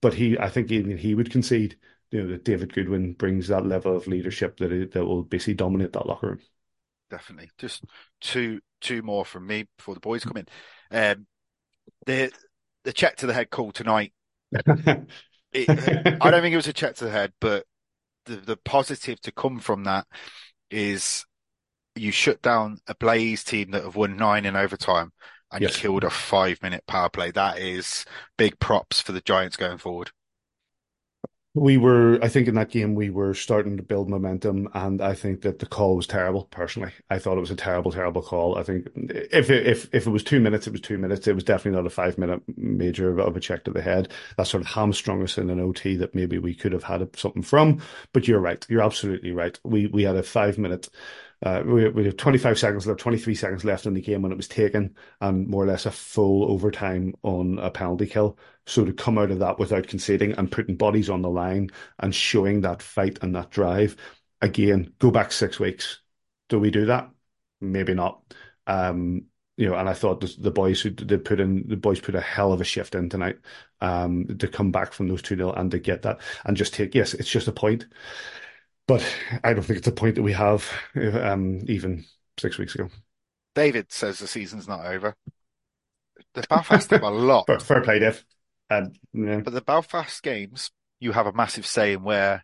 But 0.02 0.14
he, 0.14 0.38
I 0.38 0.50
think 0.50 0.74
even 0.74 0.98
he 0.98 1.16
would 1.16 1.32
concede, 1.32 1.78
you 2.12 2.24
know, 2.24 2.30
that 2.30 2.46
David 2.46 2.74
Goodwin 2.74 3.14
brings 3.14 3.48
that 3.48 3.66
level 3.66 3.96
of 3.96 4.08
leadership 4.08 4.58
that 4.58 4.92
that 4.94 5.06
will 5.06 5.24
basically 5.24 5.56
dominate 5.56 5.94
that 5.94 6.08
locker 6.08 6.28
room 6.28 6.40
definitely. 7.10 7.50
Just 7.58 7.84
two 8.22 8.60
two 8.82 9.02
more 9.02 9.26
from 9.26 9.48
me 9.48 9.68
before 9.78 9.94
the 9.94 10.00
boys 10.00 10.24
come 10.24 10.38
in. 10.38 10.48
Um, 10.92 11.28
the 12.06 12.32
the 12.84 12.94
check 12.94 13.18
to 13.18 13.28
the 13.28 13.34
head 13.34 13.50
call 13.50 13.72
tonight. 13.72 14.14
it, 14.52 15.08
I 16.22 16.32
don't 16.32 16.42
think 16.42 16.54
it 16.54 16.58
was 16.58 16.68
a 16.68 16.74
check 16.74 16.96
to 16.96 17.06
the 17.06 17.12
head, 17.12 17.34
but 17.40 17.66
the 18.26 18.38
the 18.38 18.58
positive 18.58 19.20
to 19.22 19.32
come 19.32 19.60
from 19.60 19.84
that 19.86 20.06
is 20.70 21.26
you 21.96 22.12
shut 22.12 22.42
down 22.42 22.78
a 22.88 22.96
Blaze 22.96 23.44
team 23.44 23.72
that 23.72 23.84
have 23.84 23.96
won 23.96 24.18
nine 24.18 24.46
in 24.46 24.56
overtime 24.56 25.12
and 25.52 25.62
yes. 25.62 25.76
you 25.76 25.82
killed 25.82 26.04
a 26.04 26.10
five 26.10 26.62
minute 26.62 26.84
power 26.88 27.10
play. 27.10 27.32
That 27.32 27.58
is 27.60 28.06
big 28.38 28.60
props 28.60 29.02
for 29.02 29.14
the 29.14 29.22
Giants 29.22 29.58
going 29.58 29.78
forward 29.78 30.12
we 31.54 31.78
were, 31.78 32.20
I 32.22 32.28
think 32.28 32.48
in 32.48 32.56
that 32.56 32.70
game, 32.70 32.94
we 32.94 33.10
were 33.10 33.34
starting 33.34 33.78
to 33.78 33.84
build 33.84 34.10
momentum, 34.10 34.70
and 34.76 35.02
I 35.02 35.16
think 35.16 35.42
that 35.42 35.58
the 35.58 35.66
call 35.66 35.96
was 35.96 36.06
terrible. 36.06 36.44
Personally, 36.46 36.92
I 37.10 37.18
thought 37.18 37.38
it 37.38 37.42
was 37.42 37.50
a 37.50 37.56
terrible, 37.56 37.92
terrible 37.92 38.22
call. 38.22 38.58
I 38.58 38.64
think 38.64 38.88
if 38.96 39.50
it, 39.50 39.66
if 39.66 39.94
if 39.94 40.06
it 40.06 40.12
was 40.12 40.24
two 40.24 40.40
minutes, 40.40 40.68
it 40.68 40.72
was 40.72 40.82
two 40.82 41.00
minutes. 41.00 41.28
It 41.28 41.34
was 41.34 41.44
definitely 41.44 41.80
not 41.80 41.88
a 41.88 41.90
five 41.90 42.18
minute 42.20 42.42
major 42.58 43.18
of 43.18 43.36
a 43.36 43.40
check 43.40 43.64
to 43.64 43.72
the 43.72 43.82
head. 43.82 44.12
That 44.38 44.46
sort 44.46 44.62
of 44.62 44.68
hamstrung 44.68 45.24
us 45.24 45.38
in 45.40 45.50
an 45.50 45.60
OT 45.60 45.96
that 45.96 46.14
maybe 46.14 46.38
we 46.38 46.54
could 46.54 46.74
have 46.74 46.84
had 46.84 47.16
something 47.18 47.42
from. 47.42 47.82
But 48.14 48.28
you're 48.28 48.40
right. 48.40 48.64
You're 48.70 48.84
absolutely 48.84 49.32
right. 49.32 49.60
We 49.64 49.88
we 49.88 50.04
had 50.04 50.16
a 50.16 50.24
five 50.24 50.60
minute 50.60 50.90
uh, 51.44 51.62
we, 51.66 51.88
we 51.90 52.06
have 52.06 52.18
25 52.18 52.58
seconds 52.58 52.88
left, 52.88 53.00
23 53.00 53.36
seconds 53.36 53.64
left 53.64 53.86
in 53.86 53.94
the 53.94 54.02
game 54.02 54.22
when 54.24 54.32
it 54.32 54.38
was 54.38 54.48
taken, 54.48 54.96
and 55.22 55.48
more 55.48 55.64
or 55.64 55.68
less 55.68 55.86
a 55.86 55.92
full 55.92 56.52
overtime 56.52 57.14
on 57.24 57.60
a 57.60 57.70
penalty 57.70 58.08
kill. 58.08 58.38
So 58.68 58.86
to 58.86 58.94
come 58.94 59.18
out 59.18 59.32
of 59.32 59.40
that 59.40 59.58
without 59.58 59.88
conceding 59.88 60.34
and 60.34 60.52
putting 60.52 60.76
bodies 60.76 61.10
on 61.10 61.22
the 61.22 61.30
line 61.30 61.72
and 62.00 62.14
showing 62.14 62.62
that 62.62 62.82
fight 62.82 63.18
and 63.22 63.36
that 63.36 63.50
drive, 63.50 63.96
again, 64.42 64.94
go 65.00 65.10
back 65.10 65.32
six 65.32 65.60
weeks. 65.60 66.02
Do 66.50 66.60
we 66.60 66.70
do 66.70 66.86
that? 66.86 67.10
Maybe 67.60 67.94
not. 67.94 68.22
Um, 68.68 69.26
you 69.56 69.68
know, 69.68 69.76
and 69.76 69.90
I 69.90 69.94
thought 69.94 70.22
the, 70.22 70.36
the 70.38 70.52
boys 70.52 70.82
who 70.82 70.92
did 70.92 71.26
put 71.26 71.40
in, 71.40 71.68
the 71.68 71.78
boys 71.78 72.00
put 72.00 72.14
a 72.14 72.22
hell 72.22 72.54
of 72.54 72.62
a 72.62 72.66
shift 72.66 72.94
in 72.94 73.10
tonight 73.10 73.40
um, 73.82 74.38
to 74.38 74.48
come 74.48 74.72
back 74.72 74.94
from 74.94 75.08
those 75.08 75.24
2 75.24 75.36
0 75.36 75.52
and 75.54 75.72
to 75.72 75.80
get 75.80 76.04
that 76.04 76.20
and 76.46 76.56
just 76.56 76.76
take, 76.76 76.94
yes, 76.94 77.16
it's 77.16 77.30
just 77.30 77.48
a 77.48 77.52
point 77.52 77.86
but 78.88 79.06
I 79.44 79.54
don't 79.54 79.64
think 79.64 79.80
it's 79.80 79.88
a 79.88 79.92
point 79.92 80.16
that 80.16 80.24
we 80.24 80.34
have 80.34 80.72
um, 80.96 81.62
even 81.68 82.06
six 82.40 82.58
weeks 82.58 82.74
ago. 82.74 82.90
David 83.54 83.92
says 83.92 84.20
the 84.20 84.28
season's 84.28 84.68
not 84.68 84.86
over. 84.86 85.16
The 86.34 86.42
path 86.42 86.70
Belfast 86.70 86.92
have 86.92 87.04
a 87.04 87.10
lot. 87.10 87.46
Fair, 87.48 87.60
fair 87.60 87.82
play, 87.82 88.00
Dave. 88.00 88.24
Um, 88.70 88.94
yeah. 89.14 89.40
But 89.40 89.54
the 89.54 89.62
Belfast 89.62 90.22
games, 90.24 90.72
you 91.00 91.12
have 91.12 91.28
a 91.28 91.34
massive 91.34 91.66
say 91.66 91.94
in 91.94 92.04
where 92.04 92.44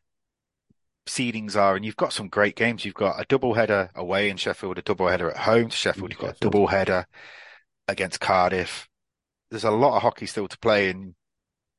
seedings 1.05 1.55
are, 1.55 1.75
and 1.75 1.83
you've 1.83 1.97
got 1.97 2.13
some 2.13 2.29
great 2.29 2.55
games. 2.55 2.85
You've 2.85 2.93
got 2.93 3.19
a 3.19 3.25
double 3.25 3.53
header 3.53 3.89
away 3.95 4.29
in 4.29 4.37
Sheffield, 4.37 4.77
a 4.77 4.81
double 4.81 5.07
header 5.07 5.29
at 5.29 5.37
home 5.37 5.69
to 5.69 5.75
Sheffield. 5.75 6.11
You've 6.11 6.19
got 6.19 6.35
a 6.35 6.39
double 6.39 6.67
header 6.67 7.05
against 7.87 8.19
Cardiff. 8.19 8.87
There's 9.51 9.65
a 9.65 9.71
lot 9.71 9.95
of 9.97 10.01
hockey 10.01 10.25
still 10.25 10.47
to 10.47 10.57
play, 10.59 10.89
and 10.89 11.15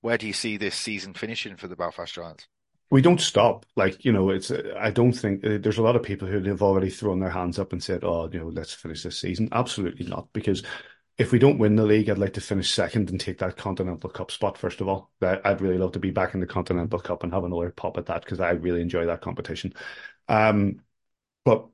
where 0.01 0.19
do 0.19 0.27
you 0.27 0.33
see 0.33 0.57
this 0.57 0.77
season 0.77 1.15
finishing 1.15 1.57
for 1.57 1.69
the 1.69 1.77
Belfast 1.77 2.15
Giants? 2.15 2.47
we 2.95 3.03
don't 3.03 3.21
stop. 3.21 3.67
Like, 3.75 4.05
you 4.05 4.13
know, 4.13 4.31
it's, 4.31 4.53
I 4.79 4.93
don't 4.93 5.13
think 5.13 5.43
there's 5.43 5.79
a 5.79 5.83
lot 5.83 5.97
of 5.97 6.05
people 6.05 6.29
who 6.29 6.41
have 6.45 6.63
already 6.63 6.91
thrown 6.91 7.19
their 7.19 7.29
hands 7.29 7.59
up 7.59 7.73
and 7.73 7.83
said, 7.83 8.05
oh, 8.05 8.31
you 8.33 8.39
know, 8.39 8.47
let's 8.47 8.73
finish 8.73 9.03
this 9.03 9.19
season. 9.19 9.49
Absolutely 9.51 10.07
not. 10.07 10.29
Because 10.33 10.63
if 11.17 11.31
we 11.31 11.39
don't 11.39 11.59
win 11.59 11.77
the 11.77 11.85
league, 11.85 12.11
I'd 12.11 12.19
like 12.19 12.33
to 12.35 12.41
finish 12.41 12.73
second 12.73 13.11
and 13.11 13.21
take 13.21 13.39
that 13.39 13.57
Continental 13.57 14.11
Cup 14.11 14.31
spot, 14.31 14.59
first 14.59 14.81
of 14.81 14.89
all. 14.89 15.11
I'd 15.23 15.61
really 15.61 15.79
love 15.79 15.93
to 15.93 16.01
be 16.01 16.11
back 16.11 16.35
in 16.35 16.41
the 16.41 16.47
Continental 16.47 16.99
Cup 16.99 17.23
and 17.23 17.33
have 17.33 17.45
another 17.45 17.71
pop 17.71 17.97
at 17.99 18.07
that 18.07 18.25
because 18.25 18.41
I 18.41 18.51
really 18.51 18.81
enjoy 18.81 19.07
that 19.07 19.21
competition. 19.21 19.75
Um, 20.29 20.81
but 21.45 21.69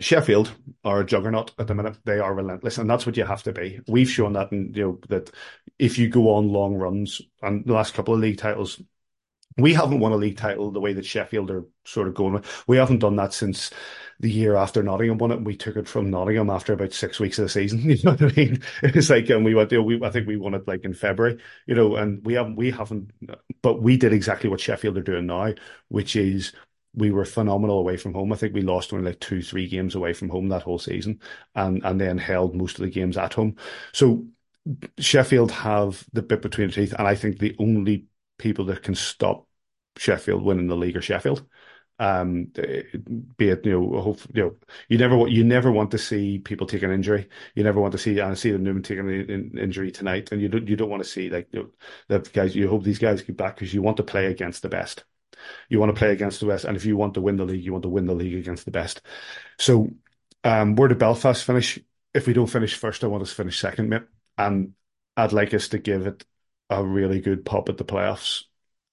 Sheffield 0.00 0.52
are 0.82 1.00
a 1.00 1.06
juggernaut 1.06 1.52
at 1.58 1.66
the 1.66 1.74
minute. 1.74 1.98
They 2.04 2.18
are 2.18 2.34
relentless, 2.34 2.78
and 2.78 2.88
that's 2.88 3.04
what 3.04 3.16
you 3.16 3.24
have 3.24 3.42
to 3.44 3.52
be. 3.52 3.80
We've 3.86 4.10
shown 4.10 4.32
that, 4.32 4.50
and 4.50 4.74
you 4.74 4.82
know 4.82 5.00
that 5.08 5.30
if 5.78 5.98
you 5.98 6.08
go 6.08 6.34
on 6.34 6.48
long 6.48 6.74
runs, 6.74 7.20
and 7.42 7.64
the 7.66 7.74
last 7.74 7.94
couple 7.94 8.14
of 8.14 8.20
league 8.20 8.38
titles, 8.38 8.80
we 9.56 9.72
haven't 9.72 10.00
won 10.00 10.12
a 10.12 10.16
league 10.16 10.36
title 10.36 10.70
the 10.70 10.80
way 10.80 10.92
that 10.92 11.06
Sheffield 11.06 11.50
are 11.50 11.64
sort 11.84 12.08
of 12.08 12.14
going. 12.14 12.42
We 12.66 12.76
haven't 12.76 12.98
done 12.98 13.16
that 13.16 13.32
since 13.32 13.70
the 14.18 14.30
year 14.30 14.56
after 14.56 14.82
Nottingham 14.82 15.18
won 15.18 15.30
it, 15.30 15.42
we 15.42 15.56
took 15.56 15.76
it 15.76 15.88
from 15.88 16.10
Nottingham 16.10 16.50
after 16.50 16.72
about 16.72 16.92
six 16.92 17.20
weeks 17.20 17.38
of 17.38 17.44
the 17.44 17.48
season. 17.48 17.80
You 17.84 17.96
know 18.02 18.12
what 18.12 18.22
I 18.22 18.36
mean? 18.36 18.62
It's 18.82 19.10
like, 19.10 19.28
and 19.30 19.44
we 19.44 19.54
went, 19.54 19.70
you 19.70 19.78
know, 19.78 19.84
we, 19.84 20.02
I 20.02 20.10
think 20.10 20.26
we 20.26 20.36
won 20.36 20.54
it 20.54 20.66
like 20.66 20.84
in 20.84 20.94
February, 20.94 21.38
you 21.66 21.74
know, 21.74 21.96
and 21.96 22.24
we 22.24 22.34
haven't, 22.34 22.56
we 22.56 22.70
haven't, 22.70 23.10
but 23.62 23.80
we 23.80 23.96
did 23.96 24.12
exactly 24.12 24.50
what 24.50 24.60
Sheffield 24.60 24.98
are 24.98 25.02
doing 25.02 25.26
now, 25.26 25.54
which 25.88 26.16
is 26.16 26.52
we 26.94 27.10
were 27.10 27.24
phenomenal 27.24 27.78
away 27.78 27.96
from 27.96 28.14
home. 28.14 28.32
I 28.32 28.36
think 28.36 28.54
we 28.54 28.62
lost 28.62 28.92
only 28.92 29.10
like 29.10 29.20
two, 29.20 29.42
three 29.42 29.68
games 29.68 29.94
away 29.94 30.12
from 30.12 30.28
home 30.28 30.48
that 30.48 30.62
whole 30.62 30.78
season, 30.78 31.20
and 31.54 31.84
and 31.84 32.00
then 32.00 32.18
held 32.18 32.54
most 32.54 32.78
of 32.78 32.84
the 32.84 32.90
games 32.90 33.16
at 33.16 33.34
home. 33.34 33.56
So 33.92 34.26
Sheffield 34.98 35.50
have 35.50 36.04
the 36.12 36.22
bit 36.22 36.42
between 36.42 36.68
the 36.68 36.74
teeth, 36.74 36.94
and 36.98 37.06
I 37.06 37.14
think 37.14 37.38
the 37.38 37.56
only 37.58 38.06
people 38.38 38.66
that 38.66 38.82
can 38.82 38.94
stop 38.94 39.46
Sheffield 39.96 40.42
winning 40.42 40.66
the 40.66 40.76
league 40.76 40.96
or 40.96 41.02
Sheffield. 41.02 41.46
Um, 42.00 42.46
be 43.36 43.50
it 43.50 43.64
you 43.64 43.80
know, 43.80 44.00
hope, 44.00 44.18
you 44.34 44.42
know, 44.42 44.56
you 44.88 44.98
never 44.98 45.16
want 45.16 45.30
you 45.30 45.44
never 45.44 45.70
want 45.70 45.92
to 45.92 45.98
see 45.98 46.40
people 46.40 46.66
take 46.66 46.82
an 46.82 46.90
injury. 46.90 47.28
You 47.54 47.62
never 47.62 47.80
want 47.80 47.92
to 47.92 47.98
see 47.98 48.18
and 48.18 48.36
see 48.36 48.50
the 48.50 48.58
Newman 48.58 48.82
taking 48.82 49.08
an 49.08 49.56
injury 49.56 49.92
tonight, 49.92 50.32
and 50.32 50.40
you 50.40 50.48
don't 50.48 50.66
you 50.66 50.74
don't 50.74 50.90
want 50.90 51.04
to 51.04 51.08
see 51.08 51.30
like 51.30 51.48
you 51.52 51.60
know, 51.60 52.18
the 52.18 52.28
guys. 52.30 52.56
You 52.56 52.68
hope 52.68 52.82
these 52.82 52.98
guys 52.98 53.22
get 53.22 53.36
back 53.36 53.54
because 53.54 53.72
you 53.72 53.80
want 53.80 53.98
to 53.98 54.02
play 54.02 54.26
against 54.26 54.62
the 54.62 54.68
best. 54.68 55.04
You 55.68 55.78
want 55.78 55.94
to 55.94 55.98
play 55.98 56.10
against 56.10 56.40
the 56.40 56.46
best, 56.46 56.64
and 56.64 56.76
if 56.76 56.84
you 56.84 56.96
want 56.96 57.14
to 57.14 57.20
win 57.20 57.36
the 57.36 57.44
league, 57.44 57.64
you 57.64 57.72
want 57.72 57.84
to 57.84 57.88
win 57.88 58.06
the 58.06 58.14
league 58.14 58.34
against 58.34 58.64
the 58.64 58.72
best. 58.72 59.00
So, 59.58 59.90
um, 60.42 60.74
where 60.74 60.88
did 60.88 60.98
Belfast 60.98 61.44
finish? 61.44 61.78
If 62.12 62.26
we 62.26 62.32
don't 62.32 62.48
finish 62.48 62.74
first, 62.74 63.04
I 63.04 63.08
want 63.08 63.22
us 63.22 63.30
to 63.30 63.36
finish 63.36 63.60
second, 63.60 63.88
mate. 63.88 64.02
And 64.36 64.72
I'd 65.16 65.32
like 65.32 65.54
us 65.54 65.68
to 65.68 65.78
give 65.78 66.08
it 66.08 66.24
a 66.70 66.84
really 66.84 67.20
good 67.20 67.44
pop 67.44 67.68
at 67.68 67.76
the 67.76 67.84
playoffs 67.84 68.44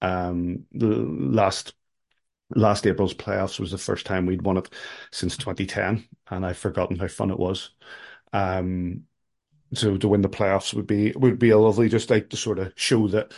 um, 0.02 0.64
the 0.72 0.86
last 0.88 1.74
last 2.54 2.86
April's 2.86 3.14
playoffs 3.14 3.58
was 3.58 3.70
the 3.70 3.78
first 3.78 4.06
time 4.06 4.26
we'd 4.26 4.42
won 4.42 4.58
it 4.58 4.68
since 5.10 5.36
2010, 5.36 6.06
and 6.30 6.44
I've 6.44 6.58
forgotten 6.58 6.98
how 6.98 7.08
fun 7.08 7.30
it 7.30 7.38
was. 7.38 7.70
Um, 8.32 9.04
so 9.74 9.96
to 9.96 10.08
win 10.08 10.22
the 10.22 10.28
playoffs 10.28 10.74
would 10.74 10.86
be 10.86 11.12
would 11.12 11.38
be 11.38 11.50
a 11.50 11.58
lovely, 11.58 11.88
just 11.88 12.10
like 12.10 12.30
to 12.30 12.36
sort 12.36 12.58
of 12.58 12.72
show 12.76 13.08
that 13.08 13.32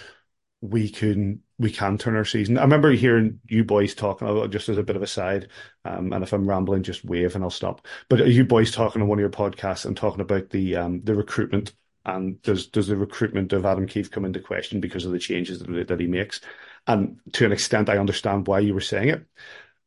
we 0.61 0.89
can 0.91 1.43
we 1.59 1.71
can 1.71 1.99
turn 1.99 2.17
our 2.17 2.25
season. 2.25 2.59
I 2.59 2.63
remember 2.63 2.93
hearing 2.93 3.41
you 3.49 3.65
boys 3.65 3.95
talking 3.95 4.29
about 4.29 4.51
just 4.51 4.69
as 4.69 4.79
a 4.79 4.83
bit 4.83 4.97
of 4.97 5.03
a 5.03 5.07
side, 5.07 5.49
um, 5.85 6.13
and 6.13 6.25
if 6.25 6.33
I'm 6.33 6.49
rambling, 6.49 6.83
just 6.83 7.05
wave 7.05 7.35
and 7.35 7.45
I'll 7.45 7.51
stop. 7.51 7.87
But 8.09 8.27
you 8.29 8.45
boys 8.45 8.73
talking 8.73 9.03
on 9.03 9.09
one 9.09 9.19
of 9.19 9.23
your 9.23 9.31
podcasts 9.31 9.87
and 9.87 9.97
talking 9.97 10.21
about 10.21 10.51
the 10.51 10.77
um, 10.77 11.03
the 11.05 11.15
recruitment 11.15 11.75
and 12.05 12.41
does 12.43 12.67
does 12.67 12.89
the 12.89 12.97
recruitment 12.97 13.53
of 13.53 13.65
Adam 13.65 13.87
Keefe 13.87 14.11
come 14.11 14.25
into 14.25 14.41
question 14.41 14.81
because 14.81 15.05
of 15.05 15.13
the 15.13 15.19
changes 15.19 15.59
that, 15.61 15.89
that 15.89 16.01
he 16.01 16.07
makes? 16.07 16.41
And 16.87 17.19
to 17.33 17.47
an 17.47 17.53
extent, 17.53 17.89
I 17.89 17.99
understand 17.99 18.47
why 18.47 18.59
you 18.61 18.75
were 18.75 18.81
saying 18.81 19.09
it, 19.09 19.27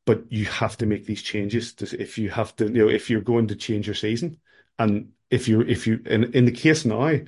but 0.06 0.24
you 0.32 0.46
have 0.46 0.78
to 0.78 0.86
make 0.86 1.06
these 1.06 1.22
changes. 1.22 1.76
If 1.94 2.18
you 2.18 2.30
have 2.30 2.56
to, 2.58 2.66
you 2.66 2.86
know, 2.86 2.90
if 2.90 3.10
you're 3.10 3.22
going 3.22 3.48
to 3.48 3.56
change 3.56 3.88
your 3.88 3.96
season, 3.96 4.38
and 4.80 5.12
if 5.30 5.48
you 5.48 5.62
if 5.62 5.86
you 5.88 6.02
in 6.06 6.26
in 6.34 6.46
the 6.46 6.52
case 6.52 6.86
now, 6.86 7.20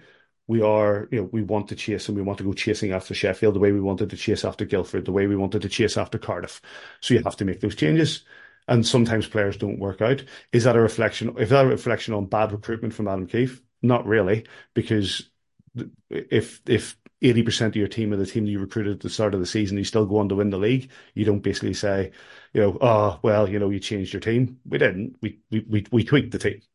we 0.48 0.62
are, 0.64 1.08
you 1.12 1.22
know, 1.22 1.30
we 1.32 1.44
want 1.44 1.68
to 1.68 1.76
chase 1.76 2.08
and 2.08 2.18
we 2.18 2.24
want 2.24 2.40
to 2.40 2.44
go 2.44 2.54
chasing 2.54 2.92
after 2.92 3.14
Sheffield 3.14 3.54
the 3.54 3.60
way 3.60 3.72
we 3.72 3.80
wanted 3.82 4.10
to 4.10 4.18
chase 4.18 4.44
after 4.44 4.66
Guildford, 4.66 5.06
the 5.06 5.12
way 5.12 5.28
we 5.28 5.36
wanted 5.36 5.62
to 5.62 5.70
chase 5.70 5.96
after 5.96 6.18
Cardiff. 6.18 6.60
So 7.02 7.14
you 7.14 7.22
have 7.24 7.38
to 7.38 7.46
make 7.46 7.62
those 7.62 7.76
changes. 7.76 8.24
And 8.68 8.86
sometimes 8.86 9.28
players 9.28 9.58
don't 9.58 9.80
work 9.80 10.02
out. 10.02 10.24
Is 10.52 10.64
that 10.64 10.76
a 10.76 10.82
reflection? 10.82 11.38
Is 11.38 11.50
that 11.50 11.66
a 11.66 11.68
reflection 11.68 12.14
on 12.16 12.26
bad 12.26 12.52
recruitment 12.52 12.94
from 12.96 13.08
Adam 13.08 13.28
Keefe? 13.28 13.62
Not 13.82 14.06
really, 14.06 14.46
because 14.74 15.30
if 16.10 16.62
if 16.68 16.98
eighty 17.22 17.44
percent 17.44 17.74
of 17.74 17.76
your 17.80 17.88
team 17.88 18.14
are 18.14 18.18
the 18.18 18.26
team 18.26 18.46
that 18.46 18.52
you 18.52 18.60
recruited 18.60 18.94
at 18.96 19.00
the 19.02 19.10
start 19.10 19.34
of 19.34 19.40
the 19.40 19.46
season, 19.46 19.78
you 19.78 19.84
still 19.84 20.06
go 20.06 20.18
on 20.18 20.30
to 20.30 20.36
win 20.36 20.50
the 20.50 20.58
league. 20.58 20.92
You 21.14 21.26
don't 21.26 21.40
basically 21.42 21.74
say, 21.74 22.12
you 22.54 22.62
know, 22.62 22.78
oh 22.82 23.20
well, 23.24 23.50
you 23.50 23.60
know, 23.60 23.70
you 23.70 23.80
changed 23.80 24.14
your 24.14 24.20
team. 24.22 24.60
We 24.66 24.78
didn't. 24.78 25.18
We 25.22 25.40
we 25.52 25.66
we, 25.70 25.86
we 25.92 26.04
tweaked 26.04 26.32
the 26.32 26.40
team. 26.40 26.62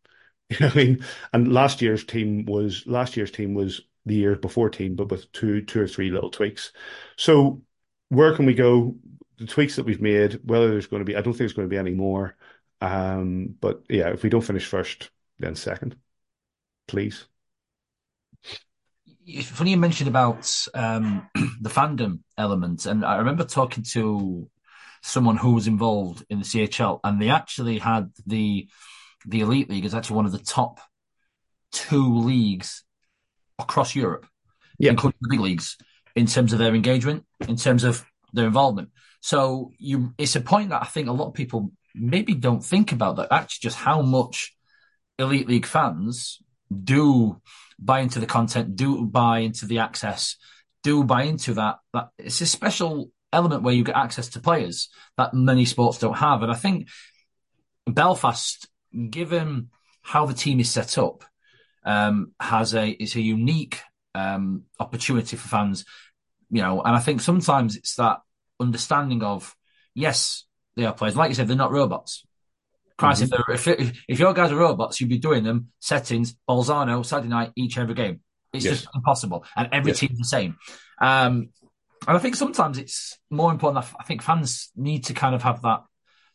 You 0.51 0.59
know 0.61 0.67
what 0.67 0.77
I 0.77 0.85
mean? 0.85 1.05
And 1.33 1.53
last 1.55 1.83
year's 1.83 2.05
team 2.05 2.45
was 2.45 2.87
last 2.87 3.17
year's 3.17 3.31
team 3.31 3.55
was 3.55 3.81
the 4.07 4.15
year 4.17 4.37
before 4.37 4.71
team, 4.71 4.95
but 4.95 5.11
with 5.11 5.33
two 5.33 5.63
two 5.63 5.81
or 5.81 5.89
three 5.89 6.11
little 6.11 6.31
tweaks. 6.31 6.73
So 7.17 7.63
where 8.11 8.37
can 8.37 8.47
we 8.47 8.55
go? 8.55 8.97
The 9.39 9.47
tweaks 9.47 9.77
that 9.77 9.87
we've 9.87 10.03
made, 10.03 10.41
whether 10.45 10.69
there's 10.71 10.87
going 10.87 11.01
to 11.01 11.05
be, 11.07 11.17
I 11.17 11.23
don't 11.23 11.33
think 11.33 11.39
there's 11.39 11.55
going 11.55 11.69
to 11.69 11.73
be 11.75 11.79
any 11.79 11.95
more. 11.95 12.37
Um, 12.81 13.57
but 13.61 13.85
yeah, 13.89 14.11
if 14.11 14.23
we 14.23 14.31
don't 14.31 14.43
finish 14.43 14.67
first, 14.67 15.11
then 15.39 15.55
second 15.57 15.97
please. 16.87 17.25
It's 19.27 19.49
funny 19.49 19.71
you 19.71 19.77
mentioned 19.77 20.09
about 20.09 20.51
um, 20.75 21.29
the 21.61 21.71
fandom 21.71 22.21
element, 22.37 22.87
and 22.87 23.05
I 23.05 23.17
remember 23.17 23.45
talking 23.45 23.85
to 23.93 24.51
someone 25.03 25.37
who 25.37 25.53
was 25.53 25.67
involved 25.67 26.25
in 26.29 26.39
the 26.39 26.45
CHL, 26.45 27.01
and 27.05 27.21
they 27.21 27.31
actually 27.31 27.79
had 27.79 28.11
the 28.27 28.69
the 29.27 29.41
elite 29.41 29.71
league 29.71 29.85
as 29.85 29.95
actually 29.95 30.17
one 30.17 30.27
of 30.27 30.33
the 30.33 30.39
top 30.39 30.81
two 31.73 32.19
leagues 32.19 32.85
across 33.59 33.95
Europe, 33.95 34.27
yeah. 34.79 34.91
including 34.91 35.19
the 35.21 35.29
big 35.31 35.41
leagues, 35.41 35.77
in 36.15 36.27
terms 36.27 36.53
of 36.53 36.59
their 36.59 36.75
engagement, 36.75 37.25
in 37.49 37.57
terms 37.57 37.85
of 37.85 38.05
their 38.33 38.47
involvement. 38.47 38.91
So 39.21 39.73
you, 39.79 40.13
it's 40.19 40.37
a 40.37 40.41
point 40.41 40.71
that 40.71 40.83
I 40.83 40.87
think 40.87 41.09
a 41.09 41.13
lot 41.13 41.29
of 41.29 41.35
people 41.35 41.73
maybe 41.95 42.35
don't 42.35 42.65
think 42.65 42.93
about 42.93 43.17
that 43.17 43.29
actually 43.31 43.63
just 43.63 43.77
how 43.77 44.03
much 44.03 44.55
elite 45.19 45.49
league 45.49 45.67
fans 45.67 46.41
do 46.83 47.41
buy 47.79 48.01
into 48.01 48.21
the 48.21 48.27
content, 48.27 48.77
do 48.77 49.05
buy 49.05 49.41
into 49.41 49.67
the 49.67 49.79
access, 49.79 50.37
do 50.83 51.05
buy 51.05 51.25
into 51.25 51.55
that. 51.55 51.77
That 51.93 52.09
it's 52.19 52.41
a 52.41 52.47
special 52.47 53.11
element 53.33 53.63
where 53.63 53.75
you 53.75 53.85
get 53.85 53.97
access 53.97 54.29
to 54.31 54.41
players 54.41 54.89
that 55.17 55.35
many 55.35 55.65
sports 55.65 55.99
don't 55.99 56.17
have. 56.17 56.43
And 56.43 56.53
I 56.53 56.55
think 56.55 56.89
Belfast, 57.87 58.69
given 59.11 59.71
how 60.03 60.27
the 60.27 60.35
team 60.35 60.61
is 60.61 60.71
set 60.71 60.99
up, 60.99 61.25
um, 61.85 62.33
has 62.41 62.75
a 62.75 62.89
it's 62.89 63.17
a 63.17 63.21
unique 63.21 63.81
um, 64.15 64.65
opportunity 64.81 65.37
for 65.37 65.49
fans. 65.49 65.85
You 66.51 66.63
know, 66.63 66.83
and 66.83 66.95
I 66.95 67.01
think 67.01 67.21
sometimes 67.21 67.77
it's 67.77 67.97
that 67.97 68.21
understanding 68.61 69.23
of 69.23 69.55
yes, 69.95 70.45
they 70.77 70.85
are 70.85 70.95
players. 70.95 71.17
Like 71.17 71.31
you 71.31 71.35
said, 71.35 71.49
they're 71.49 71.57
not 71.57 71.73
robots. 71.73 72.25
Christ, 72.97 73.25
mm-hmm. 73.25 73.53
if, 73.53 73.67
if, 73.67 74.05
if 74.09 74.19
your 74.19 74.33
guys 74.35 74.53
are 74.53 74.57
robots, 74.57 75.01
you'd 75.01 75.11
be 75.11 75.19
doing 75.19 75.43
them 75.43 75.69
settings, 75.81 76.37
Bolzano, 76.49 77.05
Saturday 77.05 77.29
night, 77.29 77.53
each 77.57 77.77
every 77.77 77.95
game. 77.95 78.21
It's 78.53 78.65
yes. 78.65 78.83
just 78.83 78.95
impossible. 78.95 79.45
And 79.57 79.69
every 79.73 79.91
yes. 79.91 79.99
team's 79.99 80.19
the 80.19 80.25
same. 80.25 80.57
Um, 81.01 81.49
and 82.07 82.17
I 82.17 82.19
think 82.19 82.37
sometimes 82.37 82.79
it's 82.79 83.19
more 83.31 83.51
important. 83.51 83.85
I 83.99 84.05
think 84.05 84.23
fans 84.23 84.71
need 84.77 85.05
to 85.07 85.15
kind 85.15 85.35
of 85.35 85.43
have 85.43 85.63
that 85.63 85.83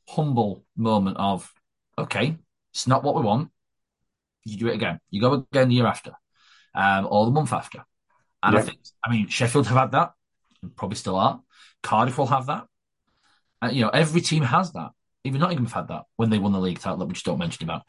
humble 0.08 0.66
moment 0.76 1.18
of, 1.18 1.50
okay, 1.98 2.36
it's 2.74 2.88
not 2.88 3.04
what 3.04 3.16
we 3.16 3.22
want. 3.22 3.52
You 4.44 4.58
do 4.58 4.68
it 4.68 4.76
again. 4.76 5.00
You 5.10 5.22
go 5.22 5.34
again 5.34 5.70
the 5.70 5.76
year 5.76 5.88
after, 5.88 6.12
um, 6.76 7.08
or 7.10 7.26
the 7.26 7.32
month 7.32 7.54
after. 7.54 7.86
And 8.44 8.54
yeah. 8.54 8.60
I 8.60 8.64
think, 8.64 8.80
I 9.06 9.12
mean, 9.12 9.28
Sheffield 9.28 9.68
have 9.68 9.78
had 9.78 9.92
that, 9.92 10.12
probably 10.76 10.96
still 10.96 11.16
are. 11.16 11.42
Cardiff 11.84 12.18
will 12.18 12.28
have 12.28 12.48
that. 12.48 12.66
Uh, 13.62 13.70
you 13.72 13.82
know, 13.82 13.90
every 13.90 14.22
team 14.22 14.44
has 14.44 14.74
that 14.74 14.92
even 15.24 15.42
Nottingham 15.42 15.66
have 15.66 15.74
had 15.74 15.88
that 15.90 16.04
when 16.16 16.30
they 16.30 16.38
won 16.38 16.54
the 16.54 16.60
league 16.60 16.80
title 16.80 17.06
which 17.06 17.24
don't 17.24 17.40
mention 17.40 17.66
about. 17.66 17.84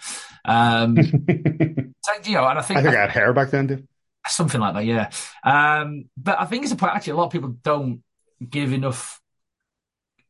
Um, 0.44 0.96
so, 1.02 2.12
you 2.24 2.34
know, 2.34 2.46
and 2.46 2.58
I 2.58 2.62
think 2.62 2.78
I 2.78 2.82
think 2.82 2.94
I 2.94 3.00
had 3.00 3.10
hair 3.10 3.32
back 3.32 3.50
then, 3.50 3.66
dude. 3.66 3.88
Something 4.26 4.60
like 4.60 4.74
that, 4.74 4.84
yeah. 4.84 5.10
Um, 5.44 6.04
but 6.16 6.40
I 6.40 6.44
think 6.44 6.64
it's 6.64 6.72
a 6.72 6.76
point 6.76 6.94
actually 6.94 7.12
a 7.12 7.16
lot 7.16 7.26
of 7.26 7.32
people 7.32 7.56
don't 7.62 8.02
give 8.46 8.72
enough 8.72 9.20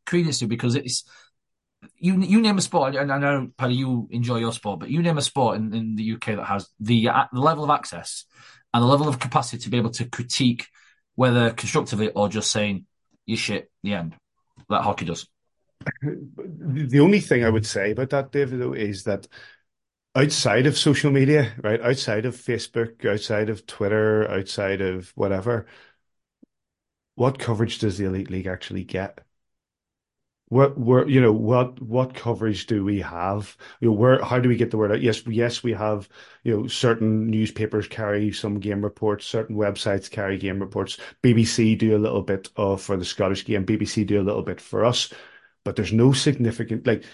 credence 0.07 0.41
to 0.41 0.47
because 0.47 0.75
it's 0.75 1.05
you 1.97 2.21
you 2.21 2.41
name 2.41 2.59
a 2.59 2.61
sport, 2.61 2.95
and 2.95 3.13
I 3.13 3.19
know 3.19 3.51
Paddy, 3.57 3.75
you 3.75 4.09
enjoy 4.11 4.37
your 4.37 4.53
sport, 4.53 4.81
but 4.81 4.91
you 4.91 5.03
name 5.03 5.19
a 5.19 5.23
sport 5.23 5.57
in, 5.57 5.75
in 5.75 5.97
the 5.97 6.13
UK 6.13 6.37
that 6.37 6.45
has 6.45 6.69
the, 6.79 7.09
uh, 7.09 7.25
the 7.33 7.41
level 7.41 7.65
of 7.65 7.71
access 7.71 8.25
and 8.73 8.83
the 8.83 8.87
level 8.87 9.09
of 9.09 9.19
capacity 9.19 9.63
to 9.63 9.71
be 9.71 9.79
able 9.79 9.91
to 9.91 10.05
critique, 10.05 10.67
whether 11.15 11.51
constructively 11.51 12.11
or 12.11 12.29
just 12.29 12.51
saying 12.51 12.87
you 13.27 13.37
shit. 13.37 13.71
The 13.83 13.95
end 13.95 14.17
that 14.69 14.83
hockey 14.83 15.05
does. 15.07 15.27
The 16.03 17.01
only 17.01 17.20
thing 17.20 17.45
I 17.45 17.51
would 17.51 17.66
say 17.66 17.93
about 17.93 18.11
that, 18.11 18.33
David, 18.33 18.61
though, 18.61 18.72
is 18.74 19.05
that 19.05 19.26
outside 20.14 20.66
of 20.66 20.78
social 20.78 21.11
media, 21.12 21.55
right, 21.62 21.81
outside 21.83 22.26
of 22.26 22.37
Facebook, 22.37 23.07
outside 23.07 23.51
of 23.51 23.66
Twitter, 23.66 24.28
outside 24.31 24.81
of 24.83 25.11
whatever, 25.16 25.66
what 27.14 27.39
coverage 27.39 27.78
does 27.78 27.99
the 27.99 28.05
Elite 28.07 28.31
League 28.33 28.49
actually 28.49 28.83
get? 28.83 29.20
What, 30.49 30.76
where, 30.76 31.09
you 31.09 31.20
know, 31.20 31.33
what, 31.33 31.81
what 31.81 32.12
coverage 32.14 32.66
do 32.66 32.85
we 32.85 33.01
have? 33.03 33.57
You 33.81 33.89
know, 33.89 33.95
where, 33.95 34.20
how 34.24 34.41
do 34.41 34.49
we 34.49 34.57
get 34.57 34.72
the 34.72 34.78
word 34.78 34.91
out? 34.91 35.01
Yes, 35.01 35.24
yes, 35.28 35.62
we 35.62 35.72
have, 35.74 36.09
you 36.43 36.57
know, 36.57 36.66
certain 36.66 37.28
newspapers 37.31 37.87
carry 37.87 38.33
some 38.33 38.59
game 38.59 38.83
reports, 38.83 39.26
certain 39.26 39.55
websites 39.55 40.11
carry 40.11 40.39
game 40.39 40.59
reports. 40.59 40.99
BBC 41.22 41.78
do 41.78 41.97
a 41.97 41.99
little 42.03 42.22
bit 42.22 42.49
of 42.57 42.83
for 42.83 42.97
the 42.97 43.05
Scottish 43.05 43.45
game. 43.45 43.64
BBC 43.64 44.05
do 44.05 44.20
a 44.20 44.24
little 44.24 44.43
bit 44.43 44.61
for 44.61 44.85
us, 44.85 45.12
but 45.65 45.77
there's 45.77 45.93
no 45.93 46.13
significant, 46.13 46.87
like, 46.87 47.05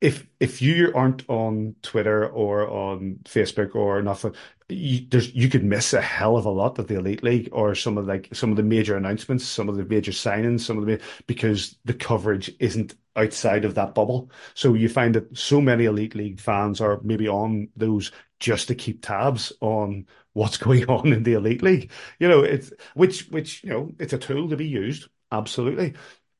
if 0.00 0.26
if 0.38 0.62
you 0.62 0.92
aren't 0.94 1.28
on 1.28 1.74
Twitter 1.82 2.28
or 2.28 2.68
on 2.70 3.18
Facebook 3.24 3.74
or 3.74 4.00
nothing, 4.00 4.32
you, 4.68 5.06
there's 5.10 5.34
you 5.34 5.48
could 5.48 5.64
miss 5.64 5.92
a 5.92 6.00
hell 6.00 6.36
of 6.36 6.44
a 6.46 6.50
lot 6.50 6.78
of 6.78 6.86
the 6.86 6.96
Elite 6.96 7.22
League 7.24 7.48
or 7.52 7.74
some 7.74 7.98
of 7.98 8.06
like 8.06 8.28
some 8.32 8.50
of 8.50 8.56
the 8.56 8.62
major 8.62 8.96
announcements, 8.96 9.44
some 9.44 9.68
of 9.68 9.76
the 9.76 9.84
major 9.84 10.12
signings, 10.12 10.60
some 10.60 10.78
of 10.78 10.86
the 10.86 11.00
because 11.26 11.76
the 11.84 11.94
coverage 11.94 12.54
isn't 12.60 12.94
outside 13.16 13.64
of 13.64 13.74
that 13.74 13.94
bubble. 13.94 14.30
So 14.54 14.74
you 14.74 14.88
find 14.88 15.14
that 15.16 15.36
so 15.36 15.60
many 15.60 15.86
Elite 15.86 16.14
League 16.14 16.40
fans 16.40 16.80
are 16.80 17.00
maybe 17.02 17.26
on 17.28 17.68
those 17.76 18.12
just 18.38 18.68
to 18.68 18.74
keep 18.76 19.02
tabs 19.04 19.52
on 19.60 20.06
what's 20.32 20.56
going 20.58 20.86
on 20.88 21.12
in 21.12 21.22
the 21.24 21.34
Elite 21.34 21.62
League. 21.62 21.90
You 22.20 22.28
know, 22.28 22.42
it's 22.42 22.72
which 22.94 23.28
which 23.30 23.64
you 23.64 23.70
know 23.70 23.90
it's 23.98 24.12
a 24.12 24.18
tool 24.18 24.48
to 24.50 24.56
be 24.56 24.66
used. 24.68 25.08
Absolutely. 25.32 25.94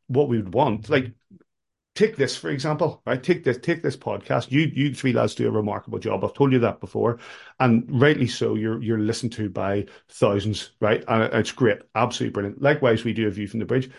What 0.09 0.29
we 0.29 0.39
would 0.39 0.55
want, 0.55 0.89
like 0.91 1.13
take 1.95 2.17
this 2.17 2.37
for 2.37 2.49
example, 2.51 3.03
right? 3.07 3.21
Take 3.23 3.43
this, 3.43 3.59
take 3.59 3.83
this 3.83 3.97
podcast. 3.97 4.53
You, 4.53 4.71
you 4.73 4.95
three 4.95 5.13
lads 5.13 5.35
do 5.35 5.49
a 5.49 5.51
remarkable 5.51 5.99
job. 5.99 6.25
I've 6.25 6.35
told 6.35 6.53
you 6.53 6.61
that 6.61 6.81
before, 6.81 7.19
and 7.59 7.85
rightly 8.01 8.29
so. 8.29 8.55
You're 8.55 8.81
you're 8.83 8.99
listened 8.99 9.33
to 9.33 9.51
by 9.51 9.87
thousands, 10.09 10.71
right? 10.81 11.05
And 11.09 11.25
it's 11.35 11.53
great, 11.53 11.79
absolutely 11.97 12.33
brilliant. 12.35 12.63
Likewise, 12.63 13.05
we 13.05 13.13
do 13.13 13.27
a 13.27 13.31
view 13.31 13.49
from 13.49 13.59
the 13.61 13.67
bridge. 13.67 13.91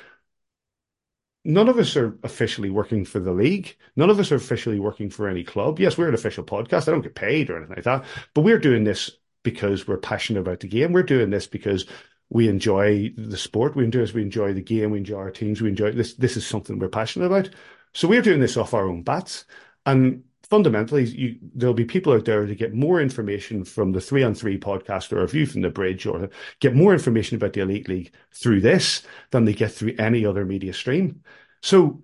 None 1.45 1.69
of 1.69 1.77
us 1.77 1.95
are 1.95 2.17
officially 2.23 2.69
working 2.69 3.05
for 3.05 3.19
the 3.19 3.31
league. 3.33 3.75
None 3.95 4.09
of 4.09 4.19
us 4.19 4.31
are 4.31 4.35
officially 4.35 4.79
working 4.79 5.09
for 5.09 5.27
any 5.27 5.43
club. 5.43 5.79
Yes, 5.79 5.97
we're 5.97 6.09
an 6.09 6.13
official 6.13 6.43
podcast. 6.43 6.87
I 6.87 6.91
don't 6.91 7.01
get 7.01 7.15
paid 7.15 7.49
or 7.49 7.57
anything 7.57 7.75
like 7.75 7.85
that, 7.85 8.05
but 8.33 8.41
we're 8.41 8.59
doing 8.59 8.83
this 8.83 9.11
because 9.43 9.87
we're 9.87 9.97
passionate 9.97 10.41
about 10.41 10.59
the 10.59 10.67
game. 10.67 10.91
We're 10.91 11.03
doing 11.03 11.29
this 11.29 11.47
because 11.47 11.85
we 12.29 12.47
enjoy 12.47 13.11
the 13.17 13.37
sport. 13.37 13.75
We 13.75 13.83
enjoy 13.83 14.05
we 14.13 14.21
enjoy 14.21 14.53
the 14.53 14.61
game. 14.61 14.91
We 14.91 14.99
enjoy 14.99 15.17
our 15.17 15.31
teams. 15.31 15.61
We 15.61 15.69
enjoy 15.69 15.91
this. 15.91 16.13
This 16.13 16.37
is 16.37 16.45
something 16.45 16.77
we're 16.77 16.89
passionate 16.89 17.25
about. 17.25 17.49
So 17.93 18.07
we're 18.07 18.21
doing 18.21 18.39
this 18.39 18.57
off 18.57 18.73
our 18.73 18.87
own 18.87 19.01
bats. 19.03 19.45
And 19.85 20.23
fundamentally, 20.49 21.05
you, 21.05 21.37
there'll 21.55 21.73
be 21.73 21.85
people 21.85 22.13
out 22.13 22.25
there 22.25 22.45
to 22.45 22.55
get 22.55 22.73
more 22.73 23.01
information 23.01 23.63
from 23.63 23.91
the 23.91 24.01
three 24.01 24.23
on 24.23 24.33
three 24.35 24.59
podcast 24.59 25.11
or 25.11 25.19
a 25.23 25.27
view 25.27 25.45
from 25.45 25.61
the 25.61 25.69
bridge 25.69 26.05
or 26.05 26.29
get 26.59 26.75
more 26.75 26.93
information 26.93 27.35
about 27.35 27.53
the 27.53 27.61
Elite 27.61 27.87
League 27.87 28.13
through 28.33 28.61
this 28.61 29.03
than 29.31 29.45
they 29.45 29.53
get 29.53 29.71
through 29.71 29.95
any 29.97 30.25
other 30.25 30.45
media 30.45 30.73
stream. 30.73 31.21
So 31.61 32.01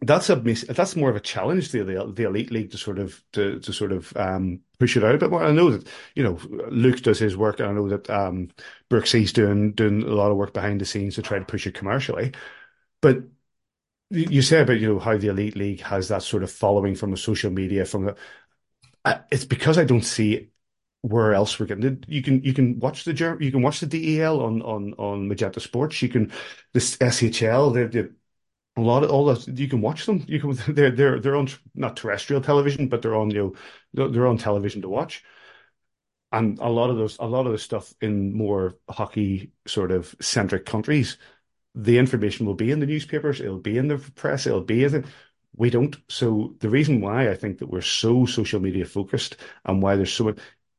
that's 0.00 0.30
a 0.30 0.36
that's 0.36 0.96
more 0.96 1.10
of 1.10 1.16
a 1.16 1.20
challenge 1.20 1.70
to 1.70 1.84
the 1.84 2.12
the 2.12 2.24
elite 2.24 2.50
league 2.50 2.70
to 2.72 2.78
sort 2.78 2.98
of 2.98 3.22
to 3.32 3.60
to 3.60 3.72
sort 3.72 3.92
of 3.92 4.16
um, 4.16 4.60
push 4.78 4.96
it 4.96 5.04
out 5.04 5.14
a 5.14 5.18
bit 5.18 5.30
more. 5.30 5.44
I 5.44 5.52
know 5.52 5.70
that 5.70 5.88
you 6.14 6.24
know 6.24 6.38
Luke 6.70 7.02
does 7.02 7.18
his 7.18 7.36
work, 7.36 7.60
and 7.60 7.68
I 7.68 7.72
know 7.72 7.88
that 7.88 8.10
um, 8.10 8.48
Brooksy's 8.88 9.32
doing 9.32 9.72
doing 9.72 10.02
a 10.02 10.06
lot 10.06 10.30
of 10.30 10.36
work 10.36 10.52
behind 10.54 10.80
the 10.80 10.86
scenes 10.86 11.14
to 11.16 11.22
try 11.22 11.38
to 11.38 11.44
push 11.44 11.66
it 11.66 11.74
commercially. 11.74 12.32
But 13.00 13.18
you 14.10 14.42
say 14.42 14.60
about 14.60 14.80
you 14.80 14.92
know 14.92 14.98
how 14.98 15.16
the 15.16 15.28
elite 15.28 15.56
league 15.56 15.80
has 15.82 16.08
that 16.08 16.22
sort 16.22 16.42
of 16.42 16.50
following 16.50 16.94
from 16.94 17.10
the 17.10 17.16
social 17.16 17.50
media 17.50 17.84
from 17.84 18.06
the 18.06 18.16
uh, 19.04 19.18
it's 19.30 19.44
because 19.44 19.78
I 19.78 19.84
don't 19.84 20.02
see 20.04 20.50
where 21.02 21.34
else 21.34 21.58
we're 21.58 21.66
getting 21.66 22.04
you 22.06 22.22
can 22.22 22.42
you 22.44 22.54
can 22.54 22.78
watch 22.78 23.04
the 23.04 23.12
you 23.40 23.50
can 23.50 23.62
watch 23.62 23.80
the 23.80 23.86
DEL 23.86 24.40
on 24.40 24.62
on 24.62 24.94
on 24.94 25.28
Magenta 25.28 25.60
Sports 25.60 26.00
you 26.02 26.08
can 26.08 26.32
this 26.72 26.96
SHL 27.00 27.72
they 27.74 27.86
they 27.86 28.08
a 28.76 28.80
lot 28.80 29.02
of 29.04 29.10
all 29.10 29.26
that 29.26 29.46
you 29.58 29.68
can 29.68 29.80
watch 29.80 30.06
them 30.06 30.24
you 30.26 30.40
can 30.40 30.52
they're 30.74 30.90
they're 30.90 31.20
they're 31.20 31.36
on 31.36 31.48
not 31.74 31.96
terrestrial 31.96 32.42
television 32.42 32.88
but 32.88 33.02
they're 33.02 33.16
on 33.16 33.30
you 33.30 33.54
know 33.94 34.08
they're 34.08 34.26
on 34.26 34.38
television 34.38 34.82
to 34.82 34.88
watch 34.88 35.24
and 36.32 36.58
a 36.60 36.68
lot 36.68 36.90
of 36.90 36.96
those 36.96 37.18
a 37.18 37.26
lot 37.26 37.46
of 37.46 37.52
the 37.52 37.58
stuff 37.58 37.92
in 38.00 38.32
more 38.32 38.76
hockey 38.88 39.52
sort 39.66 39.90
of 39.90 40.14
centric 40.20 40.64
countries 40.64 41.18
the 41.74 41.98
information 41.98 42.46
will 42.46 42.54
be 42.54 42.70
in 42.70 42.80
the 42.80 42.86
newspapers, 42.86 43.40
it'll 43.40 43.58
be 43.58 43.78
in 43.78 43.88
the 43.88 43.98
press, 44.14 44.46
it'll 44.46 44.60
be 44.60 44.84
in 44.84 44.94
it. 44.94 45.06
We 45.54 45.70
don't. 45.70 45.96
So 46.08 46.54
the 46.60 46.70
reason 46.70 47.00
why 47.00 47.30
I 47.30 47.34
think 47.34 47.58
that 47.58 47.68
we're 47.68 47.82
so 47.82 48.26
social 48.26 48.60
media 48.60 48.84
focused 48.84 49.36
and 49.64 49.82
why 49.82 49.96
there's 49.96 50.12
so 50.12 50.24
much 50.24 50.38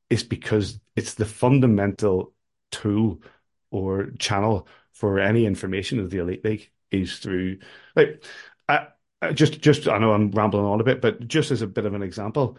is 0.10 0.24
because 0.24 0.80
it's 0.96 1.16
the 1.16 1.26
fundamental 1.26 2.34
tool 2.72 3.22
or 3.72 4.12
channel 4.20 4.68
for 4.92 5.20
any 5.20 5.46
information 5.46 6.00
of 6.00 6.10
the 6.10 6.20
elite 6.20 6.44
league 6.46 6.70
is 6.94 7.18
through 7.20 7.60
like 7.96 8.24
I, 8.70 8.88
I 9.22 9.34
just 9.34 9.62
just 9.62 9.88
I 9.88 9.98
know 9.98 10.14
I'm 10.14 10.32
rambling 10.32 10.66
on 10.66 10.82
a 10.82 10.84
bit, 10.84 11.02
but 11.02 11.28
just 11.28 11.52
as 11.52 11.62
a 11.62 11.68
bit 11.68 11.86
of 11.86 11.94
an 11.94 12.04
example, 12.04 12.58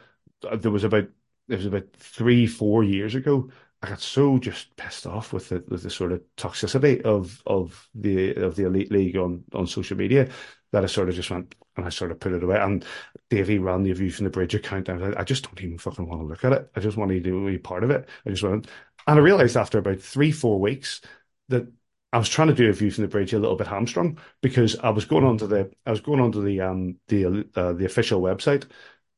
uh, 0.48 0.56
there 0.56 0.70
was 0.70 0.84
about 0.84 1.08
there 1.48 1.58
was 1.58 1.66
about 1.66 1.92
three 1.96 2.46
four 2.46 2.82
years 2.84 3.14
ago 3.14 3.50
I 3.82 3.88
got 3.88 4.00
so 4.00 4.38
just 4.38 4.74
pissed 4.76 5.06
off 5.06 5.32
with 5.34 5.50
the 5.50 5.62
with 5.68 5.82
the 5.82 5.90
sort 5.90 6.12
of 6.12 6.22
toxicity 6.38 7.02
of 7.02 7.42
of 7.46 7.88
the 7.94 8.34
of 8.36 8.56
the 8.56 8.64
elite 8.64 8.90
league 8.90 9.16
on 9.16 9.44
on 9.52 9.66
social 9.66 9.96
media 9.96 10.30
that 10.72 10.84
I 10.84 10.86
sort 10.86 11.08
of 11.10 11.14
just 11.14 11.30
went 11.30 11.54
and 11.76 11.84
I 11.84 11.90
sort 11.90 12.10
of 12.10 12.18
put 12.18 12.32
it 12.32 12.42
away. 12.42 12.58
And 12.58 12.84
Davey 13.30 13.58
ran 13.58 13.82
the 13.82 13.92
view 13.92 14.10
from 14.10 14.24
the 14.24 14.30
bridge 14.30 14.54
account, 14.54 14.88
I, 14.88 15.12
I 15.18 15.24
just 15.24 15.44
don't 15.44 15.60
even 15.62 15.78
fucking 15.78 16.08
want 16.08 16.20
to 16.22 16.26
look 16.26 16.44
at 16.44 16.52
it. 16.52 16.70
I 16.74 16.80
just 16.80 16.96
want 16.96 17.10
to 17.10 17.20
be 17.46 17.58
part 17.58 17.84
of 17.84 17.90
it. 17.90 18.08
I 18.26 18.30
just 18.30 18.42
went, 18.42 18.68
and 19.06 19.18
I 19.18 19.22
realized 19.22 19.56
after 19.56 19.78
about 19.78 20.00
three 20.00 20.32
four 20.32 20.58
weeks 20.60 21.00
that 21.48 21.70
I 22.14 22.18
was 22.18 22.28
trying 22.28 22.46
to 22.46 22.54
do 22.54 22.68
a 22.68 22.72
view 22.72 22.92
from 22.92 23.02
the 23.02 23.08
bridge 23.08 23.32
a 23.32 23.40
little 23.40 23.56
bit 23.56 23.66
hamstrung 23.66 24.18
because 24.40 24.78
I 24.78 24.90
was 24.90 25.04
going 25.04 25.24
onto 25.24 25.48
the 25.48 25.72
I 25.84 25.90
was 25.90 26.00
going 26.00 26.20
onto 26.20 26.44
the 26.44 26.60
um 26.60 26.96
the 27.08 27.44
uh, 27.56 27.72
the 27.72 27.86
official 27.86 28.20
website 28.20 28.66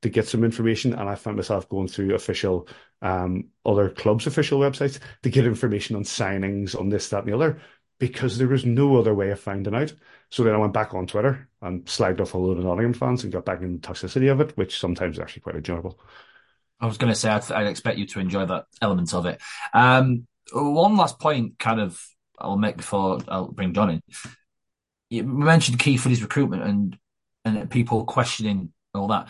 to 0.01 0.09
get 0.09 0.26
some 0.26 0.44
information, 0.44 0.94
and 0.94 1.07
I 1.07 1.14
found 1.14 1.36
myself 1.36 1.68
going 1.68 1.88
through 1.88 2.14
official 2.14 2.68
um, 3.03 3.49
other 3.66 3.90
clubs' 3.90 4.26
official 4.26 4.61
websites 4.61 4.99
to 5.22 5.30
get 5.30 5.47
information 5.47 5.94
on 5.94 6.05
signings, 6.05 6.78
on 6.78 6.88
this, 6.88 7.11
that, 7.11 7.20
and 7.20 7.28
the 7.28 7.34
other, 7.34 7.61
because 7.99 8.38
there 8.38 8.49
was 8.49 8.64
no 8.64 8.97
other 8.97 9.14
way 9.14 9.30
of 9.30 9.40
finding 9.40 9.74
out. 9.74 9.92
So 10.30 10.42
then 10.42 10.55
I 10.55 10.59
went 10.59 10.72
back 10.72 10.94
on 10.94 11.07
Twitter 11.07 11.49
and 11.61 11.84
slagged 11.84 12.20
off 12.20 12.32
a 12.32 12.38
load 12.38 12.59
of 12.59 12.64
Nottingham 12.64 12.94
fans 12.94 13.24
and 13.24 13.32
got 13.32 13.44
back 13.44 13.61
in 13.61 13.74
the 13.74 13.86
toxicity 13.86 14.32
of 14.32 14.40
it, 14.40 14.57
which 14.57 14.78
sometimes 14.78 15.16
is 15.16 15.20
actually 15.20 15.42
quite 15.42 15.57
enjoyable. 15.57 15.99
I 16.80 16.86
was 16.86 16.99
going 16.99 17.12
to 17.12 17.18
say 17.18 17.30
I'd, 17.30 17.53
I'd, 17.53 17.66
expect 17.66 17.99
you 17.99 18.07
to 18.07 18.20
enjoy 18.20 18.47
that 18.47 18.66
element 18.80 19.12
of 19.12 19.26
it. 19.26 19.40
Um, 19.74 20.26
one 20.53 20.97
last 20.97 21.18
point, 21.18 21.59
kind 21.59 21.80
of, 21.80 22.03
I'll 22.39 22.57
make 22.57 22.76
before 22.76 23.20
I'll 23.28 23.49
bring 23.49 23.74
John 23.74 23.91
in. 23.91 24.03
You 25.11 25.24
mentioned 25.24 25.78
key 25.78 25.97
for 25.97 26.09
his 26.09 26.22
recruitment 26.22 26.62
and 26.62 26.99
and 27.45 27.70
people 27.70 28.05
questioning 28.05 28.72
all 28.95 29.09
that. 29.09 29.28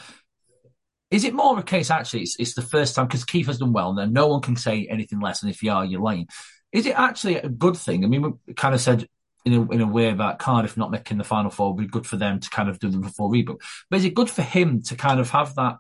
Is 1.10 1.24
it 1.24 1.34
more 1.34 1.52
of 1.52 1.58
a 1.58 1.62
case 1.62 1.90
actually? 1.90 2.22
It's, 2.22 2.36
it's 2.38 2.54
the 2.54 2.62
first 2.62 2.94
time 2.94 3.06
because 3.06 3.24
Keefe 3.24 3.46
has 3.46 3.58
done 3.58 3.72
well, 3.72 3.96
and 3.98 4.12
no 4.12 4.26
one 4.26 4.40
can 4.40 4.56
say 4.56 4.86
anything 4.90 5.20
less. 5.20 5.42
And 5.42 5.50
if 5.50 5.62
you 5.62 5.70
are, 5.70 5.84
you're 5.84 6.00
lying. 6.00 6.26
Is 6.72 6.86
it 6.86 6.98
actually 6.98 7.36
a 7.36 7.48
good 7.48 7.76
thing? 7.76 8.04
I 8.04 8.08
mean, 8.08 8.38
we 8.46 8.54
kind 8.54 8.74
of 8.74 8.80
said 8.80 9.06
in 9.44 9.52
a, 9.52 9.62
in 9.70 9.80
a 9.80 9.86
way 9.86 10.12
that 10.12 10.38
Cardiff 10.40 10.76
not 10.76 10.90
making 10.90 11.18
the 11.18 11.24
final 11.24 11.50
four 11.50 11.72
would 11.72 11.80
be 11.80 11.88
good 11.88 12.06
for 12.06 12.16
them 12.16 12.40
to 12.40 12.50
kind 12.50 12.68
of 12.68 12.80
do 12.80 12.88
the 12.88 12.98
before 12.98 13.30
reboot. 13.30 13.60
But 13.88 13.98
is 13.98 14.04
it 14.04 14.14
good 14.14 14.28
for 14.28 14.42
him 14.42 14.82
to 14.82 14.96
kind 14.96 15.20
of 15.20 15.30
have 15.30 15.54
that 15.54 15.76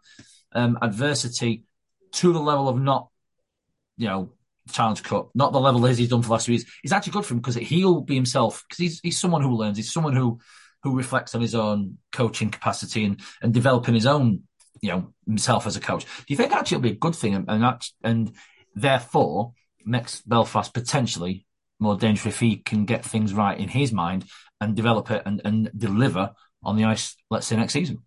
um, 0.52 0.78
adversity 0.80 1.64
to 2.12 2.32
the 2.32 2.38
level 2.38 2.68
of 2.68 2.80
not, 2.80 3.08
you 3.96 4.06
know, 4.06 4.32
Challenge 4.72 5.02
Cup, 5.02 5.30
not 5.34 5.52
the 5.52 5.60
level 5.60 5.86
as 5.86 5.98
he's 5.98 6.08
done 6.08 6.22
for 6.22 6.28
the 6.28 6.32
last 6.32 6.46
few 6.46 6.54
years? 6.54 6.66
It's 6.82 6.92
actually 6.92 7.12
good 7.12 7.24
for 7.24 7.34
him 7.34 7.40
because 7.40 7.56
he'll 7.56 8.00
be 8.00 8.14
himself 8.14 8.64
because 8.68 8.78
he's 8.78 9.00
he's 9.00 9.18
someone 9.18 9.42
who 9.42 9.56
learns. 9.56 9.76
He's 9.76 9.92
someone 9.92 10.14
who 10.14 10.40
who 10.82 10.96
reflects 10.96 11.34
on 11.34 11.40
his 11.40 11.54
own 11.54 11.98
coaching 12.12 12.50
capacity 12.50 13.04
and 13.04 13.20
and 13.42 13.52
developing 13.52 13.94
his 13.94 14.06
own 14.06 14.42
you 14.80 14.90
know 14.90 15.12
himself 15.26 15.66
as 15.66 15.76
a 15.76 15.80
coach. 15.80 16.04
Do 16.04 16.10
you 16.28 16.36
think 16.36 16.52
actually 16.52 16.76
it'll 16.76 16.82
be 16.82 16.90
a 16.90 16.96
good 16.96 17.14
thing, 17.14 17.34
and 17.34 17.48
and, 17.48 17.82
and 18.02 18.32
therefore 18.74 19.52
makes 19.84 20.20
Belfast 20.22 20.72
potentially 20.74 21.46
more 21.78 21.96
dangerous 21.96 22.34
if 22.34 22.40
he 22.40 22.56
can 22.56 22.84
get 22.84 23.04
things 23.04 23.34
right 23.34 23.58
in 23.58 23.68
his 23.68 23.92
mind 23.92 24.24
and 24.60 24.74
develop 24.74 25.10
it 25.10 25.22
and, 25.26 25.40
and 25.44 25.70
deliver 25.76 26.32
on 26.62 26.76
the 26.76 26.84
ice, 26.84 27.16
let's 27.30 27.46
say 27.46 27.56
next 27.56 27.72
season? 27.72 28.02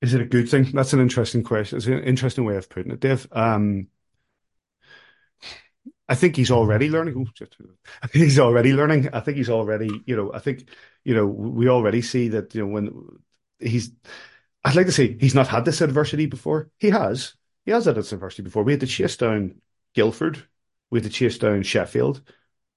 Is 0.00 0.14
it 0.14 0.22
a 0.22 0.26
good 0.26 0.48
thing? 0.48 0.70
That's 0.72 0.92
an 0.92 1.00
interesting 1.00 1.42
question. 1.42 1.76
It's 1.76 1.86
an 1.86 2.02
interesting 2.04 2.44
way 2.44 2.56
of 2.56 2.70
putting 2.70 2.92
it, 2.92 3.00
Dave. 3.00 3.26
Um, 3.32 3.88
I 6.10 6.16
think 6.16 6.36
he's 6.36 6.50
already 6.50 6.90
learning. 6.90 7.28
I 8.02 8.08
think 8.08 8.24
he's 8.24 8.38
already 8.40 8.74
learning. 8.74 9.10
I 9.14 9.20
think 9.20 9.38
he's 9.38 9.50
already, 9.50 10.02
you 10.06 10.16
know, 10.16 10.32
I 10.34 10.40
think, 10.40 10.68
you 11.04 11.14
know, 11.14 11.26
we 11.26 11.68
already 11.68 12.02
see 12.02 12.28
that, 12.30 12.54
you 12.54 12.62
know, 12.62 12.68
when 12.68 13.06
he's 13.60 13.92
I'd 14.64 14.76
like 14.76 14.86
to 14.86 14.92
say 14.92 15.16
he's 15.20 15.34
not 15.34 15.48
had 15.48 15.64
this 15.64 15.80
adversity 15.80 16.26
before. 16.26 16.70
He 16.78 16.90
has. 16.90 17.34
He 17.64 17.72
has 17.72 17.86
had 17.86 17.94
this 17.96 18.12
adversity 18.12 18.42
before. 18.42 18.64
We 18.64 18.72
had 18.72 18.80
to 18.80 18.86
chase 18.88 19.16
down 19.16 19.60
Guildford. 19.94 20.46
We 20.90 20.98
had 21.00 21.04
to 21.04 21.10
chase 21.10 21.38
down 21.38 21.62
Sheffield. 21.62 22.22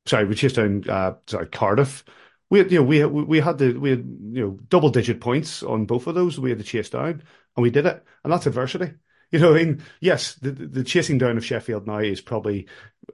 Sorry, 0.05 0.25
we 0.25 0.35
chased 0.35 0.57
down 0.57 0.83
uh, 0.89 1.15
sorry 1.27 1.47
Cardiff. 1.47 2.05
We 2.49 2.59
had, 2.59 2.71
you 2.71 2.79
know, 2.79 2.85
we 2.85 3.05
we 3.05 3.39
had 3.39 3.57
the 3.57 3.73
we 3.73 3.91
had 3.91 3.99
you 3.99 4.41
know 4.41 4.51
double 4.69 4.89
digit 4.89 5.21
points 5.21 5.63
on 5.63 5.85
both 5.85 6.07
of 6.07 6.15
those. 6.15 6.39
We 6.39 6.51
had 6.51 6.59
to 6.59 6.65
chase 6.65 6.89
down, 6.89 7.23
and 7.55 7.63
we 7.63 7.71
did 7.71 7.85
it, 7.85 8.03
and 8.23 8.33
that's 8.33 8.47
adversity. 8.47 8.93
You 9.33 9.39
know, 9.39 9.55
I 9.55 9.63
mean, 9.63 9.83
yes, 9.99 10.35
the, 10.35 10.51
the 10.51 10.83
chasing 10.83 11.17
down 11.17 11.37
of 11.37 11.43
Sheffield 11.45 11.87
now 11.87 11.97
is 11.97 12.21
probably 12.21 12.67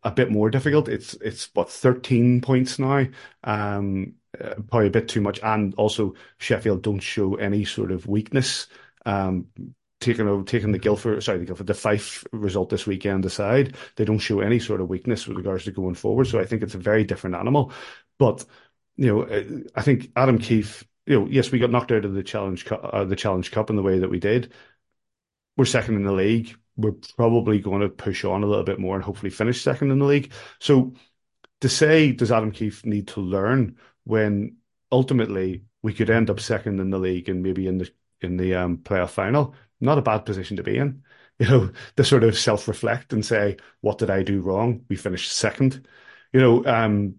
a 0.03 0.11
bit 0.11 0.30
more 0.30 0.49
difficult. 0.49 0.89
It's 0.89 1.13
it's 1.15 1.49
what 1.53 1.72
thirteen 1.72 2.41
points 2.41 2.78
now, 2.78 3.07
um, 3.45 4.15
uh, 4.39 4.55
probably 4.70 4.88
a 4.88 4.91
bit 4.91 5.07
too 5.07 5.22
much, 5.22 5.39
and 5.41 5.74
also 5.76 6.15
Sheffield 6.38 6.82
don't 6.82 6.99
show 6.99 7.36
any 7.36 7.63
sort 7.63 7.93
of 7.93 8.05
weakness. 8.05 8.67
Um, 9.05 9.47
taking 10.01 10.43
taking 10.43 10.74
the 10.74 10.78
Guildford, 10.78 11.24
sorry, 11.24 11.45
the 11.45 11.53
the 11.53 11.74
Fife 11.74 12.26
result 12.34 12.70
this 12.70 12.86
weekend 12.86 13.24
aside, 13.24 13.78
they 13.95 14.03
don't 14.03 14.20
show 14.20 14.41
any 14.41 14.59
sort 14.59 14.82
of 14.82 14.89
weakness 14.89 15.26
with 15.26 15.38
regards 15.38 15.63
to 15.63 15.72
going 15.72 15.95
forward. 15.95 16.28
So 16.28 16.38
I 16.41 16.45
think 16.45 16.63
it's 16.63 16.76
a 16.76 16.80
very 16.80 17.05
different 17.05 17.38
animal. 17.38 17.72
But 18.17 18.43
you 18.97 19.07
know, 19.07 19.22
uh, 19.24 19.43
I 19.74 19.84
think 19.84 20.11
Adam 20.17 20.38
Keefe, 20.38 20.84
you 21.05 21.17
know, 21.17 21.28
yes, 21.28 21.49
we 21.49 21.59
got 21.59 21.72
knocked 21.72 21.93
out 21.93 22.03
of 22.03 22.13
the 22.13 22.24
challenge, 22.24 22.70
uh, 22.70 23.05
the 23.05 23.15
Challenge 23.15 23.49
Cup 23.51 23.70
in 23.70 23.78
the 23.78 23.84
way 23.84 23.99
that 23.99 24.09
we 24.09 24.20
did 24.20 24.51
we're 25.60 25.66
second 25.66 25.95
in 25.95 26.03
the 26.03 26.14
league. 26.14 26.55
We're 26.78 26.93
probably 27.18 27.60
going 27.60 27.82
to 27.82 27.89
push 27.89 28.24
on 28.24 28.43
a 28.43 28.45
little 28.45 28.64
bit 28.64 28.80
more 28.80 28.95
and 28.95 29.03
hopefully 29.03 29.30
finish 29.30 29.62
second 29.62 29.91
in 29.91 29.99
the 29.99 30.05
league. 30.05 30.32
So 30.60 30.93
to 31.60 31.68
say, 31.68 32.14
does 32.14 32.32
Adam 32.32 32.51
Keefe 32.51 32.86
need 32.86 33.10
to 33.10 33.20
learn 33.20 33.78
when 34.05 34.55
ultimately 34.89 35.66
we 35.84 35.93
could 35.93 36.10
end 36.10 36.30
up 36.30 36.39
second 36.39 36.80
in 36.80 36.91
the 36.91 36.97
league 36.97 37.28
and 37.28 37.43
maybe 37.43 37.68
in 37.68 37.78
the 37.78 37.91
in 38.22 38.38
the 38.38 38.55
um, 38.55 38.78
playoff 38.78 39.10
final? 39.10 39.53
Not 39.82 39.97
a 39.97 40.01
bad 40.01 40.20
position 40.26 40.55
to 40.57 40.64
be 40.64 40.78
in. 40.78 41.03
You 41.39 41.49
know, 41.49 41.72
to 41.97 42.05
sort 42.05 42.24
of 42.24 42.38
self 42.38 42.70
reflect 42.70 43.12
and 43.12 43.26
say, 43.26 43.57
what 43.82 43.97
did 43.97 44.10
I 44.10 44.24
do 44.24 44.39
wrong? 44.39 44.86
We 44.88 44.95
finished 44.95 45.34
second. 45.34 45.86
You 46.32 46.39
know, 46.39 46.66
um, 46.66 47.16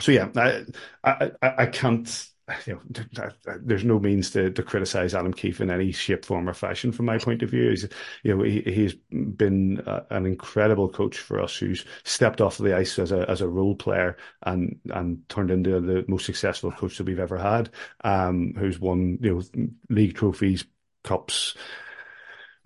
so 0.00 0.12
yeah, 0.12 0.30
I, 0.34 0.64
I 1.04 1.32
I 1.42 1.66
can't 1.66 2.28
you 2.66 2.80
know, 3.16 3.30
there's 3.62 3.84
no 3.84 3.98
means 3.98 4.30
to, 4.30 4.50
to 4.50 4.62
criticize 4.62 5.14
Adam 5.14 5.32
Keefe 5.32 5.60
in 5.60 5.70
any 5.70 5.92
shape, 5.92 6.24
form, 6.24 6.48
or 6.48 6.54
fashion 6.54 6.92
from 6.92 7.06
my 7.06 7.18
point 7.18 7.42
of 7.42 7.50
view. 7.50 7.70
He's, 7.70 7.88
you 8.22 8.36
know, 8.36 8.42
he, 8.42 8.60
he's 8.62 8.94
been 9.10 9.82
a, 9.86 10.04
an 10.10 10.26
incredible 10.26 10.88
coach 10.88 11.18
for 11.18 11.40
us 11.40 11.56
who's 11.56 11.84
stepped 12.04 12.40
off 12.40 12.58
the 12.58 12.76
ice 12.76 12.98
as 12.98 13.12
a 13.12 13.28
as 13.28 13.40
a 13.40 13.48
role 13.48 13.74
player 13.74 14.16
and 14.42 14.78
and 14.90 15.28
turned 15.28 15.50
into 15.50 15.80
the 15.80 16.04
most 16.08 16.26
successful 16.26 16.70
coach 16.72 16.98
that 16.98 17.06
we've 17.06 17.18
ever 17.18 17.38
had. 17.38 17.70
Um, 18.04 18.54
who's 18.58 18.78
won 18.78 19.18
you 19.20 19.34
know 19.34 19.64
league 19.90 20.14
trophies, 20.14 20.64
cups, 21.04 21.54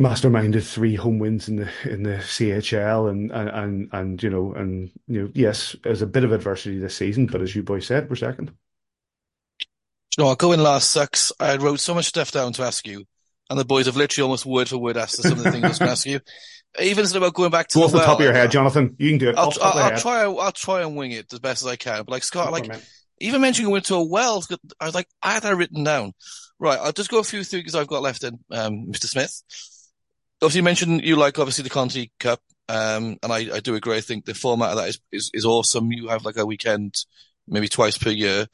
masterminded 0.01 0.67
three 0.67 0.95
home 0.95 1.19
wins 1.19 1.49
in 1.49 1.57
the 1.57 1.69
in 1.85 2.03
the 2.03 2.17
CHL 2.17 3.11
and 3.11 3.31
and 3.33 3.49
and, 3.49 3.89
and 3.93 4.23
you 4.23 4.31
know 4.31 4.53
and 4.55 4.91
you 5.09 5.23
know 5.23 5.31
yes, 5.35 5.75
there's 5.83 6.03
a 6.03 6.07
bit 6.07 6.25
of 6.25 6.33
adversity 6.33 6.79
this 6.79 6.97
season, 6.97 7.27
but 7.27 7.43
as 7.43 7.55
you 7.57 7.63
boys 7.63 7.87
said, 7.87 8.09
we're 8.09 8.17
second 8.17 8.53
you 10.17 10.25
know, 10.25 10.29
I'll 10.29 10.37
go 10.37 10.53
in 10.53 10.63
last 10.63 10.91
sucks. 10.91 11.33
I 11.41 11.57
wrote 11.57 11.81
so 11.81 11.95
much 11.95 12.07
stuff 12.07 12.33
down 12.33 12.53
to 12.55 12.63
ask 12.63 12.87
you, 12.87 13.05
and 13.49 13.59
the 13.59 13.65
boys 13.65 13.87
have 13.87 13.97
literally 13.97 14.25
almost 14.25 14.45
word 14.45 14.69
for 14.69 14.79
word 14.79 14.97
asked 14.97 15.23
some 15.23 15.33
of 15.33 15.43
the 15.43 15.51
things 15.51 15.65
I 15.65 15.69
was 15.69 15.79
going 15.79 15.89
to 15.89 15.93
ask 15.93 16.07
you. 16.07 16.21
Even 16.81 17.05
about 17.17 17.35
going 17.35 17.51
back 17.51 17.69
to 17.69 17.75
go 17.75 17.81
the 17.81 17.87
off 17.87 17.93
the 17.93 17.99
well, 17.99 18.07
top 18.07 18.19
of 18.19 18.25
your 18.25 18.33
head, 18.33 18.51
Jonathan. 18.51 18.95
You 18.99 19.11
can 19.11 19.19
do 19.19 19.31
it. 19.31 19.39
I'll, 19.39 19.53
I'll, 19.61 19.79
I'll 19.79 19.99
try. 19.99 20.23
I'll 20.23 20.53
try 20.53 20.83
and 20.83 20.97
wing 20.97 21.13
it 21.13 21.33
as 21.33 21.39
best 21.39 21.63
as 21.63 21.69
I 21.69 21.77
can. 21.77 22.05
But 22.05 22.11
like 22.11 22.25
Scott, 22.25 22.53
like 22.53 22.71
even 23.21 23.41
mentioning 23.41 23.71
going 23.71 23.83
to 23.83 23.97
a 23.97 24.05
well, 24.05 24.43
I 24.81 24.87
was 24.87 24.95
like, 24.95 25.09
I 25.23 25.33
had 25.33 25.43
that 25.43 25.57
written 25.57 25.85
down. 25.85 26.13
Right, 26.59 26.79
I'll 26.79 26.93
just 26.93 27.11
go 27.11 27.19
a 27.19 27.25
few 27.25 27.43
things 27.45 27.75
I've 27.75 27.89
got 27.89 28.03
left 28.03 28.23
in, 28.23 28.39
um, 28.53 28.87
Mr. 28.87 29.07
Smith. 29.07 29.43
Obviously, 30.41 30.59
you 30.59 30.63
mentioned 30.63 31.05
you 31.05 31.17
like 31.17 31.39
obviously 31.39 31.65
the 31.65 31.71
Conti 31.71 32.13
Cup, 32.21 32.41
um, 32.69 33.19
and 33.23 33.33
I, 33.33 33.57
I 33.57 33.61
do 33.61 33.75
agree. 33.75 33.97
I 33.97 34.01
think 34.01 34.25
the 34.25 34.35
format 34.35 34.71
of 34.71 34.77
that 34.77 34.89
is, 34.89 35.01
is, 35.11 35.31
is 35.35 35.45
awesome. 35.45 35.93
You 35.93 36.09
have 36.09 36.25
like 36.25 36.37
a 36.37 36.47
weekend, 36.47 36.95
maybe 37.49 37.69
twice 37.69 37.99
per 37.99 38.11
year 38.11 38.47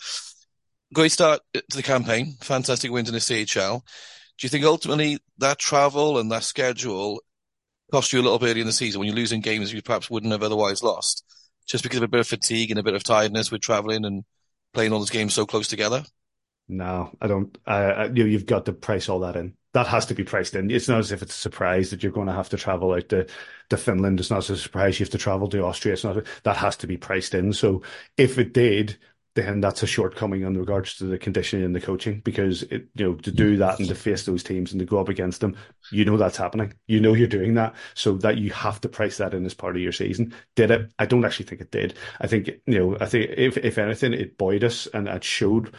great 0.93 1.13
start 1.13 1.41
to 1.55 1.77
the 1.77 1.83
campaign. 1.83 2.35
Fantastic 2.41 2.91
wins 2.91 3.09
in 3.09 3.15
the 3.15 3.21
CHL. 3.21 3.83
Do 4.39 4.45
you 4.45 4.49
think 4.49 4.65
ultimately 4.65 5.19
that 5.39 5.59
travel 5.59 6.19
and 6.19 6.31
that 6.31 6.45
schedule 6.45 7.21
cost 7.93 8.13
you 8.13 8.21
a 8.21 8.23
little 8.23 8.39
bit 8.39 8.51
early 8.51 8.61
in 8.61 8.67
the 8.67 8.73
season 8.73 8.99
when 8.99 9.07
you're 9.07 9.17
losing 9.17 9.41
games 9.41 9.73
you 9.73 9.83
perhaps 9.83 10.11
wouldn't 10.11 10.33
have 10.33 10.43
otherwise 10.43 10.83
lost, 10.83 11.25
just 11.67 11.83
because 11.83 11.99
of 11.99 12.05
a 12.05 12.09
bit 12.09 12.21
of 12.21 12.29
fatigue 12.29 12.71
and 12.71 12.79
a 12.79 12.83
bit 12.83 12.95
of 12.95 13.03
tiredness 13.03 13.51
with 13.51 13.61
traveling 13.61 14.05
and 14.05 14.25
playing 14.75 14.93
all 14.93 14.99
those 14.99 15.11
games 15.11 15.35
so 15.35 15.47
close 15.47 15.69
together? 15.69 16.05
No, 16.69 17.17
I 17.21 17.27
don't. 17.27 17.57
I, 17.67 18.07
you 18.07 18.27
you've 18.27 18.47
got 18.47 18.67
to 18.67 18.73
price 18.73 19.09
all 19.09 19.21
that 19.21 19.37
in. 19.37 19.55
That 19.73 19.87
has 19.87 20.07
to 20.07 20.15
be 20.15 20.25
priced 20.25 20.55
in. 20.55 20.71
It's 20.71 20.89
not 20.89 20.99
as 20.99 21.13
if 21.13 21.23
it's 21.23 21.35
a 21.35 21.39
surprise 21.39 21.91
that 21.91 22.03
you're 22.03 22.13
going 22.13 22.27
to 22.27 22.33
have 22.33 22.51
to 22.51 22.57
travel 22.57 22.93
out 22.93 23.09
to, 23.11 23.27
to 23.71 23.77
Finland. 23.77 24.21
It's 24.21 24.31
not 24.31 24.49
a 24.51 24.57
surprise 24.57 24.99
you 24.99 25.05
have 25.05 25.13
to 25.13 25.19
travel 25.19 25.49
to 25.49 25.65
Austria. 25.65 25.95
It's 25.95 26.05
not 26.05 26.25
that 26.45 26.57
has 26.57 26.77
to 26.79 26.87
be 26.87 26.97
priced 26.97 27.35
in. 27.35 27.53
So 27.53 27.83
if 28.17 28.39
it 28.39 28.53
did, 28.53 28.99
then 29.39 29.61
that's 29.61 29.83
a 29.83 29.87
shortcoming 29.87 30.43
in 30.43 30.59
regards 30.59 30.97
to 30.97 31.05
the 31.05 31.19
conditioning 31.19 31.65
and 31.65 31.75
the 31.75 31.81
coaching 31.81 32.21
because 32.21 32.63
it, 32.65 32.89
you 32.95 33.07
know 33.07 33.15
to 33.15 33.31
do 33.31 33.57
mm. 33.57 33.59
that 33.59 33.79
and 33.79 33.89
to 33.89 33.95
face 33.95 34.25
those 34.25 34.43
teams 34.43 34.73
and 34.73 34.81
to 34.81 34.87
go 34.87 34.99
up 34.99 35.09
against 35.09 35.41
them, 35.41 35.57
you 35.91 36.05
know 36.05 36.17
that's 36.17 36.37
happening. 36.37 36.75
You 36.87 37.01
know 37.01 37.15
you're 37.15 37.27
doing 37.29 37.55
that, 37.55 37.75
so 37.95 38.15
that 38.19 38.39
you 38.39 38.51
have 38.51 38.81
to 38.83 38.89
price 38.89 39.19
that 39.19 39.35
in 39.35 39.45
as 39.47 39.55
part 39.55 39.77
of 39.77 39.83
your 39.83 39.93
season. 39.93 40.35
Did 40.57 40.71
it? 40.71 40.93
I 40.99 41.07
don't 41.07 41.25
actually 41.25 41.47
think 41.47 41.61
it 41.61 41.71
did. 41.71 41.95
I 42.21 42.27
think 42.27 42.49
you 42.67 42.79
know 42.79 42.97
I 43.01 43.07
think 43.07 43.31
if 43.37 43.57
if 43.59 43.79
anything, 43.79 44.13
it 44.13 44.39
buoyed 44.39 44.65
us 44.65 44.87
and 44.93 45.09
it 45.09 45.25
showed. 45.25 45.75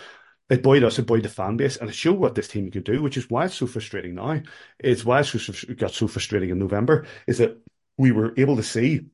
It 0.50 0.64
buoyed 0.64 0.84
us, 0.84 0.98
it 0.98 1.06
buoyed 1.06 1.22
the 1.22 1.30
fan 1.30 1.58
base, 1.58 1.78
and 1.78 1.92
it 1.92 1.94
showed 1.94 2.18
what 2.18 2.34
this 2.34 2.48
team 2.48 2.72
could 2.72 2.84
do, 2.84 3.04
which 3.04 3.18
is 3.18 3.30
why 3.30 3.46
it's 3.46 3.54
so 3.54 3.68
frustrating 3.68 4.16
now. 4.16 4.42
It's 4.80 5.06
why 5.06 5.20
it 5.20 5.78
got 5.78 5.92
so 5.92 6.08
frustrating 6.08 6.50
in 6.50 6.58
November, 6.58 7.06
is 7.28 7.38
that 7.38 7.62
we 8.00 8.12
were 8.12 8.34
able 8.36 8.56
to 8.56 8.64
see 8.64 9.06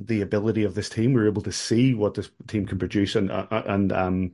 the 0.00 0.22
ability 0.22 0.64
of 0.64 0.74
this 0.74 0.88
team. 0.88 1.12
We 1.12 1.20
were 1.20 1.28
able 1.28 1.42
to 1.42 1.52
see 1.52 1.94
what 1.94 2.14
this 2.14 2.30
team 2.46 2.66
can 2.66 2.78
produce 2.78 3.14
and 3.16 3.30
uh, 3.30 3.46
uh 3.50 3.62
and 3.66 3.92
um 3.92 4.32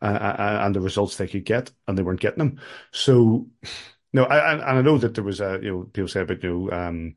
uh, 0.00 0.60
and 0.60 0.74
the 0.74 0.80
results 0.80 1.16
they 1.16 1.26
could 1.26 1.44
get, 1.44 1.70
and 1.86 1.98
they 1.98 2.02
weren't 2.02 2.20
getting 2.20 2.38
them. 2.38 2.60
So, 2.92 3.48
no, 4.12 4.24
I, 4.24 4.52
and 4.52 4.62
I 4.62 4.80
know 4.82 4.98
that 4.98 5.14
there 5.14 5.24
was 5.24 5.40
a 5.40 5.58
you 5.62 5.70
know 5.70 5.82
people 5.84 6.08
say 6.08 6.20
about 6.20 6.42
you 6.42 6.50
know 6.50 6.70
um 6.70 7.16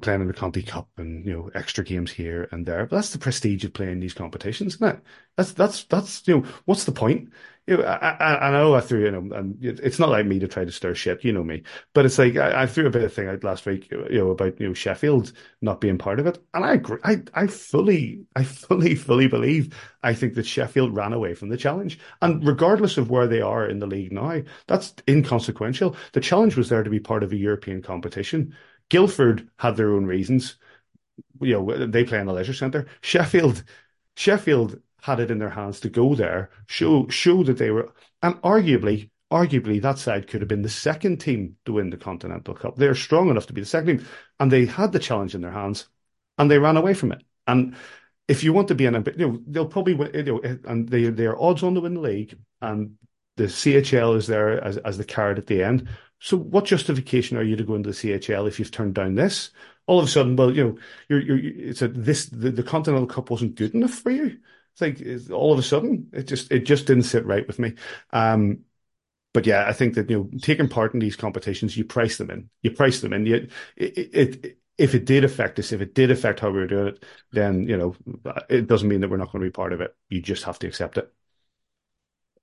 playing 0.00 0.20
in 0.20 0.26
the 0.26 0.32
Conti 0.32 0.62
Cup 0.62 0.88
and 0.96 1.24
you 1.24 1.32
know 1.32 1.50
extra 1.54 1.84
games 1.84 2.10
here 2.10 2.48
and 2.52 2.66
there. 2.66 2.86
But 2.86 2.96
that's 2.96 3.10
the 3.10 3.18
prestige 3.18 3.64
of 3.64 3.72
playing 3.72 4.00
these 4.00 4.14
competitions, 4.14 4.76
isn't 4.76 4.96
it? 4.96 5.02
That's 5.36 5.52
that's 5.52 5.84
that's 5.84 6.26
you 6.26 6.38
know 6.38 6.46
what's 6.64 6.84
the 6.84 6.92
point? 6.92 7.30
You 7.66 7.78
know, 7.78 7.82
I, 7.82 8.10
I, 8.10 8.48
I 8.48 8.50
know 8.52 8.74
I 8.74 8.80
threw 8.80 9.04
you 9.04 9.10
know, 9.10 9.36
and 9.36 9.56
it's 9.60 9.98
not 9.98 10.08
like 10.08 10.24
me 10.24 10.38
to 10.38 10.46
try 10.46 10.64
to 10.64 10.70
stir 10.70 10.94
shit, 10.94 11.24
you 11.24 11.32
know 11.32 11.42
me. 11.42 11.64
But 11.94 12.06
it's 12.06 12.18
like 12.18 12.36
I, 12.36 12.62
I, 12.62 12.66
threw 12.66 12.86
a 12.86 12.90
bit 12.90 13.02
of 13.02 13.12
thing 13.12 13.26
out 13.26 13.42
last 13.42 13.66
week, 13.66 13.90
you 13.90 14.18
know, 14.18 14.30
about 14.30 14.60
you 14.60 14.68
know 14.68 14.74
Sheffield 14.74 15.32
not 15.60 15.80
being 15.80 15.98
part 15.98 16.20
of 16.20 16.26
it, 16.26 16.38
and 16.54 16.64
I 16.64 16.74
agree. 16.74 16.98
I 17.02 17.22
I 17.34 17.46
fully, 17.48 18.24
I 18.36 18.44
fully, 18.44 18.94
fully 18.94 19.26
believe. 19.26 19.74
I 20.02 20.14
think 20.14 20.34
that 20.34 20.46
Sheffield 20.46 20.94
ran 20.94 21.12
away 21.12 21.34
from 21.34 21.48
the 21.48 21.56
challenge, 21.56 21.98
and 22.22 22.46
regardless 22.46 22.98
of 22.98 23.10
where 23.10 23.26
they 23.26 23.40
are 23.40 23.68
in 23.68 23.80
the 23.80 23.86
league 23.86 24.12
now, 24.12 24.42
that's 24.68 24.94
inconsequential. 25.08 25.96
The 26.12 26.20
challenge 26.20 26.56
was 26.56 26.68
there 26.68 26.84
to 26.84 26.90
be 26.90 27.00
part 27.00 27.24
of 27.24 27.32
a 27.32 27.36
European 27.36 27.82
competition 27.82 28.54
Guildford 28.88 29.48
had 29.58 29.76
their 29.76 29.92
own 29.92 30.06
reasons. 30.06 30.56
You 31.40 31.54
know, 31.54 31.86
they 31.86 32.04
play 32.04 32.20
in 32.20 32.26
the 32.26 32.32
leisure 32.32 32.54
centre. 32.54 32.86
Sheffield, 33.00 33.64
Sheffield 34.16 34.80
had 35.02 35.20
it 35.20 35.30
in 35.30 35.38
their 35.38 35.50
hands 35.50 35.80
to 35.80 35.88
go 35.88 36.14
there, 36.14 36.50
show 36.66 37.08
show 37.08 37.42
that 37.44 37.58
they 37.58 37.70
were, 37.70 37.92
and 38.22 38.34
arguably, 38.42 39.10
arguably 39.32 39.80
that 39.80 39.98
side 39.98 40.26
could 40.28 40.40
have 40.40 40.48
been 40.48 40.62
the 40.62 40.68
second 40.68 41.18
team 41.18 41.56
to 41.64 41.74
win 41.74 41.90
the 41.90 41.96
Continental 41.96 42.54
Cup. 42.54 42.76
They're 42.76 42.94
strong 42.94 43.28
enough 43.30 43.46
to 43.46 43.52
be 43.52 43.60
the 43.60 43.66
second 43.66 43.98
team, 43.98 44.06
and 44.40 44.50
they 44.50 44.66
had 44.66 44.92
the 44.92 44.98
challenge 44.98 45.34
in 45.34 45.40
their 45.42 45.50
hands, 45.52 45.88
and 46.38 46.50
they 46.50 46.58
ran 46.58 46.76
away 46.76 46.94
from 46.94 47.12
it. 47.12 47.22
And 47.46 47.76
if 48.28 48.42
you 48.42 48.52
want 48.52 48.68
to 48.68 48.74
be 48.74 48.86
an, 48.86 49.04
you 49.16 49.28
know, 49.28 49.42
they'll 49.46 49.66
probably 49.66 49.94
win, 49.94 50.10
you 50.14 50.22
know, 50.24 50.40
and 50.64 50.88
they 50.88 51.04
they 51.10 51.26
are 51.26 51.40
odds 51.40 51.62
on 51.62 51.74
to 51.74 51.80
win 51.80 51.94
the 51.94 52.00
league, 52.00 52.36
and 52.60 52.96
the 53.36 53.48
CHL 53.48 54.16
is 54.16 54.26
there 54.26 54.62
as 54.62 54.76
as 54.78 54.98
the 54.98 55.04
card 55.04 55.38
at 55.38 55.46
the 55.46 55.62
end. 55.62 55.88
So 56.18 56.36
what 56.36 56.64
justification 56.64 57.36
are 57.36 57.42
you 57.42 57.56
to 57.56 57.64
go 57.64 57.74
into 57.74 57.90
the 57.90 57.94
CHL 57.94 58.46
if 58.46 58.58
you've 58.58 58.70
turned 58.70 58.94
down 58.94 59.14
this? 59.14 59.50
All 59.86 59.98
of 59.98 60.06
a 60.06 60.08
sudden, 60.08 60.34
well, 60.36 60.50
you 60.54 60.64
know, 60.64 60.78
you're, 61.08 61.20
you're, 61.20 61.38
it's 61.68 61.82
a, 61.82 61.88
this, 61.88 62.26
the, 62.26 62.50
the 62.50 62.62
Continental 62.62 63.06
Cup 63.06 63.30
wasn't 63.30 63.54
good 63.54 63.74
enough 63.74 63.92
for 63.92 64.10
you. 64.10 64.38
It's 64.72 64.80
like 64.80 65.00
it's, 65.00 65.30
all 65.30 65.52
of 65.52 65.58
a 65.58 65.62
sudden, 65.62 66.08
it 66.12 66.24
just, 66.24 66.50
it 66.50 66.60
just 66.60 66.86
didn't 66.86 67.04
sit 67.04 67.24
right 67.26 67.46
with 67.46 67.58
me. 67.58 67.74
Um, 68.12 68.60
but 69.34 69.46
yeah, 69.46 69.66
I 69.68 69.72
think 69.72 69.94
that, 69.94 70.10
you 70.10 70.18
know, 70.18 70.38
taking 70.40 70.68
part 70.68 70.94
in 70.94 71.00
these 71.00 71.16
competitions, 71.16 71.76
you 71.76 71.84
price 71.84 72.18
them 72.18 72.30
in, 72.30 72.50
you 72.62 72.70
price 72.72 73.00
them 73.00 73.12
in. 73.12 73.26
You, 73.26 73.48
it, 73.76 73.98
it, 73.98 74.44
it 74.44 74.58
if 74.78 74.94
it 74.94 75.06
did 75.06 75.24
affect 75.24 75.58
us, 75.58 75.72
if 75.72 75.80
it 75.80 75.94
did 75.94 76.10
affect 76.10 76.40
how 76.40 76.50
we 76.50 76.58
were 76.60 76.66
doing 76.66 76.88
it, 76.88 77.04
then, 77.32 77.68
you 77.68 77.76
know, 77.76 77.96
it 78.50 78.66
doesn't 78.66 78.88
mean 78.88 79.00
that 79.00 79.10
we're 79.10 79.16
not 79.18 79.32
going 79.32 79.42
to 79.42 79.48
be 79.48 79.52
part 79.52 79.72
of 79.72 79.80
it. 79.80 79.94
You 80.10 80.22
just 80.22 80.44
have 80.44 80.58
to 80.60 80.66
accept 80.66 80.98
it 80.98 81.12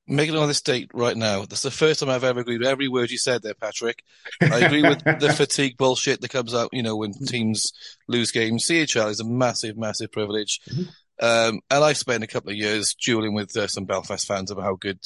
making 0.07 0.35
on 0.35 0.47
this 0.47 0.61
date 0.61 0.91
right 0.93 1.15
now. 1.15 1.41
That's 1.41 1.61
the 1.61 1.71
first 1.71 1.99
time 1.99 2.09
I've 2.09 2.23
ever 2.23 2.41
agreed 2.41 2.59
with 2.59 2.67
every 2.67 2.87
word 2.87 3.11
you 3.11 3.17
said 3.17 3.41
there, 3.41 3.53
Patrick. 3.53 4.03
I 4.41 4.59
agree 4.59 4.81
with 4.81 5.03
the 5.03 5.33
fatigue 5.37 5.77
bullshit 5.77 6.21
that 6.21 6.29
comes 6.29 6.53
out, 6.53 6.69
you 6.73 6.83
know, 6.83 6.95
when 6.95 7.13
teams 7.13 7.73
lose 8.07 8.31
games. 8.31 8.67
CHL 8.67 9.09
is 9.09 9.19
a 9.19 9.25
massive, 9.25 9.77
massive 9.77 10.11
privilege. 10.11 10.59
Mm-hmm. 10.69 10.83
Um, 11.21 11.61
and 11.69 11.83
I've 11.83 11.97
spent 11.97 12.23
a 12.23 12.27
couple 12.27 12.49
of 12.49 12.57
years 12.57 12.95
dueling 12.95 13.33
with 13.33 13.55
uh, 13.55 13.67
some 13.67 13.85
Belfast 13.85 14.27
fans 14.27 14.51
about 14.51 14.63
how 14.63 14.75
good 14.75 14.99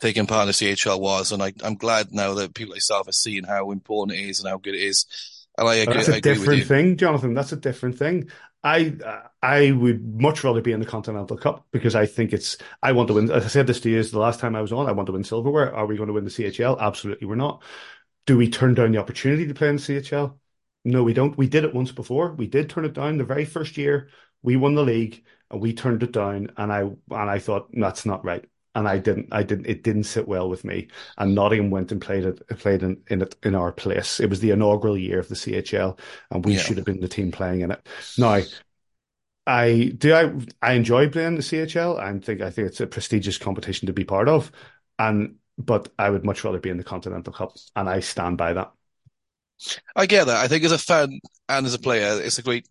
taking 0.00 0.26
part 0.26 0.42
in 0.42 0.46
the 0.48 0.52
CHL 0.52 1.00
was, 1.00 1.30
and 1.32 1.42
I, 1.42 1.52
am 1.62 1.76
glad 1.76 2.08
now 2.10 2.34
that 2.34 2.54
people 2.54 2.72
like 2.72 2.78
yourself 2.78 3.08
are 3.08 3.12
seeing 3.12 3.44
how 3.44 3.70
important 3.70 4.18
it 4.18 4.28
is 4.28 4.40
and 4.40 4.48
how 4.48 4.58
good 4.58 4.74
it 4.74 4.82
is. 4.82 5.06
And 5.58 5.68
I 5.68 5.76
agree. 5.76 5.94
That's 5.94 6.08
a 6.08 6.14
I 6.14 6.16
agree 6.16 6.34
different 6.34 6.66
thing, 6.66 6.96
Jonathan. 6.96 7.34
That's 7.34 7.52
a 7.52 7.56
different 7.56 7.98
thing. 7.98 8.30
I 8.64 8.96
I 9.42 9.72
would 9.72 10.20
much 10.20 10.44
rather 10.44 10.60
be 10.60 10.72
in 10.72 10.80
the 10.80 10.86
Continental 10.86 11.36
Cup 11.36 11.66
because 11.72 11.94
I 11.96 12.06
think 12.06 12.32
it's 12.32 12.56
I 12.82 12.92
want 12.92 13.08
to 13.08 13.14
win. 13.14 13.30
As 13.30 13.44
I 13.44 13.48
said 13.48 13.66
this 13.66 13.80
to 13.80 13.90
you 13.90 14.02
the 14.04 14.18
last 14.18 14.40
time 14.40 14.54
I 14.54 14.62
was 14.62 14.72
on, 14.72 14.88
I 14.88 14.92
want 14.92 15.06
to 15.06 15.12
win 15.12 15.24
silverware. 15.24 15.74
Are 15.74 15.86
we 15.86 15.96
going 15.96 16.06
to 16.08 16.12
win 16.12 16.24
the 16.24 16.30
CHL? 16.30 16.76
Absolutely, 16.78 17.26
we're 17.26 17.34
not. 17.34 17.62
Do 18.26 18.36
we 18.38 18.50
turn 18.50 18.74
down 18.74 18.92
the 18.92 18.98
opportunity 18.98 19.46
to 19.48 19.54
play 19.54 19.68
in 19.68 19.76
the 19.76 19.82
CHL? 19.82 20.38
No, 20.84 21.02
we 21.04 21.14
don't. 21.14 21.36
We 21.36 21.48
did 21.48 21.64
it 21.64 21.74
once 21.74 21.92
before. 21.92 22.34
We 22.34 22.46
did 22.46 22.70
turn 22.70 22.84
it 22.84 22.94
down 22.94 23.18
the 23.18 23.24
very 23.24 23.44
first 23.44 23.76
year. 23.76 24.10
We 24.42 24.56
won 24.56 24.74
the 24.76 24.84
league 24.84 25.24
and 25.50 25.60
we 25.60 25.74
turned 25.74 26.02
it 26.04 26.12
down. 26.12 26.52
And 26.56 26.72
I 26.72 26.80
and 26.82 26.98
I 27.10 27.38
thought 27.40 27.70
that's 27.72 28.06
not 28.06 28.24
right. 28.24 28.44
And 28.74 28.88
I 28.88 28.98
didn't. 28.98 29.28
I 29.32 29.42
didn't. 29.42 29.66
It 29.66 29.82
didn't 29.82 30.04
sit 30.04 30.26
well 30.26 30.48
with 30.48 30.64
me. 30.64 30.88
And 31.18 31.34
Nottingham 31.34 31.70
went 31.70 31.92
and 31.92 32.00
played 32.00 32.24
it. 32.24 32.46
Played 32.58 32.82
in, 32.82 33.02
in 33.08 33.20
it 33.20 33.36
in 33.42 33.54
our 33.54 33.70
place. 33.70 34.18
It 34.18 34.30
was 34.30 34.40
the 34.40 34.50
inaugural 34.50 34.96
year 34.96 35.18
of 35.18 35.28
the 35.28 35.34
CHL, 35.34 35.98
and 36.30 36.44
we 36.44 36.54
yeah. 36.54 36.58
should 36.58 36.78
have 36.78 36.86
been 36.86 37.00
the 37.00 37.08
team 37.08 37.32
playing 37.32 37.60
in 37.60 37.70
it. 37.70 37.86
Now, 38.16 38.40
I 39.46 39.92
do. 39.98 40.14
I 40.14 40.32
I 40.62 40.72
enjoy 40.72 41.08
playing 41.10 41.34
the 41.34 41.42
CHL. 41.42 42.00
I 42.00 42.18
think 42.18 42.40
I 42.40 42.50
think 42.50 42.68
it's 42.68 42.80
a 42.80 42.86
prestigious 42.86 43.38
competition 43.38 43.86
to 43.86 43.92
be 43.92 44.04
part 44.04 44.28
of, 44.28 44.50
and 44.98 45.36
but 45.58 45.92
I 45.98 46.10
would 46.10 46.24
much 46.24 46.44
rather 46.44 46.60
be 46.60 46.70
in 46.70 46.78
the 46.78 46.84
Continental 46.84 47.32
Cup, 47.32 47.52
and 47.76 47.88
I 47.88 48.00
stand 48.00 48.38
by 48.38 48.54
that. 48.54 48.72
I 49.94 50.06
get 50.06 50.26
that. 50.26 50.36
I 50.36 50.48
think 50.48 50.64
as 50.64 50.72
a 50.72 50.78
fan 50.78 51.20
and 51.48 51.66
as 51.66 51.74
a 51.74 51.78
player, 51.78 52.20
it's 52.20 52.38
a 52.38 52.42
great 52.42 52.66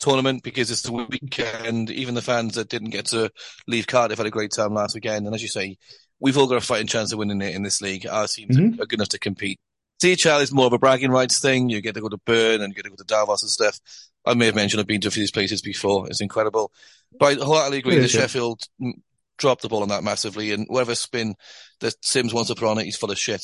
tournament 0.00 0.42
because 0.42 0.70
it's 0.70 0.82
the 0.82 0.92
weekend. 0.92 1.90
Even 1.90 2.14
the 2.14 2.22
fans 2.22 2.56
that 2.56 2.68
didn't 2.68 2.90
get 2.90 3.06
to 3.06 3.30
leave 3.66 3.86
Cardiff 3.86 4.18
had 4.18 4.26
a 4.26 4.30
great 4.30 4.50
time 4.50 4.74
last 4.74 4.94
weekend. 4.94 5.26
And 5.26 5.34
as 5.34 5.42
you 5.42 5.48
say, 5.48 5.76
we've 6.18 6.36
all 6.36 6.48
got 6.48 6.56
a 6.56 6.60
fighting 6.60 6.86
chance 6.86 7.12
of 7.12 7.18
winning 7.18 7.40
it 7.40 7.54
in 7.54 7.62
this 7.62 7.80
league. 7.80 8.06
Our 8.06 8.26
teams 8.26 8.56
mm-hmm. 8.56 8.80
are 8.80 8.86
good 8.86 8.98
enough 8.98 9.10
to 9.10 9.18
compete. 9.18 9.60
CHL 10.02 10.42
is 10.42 10.52
more 10.52 10.66
of 10.66 10.72
a 10.72 10.78
bragging 10.78 11.10
rights 11.10 11.40
thing. 11.40 11.68
You 11.68 11.80
get 11.80 11.94
to 11.94 12.00
go 12.00 12.08
to 12.08 12.18
Bern 12.24 12.62
and 12.62 12.70
you 12.70 12.74
get 12.74 12.84
to 12.84 12.90
go 12.90 12.96
to 12.96 13.04
Davos 13.04 13.42
and 13.42 13.50
stuff. 13.50 13.78
I 14.24 14.34
may 14.34 14.46
have 14.46 14.54
mentioned 14.54 14.80
I've 14.80 14.86
been 14.86 15.00
to 15.02 15.08
a 15.08 15.10
few 15.10 15.20
of 15.20 15.24
these 15.24 15.30
places 15.30 15.62
before. 15.62 16.06
It's 16.08 16.20
incredible. 16.20 16.72
But 17.18 17.38
I 17.38 17.44
wholeheartedly 17.44 17.78
agree 17.78 17.98
that 17.98 18.08
Sheffield 18.08 18.62
dropped 19.36 19.62
the 19.62 19.68
ball 19.68 19.82
on 19.82 19.88
that 19.88 20.04
massively. 20.04 20.52
And 20.52 20.66
whatever 20.68 20.94
spin 20.94 21.34
that 21.80 22.04
Sims 22.04 22.32
wants 22.32 22.48
to 22.48 22.54
put 22.54 22.68
on 22.68 22.78
it, 22.78 22.84
he's 22.84 22.96
full 22.96 23.10
of 23.10 23.18
shit. 23.18 23.42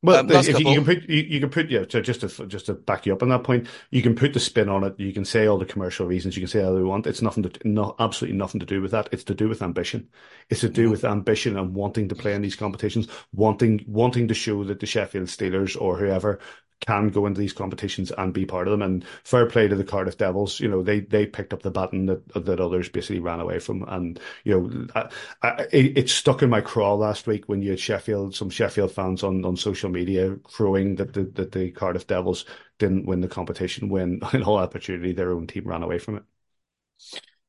Well, 0.00 0.20
um, 0.20 0.30
if 0.30 0.60
you, 0.60 0.70
you, 0.70 0.74
can 0.76 0.84
put 0.84 1.08
you, 1.08 1.22
you, 1.22 1.40
can 1.40 1.50
put 1.50 1.70
yeah. 1.70 1.84
So 1.88 2.00
just 2.00 2.20
to 2.20 2.46
just 2.46 2.66
to 2.66 2.74
back 2.74 3.04
you 3.04 3.12
up 3.12 3.22
on 3.22 3.30
that 3.30 3.42
point, 3.42 3.66
you 3.90 4.00
can 4.00 4.14
put 4.14 4.32
the 4.32 4.38
spin 4.38 4.68
on 4.68 4.84
it. 4.84 4.94
You 4.96 5.12
can 5.12 5.24
say 5.24 5.46
all 5.46 5.58
the 5.58 5.64
commercial 5.64 6.06
reasons. 6.06 6.36
You 6.36 6.42
can 6.42 6.48
say 6.48 6.62
all 6.62 6.78
you 6.78 6.86
want. 6.86 7.08
It's 7.08 7.20
nothing 7.20 7.42
to 7.42 7.50
no, 7.64 7.96
absolutely 7.98 8.38
nothing 8.38 8.60
to 8.60 8.66
do 8.66 8.80
with 8.80 8.92
that. 8.92 9.08
It's 9.10 9.24
to 9.24 9.34
do 9.34 9.48
with 9.48 9.60
ambition. 9.60 10.08
It's 10.50 10.60
to 10.60 10.68
do 10.68 10.82
mm-hmm. 10.82 10.92
with 10.92 11.04
ambition 11.04 11.56
and 11.56 11.74
wanting 11.74 12.08
to 12.10 12.14
play 12.14 12.34
in 12.34 12.42
these 12.42 12.54
competitions, 12.54 13.08
wanting 13.32 13.84
wanting 13.88 14.28
to 14.28 14.34
show 14.34 14.62
that 14.62 14.78
the 14.78 14.86
Sheffield 14.86 15.26
Steelers 15.26 15.76
or 15.80 15.96
whoever 15.96 16.38
can 16.80 17.08
go 17.08 17.26
into 17.26 17.40
these 17.40 17.52
competitions 17.52 18.10
and 18.12 18.32
be 18.32 18.46
part 18.46 18.68
of 18.68 18.72
them. 18.72 18.82
And 18.82 19.04
fair 19.24 19.46
play 19.46 19.68
to 19.68 19.74
the 19.76 19.84
Cardiff 19.84 20.16
Devils. 20.16 20.60
You 20.60 20.68
know, 20.68 20.82
they 20.82 21.00
they 21.00 21.26
picked 21.26 21.52
up 21.52 21.62
the 21.62 21.70
baton 21.70 22.06
that 22.06 22.26
that 22.46 22.60
others 22.60 22.88
basically 22.88 23.20
ran 23.20 23.40
away 23.40 23.58
from. 23.58 23.84
And 23.88 24.18
you 24.44 24.60
know, 24.60 24.86
I, 24.94 25.10
I, 25.42 25.66
it, 25.72 26.08
stuck 26.10 26.42
in 26.42 26.50
my 26.50 26.60
craw 26.60 26.94
last 26.94 27.26
week 27.26 27.48
when 27.48 27.62
you 27.62 27.70
had 27.70 27.80
Sheffield, 27.80 28.34
some 28.34 28.50
Sheffield 28.50 28.92
fans 28.92 29.22
on, 29.22 29.44
on 29.44 29.56
social 29.56 29.90
media 29.90 30.36
crowing 30.44 30.96
that 30.96 31.12
the 31.14 31.24
that 31.34 31.52
the 31.52 31.70
Cardiff 31.72 32.06
Devils 32.06 32.44
didn't 32.78 33.06
win 33.06 33.20
the 33.20 33.28
competition 33.28 33.88
when 33.88 34.20
in 34.32 34.42
all 34.42 34.56
opportunity 34.58 35.12
their 35.12 35.32
own 35.32 35.46
team 35.46 35.64
ran 35.66 35.82
away 35.82 35.98
from 35.98 36.16
it. 36.16 36.24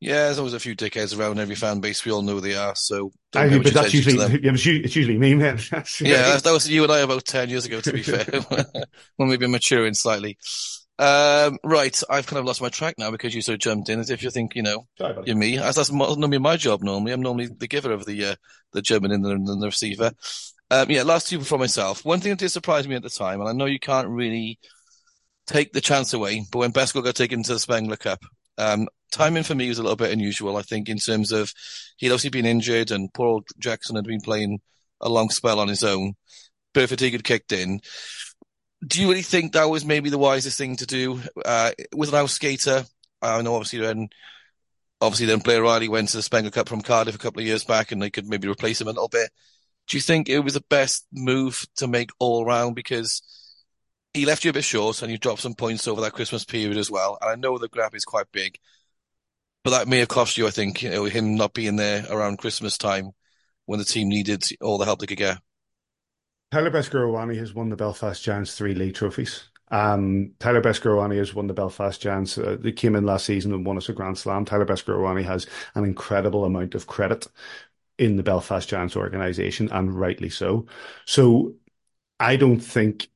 Yeah, 0.01 0.25
there's 0.25 0.39
always 0.39 0.53
a 0.53 0.59
few 0.59 0.77
dickheads 0.77 1.17
around 1.17 1.39
every 1.39 1.55
fan 1.55 1.81
base. 1.81 2.05
We 2.05 2.11
all 2.13 2.21
know 2.21 2.35
who 2.35 2.41
they 2.41 2.55
are. 2.55 2.73
So, 2.73 3.11
I 3.35 3.47
mean, 3.47 3.63
but 3.63 3.73
that's 3.73 3.93
usually 3.93 4.15
yeah, 4.15 4.51
it's 4.53 4.95
usually 4.95 5.17
me, 5.17 5.35
man. 5.35 5.59
yeah, 5.99 6.37
that 6.37 6.51
was 6.51 6.69
you 6.69 6.83
and 6.83 6.91
I 6.91 6.99
about 6.99 7.25
ten 7.25 7.49
years 7.49 7.65
ago. 7.65 7.81
To 7.81 7.91
be 7.91 8.01
fair, 8.01 8.23
when 9.17 9.27
we've 9.27 9.39
been 9.39 9.51
maturing 9.51 9.93
slightly. 9.93 10.37
Um, 10.97 11.57
right, 11.63 12.01
I've 12.09 12.27
kind 12.27 12.39
of 12.39 12.45
lost 12.45 12.61
my 12.61 12.69
track 12.69 12.95
now 12.97 13.11
because 13.11 13.33
you 13.33 13.41
of 13.53 13.59
jumped 13.59 13.89
in 13.89 13.99
as 13.99 14.09
if 14.09 14.21
you 14.21 14.29
think 14.29 14.55
you 14.55 14.63
know 14.63 14.85
Sorry, 14.97 15.15
you're 15.25 15.35
me. 15.35 15.57
As 15.57 15.75
that's 15.75 15.91
normally 15.91 16.39
my 16.39 16.55
job. 16.55 16.81
Normally, 16.81 17.11
I'm 17.11 17.21
normally 17.21 17.47
the 17.47 17.67
giver 17.67 17.91
of 17.91 18.05
the 18.05 18.25
uh, 18.25 18.35
the 18.71 18.81
German 18.81 19.11
and 19.11 19.23
the, 19.23 19.31
and 19.31 19.61
the 19.61 19.67
receiver. 19.67 20.11
Um, 20.71 20.89
yeah, 20.89 21.03
last 21.03 21.27
two 21.27 21.41
for 21.41 21.57
myself. 21.57 22.05
One 22.05 22.21
thing 22.21 22.31
that 22.31 22.39
did 22.39 22.49
surprise 22.49 22.87
me 22.87 22.95
at 22.95 23.03
the 23.03 23.09
time, 23.09 23.41
and 23.41 23.49
I 23.49 23.53
know 23.53 23.65
you 23.65 23.79
can't 23.79 24.07
really 24.07 24.59
take 25.45 25.73
the 25.73 25.81
chance 25.81 26.13
away, 26.13 26.45
but 26.51 26.59
when 26.59 26.71
Besco 26.71 27.03
got 27.03 27.15
taken 27.15 27.43
to 27.43 27.53
the 27.53 27.59
Spengler 27.59 27.97
Cup, 27.97 28.23
um, 28.59 28.87
timing 29.11 29.43
for 29.43 29.55
me 29.55 29.69
was 29.69 29.79
a 29.79 29.83
little 29.83 29.95
bit 29.95 30.11
unusual, 30.11 30.57
I 30.57 30.61
think, 30.61 30.89
in 30.89 30.97
terms 30.97 31.31
of 31.31 31.53
he'd 31.97 32.09
obviously 32.09 32.29
been 32.29 32.45
injured 32.45 32.91
and 32.91 33.13
poor 33.13 33.27
old 33.27 33.47
Jackson 33.57 33.95
had 33.95 34.05
been 34.05 34.21
playing 34.21 34.59
a 35.01 35.09
long 35.09 35.29
spell 35.29 35.59
on 35.59 35.67
his 35.67 35.83
own. 35.83 36.13
But 36.73 36.83
if 36.83 36.99
had 36.99 37.23
kicked 37.23 37.51
in, 37.51 37.81
do 38.85 39.01
you 39.01 39.09
really 39.09 39.23
think 39.23 39.53
that 39.53 39.69
was 39.69 39.83
maybe 39.83 40.09
the 40.09 40.17
wisest 40.17 40.57
thing 40.57 40.75
to 40.77 40.85
do? 40.85 41.21
Uh, 41.43 41.71
with 41.95 42.09
an 42.09 42.15
out 42.15 42.29
skater, 42.29 42.85
I 43.21 43.41
know 43.41 43.55
obviously 43.55 43.79
then, 43.79 44.09
obviously 45.01 45.25
then 45.25 45.39
Blair 45.39 45.63
Riley 45.63 45.89
went 45.89 46.09
to 46.09 46.17
the 46.17 46.23
Spengler 46.23 46.51
Cup 46.51 46.69
from 46.69 46.81
Cardiff 46.81 47.15
a 47.15 47.19
couple 47.19 47.41
of 47.41 47.47
years 47.47 47.63
back 47.63 47.91
and 47.91 48.01
they 48.01 48.09
could 48.09 48.27
maybe 48.27 48.47
replace 48.47 48.79
him 48.79 48.87
a 48.87 48.91
little 48.91 49.09
bit. 49.09 49.31
Do 49.87 49.97
you 49.97 50.01
think 50.01 50.29
it 50.29 50.39
was 50.39 50.53
the 50.53 50.63
best 50.69 51.07
move 51.11 51.65
to 51.77 51.87
make 51.87 52.11
all 52.19 52.45
round 52.45 52.75
because 52.75 53.21
he 54.13 54.25
left 54.25 54.43
you 54.43 54.49
a 54.49 54.53
bit 54.53 54.63
short 54.63 55.01
and 55.01 55.11
you 55.11 55.17
dropped 55.17 55.41
some 55.41 55.53
points 55.53 55.87
over 55.87 56.01
that 56.01 56.13
Christmas 56.13 56.43
period 56.43 56.77
as 56.77 56.89
well. 56.89 57.17
And 57.21 57.29
I 57.29 57.35
know 57.35 57.57
the 57.57 57.69
gap 57.69 57.95
is 57.95 58.05
quite 58.05 58.31
big, 58.31 58.57
but 59.63 59.71
that 59.71 59.87
may 59.87 59.99
have 59.99 60.07
cost 60.07 60.37
you, 60.37 60.47
I 60.47 60.51
think, 60.51 60.81
you 60.81 60.89
know, 60.89 61.05
him 61.05 61.35
not 61.35 61.53
being 61.53 61.75
there 61.75 62.05
around 62.09 62.37
Christmas 62.37 62.77
time 62.77 63.11
when 63.65 63.79
the 63.79 63.85
team 63.85 64.09
needed 64.09 64.43
all 64.61 64.77
the 64.77 64.85
help 64.85 64.99
they 64.99 65.05
could 65.05 65.17
get. 65.17 65.37
Tyler 66.51 66.71
Beskorowany 66.71 67.37
has 67.37 67.53
won 67.53 67.69
the 67.69 67.75
Belfast 67.75 68.23
Giants 68.23 68.57
three 68.57 68.73
league 68.73 68.95
trophies. 68.95 69.49
Um, 69.69 70.31
Tyler 70.39 70.61
Beskorowany 70.61 71.17
has 71.17 71.35
won 71.35 71.45
the 71.45 71.53
Belfast 71.53 72.01
Giants. 72.01 72.39
Uh, 72.39 72.57
they 72.59 72.71
came 72.71 72.95
in 72.95 73.05
last 73.05 73.27
season 73.27 73.53
and 73.53 73.63
won 73.63 73.77
us 73.77 73.89
a 73.89 73.93
Grand 73.93 74.17
Slam. 74.17 74.45
Tyler 74.45 74.65
Beskorowany 74.65 75.23
has 75.23 75.45
an 75.75 75.83
incredible 75.83 76.45
amount 76.45 76.73
of 76.73 76.87
credit 76.87 77.27
in 77.99 78.15
the 78.15 78.23
Belfast 78.23 78.67
Giants 78.67 78.95
organization, 78.95 79.69
and 79.71 79.93
rightly 79.93 80.29
so. 80.29 80.65
So 81.05 81.53
I 82.19 82.35
don't 82.35 82.59
think 82.59 83.09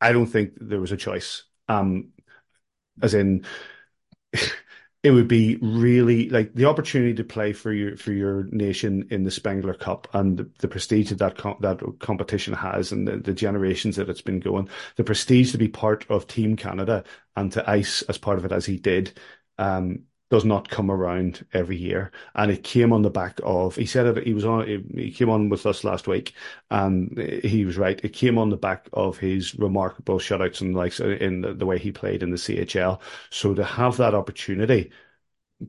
I 0.00 0.12
don't 0.12 0.26
think 0.26 0.52
there 0.60 0.80
was 0.80 0.92
a 0.92 0.96
choice. 0.96 1.44
Um, 1.68 2.10
as 3.02 3.14
in, 3.14 3.44
it 5.02 5.10
would 5.10 5.28
be 5.28 5.56
really 5.62 6.28
like 6.28 6.52
the 6.54 6.66
opportunity 6.66 7.14
to 7.14 7.24
play 7.24 7.52
for 7.52 7.72
your 7.72 7.96
for 7.96 8.12
your 8.12 8.44
nation 8.50 9.08
in 9.10 9.24
the 9.24 9.30
Spengler 9.30 9.74
Cup 9.74 10.08
and 10.12 10.38
the, 10.38 10.50
the 10.58 10.68
prestige 10.68 11.10
that 11.10 11.18
that, 11.18 11.60
that 11.60 11.98
competition 12.00 12.52
has, 12.54 12.92
and 12.92 13.08
the, 13.08 13.16
the, 13.16 13.32
generations 13.32 13.96
that 13.96 14.10
it's 14.10 14.20
been 14.20 14.40
going. 14.40 14.68
The 14.96 15.04
prestige 15.04 15.52
to 15.52 15.58
be 15.58 15.68
part 15.68 16.04
of 16.10 16.26
Team 16.26 16.56
Canada 16.56 17.04
and 17.36 17.50
to 17.52 17.68
ice 17.68 18.02
as 18.02 18.18
part 18.18 18.38
of 18.38 18.44
it 18.44 18.52
as 18.52 18.66
he 18.66 18.76
did. 18.76 19.18
Um, 19.58 20.04
does 20.30 20.44
not 20.44 20.68
come 20.68 20.90
around 20.90 21.44
every 21.52 21.76
year. 21.76 22.12
And 22.36 22.50
it 22.52 22.62
came 22.62 22.92
on 22.92 23.02
the 23.02 23.10
back 23.10 23.40
of, 23.42 23.74
he 23.76 23.84
said 23.86 24.16
he 24.18 24.32
was 24.32 24.44
on, 24.44 24.66
he 24.94 25.10
came 25.10 25.28
on 25.28 25.48
with 25.48 25.66
us 25.66 25.82
last 25.84 26.06
week 26.06 26.34
and 26.70 27.18
he 27.18 27.64
was 27.64 27.76
right. 27.76 28.00
It 28.04 28.10
came 28.12 28.38
on 28.38 28.48
the 28.50 28.56
back 28.56 28.88
of 28.92 29.18
his 29.18 29.54
remarkable 29.56 30.18
shutouts 30.20 30.60
and 30.60 30.74
likes 30.74 31.00
in 31.00 31.40
the, 31.58 31.66
way 31.66 31.78
he 31.78 31.90
played 31.92 32.22
in 32.22 32.30
the 32.30 32.38
CHL. 32.38 33.00
So 33.30 33.54
to 33.54 33.64
have 33.64 33.96
that 33.96 34.14
opportunity 34.14 34.92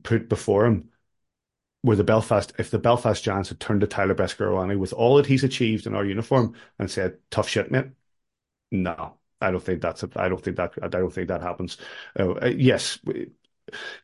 put 0.02 0.28
before 0.28 0.66
him, 0.66 0.90
where 1.82 1.96
the 1.96 2.04
Belfast, 2.04 2.52
if 2.58 2.70
the 2.70 2.78
Belfast 2.78 3.22
Giants 3.24 3.48
had 3.48 3.60
turned 3.60 3.80
to 3.82 3.86
Tyler 3.86 4.14
Beskorowany 4.14 4.78
with 4.78 4.92
all 4.92 5.16
that 5.16 5.26
he's 5.26 5.44
achieved 5.44 5.86
in 5.86 5.94
our 5.94 6.04
uniform 6.04 6.54
and 6.78 6.90
said, 6.90 7.18
tough 7.30 7.48
shit, 7.48 7.70
mate. 7.70 7.86
No, 8.70 9.18
I 9.40 9.50
don't 9.50 9.62
think 9.62 9.82
that's, 9.82 10.02
a, 10.02 10.10
I 10.16 10.28
don't 10.28 10.42
think 10.42 10.56
that, 10.56 10.74
I 10.82 10.88
don't 10.88 11.12
think 11.12 11.28
that 11.28 11.42
happens. 11.42 11.78
Uh, 12.18 12.46
yes, 12.46 12.98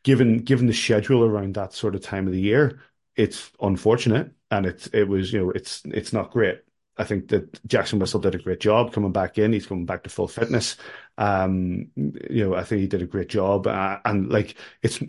given 0.03 0.39
given 0.39 0.67
the 0.67 0.73
schedule 0.73 1.23
around 1.25 1.55
that 1.55 1.73
sort 1.73 1.95
of 1.95 2.01
time 2.01 2.27
of 2.27 2.33
the 2.33 2.41
year, 2.41 2.81
it's 3.15 3.51
unfortunate 3.61 4.31
and 4.51 4.65
it's 4.65 4.87
it 4.87 5.03
was 5.07 5.31
you 5.33 5.39
know 5.39 5.51
it's 5.51 5.81
it's 5.85 6.13
not 6.13 6.31
great. 6.31 6.61
I 6.97 7.05
think 7.05 7.29
that 7.29 7.65
Jackson 7.65 7.97
Whistle 7.97 8.19
did 8.19 8.35
a 8.35 8.39
great 8.39 8.59
job 8.59 8.91
coming 8.91 9.13
back 9.13 9.37
in. 9.37 9.53
He's 9.53 9.65
coming 9.65 9.85
back 9.85 10.03
to 10.03 10.09
full 10.09 10.27
fitness. 10.27 10.75
Um, 11.17 11.91
you 11.95 12.43
know, 12.43 12.55
I 12.55 12.65
think 12.65 12.81
he 12.81 12.87
did 12.87 13.01
a 13.01 13.05
great 13.07 13.29
job. 13.29 13.67
Uh, 13.67 13.99
and 14.03 14.29
like, 14.29 14.55
it's 14.81 14.99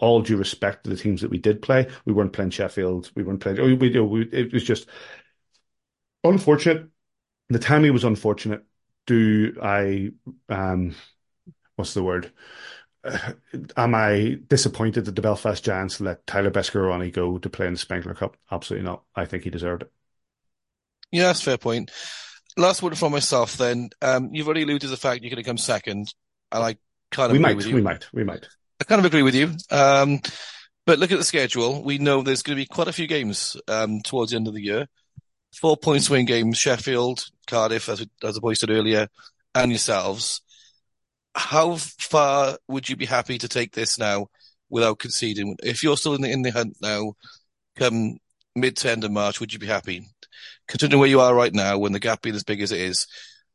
all 0.00 0.22
due 0.22 0.38
respect 0.38 0.84
to 0.84 0.90
the 0.90 0.96
teams 0.96 1.20
that 1.20 1.30
we 1.30 1.36
did 1.36 1.60
play. 1.60 1.88
We 2.06 2.14
weren't 2.14 2.32
playing 2.32 2.50
Sheffield. 2.52 3.10
We 3.14 3.22
weren't 3.22 3.40
playing. 3.40 3.60
We, 3.60 3.74
we, 3.74 4.00
we 4.00 4.22
it 4.32 4.50
was 4.54 4.64
just 4.64 4.88
unfortunate. 6.24 6.88
The 7.48 7.58
timing 7.58 7.92
was 7.92 8.04
unfortunate. 8.04 8.64
Do 9.06 9.56
I? 9.62 10.10
Um, 10.48 10.94
what's 11.76 11.94
the 11.94 12.02
word? 12.02 12.32
Am 13.76 13.94
I 13.94 14.38
disappointed 14.48 15.04
that 15.04 15.14
the 15.14 15.22
Belfast 15.22 15.64
Giants 15.64 16.00
let 16.00 16.26
Tyler 16.26 16.50
Beskorowany 16.50 17.12
go 17.12 17.38
to 17.38 17.48
play 17.50 17.66
in 17.66 17.74
the 17.74 17.78
Spengler 17.78 18.14
Cup? 18.14 18.36
Absolutely 18.50 18.86
not. 18.86 19.02
I 19.14 19.24
think 19.24 19.44
he 19.44 19.50
deserved 19.50 19.82
it. 19.82 19.92
Yeah, 21.12 21.24
that's 21.24 21.42
fair 21.42 21.58
point. 21.58 21.90
Last 22.56 22.82
word 22.82 22.96
from 22.98 23.12
myself 23.12 23.56
then. 23.56 23.90
Um, 24.02 24.30
you've 24.32 24.46
already 24.46 24.62
alluded 24.62 24.82
to 24.82 24.88
the 24.88 24.96
fact 24.96 25.22
you're 25.22 25.30
going 25.30 25.42
to 25.42 25.48
come 25.48 25.58
second, 25.58 26.12
and 26.50 26.64
I 26.64 26.76
kind 27.10 27.30
of 27.30 27.32
we 27.32 27.38
agree 27.38 27.42
might, 27.42 27.56
with 27.56 27.66
you. 27.66 27.74
We 27.74 27.82
might, 27.82 28.12
we 28.12 28.24
might. 28.24 28.48
I 28.80 28.84
kind 28.84 28.98
of 28.98 29.04
agree 29.04 29.22
with 29.22 29.34
you. 29.34 29.52
Um, 29.70 30.20
but 30.84 30.98
look 30.98 31.12
at 31.12 31.18
the 31.18 31.24
schedule. 31.24 31.82
We 31.82 31.98
know 31.98 32.22
there's 32.22 32.42
going 32.42 32.56
to 32.56 32.62
be 32.62 32.66
quite 32.66 32.88
a 32.88 32.92
few 32.92 33.06
games 33.06 33.56
um, 33.68 34.00
towards 34.02 34.30
the 34.30 34.36
end 34.36 34.48
of 34.48 34.54
the 34.54 34.62
year. 34.62 34.86
four 35.54 35.76
points 35.76 36.10
win 36.10 36.26
games, 36.26 36.58
Sheffield, 36.58 37.24
Cardiff, 37.46 37.88
as, 37.88 38.06
as 38.22 38.34
the 38.34 38.40
boy 38.40 38.54
said 38.54 38.70
earlier, 38.70 39.08
and 39.54 39.70
yourselves. 39.70 40.42
How 41.36 41.76
far 41.76 42.58
would 42.66 42.88
you 42.88 42.96
be 42.96 43.06
happy 43.06 43.38
to 43.38 43.48
take 43.48 43.72
this 43.72 43.98
now 43.98 44.28
without 44.70 44.98
conceding? 44.98 45.56
If 45.62 45.82
you're 45.82 45.96
still 45.96 46.14
in 46.14 46.22
the, 46.22 46.30
in 46.30 46.42
the 46.42 46.50
hunt 46.50 46.76
now, 46.80 47.14
come 47.76 48.18
mid 48.54 48.76
to 48.78 48.90
end 48.90 49.04
of 49.04 49.12
March, 49.12 49.38
would 49.38 49.52
you 49.52 49.58
be 49.58 49.66
happy? 49.66 50.08
Considering 50.66 50.98
where 50.98 51.08
you 51.08 51.20
are 51.20 51.34
right 51.34 51.52
now, 51.52 51.78
when 51.78 51.92
the 51.92 52.00
gap 52.00 52.22
being 52.22 52.34
as 52.34 52.42
big 52.42 52.62
as 52.62 52.72
it 52.72 52.80
is, 52.80 53.06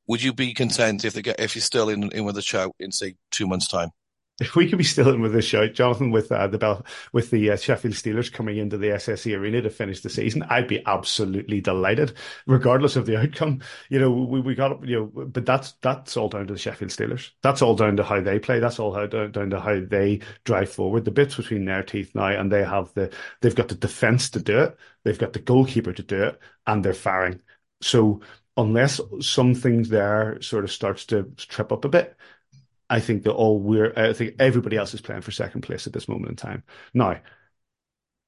would 0.07 0.21
you 0.21 0.33
be 0.33 0.53
content 0.53 1.05
if 1.05 1.13
the 1.13 1.43
if 1.43 1.55
you're 1.55 1.61
still 1.61 1.89
in 1.89 2.11
in 2.11 2.23
with 2.23 2.37
a 2.37 2.41
shout 2.41 2.75
in 2.79 2.91
say 2.91 3.15
two 3.31 3.47
months' 3.47 3.67
time? 3.67 3.89
If 4.41 4.55
we 4.55 4.67
could 4.67 4.77
be 4.77 4.83
still 4.83 5.09
in 5.13 5.21
with 5.21 5.33
this 5.33 5.45
show, 5.45 5.67
Jonathan, 5.67 6.11
with 6.11 6.31
uh, 6.31 6.47
the 6.47 6.57
Bell, 6.57 6.85
with 7.13 7.29
the 7.29 7.51
uh, 7.51 7.55
Sheffield 7.55 7.93
Steelers 7.93 8.31
coming 8.31 8.57
into 8.57 8.77
the 8.77 8.89
SSE 8.89 9.37
Arena 9.37 9.61
to 9.61 9.69
finish 9.69 10.01
the 10.01 10.09
season, 10.09 10.43
I'd 10.49 10.67
be 10.67 10.85
absolutely 10.85 11.61
delighted, 11.61 12.13
regardless 12.47 12.95
of 12.95 13.05
the 13.05 13.17
outcome. 13.21 13.61
You 13.89 13.99
know, 13.99 14.11
we, 14.11 14.41
we 14.41 14.55
got 14.55 14.85
you 14.85 15.11
know, 15.15 15.25
but 15.25 15.45
that's 15.45 15.73
that's 15.81 16.17
all 16.17 16.29
down 16.29 16.47
to 16.47 16.53
the 16.53 16.59
Sheffield 16.59 16.91
Steelers. 16.91 17.29
That's 17.43 17.61
all 17.61 17.75
down 17.75 17.97
to 17.97 18.03
how 18.03 18.19
they 18.19 18.39
play. 18.39 18.59
That's 18.59 18.79
all 18.79 18.93
how, 18.93 19.05
down 19.05 19.49
to 19.51 19.59
how 19.59 19.79
they 19.79 20.19
drive 20.43 20.71
forward. 20.71 21.05
The 21.05 21.11
bits 21.11 21.35
between 21.35 21.65
their 21.65 21.83
teeth 21.83 22.13
now, 22.15 22.27
and 22.27 22.51
they 22.51 22.63
have 22.63 22.93
the 22.95 23.13
they've 23.41 23.55
got 23.55 23.69
the 23.69 23.75
defense 23.75 24.31
to 24.31 24.41
do 24.41 24.59
it, 24.59 24.77
they've 25.03 25.19
got 25.19 25.33
the 25.33 25.39
goalkeeper 25.39 25.93
to 25.93 26.03
do 26.03 26.23
it, 26.23 26.39
and 26.65 26.83
they're 26.83 26.93
firing. 26.93 27.41
So 27.81 28.21
unless 28.57 28.99
some 29.21 29.55
things 29.55 29.89
there 29.89 30.41
sort 30.41 30.63
of 30.63 30.71
starts 30.71 31.05
to 31.05 31.23
trip 31.37 31.71
up 31.71 31.85
a 31.85 31.89
bit, 31.89 32.15
I 32.91 32.99
think 32.99 33.23
that 33.23 33.31
all 33.31 33.57
we're, 33.59 33.93
I 33.95 34.11
think 34.11 34.35
everybody 34.37 34.75
else 34.75 34.93
is 34.93 35.01
playing 35.01 35.21
for 35.21 35.31
second 35.31 35.61
place 35.61 35.87
at 35.87 35.93
this 35.93 36.09
moment 36.09 36.29
in 36.29 36.35
time. 36.35 36.63
Now, 36.93 37.21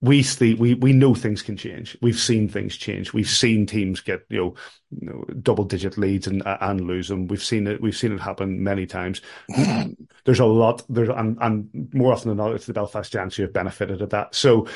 we 0.01 0.23
see, 0.23 0.53
we 0.53 0.73
we 0.73 0.91
know 0.91 1.15
things 1.15 1.41
can 1.41 1.55
change. 1.55 1.97
We've 2.01 2.19
seen 2.19 2.49
things 2.49 2.75
change. 2.75 3.13
We've 3.13 3.29
seen 3.29 3.65
teams 3.65 4.01
get 4.01 4.23
you 4.29 4.37
know, 4.37 4.55
you 4.99 5.07
know 5.07 5.23
double 5.41 5.63
digit 5.63 5.97
leads 5.97 6.27
and 6.27 6.43
and 6.45 6.81
lose 6.81 7.07
them. 7.07 7.27
We've 7.27 7.43
seen 7.43 7.67
it. 7.67 7.81
We've 7.81 7.95
seen 7.95 8.11
it 8.11 8.19
happen 8.19 8.63
many 8.63 8.85
times. 8.85 9.21
there's 10.25 10.41
a 10.41 10.45
lot. 10.45 10.83
There's 10.89 11.07
and 11.07 11.37
and 11.39 11.89
more 11.93 12.11
often 12.11 12.29
than 12.29 12.37
not, 12.37 12.53
it's 12.53 12.65
the 12.65 12.73
Belfast 12.73 13.13
Giants 13.13 13.37
who 13.37 13.43
have 13.43 13.53
benefited 13.53 14.01
of 14.01 14.09
that. 14.09 14.35
So 14.35 14.67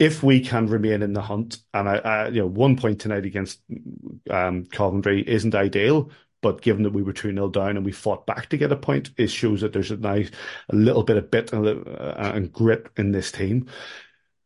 if 0.00 0.24
we 0.24 0.40
can 0.40 0.66
remain 0.66 1.02
in 1.02 1.12
the 1.12 1.22
hunt, 1.22 1.58
and 1.72 1.88
I, 1.88 1.96
I 1.98 2.28
you 2.28 2.40
know 2.40 2.48
one 2.48 2.76
point 2.76 3.00
tonight 3.00 3.24
against 3.24 3.60
um, 4.30 4.64
Coventry 4.66 5.22
isn't 5.24 5.54
ideal, 5.54 6.10
but 6.42 6.60
given 6.60 6.82
that 6.82 6.92
we 6.92 7.02
were 7.02 7.12
2 7.12 7.32
0 7.32 7.48
down 7.48 7.76
and 7.76 7.86
we 7.86 7.92
fought 7.92 8.26
back 8.26 8.48
to 8.50 8.58
get 8.58 8.72
a 8.72 8.76
point, 8.76 9.10
it 9.16 9.28
shows 9.28 9.62
that 9.62 9.72
there's 9.72 9.90
a 9.90 9.96
nice, 9.96 10.30
a 10.68 10.76
little 10.76 11.04
bit 11.04 11.16
of 11.16 11.30
bit 11.30 11.52
and, 11.52 11.66
uh, 11.66 12.32
and 12.34 12.52
grit 12.52 12.88
in 12.96 13.12
this 13.12 13.32
team. 13.32 13.68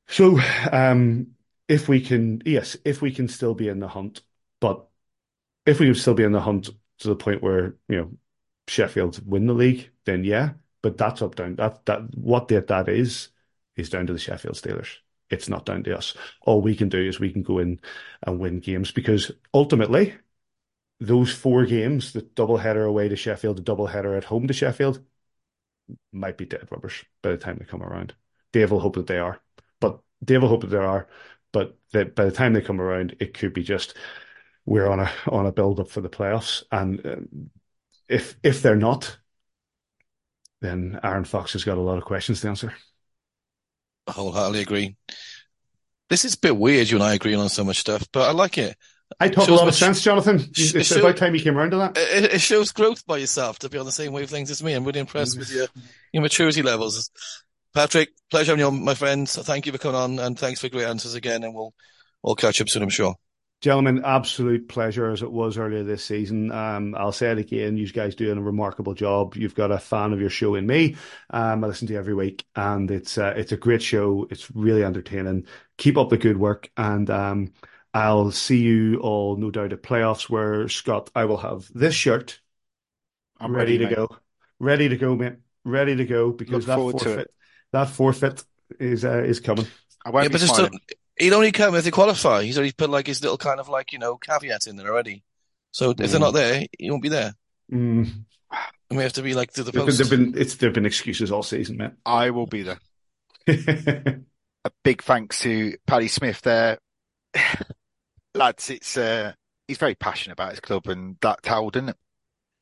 So, 0.07 0.39
um, 0.71 1.29
if 1.69 1.89
we 1.89 2.01
can, 2.01 2.43
yes, 2.45 2.77
if 2.85 3.03
we 3.03 3.11
can 3.11 3.27
still 3.29 3.55
be 3.55 3.69
in 3.69 3.81
the 3.81 3.89
hunt, 3.89 4.21
but 4.61 4.87
if 5.65 5.81
we 5.81 5.87
can 5.87 5.95
still 5.97 6.15
be 6.15 6.23
in 6.23 6.33
the 6.33 6.41
hunt 6.41 6.71
to 6.99 7.09
the 7.09 7.17
point 7.17 7.43
where, 7.43 7.75
you 7.89 7.97
know, 7.97 8.11
Sheffield 8.69 9.21
win 9.27 9.47
the 9.47 9.55
league, 9.55 9.91
then 10.05 10.23
yeah, 10.23 10.53
but 10.83 10.99
that's 10.99 11.23
up 11.23 11.35
down. 11.35 11.57
That, 11.57 11.85
that, 11.87 12.15
what 12.15 12.49
that, 12.49 12.69
that 12.69 12.89
is, 12.89 13.31
is 13.75 13.91
down 13.91 14.07
to 14.07 14.13
the 14.13 14.19
Sheffield 14.19 14.57
Steelers. 14.57 14.99
It's 15.31 15.49
not 15.49 15.67
down 15.67 15.83
to 15.85 15.97
us. 15.97 16.15
All 16.43 16.63
we 16.63 16.77
can 16.77 16.89
do 16.89 17.01
is 17.01 17.19
we 17.19 17.33
can 17.33 17.43
go 17.43 17.59
in 17.59 17.81
and 18.23 18.39
win 18.39 18.61
games 18.61 18.93
because 18.93 19.33
ultimately, 19.53 20.15
those 21.01 21.33
four 21.33 21.67
games, 21.67 22.13
the 22.13 22.23
double 22.23 22.57
header 22.57 22.85
away 22.85 23.09
to 23.09 23.17
Sheffield, 23.17 23.59
the 23.59 23.63
double 23.63 23.87
header 23.87 24.15
at 24.17 24.25
home 24.25 24.47
to 24.47 24.55
Sheffield, 24.55 25.05
might 26.13 26.39
be 26.39 26.47
dead 26.47 26.69
rubbish 26.71 27.05
by 27.23 27.31
the 27.31 27.37
time 27.37 27.59
they 27.59 27.65
come 27.65 27.83
around. 27.83 28.15
Dave 28.53 28.71
will 28.71 28.81
hope 28.81 28.95
that 28.97 29.07
they 29.07 29.19
are, 29.19 29.41
but 29.81 30.01
Dave 30.25 30.43
will 30.43 30.49
hope 30.49 30.63
that 30.63 30.69
they 30.69 30.79
are. 30.79 31.09
But 31.53 31.77
by 31.93 32.25
the 32.25 32.33
time 32.33 32.53
they 32.53 32.61
come 32.61 32.81
around, 32.81 33.17
it 33.21 33.35
could 33.35 33.53
be 33.53 33.63
just 33.63 33.95
we're 34.65 34.89
on 34.89 35.01
a 35.01 35.11
on 35.29 35.47
a 35.47 35.53
build 35.53 35.81
up 35.81 35.89
for 35.89 36.01
the 36.01 36.09
playoffs, 36.09 36.65
and 36.73 37.07
uh, 37.07 37.17
if 38.09 38.37
if 38.43 38.63
they're 38.63 38.77
not, 38.77 39.17
then 40.61 40.99
Aaron 41.03 41.25
Fox 41.25 41.53
has 41.53 41.65
got 41.65 41.79
a 41.79 41.83
lot 41.83 41.99
of 41.99 42.05
questions 42.05 42.41
to 42.41 42.49
answer. 42.49 42.75
I 44.07 44.13
wholeheartedly 44.13 44.61
agree. 44.61 44.97
This 46.09 46.25
is 46.25 46.35
a 46.35 46.39
bit 46.39 46.57
weird. 46.57 46.89
You 46.89 46.97
and 46.97 47.05
I 47.05 47.15
agreeing 47.15 47.41
on 47.41 47.49
so 47.49 47.65
much 47.65 47.79
stuff, 47.79 48.07
but 48.13 48.29
I 48.29 48.33
like 48.33 48.59
it. 48.59 48.77
I 49.21 49.29
talk 49.29 49.49
a 49.49 49.55
lot 49.55 49.69
of 49.69 49.75
sense, 49.75 50.03
Jonathan. 50.03 50.37
It's 50.37 50.75
it 50.75 50.85
shows, 50.85 50.99
about 50.99 51.17
time 51.17 51.35
you 51.35 51.41
came 51.41 51.57
around 51.57 51.71
to 51.71 51.77
that. 51.79 51.97
It, 51.97 52.35
it, 52.35 52.41
shows 52.41 52.73
growth 52.73 53.07
by 53.07 53.19
yourself 53.19 53.59
to 53.61 53.69
be 53.69 53.79
on 53.79 53.87
the 53.87 53.93
same 53.93 54.13
wavelength 54.13 54.51
as 54.51 54.63
me. 54.63 54.73
I'm 54.73 54.85
really 54.85 55.01
impressed 55.01 55.39
with 55.39 55.51
your, 55.51 55.69
your 56.13 56.23
maturity 56.23 56.63
levels. 56.63 57.11
Patrick, 57.73 58.11
pleasure 58.31 58.53
having 58.53 58.61
you 58.61 58.67
on, 58.67 58.85
my 58.85 58.95
friends. 58.95 59.37
Thank 59.37 59.67
you 59.67 59.73
for 59.73 59.79
coming 59.79 60.01
on 60.01 60.19
and 60.19 60.39
thanks 60.39 60.61
for 60.61 60.69
great 60.69 60.87
answers 60.87 61.15
again. 61.15 61.45
And 61.45 61.55
we'll, 61.55 61.73
we'll 62.23 62.35
catch 62.35 62.61
up 62.61 62.69
soon, 62.69 62.83
I'm 62.83 62.89
sure. 62.89 63.15
Gentlemen, 63.63 64.03
absolute 64.05 64.69
pleasure 64.69 65.11
as 65.11 65.23
it 65.23 65.33
was 65.33 65.57
earlier 65.57 65.83
this 65.83 66.05
season. 66.05 66.53
Um, 66.53 66.95
I'll 66.95 67.13
say 67.13 67.31
it 67.31 67.39
again. 67.39 67.79
You 67.79 67.89
guys 67.89 68.15
doing 68.15 68.37
a 68.37 68.43
remarkable 68.43 68.93
job. 68.93 69.35
You've 69.35 69.55
got 69.55 69.71
a 69.71 69.79
fan 69.79 70.13
of 70.13 70.21
your 70.21 70.29
show 70.29 70.57
in 70.57 70.67
me. 70.67 70.97
Um, 71.31 71.65
I 71.65 71.67
listen 71.67 71.87
to 71.87 71.95
you 71.95 71.99
every 71.99 72.15
week, 72.15 72.45
and 72.55 72.91
it's 72.91 73.17
uh, 73.17 73.33
it's 73.35 73.53
a 73.53 73.57
great 73.57 73.83
show. 73.83 74.27
It's 74.31 74.51
really 74.55 74.85
entertaining. 74.85 75.47
Keep 75.79 75.97
up 75.97 76.11
the 76.11 76.19
good 76.19 76.37
work, 76.37 76.71
and 76.77 77.09
um, 77.09 77.53
I'll 77.97 78.31
see 78.31 78.59
you 78.59 79.01
all, 79.01 79.37
no 79.37 79.51
doubt, 79.51 79.73
at 79.73 79.83
playoffs 79.83 80.29
where 80.29 80.69
Scott, 80.69 81.09
I 81.15 81.25
will 81.25 81.39
have 81.39 81.67
this 81.75 81.95
shirt. 81.95 82.39
I'm 83.41 83.57
ready, 83.57 83.79
ready 83.79 83.85
to 83.85 83.85
mate. 83.87 83.97
go. 83.97 84.17
Ready 84.59 84.89
to 84.91 84.97
go, 84.99 85.17
mate. 85.17 85.37
Ready 85.65 85.97
to 85.97 86.05
go 86.05 86.31
because 86.31 86.67
Look 86.67 86.93
that 86.93 87.01
forfeit, 87.01 87.35
that 87.73 87.89
forfeit 87.89 88.45
is 88.79 89.03
uh, 89.03 89.23
is 89.23 89.41
coming. 89.41 89.67
I 90.05 90.11
won't 90.11 90.25
yeah, 90.25 90.29
but 90.29 90.41
still, 90.43 90.69
he'd 91.19 91.33
only 91.33 91.53
come 91.53 91.75
if 91.75 91.85
they 91.85 91.91
qualify. 91.91 92.43
He's 92.43 92.59
already 92.59 92.73
put 92.73 92.91
like 92.91 93.07
his 93.07 93.23
little 93.23 93.39
kind 93.39 93.61
of 93.61 93.71
like 93.71 93.95
you 93.95 93.99
know 93.99 94.19
caveat 94.19 94.67
in 94.67 94.77
there 94.77 94.89
already. 94.89 95.25
So 95.71 95.95
mm. 95.95 96.05
if 96.05 96.11
they're 96.11 96.21
not 96.21 96.35
mm. 96.35 96.37
there, 96.37 96.67
he 96.79 96.91
won't 96.91 97.03
be 97.03 97.09
there. 97.09 97.33
Mm. 97.73 98.25
And 98.91 98.97
we 98.97 99.05
have 99.05 99.15
to 99.15 99.23
be 99.23 99.33
like 99.33 99.55
to 99.55 99.65
the 99.65 99.73
post. 99.73 99.97
There've 99.97 100.11
been, 100.11 100.35
it's 100.37 100.57
there've 100.57 100.75
been 100.75 100.85
excuses 100.85 101.33
all 101.33 101.43
season, 101.43 101.79
man. 101.79 101.97
I 102.05 102.29
will 102.29 102.47
be 102.47 102.63
there. 102.63 102.79
a 103.49 104.71
big 104.85 105.03
thanks 105.03 105.41
to 105.41 105.79
Paddy 105.87 106.09
Smith 106.09 106.43
there 106.43 106.79
lads, 108.37 108.71
it's 108.71 108.97
uh, 108.97 109.33
he's 109.69 109.79
very 109.79 109.95
passionate 109.95 110.35
about 110.35 110.51
his 110.51 110.61
club, 110.61 110.87
and 110.87 111.17
that 111.23 111.43
told, 111.43 111.75
didn't 111.75 111.91
it? 111.91 111.97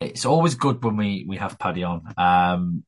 It's 0.01 0.25
always 0.25 0.55
good 0.55 0.83
when 0.85 0.97
we 0.97 1.25
we 1.29 1.37
have 1.37 1.59
Paddy 1.59 1.85
on. 1.85 2.03
Um, 2.17 2.85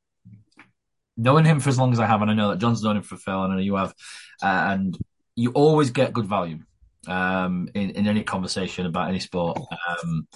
knowing 1.16 1.44
him 1.44 1.60
for 1.60 1.68
as 1.68 1.78
long 1.78 1.92
as 1.92 2.00
I 2.00 2.06
have, 2.06 2.22
and 2.22 2.30
I 2.30 2.34
know 2.34 2.50
that 2.50 2.58
John's 2.58 2.82
known 2.82 2.96
him 2.96 3.02
for 3.02 3.16
Phil, 3.16 3.42
and 3.42 3.52
I 3.52 3.56
know 3.56 3.62
you 3.62 3.76
have, 3.76 3.94
uh, 4.42 4.66
and 4.70 4.96
you 5.34 5.50
always 5.52 5.90
get 5.90 6.12
good 6.12 6.26
value 6.26 6.58
um, 7.06 7.68
in 7.74 7.90
in 7.90 8.06
any 8.06 8.22
conversation 8.22 8.86
about 8.86 9.08
any 9.08 9.20
sport. 9.20 9.58
Um, 9.88 10.28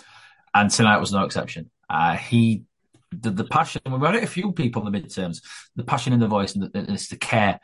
and 0.54 0.70
tonight 0.70 0.98
was 0.98 1.12
no 1.12 1.24
exception. 1.24 1.70
Uh, 1.88 2.16
he 2.16 2.64
the, 3.10 3.30
the 3.30 3.44
passion. 3.44 3.82
We 3.86 4.06
had 4.06 4.16
a 4.16 4.26
few 4.26 4.52
people 4.52 4.86
in 4.86 4.92
the 4.92 4.98
midterms. 4.98 5.42
The 5.76 5.84
passion 5.84 6.12
in 6.12 6.20
the 6.20 6.28
voice 6.28 6.54
and, 6.54 6.64
the, 6.64 6.78
and 6.78 6.90
it's 6.90 7.08
the 7.08 7.16
care. 7.16 7.60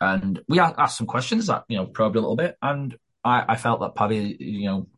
And 0.00 0.40
we 0.48 0.58
asked 0.58 0.96
some 0.96 1.06
questions 1.06 1.46
that 1.48 1.64
you 1.68 1.76
know 1.76 1.86
probed 1.86 2.16
a 2.16 2.20
little 2.20 2.36
bit, 2.36 2.56
and 2.62 2.96
I, 3.24 3.44
I 3.48 3.56
felt 3.56 3.80
that 3.80 3.94
Paddy, 3.94 4.36
you 4.38 4.66
know, 4.66 4.88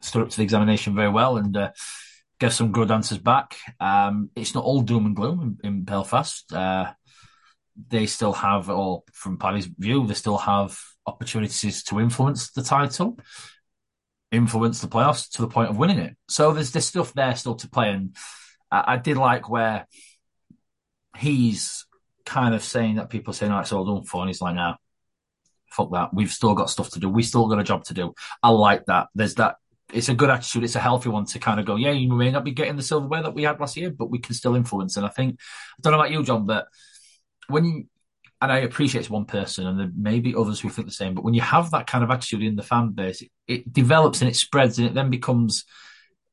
stood 0.00 0.22
up 0.22 0.30
to 0.30 0.36
the 0.36 0.42
examination 0.42 0.94
very 0.94 1.10
well 1.10 1.36
and 1.36 1.56
uh, 1.56 1.70
gave 2.38 2.52
some 2.52 2.72
good 2.72 2.90
answers 2.90 3.18
back. 3.18 3.56
Um, 3.80 4.30
it's 4.36 4.54
not 4.54 4.64
all 4.64 4.82
doom 4.82 5.06
and 5.06 5.16
gloom 5.16 5.58
in, 5.62 5.68
in 5.68 5.84
Belfast. 5.84 6.52
Uh, 6.52 6.92
they 7.88 8.06
still 8.06 8.32
have, 8.32 8.70
or 8.70 9.02
from 9.12 9.38
Paddy's 9.38 9.66
view, 9.66 10.06
they 10.06 10.14
still 10.14 10.38
have 10.38 10.78
opportunities 11.06 11.82
to 11.84 12.00
influence 12.00 12.50
the 12.52 12.62
title, 12.62 13.18
influence 14.30 14.80
the 14.80 14.88
playoffs 14.88 15.30
to 15.32 15.42
the 15.42 15.48
point 15.48 15.70
of 15.70 15.76
winning 15.76 15.98
it. 15.98 16.16
So 16.28 16.52
there's 16.52 16.72
this 16.72 16.86
stuff 16.86 17.12
there 17.14 17.34
still 17.34 17.56
to 17.56 17.68
play. 17.68 17.90
And 17.90 18.16
I, 18.70 18.94
I 18.94 18.96
did 18.96 19.16
like 19.16 19.48
where 19.48 19.86
he's 21.16 21.86
kind 22.24 22.54
of 22.54 22.62
saying 22.62 22.96
that 22.96 23.10
people 23.10 23.30
are 23.32 23.34
saying, 23.34 23.52
oh, 23.52 23.58
it's 23.58 23.72
all 23.72 23.84
done 23.84 24.04
for. 24.04 24.20
And 24.22 24.28
he's 24.28 24.40
like, 24.40 24.54
now, 24.54 24.76
fuck 25.74 25.92
that. 25.92 26.14
We've 26.14 26.30
still 26.30 26.54
got 26.54 26.70
stuff 26.70 26.90
to 26.90 27.00
do. 27.00 27.08
We 27.08 27.22
still 27.22 27.48
got 27.48 27.58
a 27.58 27.64
job 27.64 27.84
to 27.84 27.94
do. 27.94 28.14
I 28.42 28.50
like 28.50 28.86
that. 28.86 29.08
There's 29.14 29.34
that. 29.36 29.56
It's 29.92 30.08
a 30.08 30.14
good 30.14 30.30
attitude. 30.30 30.64
It's 30.64 30.76
a 30.76 30.80
healthy 30.80 31.08
one 31.08 31.26
to 31.26 31.38
kind 31.38 31.60
of 31.60 31.66
go, 31.66 31.76
yeah, 31.76 31.90
you 31.90 32.12
may 32.12 32.30
not 32.30 32.44
be 32.44 32.52
getting 32.52 32.76
the 32.76 32.82
silverware 32.82 33.22
that 33.22 33.34
we 33.34 33.42
had 33.42 33.60
last 33.60 33.76
year, 33.76 33.90
but 33.90 34.10
we 34.10 34.18
can 34.18 34.34
still 34.34 34.54
influence. 34.54 34.96
And 34.96 35.04
I 35.04 35.10
think, 35.10 35.38
I 35.40 35.80
don't 35.82 35.92
know 35.92 35.98
about 35.98 36.10
you, 36.10 36.22
John, 36.22 36.46
but 36.46 36.66
when 37.48 37.64
you, 37.64 37.84
and 38.40 38.50
I 38.50 38.58
appreciate 38.58 39.00
it's 39.00 39.10
one 39.10 39.26
person 39.26 39.66
and 39.66 39.78
there 39.78 39.90
may 39.96 40.20
be 40.20 40.34
others 40.34 40.60
who 40.60 40.68
think 40.68 40.88
the 40.88 40.94
same, 40.94 41.14
but 41.14 41.24
when 41.24 41.34
you 41.34 41.40
have 41.40 41.70
that 41.70 41.86
kind 41.86 42.02
of 42.02 42.10
attitude 42.10 42.42
in 42.42 42.56
the 42.56 42.62
fan 42.62 42.90
base, 42.90 43.22
it, 43.22 43.30
it 43.46 43.72
develops 43.72 44.20
and 44.20 44.30
it 44.30 44.36
spreads 44.36 44.78
and 44.78 44.88
it 44.88 44.94
then 44.94 45.10
becomes 45.10 45.64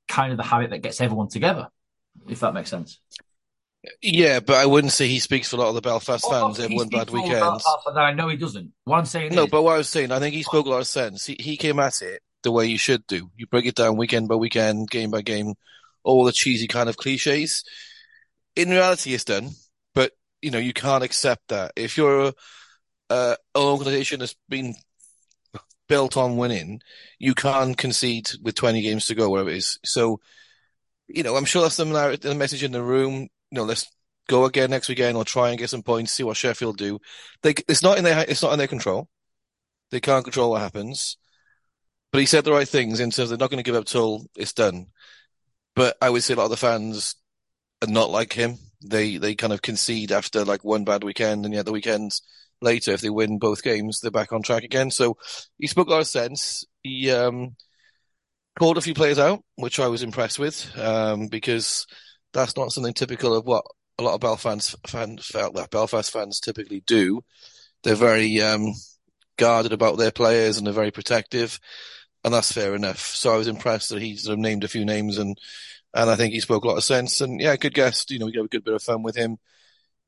kind 0.07 0.31
of 0.31 0.37
the 0.37 0.43
habit 0.43 0.71
that 0.71 0.81
gets 0.81 0.99
everyone 0.99 1.29
together, 1.29 1.67
if 2.27 2.39
that 2.39 2.53
makes 2.53 2.69
sense. 2.69 2.99
Yeah, 4.01 4.41
but 4.41 4.57
I 4.57 4.65
wouldn't 4.65 4.93
say 4.93 5.07
he 5.07 5.19
speaks 5.19 5.49
for 5.49 5.55
a 5.55 5.59
lot 5.59 5.69
of 5.69 5.75
the 5.75 5.81
Belfast 5.81 6.29
fans. 6.29 6.59
Everyone 6.59 6.89
bad 6.89 7.09
weekends. 7.09 7.65
I 7.87 8.13
know 8.13 8.27
he 8.27 8.37
doesn't. 8.37 8.71
What 8.83 8.97
I'm 8.97 9.05
saying 9.05 9.33
no, 9.33 9.45
is... 9.45 9.49
but 9.49 9.63
what 9.63 9.73
I 9.73 9.77
was 9.77 9.89
saying, 9.89 10.11
I 10.11 10.19
think 10.19 10.35
he 10.35 10.43
spoke 10.43 10.67
a 10.67 10.69
lot 10.69 10.81
of 10.81 10.87
sense. 10.87 11.25
He 11.25 11.35
he 11.39 11.57
came 11.57 11.79
at 11.79 12.01
it 12.01 12.21
the 12.43 12.51
way 12.51 12.67
you 12.67 12.77
should 12.77 13.05
do. 13.07 13.31
You 13.35 13.47
break 13.47 13.65
it 13.65 13.75
down 13.75 13.97
weekend 13.97 14.27
by 14.27 14.35
weekend, 14.35 14.89
game 14.89 15.09
by 15.09 15.21
game, 15.21 15.55
all 16.03 16.23
the 16.25 16.31
cheesy 16.31 16.67
kind 16.67 16.89
of 16.89 16.97
cliches. 16.97 17.63
In 18.55 18.69
reality, 18.69 19.15
it's 19.15 19.23
done, 19.23 19.49
but 19.95 20.11
you 20.43 20.51
know 20.51 20.59
you 20.59 20.73
can't 20.73 21.03
accept 21.03 21.47
that 21.47 21.71
if 21.75 21.97
you're 21.97 22.25
a, 22.25 22.33
uh, 23.09 23.35
an 23.55 23.61
organisation 23.61 24.19
that's 24.19 24.35
been 24.47 24.75
built 25.91 26.15
on 26.15 26.37
winning, 26.37 26.81
you 27.19 27.33
can't 27.33 27.77
concede 27.77 28.29
with 28.41 28.55
20 28.55 28.81
games 28.81 29.07
to 29.07 29.13
go, 29.13 29.29
whatever 29.29 29.49
it 29.49 29.57
is. 29.57 29.77
So, 29.83 30.21
you 31.09 31.21
know, 31.21 31.35
I'm 31.35 31.43
sure 31.43 31.63
that's 31.63 31.75
the, 31.75 32.17
the 32.21 32.33
message 32.33 32.63
in 32.63 32.71
the 32.71 32.81
room. 32.81 33.27
You 33.51 33.57
know, 33.57 33.63
let's 33.63 33.89
go 34.27 34.45
again 34.45 34.69
next 34.69 34.89
weekend 34.89 35.17
or 35.17 35.25
try 35.25 35.49
and 35.49 35.59
get 35.59 35.69
some 35.69 35.83
points, 35.83 36.11
see 36.11 36.23
what 36.23 36.37
Sheffield 36.37 36.77
do. 36.77 36.99
They, 37.43 37.53
it's 37.67 37.83
not 37.83 37.97
in 37.97 38.03
their, 38.03 38.25
it's 38.27 38.41
not 38.41 38.53
in 38.53 38.57
their 38.57 38.67
control. 38.67 39.07
They 39.91 39.99
can't 39.99 40.23
control 40.23 40.51
what 40.51 40.61
happens. 40.61 41.17
But 42.11 42.19
he 42.19 42.25
said 42.25 42.43
the 42.43 42.51
right 42.51 42.67
things 42.67 42.99
in 42.99 43.09
terms 43.09 43.19
of 43.19 43.29
they're 43.29 43.37
not 43.37 43.49
going 43.49 43.63
to 43.63 43.67
give 43.69 43.75
up 43.75 43.85
till 43.85 44.25
it's 44.35 44.53
done. 44.53 44.87
But 45.75 45.97
I 46.01 46.09
would 46.09 46.23
say 46.23 46.33
a 46.33 46.37
lot 46.37 46.45
of 46.45 46.49
the 46.49 46.57
fans 46.57 47.15
are 47.81 47.87
not 47.87 48.09
like 48.09 48.33
him. 48.33 48.57
They 48.83 49.17
they 49.17 49.35
kind 49.35 49.53
of 49.53 49.61
concede 49.61 50.11
after 50.11 50.43
like 50.43 50.63
one 50.63 50.83
bad 50.83 51.03
weekend, 51.03 51.45
and 51.45 51.53
yet 51.53 51.65
the 51.65 51.71
weekends 51.71 52.21
later, 52.61 52.91
if 52.91 53.01
they 53.01 53.09
win 53.09 53.39
both 53.39 53.63
games, 53.63 53.99
they're 53.99 54.11
back 54.11 54.33
on 54.33 54.41
track 54.41 54.63
again. 54.63 54.91
So 54.91 55.17
he 55.57 55.67
spoke 55.67 55.87
a 55.87 55.91
lot 55.91 56.01
of 56.01 56.07
sense. 56.07 56.65
He 56.83 57.11
um, 57.11 57.55
called 58.57 58.77
a 58.77 58.81
few 58.81 58.93
players 58.93 59.19
out, 59.19 59.43
which 59.55 59.79
I 59.79 59.87
was 59.87 60.03
impressed 60.03 60.39
with, 60.39 60.71
um, 60.77 61.27
because 61.27 61.85
that's 62.33 62.55
not 62.55 62.71
something 62.71 62.93
typical 62.93 63.33
of 63.35 63.45
what 63.45 63.65
a 63.99 64.03
lot 64.03 64.15
of 64.15 64.21
Belfast 64.21 64.75
fans, 64.87 65.25
felt 65.25 65.55
that 65.55 65.71
Belfast 65.71 66.11
fans 66.11 66.39
typically 66.39 66.81
do. 66.85 67.23
They're 67.83 67.95
very 67.95 68.41
um, 68.41 68.73
guarded 69.37 69.73
about 69.73 69.97
their 69.97 70.11
players 70.11 70.57
and 70.57 70.65
they're 70.65 70.73
very 70.73 70.91
protective, 70.91 71.59
and 72.23 72.33
that's 72.33 72.51
fair 72.51 72.75
enough. 72.75 72.99
So 72.99 73.33
I 73.33 73.37
was 73.37 73.47
impressed 73.47 73.89
that 73.89 74.01
he 74.01 74.17
sort 74.17 74.33
of 74.33 74.39
named 74.39 74.63
a 74.63 74.69
few 74.69 74.85
names 74.85 75.17
and 75.17 75.37
and 75.93 76.09
I 76.09 76.15
think 76.15 76.33
he 76.33 76.39
spoke 76.39 76.63
a 76.63 76.67
lot 76.67 76.77
of 76.77 76.85
sense. 76.85 77.19
And 77.19 77.41
yeah, 77.41 77.57
good 77.57 77.73
guest. 77.73 78.11
You 78.11 78.19
know, 78.19 78.25
we 78.25 78.31
got 78.31 78.45
a 78.45 78.47
good 78.47 78.63
bit 78.63 78.73
of 78.73 78.81
fun 78.81 79.03
with 79.03 79.15
him. 79.15 79.37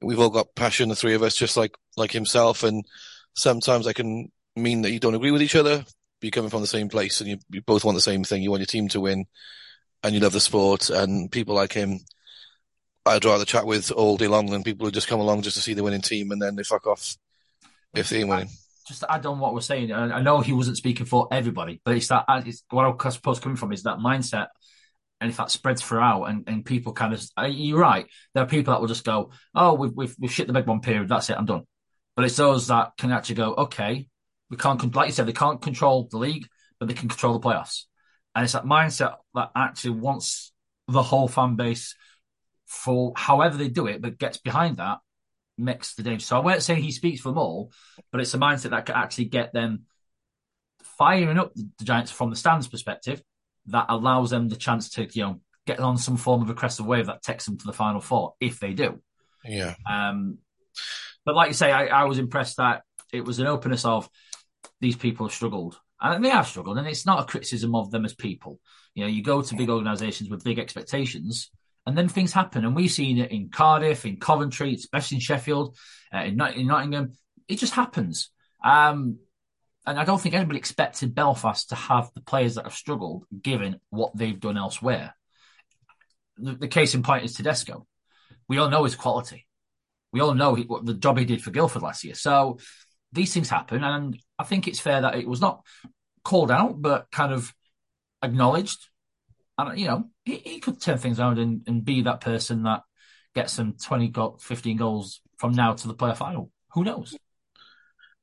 We've 0.02 0.20
all 0.20 0.30
got 0.30 0.56
passion, 0.56 0.88
the 0.88 0.96
three 0.96 1.14
of 1.14 1.24
us, 1.24 1.36
just 1.36 1.58
like 1.58 1.76
like 1.98 2.12
himself. 2.12 2.64
And 2.64 2.86
sometimes 3.34 3.86
I 3.86 3.94
can 3.94 4.32
mean 4.56 4.84
that 4.84 4.92
you 4.92 5.00
don't 5.00 5.16
agree 5.16 5.32
with 5.32 5.42
each 5.42 5.56
other, 5.56 5.84
you're 6.24 6.32
coming 6.32 6.50
from 6.50 6.62
the 6.62 6.68
same 6.68 6.90
place 6.90 7.20
and 7.20 7.30
you, 7.30 7.38
you 7.50 7.62
both 7.62 7.84
want 7.84 7.96
the 7.96 8.02
same 8.02 8.24
thing. 8.24 8.42
You 8.42 8.50
want 8.50 8.62
your 8.62 8.68
team 8.68 8.88
to 8.90 9.02
win, 9.02 9.26
and 10.04 10.14
you 10.14 10.22
love 10.22 10.34
the 10.34 10.40
sport. 10.40 10.90
And 10.90 11.32
people 11.32 11.56
like 11.56 11.74
him, 11.74 12.00
I'd 13.06 13.26
rather 13.26 13.46
chat 13.46 13.66
with 13.66 13.92
all 13.92 14.18
day 14.18 14.28
long 14.28 14.48
than 14.48 14.64
people 14.64 14.86
who 14.86 14.92
just 14.92 15.08
come 15.08 15.20
along 15.20 15.42
just 15.42 15.58
to 15.58 15.62
see 15.62 15.74
the 15.74 15.84
winning 15.84 16.02
team 16.02 16.32
and 16.32 16.42
then 16.42 16.56
they 16.56 16.64
fuck 16.64 16.88
off 16.88 17.18
if 17.94 18.10
they 18.10 18.20
ain't 18.20 18.30
winning 18.30 18.50
just 18.88 19.02
to 19.02 19.12
add 19.12 19.26
on 19.26 19.40
what 19.40 19.54
we're 19.54 19.62
saying, 19.62 19.92
I 19.92 20.22
know 20.22 20.42
he 20.42 20.54
wasn't 20.54 20.78
speaking 20.78 21.06
for 21.06 21.28
everybody, 21.32 21.82
but 21.86 21.96
it's 21.96 22.08
that 22.10 22.26
it's 22.46 22.64
what 22.70 23.06
I 23.06 23.10
suppose 23.10 23.40
coming 23.40 23.56
from 23.56 23.72
is 23.72 23.84
that 23.84 23.98
mindset. 23.98 24.48
And 25.22 25.30
if 25.32 25.38
that 25.38 25.52
spreads 25.52 25.82
throughout 25.82 26.26
and, 26.26 26.44
and 26.48 26.66
people 26.66 26.92
kind 26.92 27.14
of, 27.14 27.24
you're 27.50 27.80
right, 27.80 28.06
there 28.34 28.44
are 28.44 28.48
people 28.48 28.74
that 28.74 28.82
will 28.82 28.90
just 28.90 29.06
go, 29.06 29.32
oh, 29.56 29.74
we've, 29.74 29.94
we've, 29.96 30.16
we've 30.20 30.32
shit 30.32 30.48
the 30.48 30.54
bed 30.54 30.68
one 30.68 30.82
period, 30.82 31.08
that's 31.08 31.30
it, 31.30 31.38
I'm 31.38 31.46
done. 31.46 31.64
But 32.16 32.26
it's 32.26 32.36
those 32.36 32.68
that 32.68 32.92
can 32.98 33.12
actually 33.12 33.36
go, 33.36 33.54
okay, 33.54 34.08
we 34.50 34.58
can't, 34.58 34.94
like 34.94 35.08
you 35.08 35.14
said, 35.14 35.28
they 35.28 35.34
can't 35.34 35.62
control 35.62 36.10
the 36.12 36.18
league, 36.18 36.46
but 36.78 36.90
they 36.90 36.94
can 36.94 37.08
control 37.08 37.40
the 37.40 37.48
playoffs. 37.48 37.84
And 38.36 38.44
it's 38.44 38.54
that 38.54 38.66
mindset 38.66 39.16
that 39.34 39.52
actually 39.56 39.92
wants 39.92 40.52
the 40.90 41.04
whole 41.04 41.30
fan 41.30 41.56
base 41.56 41.96
for 42.74 43.14
however 43.16 43.56
they 43.58 43.70
do 43.70 43.88
it, 43.88 44.02
but 44.02 44.18
gets 44.18 44.38
behind 44.38 44.78
that 44.78 44.98
makes 45.58 45.94
the 45.94 46.04
difference. 46.04 46.26
So 46.26 46.36
I 46.36 46.40
won't 46.40 46.64
say 46.64 46.76
he 46.76 46.92
speaks 46.92 47.22
for 47.22 47.30
them 47.30 47.38
all, 47.38 47.72
but 48.12 48.20
it's 48.20 48.34
a 48.34 48.40
mindset 48.40 48.72
that 48.72 48.86
could 48.86 48.96
actually 48.96 49.26
get 49.26 49.54
them 49.54 49.84
firing 50.98 51.38
up 51.38 51.54
the 51.54 51.86
Giants 51.86 52.12
from 52.12 52.30
the 52.30 52.36
stands 52.36 52.68
perspective 52.68 53.22
that 53.68 53.86
allows 53.90 54.32
them 54.32 54.50
the 54.50 54.56
chance 54.56 54.90
to, 54.92 55.08
you 55.14 55.24
know, 55.24 55.42
get 55.66 55.80
on 55.80 55.98
some 55.98 56.18
form 56.18 56.42
of 56.42 56.50
a 56.50 56.52
aggressive 56.52 56.86
wave 56.86 57.06
that 57.06 57.22
takes 57.22 57.46
them 57.46 57.58
to 57.58 57.66
the 57.66 57.74
final 57.74 58.02
four 58.02 58.34
if 58.42 58.60
they 58.60 58.74
do. 58.74 59.00
Yeah. 59.46 59.76
Um, 59.90 60.40
but 61.26 61.36
like 61.36 61.50
you 61.50 61.54
say, 61.54 61.72
I, 61.72 61.86
I 61.86 62.04
was 62.06 62.18
impressed 62.18 62.58
that 62.58 62.82
it 63.14 63.24
was 63.24 63.40
an 63.40 63.48
openness 63.48 63.86
of 63.86 64.10
these 64.82 64.96
people 64.96 65.28
have 65.28 65.34
struggled. 65.34 65.80
And 66.02 66.26
they 66.26 66.30
have 66.30 66.48
struggled, 66.48 66.78
and 66.78 66.86
it's 66.86 67.06
not 67.06 67.22
a 67.22 67.26
criticism 67.26 67.76
of 67.76 67.90
them 67.90 68.04
as 68.04 68.14
people. 68.14 68.60
You 68.94 69.04
know, 69.04 69.10
you 69.10 69.24
go 69.24 69.42
to 69.42 69.56
big 69.56 69.70
organizations 69.70 70.30
with 70.30 70.44
big 70.44 70.60
expectations, 70.60 71.50
and 71.86 71.98
then 71.98 72.08
things 72.08 72.34
happen. 72.34 72.66
And 72.66 72.76
we've 72.76 72.92
seen 72.92 73.18
it 73.18 73.32
in 73.32 73.50
Cardiff, 73.50 74.06
in 74.06 74.18
Coventry, 74.18 74.74
especially 74.74 75.16
in 75.16 75.22
Sheffield, 75.22 75.78
uh, 76.14 76.20
in, 76.20 76.40
in, 76.42 76.68
Nottingham. 76.68 77.14
It 77.48 77.60
just 77.60 77.74
happens. 77.74 78.30
Um, 78.64 79.20
and 79.86 80.00
I 80.00 80.06
don't 80.06 80.22
think 80.22 80.34
anybody 80.34 80.60
expected 80.60 81.14
Belfast 81.14 81.70
to 81.70 81.76
have 81.76 82.10
the 82.14 82.22
players 82.22 82.56
that 82.56 82.64
have 82.64 82.74
struggled, 82.74 83.26
given 83.42 83.80
what 83.90 84.16
they've 84.16 84.40
done 84.40 84.58
elsewhere. 84.58 85.14
The, 86.38 86.54
the 86.54 86.68
case 86.70 86.96
in 86.96 87.04
point 87.04 87.26
is 87.26 87.36
Tedesco. 87.36 87.86
We 88.48 88.58
all 88.58 88.70
know 88.70 88.86
his 88.86 88.96
quality. 88.96 89.46
We 90.14 90.22
all 90.22 90.34
know 90.34 90.56
he, 90.56 90.64
what 90.64 90.86
the 90.86 90.94
job 90.94 91.18
he 91.18 91.26
did 91.26 91.44
for 91.44 91.52
Guildford 91.52 91.82
last 91.82 92.04
year. 92.04 92.16
So 92.16 92.60
these 93.12 93.34
things 93.34 93.50
happen, 93.50 93.84
and 93.84 94.18
I 94.40 94.44
think 94.44 94.68
it's 94.68 94.80
fair 94.80 95.02
that 95.02 95.16
it 95.16 95.28
was 95.28 95.42
not 95.42 95.66
called 96.24 96.50
out, 96.50 96.82
but 96.82 97.12
kind 97.12 97.34
of 97.34 97.54
acknowledged 98.24 98.88
and 99.58 99.80
you 99.80 99.88
know, 99.88 100.10
he, 100.26 100.38
he 100.38 100.60
could 100.60 100.82
turn 100.82 100.98
things 100.98 101.20
around 101.20 101.40
and, 101.40 101.62
and 101.68 101.86
be 101.86 102.02
that 102.04 102.22
person 102.22 102.64
that 102.64 102.82
gets 103.36 103.54
some 103.54 103.74
20 103.74 104.10
goal, 104.10 104.38
15 104.40 104.78
goals 104.78 105.22
from 105.38 105.54
now 105.54 105.74
to 105.74 105.88
the 105.88 105.94
player 105.94 106.16
final. 106.16 106.52
Who 106.74 106.84
knows? 106.84 107.16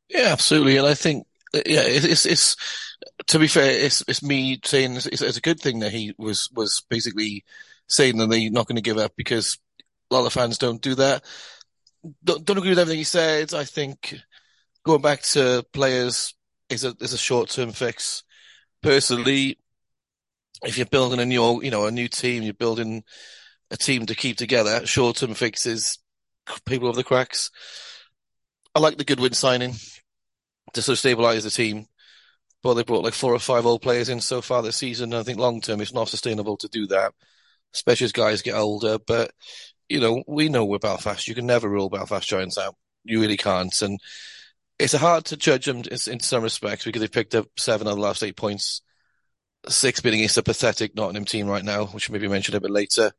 Yeah, 0.09 0.28
absolutely. 0.32 0.77
And 0.77 0.86
I 0.86 0.94
think, 0.94 1.27
yeah, 1.52 1.82
it's, 1.85 2.27
it's, 2.27 2.57
to 3.28 3.39
be 3.39 3.47
fair, 3.47 3.70
it's, 3.70 4.02
it's 4.09 4.23
me 4.23 4.61
saying 4.65 4.97
it's, 4.97 5.07
it's 5.07 5.36
a 5.36 5.43
good 5.43 5.61
thing 5.61 5.81
that 5.81 5.93
he 5.93 6.15
was, 6.19 6.48
was 6.52 6.82
basically 6.89 7.44
saying 7.89 8.16
that 8.19 8.28
they're 8.28 8.51
not 8.51 8.66
going 8.66 8.77
to 8.77 8.82
give 8.82 8.98
up 8.98 9.12
because 9.16 9.59
a 10.11 10.15
lot 10.15 10.27
of 10.27 10.32
fans 10.32 10.59
don't 10.59 10.82
do 10.82 10.94
that. 10.97 11.24
Don't, 12.24 12.44
don't 12.44 12.59
agree 12.59 12.70
with 12.70 12.78
everything 12.78 12.98
he 12.98 13.05
said. 13.05 13.55
I 13.55 13.65
think 13.65 14.19
going 14.85 15.02
back 15.02 15.23
to 15.23 15.65
players 15.73 16.35
is 16.69 16.85
a, 16.85 16.94
is 17.01 17.12
a 17.12 17.19
short 17.19 17.51
term 17.51 17.73
fix. 17.73 18.23
Personally, 18.82 19.59
if 20.65 20.77
you're 20.77 20.87
building 20.87 21.20
a 21.20 21.27
new, 21.27 21.62
you 21.62 21.70
know, 21.70 21.87
a 21.87 21.91
new 21.91 22.09
team, 22.09 22.43
you're 22.43 22.55
building 22.55 23.05
a 23.70 23.77
team 23.77 24.07
to 24.07 24.15
keep 24.15 24.37
together. 24.37 24.87
Short-term 24.87 25.35
fixes, 25.35 25.99
people 26.66 26.89
over 26.89 26.97
the 26.97 27.05
cracks. 27.05 27.51
I 28.74 28.81
like 28.81 28.99
the 28.99 29.05
Goodwin 29.05 29.32
signing 29.32 29.74
to 30.74 30.82
sort 30.82 30.99
of 30.99 31.05
stabilise 31.05 31.43
the 31.43 31.51
team. 31.51 31.87
But 32.62 32.74
they 32.74 32.82
brought 32.82 33.05
like 33.05 33.15
four 33.15 33.32
or 33.32 33.39
five 33.39 33.65
old 33.65 33.81
players 33.81 34.11
in 34.11 34.20
so 34.20 34.43
far 34.43 34.62
this 34.62 34.77
season. 34.77 35.15
I 35.15 35.23
think 35.23 35.39
long 35.39 35.62
term 35.62 35.81
it's 35.81 35.95
not 35.95 36.09
sustainable 36.09 36.59
to 36.59 36.69
do 36.69 36.87
that, 36.89 37.15
especially 37.74 38.05
as 38.05 38.12
guys 38.12 38.43
get 38.43 38.55
older. 38.55 38.99
But 38.99 39.31
you 39.89 39.99
know, 39.99 40.23
we 40.27 40.51
know 40.51 40.66
we're 40.66 40.78
Belfast. 40.78 41.27
You 41.27 41.35
can 41.35 41.47
never 41.47 41.69
rule 41.69 41.89
Belfast 41.89 42.28
Giants 42.28 42.59
out. 42.59 42.77
You 43.03 43.20
really 43.20 43.39
can't. 43.39 43.81
And 43.81 43.99
it's 44.78 44.93
hard 44.93 45.24
to 45.27 45.39
judge 45.39 45.65
them 45.65 45.82
in 45.91 46.20
some 46.20 46.43
respects 46.43 46.85
because 46.85 47.01
they've 47.01 47.11
picked 47.11 47.35
up 47.35 47.47
seven 47.59 47.87
of 47.87 47.97
the 47.97 48.03
last 48.03 48.23
eight 48.23 48.37
points 48.37 48.82
six 49.69 50.01
being 50.01 50.15
against 50.15 50.39
a 50.39 50.43
pathetic 50.43 50.95
Nottingham 50.95 51.24
team 51.24 51.47
right 51.47 51.65
now, 51.65 51.87
which 51.87 52.11
maybe 52.11 52.28
mentioned 52.28 52.55
a 52.55 52.61
bit 52.61 52.70
later. 52.70 53.12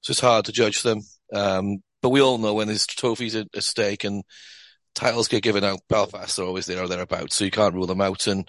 So 0.00 0.10
it's 0.10 0.20
hard 0.20 0.46
to 0.46 0.52
judge 0.52 0.82
them. 0.82 1.00
Um, 1.32 1.82
but 2.02 2.10
we 2.10 2.20
all 2.20 2.38
know 2.38 2.54
when 2.54 2.66
there's 2.66 2.86
trophies 2.86 3.34
at, 3.34 3.48
stake 3.60 4.04
and 4.04 4.24
titles 4.94 5.28
get 5.28 5.42
given 5.42 5.64
out, 5.64 5.80
Belfast 5.88 6.38
are 6.38 6.44
always 6.44 6.66
there 6.66 6.82
or 6.82 6.88
thereabouts. 6.88 7.36
So 7.36 7.44
you 7.44 7.50
can't 7.50 7.74
rule 7.74 7.86
them 7.86 8.00
out. 8.00 8.26
And 8.26 8.48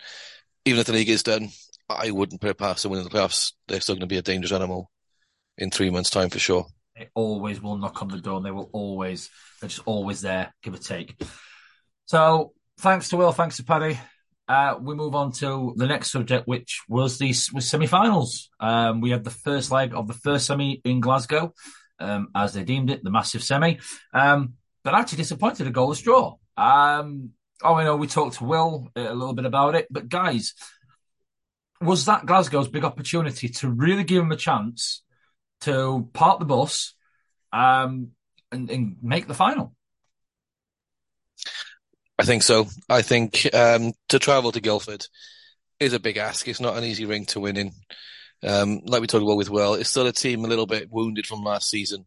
even 0.65 0.79
if 0.81 0.87
the 0.87 0.93
league 0.93 1.09
is 1.09 1.23
done, 1.23 1.49
I 1.87 2.11
wouldn't 2.11 2.41
put 2.41 2.49
it 2.49 2.57
past 2.57 2.83
them 2.83 2.91
winning 2.91 3.07
the 3.07 3.11
playoffs. 3.11 3.53
They're 3.67 3.79
still 3.79 3.95
going 3.95 4.01
to 4.01 4.07
be 4.07 4.17
a 4.17 4.21
dangerous 4.21 4.51
animal 4.51 4.91
in 5.57 5.71
three 5.71 5.89
months' 5.89 6.09
time 6.09 6.29
for 6.29 6.39
sure. 6.39 6.65
They 6.97 7.09
always 7.13 7.61
will 7.61 7.77
knock 7.77 8.01
on 8.01 8.07
the 8.09 8.17
door. 8.17 8.37
And 8.37 8.45
they 8.45 8.51
will 8.51 8.69
always, 8.73 9.29
they're 9.61 9.69
just 9.69 9.83
always 9.85 10.21
there, 10.21 10.53
give 10.63 10.73
or 10.73 10.77
take. 10.77 11.15
So 12.07 12.53
thanks 12.79 13.09
to 13.09 13.17
Will, 13.17 13.31
thanks 13.31 13.57
to 13.57 13.63
Paddy 13.63 13.99
uh, 14.47 14.75
we 14.79 14.95
move 14.95 15.15
on 15.15 15.31
to 15.31 15.73
the 15.75 15.87
next 15.87 16.11
subject, 16.11 16.47
which 16.47 16.81
was 16.87 17.17
the 17.17 17.33
was 17.53 17.67
semi-finals. 17.67 18.49
Um, 18.59 19.01
we 19.01 19.09
had 19.09 19.23
the 19.23 19.31
first 19.31 19.71
leg 19.71 19.93
of 19.95 20.07
the 20.07 20.13
first 20.13 20.45
semi 20.45 20.81
in 20.85 20.99
Glasgow, 20.99 21.53
um, 21.99 22.29
as 22.35 22.53
they 22.53 22.63
deemed 22.63 22.89
it, 22.89 23.03
the 23.03 23.11
massive 23.11 23.43
semi. 23.43 23.77
Um, 24.13 24.53
but 24.83 24.93
actually 24.93 25.17
disappointed 25.17 25.65
a 25.67 25.71
goalless 25.71 26.03
draw. 26.03 26.35
Um, 26.57 27.31
oh, 27.63 27.73
I 27.73 27.83
know 27.83 27.95
we 27.95 28.07
talked 28.07 28.37
to 28.37 28.43
Will 28.43 28.87
a 28.95 29.13
little 29.13 29.33
bit 29.33 29.45
about 29.45 29.73
it, 29.75 29.87
but 29.89 30.09
guys, 30.09 30.53
was 31.81 32.05
that 32.05 32.25
Glasgow's 32.25 32.67
big 32.67 32.85
opportunity 32.85 33.49
to 33.49 33.69
really 33.69 34.03
give 34.03 34.21
them 34.21 34.31
a 34.31 34.37
chance 34.37 35.03
to 35.61 36.07
park 36.13 36.39
the 36.39 36.45
bus 36.45 36.93
um, 37.51 38.11
and, 38.51 38.69
and 38.69 38.97
make 39.01 39.27
the 39.27 39.33
final? 39.33 39.73
I 42.17 42.23
think 42.23 42.43
so. 42.43 42.67
I 42.89 43.01
think 43.01 43.47
um, 43.53 43.91
to 44.09 44.19
travel 44.19 44.51
to 44.51 44.61
Guildford 44.61 45.05
is 45.79 45.93
a 45.93 45.99
big 45.99 46.17
ask. 46.17 46.47
It's 46.47 46.61
not 46.61 46.77
an 46.77 46.83
easy 46.83 47.05
ring 47.05 47.25
to 47.27 47.39
win 47.39 47.57
in. 47.57 47.71
Um, 48.43 48.81
like 48.85 49.01
we 49.01 49.07
talked 49.07 49.23
about 49.23 49.37
with 49.37 49.49
Will, 49.49 49.73
it's 49.73 49.89
still 49.89 50.07
a 50.07 50.13
team 50.13 50.45
a 50.45 50.47
little 50.47 50.67
bit 50.67 50.89
wounded 50.91 51.25
from 51.25 51.43
last 51.43 51.69
season. 51.69 52.05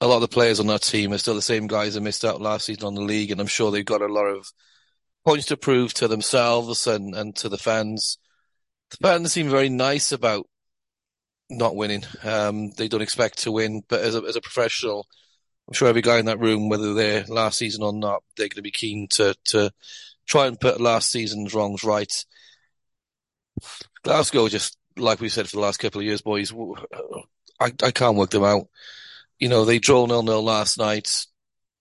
A 0.00 0.06
lot 0.06 0.16
of 0.16 0.22
the 0.22 0.28
players 0.28 0.58
on 0.58 0.66
that 0.68 0.82
team 0.82 1.12
are 1.12 1.18
still 1.18 1.34
the 1.34 1.42
same 1.42 1.66
guys 1.66 1.94
that 1.94 2.00
missed 2.00 2.24
out 2.24 2.40
last 2.40 2.66
season 2.66 2.84
on 2.84 2.94
the 2.94 3.02
league, 3.02 3.30
and 3.30 3.40
I'm 3.40 3.46
sure 3.46 3.70
they've 3.70 3.84
got 3.84 4.02
a 4.02 4.06
lot 4.06 4.24
of 4.24 4.46
points 5.24 5.46
to 5.46 5.56
prove 5.56 5.92
to 5.94 6.08
themselves 6.08 6.86
and, 6.86 7.14
and 7.14 7.36
to 7.36 7.48
the 7.48 7.58
fans. 7.58 8.18
The 8.90 8.96
fans 8.96 9.32
seem 9.32 9.50
very 9.50 9.68
nice 9.68 10.10
about 10.10 10.46
not 11.50 11.76
winning. 11.76 12.04
Um, 12.24 12.70
they 12.70 12.88
don't 12.88 13.02
expect 13.02 13.42
to 13.42 13.52
win, 13.52 13.82
but 13.88 14.00
as 14.00 14.14
a, 14.14 14.22
as 14.22 14.36
a 14.36 14.40
professional, 14.40 15.06
I'm 15.70 15.74
sure 15.74 15.88
every 15.88 16.02
guy 16.02 16.18
in 16.18 16.26
that 16.26 16.40
room, 16.40 16.68
whether 16.68 16.94
they're 16.94 17.24
last 17.28 17.58
season 17.58 17.84
or 17.84 17.92
not, 17.92 18.24
they're 18.36 18.48
going 18.48 18.56
to 18.56 18.62
be 18.62 18.72
keen 18.72 19.06
to 19.12 19.36
to 19.46 19.70
try 20.26 20.46
and 20.48 20.58
put 20.58 20.80
last 20.80 21.10
season's 21.10 21.54
wrongs 21.54 21.84
right. 21.84 22.12
Glasgow, 24.02 24.48
just 24.48 24.76
like 24.96 25.20
we 25.20 25.28
said 25.28 25.48
for 25.48 25.56
the 25.56 25.62
last 25.62 25.78
couple 25.78 26.00
of 26.00 26.06
years, 26.06 26.22
boys, 26.22 26.52
I, 27.60 27.72
I 27.82 27.90
can't 27.92 28.16
work 28.16 28.30
them 28.30 28.42
out. 28.42 28.66
You 29.38 29.48
know, 29.48 29.64
they 29.64 29.78
draw 29.78 30.06
nil 30.06 30.24
nil 30.24 30.42
last 30.42 30.76
night, 30.76 31.26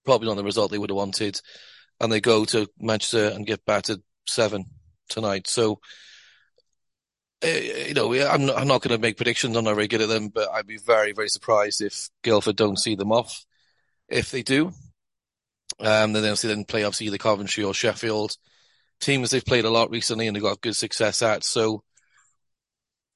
probably 0.06 0.28
not 0.28 0.36
the 0.36 0.44
result 0.44 0.70
they 0.70 0.78
would 0.78 0.91
have 0.91 0.98
wanted, 0.98 1.41
and 1.99 2.11
they 2.11 2.22
go 2.22 2.45
to 2.45 2.70
Manchester 2.80 3.30
and 3.30 3.48
get 3.48 3.66
battered 3.66 4.03
seven 4.28 4.66
tonight. 5.10 5.48
So, 5.48 5.80
uh, 7.44 7.48
you 7.48 7.95
know, 7.95 8.14
I'm 8.14 8.45
not, 8.45 8.57
I'm 8.57 8.68
not 8.68 8.84
going 8.84 8.95
to 8.95 9.02
make 9.02 9.18
predictions. 9.18 9.56
I'm 9.57 9.64
not 9.64 9.74
very 9.74 9.88
good 9.88 10.02
at 10.02 10.10
them, 10.10 10.30
but 10.30 10.49
I'd 10.52 10.68
be 10.68 10.78
very, 10.78 11.11
very 11.11 11.30
surprised 11.30 11.82
if 11.82 12.10
Guildford 12.22 12.56
don't 12.56 12.78
see 12.78 12.94
them 12.94 13.11
off. 13.11 13.45
If 14.10 14.31
they 14.31 14.44
do, 14.44 14.68
um, 15.80 16.14
then 16.14 16.23
obviously 16.23 16.49
then 16.49 16.65
play 16.65 16.84
obviously 16.84 17.07
either 17.07 17.18
Coventry 17.18 17.64
or 17.64 17.73
Sheffield 17.73 18.36
teams 18.99 19.31
they've 19.31 19.45
played 19.45 19.65
a 19.65 19.69
lot 19.69 19.91
recently 19.91 20.27
and 20.27 20.36
they've 20.36 20.44
got 20.44 20.61
good 20.61 20.76
success 20.76 21.22
at. 21.22 21.44
So 21.44 21.84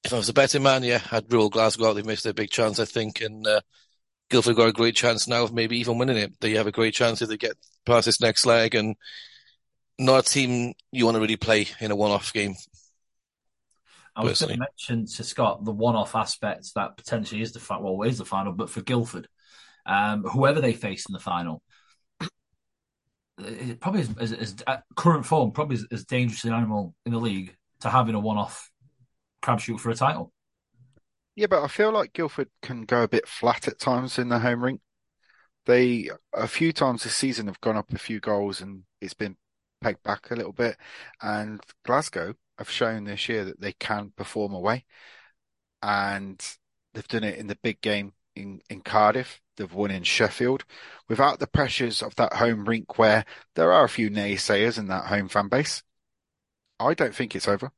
if 0.03 0.13
I 0.13 0.17
was 0.17 0.29
a 0.29 0.33
betting 0.33 0.63
man, 0.63 0.83
yeah, 0.83 1.01
I'd 1.11 1.31
rule 1.31 1.49
Glasgow 1.49 1.89
out. 1.89 1.93
They've 1.93 2.05
missed 2.05 2.23
their 2.23 2.33
big 2.33 2.49
chance, 2.49 2.79
I 2.79 2.85
think, 2.85 3.21
and 3.21 3.45
uh, 3.45 3.61
Guildford 4.29 4.55
got 4.55 4.69
a 4.69 4.73
great 4.73 4.95
chance 4.95 5.27
now 5.27 5.43
of 5.43 5.53
maybe 5.53 5.77
even 5.79 5.97
winning 5.97 6.17
it. 6.17 6.39
They 6.39 6.51
have 6.53 6.67
a 6.67 6.71
great 6.71 6.93
chance 6.93 7.21
if 7.21 7.29
they 7.29 7.37
get 7.37 7.57
past 7.85 8.05
this 8.05 8.21
next 8.21 8.45
leg 8.45 8.75
and 8.75 8.95
not 9.99 10.27
a 10.27 10.31
team 10.31 10.73
you 10.91 11.05
want 11.05 11.15
to 11.15 11.21
really 11.21 11.37
play 11.37 11.67
in 11.79 11.91
a 11.91 11.95
one-off 11.95 12.33
game. 12.33 12.55
I 14.15 14.23
was 14.23 14.41
going 14.41 14.53
to 14.53 14.59
mention 14.59 15.07
to 15.07 15.23
Scott 15.23 15.65
the 15.65 15.71
one-off 15.71 16.15
aspect 16.15 16.73
that 16.75 16.97
potentially 16.97 17.41
is 17.41 17.51
the 17.51 17.59
fact, 17.59 17.81
well, 17.81 18.01
is 18.03 18.19
the 18.19 18.25
final, 18.25 18.53
but 18.53 18.69
for 18.69 18.81
Guildford, 18.81 19.27
um, 19.85 20.23
whoever 20.23 20.61
they 20.61 20.73
face 20.73 21.05
in 21.07 21.13
the 21.13 21.19
final, 21.19 21.61
it 23.39 23.79
probably 23.79 24.01
is, 24.01 24.09
is, 24.19 24.31
is 24.31 24.55
uh, 24.67 24.77
current 24.95 25.25
form 25.25 25.51
probably 25.51 25.77
as 25.91 26.05
dangerous 26.05 26.43
an 26.45 26.53
animal 26.53 26.93
in 27.05 27.11
the 27.11 27.19
league 27.19 27.55
to 27.81 27.89
having 27.89 28.15
a 28.15 28.19
one-off 28.19 28.69
crab 29.41 29.59
shoot 29.59 29.79
for 29.79 29.89
a 29.89 29.95
title. 29.95 30.31
Yeah, 31.35 31.47
but 31.47 31.63
I 31.63 31.67
feel 31.67 31.91
like 31.91 32.13
Guildford 32.13 32.49
can 32.61 32.83
go 32.83 33.03
a 33.03 33.07
bit 33.07 33.27
flat 33.27 33.67
at 33.67 33.79
times 33.79 34.19
in 34.19 34.29
the 34.29 34.39
home 34.39 34.63
rink. 34.63 34.81
They 35.65 36.09
a 36.33 36.47
few 36.47 36.71
times 36.71 37.03
this 37.03 37.15
season 37.15 37.47
have 37.47 37.61
gone 37.61 37.77
up 37.77 37.91
a 37.91 37.97
few 37.97 38.19
goals 38.19 38.61
and 38.61 38.83
it's 39.01 39.15
been 39.15 39.37
pegged 39.81 40.03
back 40.03 40.29
a 40.29 40.35
little 40.35 40.53
bit. 40.53 40.77
And 41.21 41.59
Glasgow 41.85 42.35
have 42.59 42.69
shown 42.69 43.05
this 43.05 43.27
year 43.27 43.45
that 43.45 43.59
they 43.59 43.73
can 43.73 44.11
perform 44.15 44.53
away, 44.53 44.85
and 45.81 46.39
they've 46.93 47.07
done 47.07 47.23
it 47.23 47.39
in 47.39 47.47
the 47.47 47.57
big 47.63 47.81
game 47.81 48.13
in 48.35 48.61
in 48.69 48.81
Cardiff. 48.81 49.41
They've 49.55 49.71
won 49.71 49.91
in 49.91 50.03
Sheffield 50.03 50.65
without 51.07 51.39
the 51.39 51.47
pressures 51.47 52.01
of 52.01 52.15
that 52.15 52.33
home 52.33 52.65
rink 52.65 52.97
where 52.97 53.23
there 53.55 53.71
are 53.71 53.83
a 53.83 53.89
few 53.89 54.09
naysayers 54.09 54.79
in 54.79 54.87
that 54.87 55.05
home 55.05 55.29
fan 55.29 55.47
base. 55.47 55.83
I 56.79 56.93
don't 56.95 57.13
think 57.13 57.35
it's 57.35 57.47
over 57.47 57.71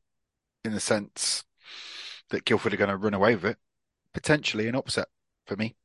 in 0.64 0.74
the 0.74 0.80
sense 0.80 1.44
that 2.30 2.46
Guildford 2.46 2.74
are 2.74 2.78
going 2.78 2.90
to 2.90 2.98
run 2.98 3.14
away 3.14 3.36
with 3.36 3.46
it. 3.46 3.58
Potentially 4.14 4.68
an 4.68 4.76
upset 4.76 5.10
for 5.46 5.58
me 5.58 5.76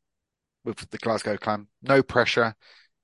with 0.65 0.89
the 0.91 0.99
Glasgow 0.99 1.37
clan. 1.37 1.67
No 1.83 2.03
pressure. 2.03 2.55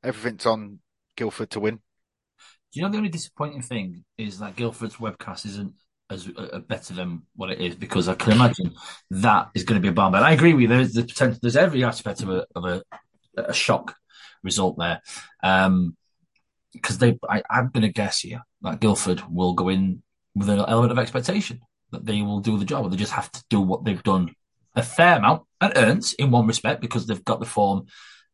Everything's 0.02 0.46
on 0.46 0.78
Guildford 1.16 1.50
to 1.50 1.60
win. 1.60 1.76
Do 1.76 2.80
you 2.80 2.82
know 2.82 2.90
the 2.90 2.98
only 2.98 3.08
disappointing 3.08 3.62
thing 3.62 4.04
is 4.16 4.38
that 4.38 4.56
Guildford's 4.56 4.96
webcast 4.96 5.46
isn't 5.46 5.74
as 6.08 6.28
uh, 6.36 6.60
better 6.60 6.94
than 6.94 7.22
what 7.34 7.50
it 7.50 7.60
is 7.60 7.74
because 7.74 8.08
I 8.08 8.14
can 8.14 8.32
imagine 8.32 8.74
that 9.10 9.50
is 9.54 9.64
going 9.64 9.80
to 9.80 9.82
be 9.82 9.88
a 9.88 9.92
bomb. 9.92 10.12
But 10.12 10.22
I 10.22 10.32
agree 10.32 10.52
with 10.52 10.62
you. 10.62 10.68
There's 10.68 10.92
the 10.92 11.02
potential. 11.02 11.38
There's 11.42 11.56
every 11.56 11.84
aspect 11.84 12.22
of 12.22 12.30
a 12.30 12.46
of 12.54 12.64
a, 12.64 12.82
a 13.36 13.52
shock 13.52 13.96
result 14.42 14.78
there. 14.78 15.00
Um, 15.42 15.96
because 16.72 16.98
they, 16.98 17.18
I, 17.28 17.42
I'm 17.50 17.70
going 17.70 17.82
to 17.82 17.92
guess 17.92 18.20
here 18.20 18.42
that 18.62 18.80
Guildford 18.80 19.22
will 19.30 19.54
go 19.54 19.70
in 19.70 20.02
with 20.34 20.50
an 20.50 20.58
element 20.58 20.92
of 20.92 20.98
expectation 20.98 21.60
that 21.90 22.04
they 22.04 22.20
will 22.20 22.40
do 22.40 22.58
the 22.58 22.64
job. 22.64 22.90
They 22.90 22.96
just 22.96 23.12
have 23.12 23.32
to 23.32 23.42
do 23.48 23.60
what 23.60 23.84
they've 23.84 24.02
done 24.02 24.34
a 24.74 24.82
fair 24.82 25.16
amount 25.16 25.44
and 25.60 25.72
earned 25.74 26.04
in 26.18 26.30
one 26.30 26.46
respect 26.46 26.82
because 26.82 27.06
they've 27.06 27.24
got 27.24 27.40
the 27.40 27.46
form 27.46 27.86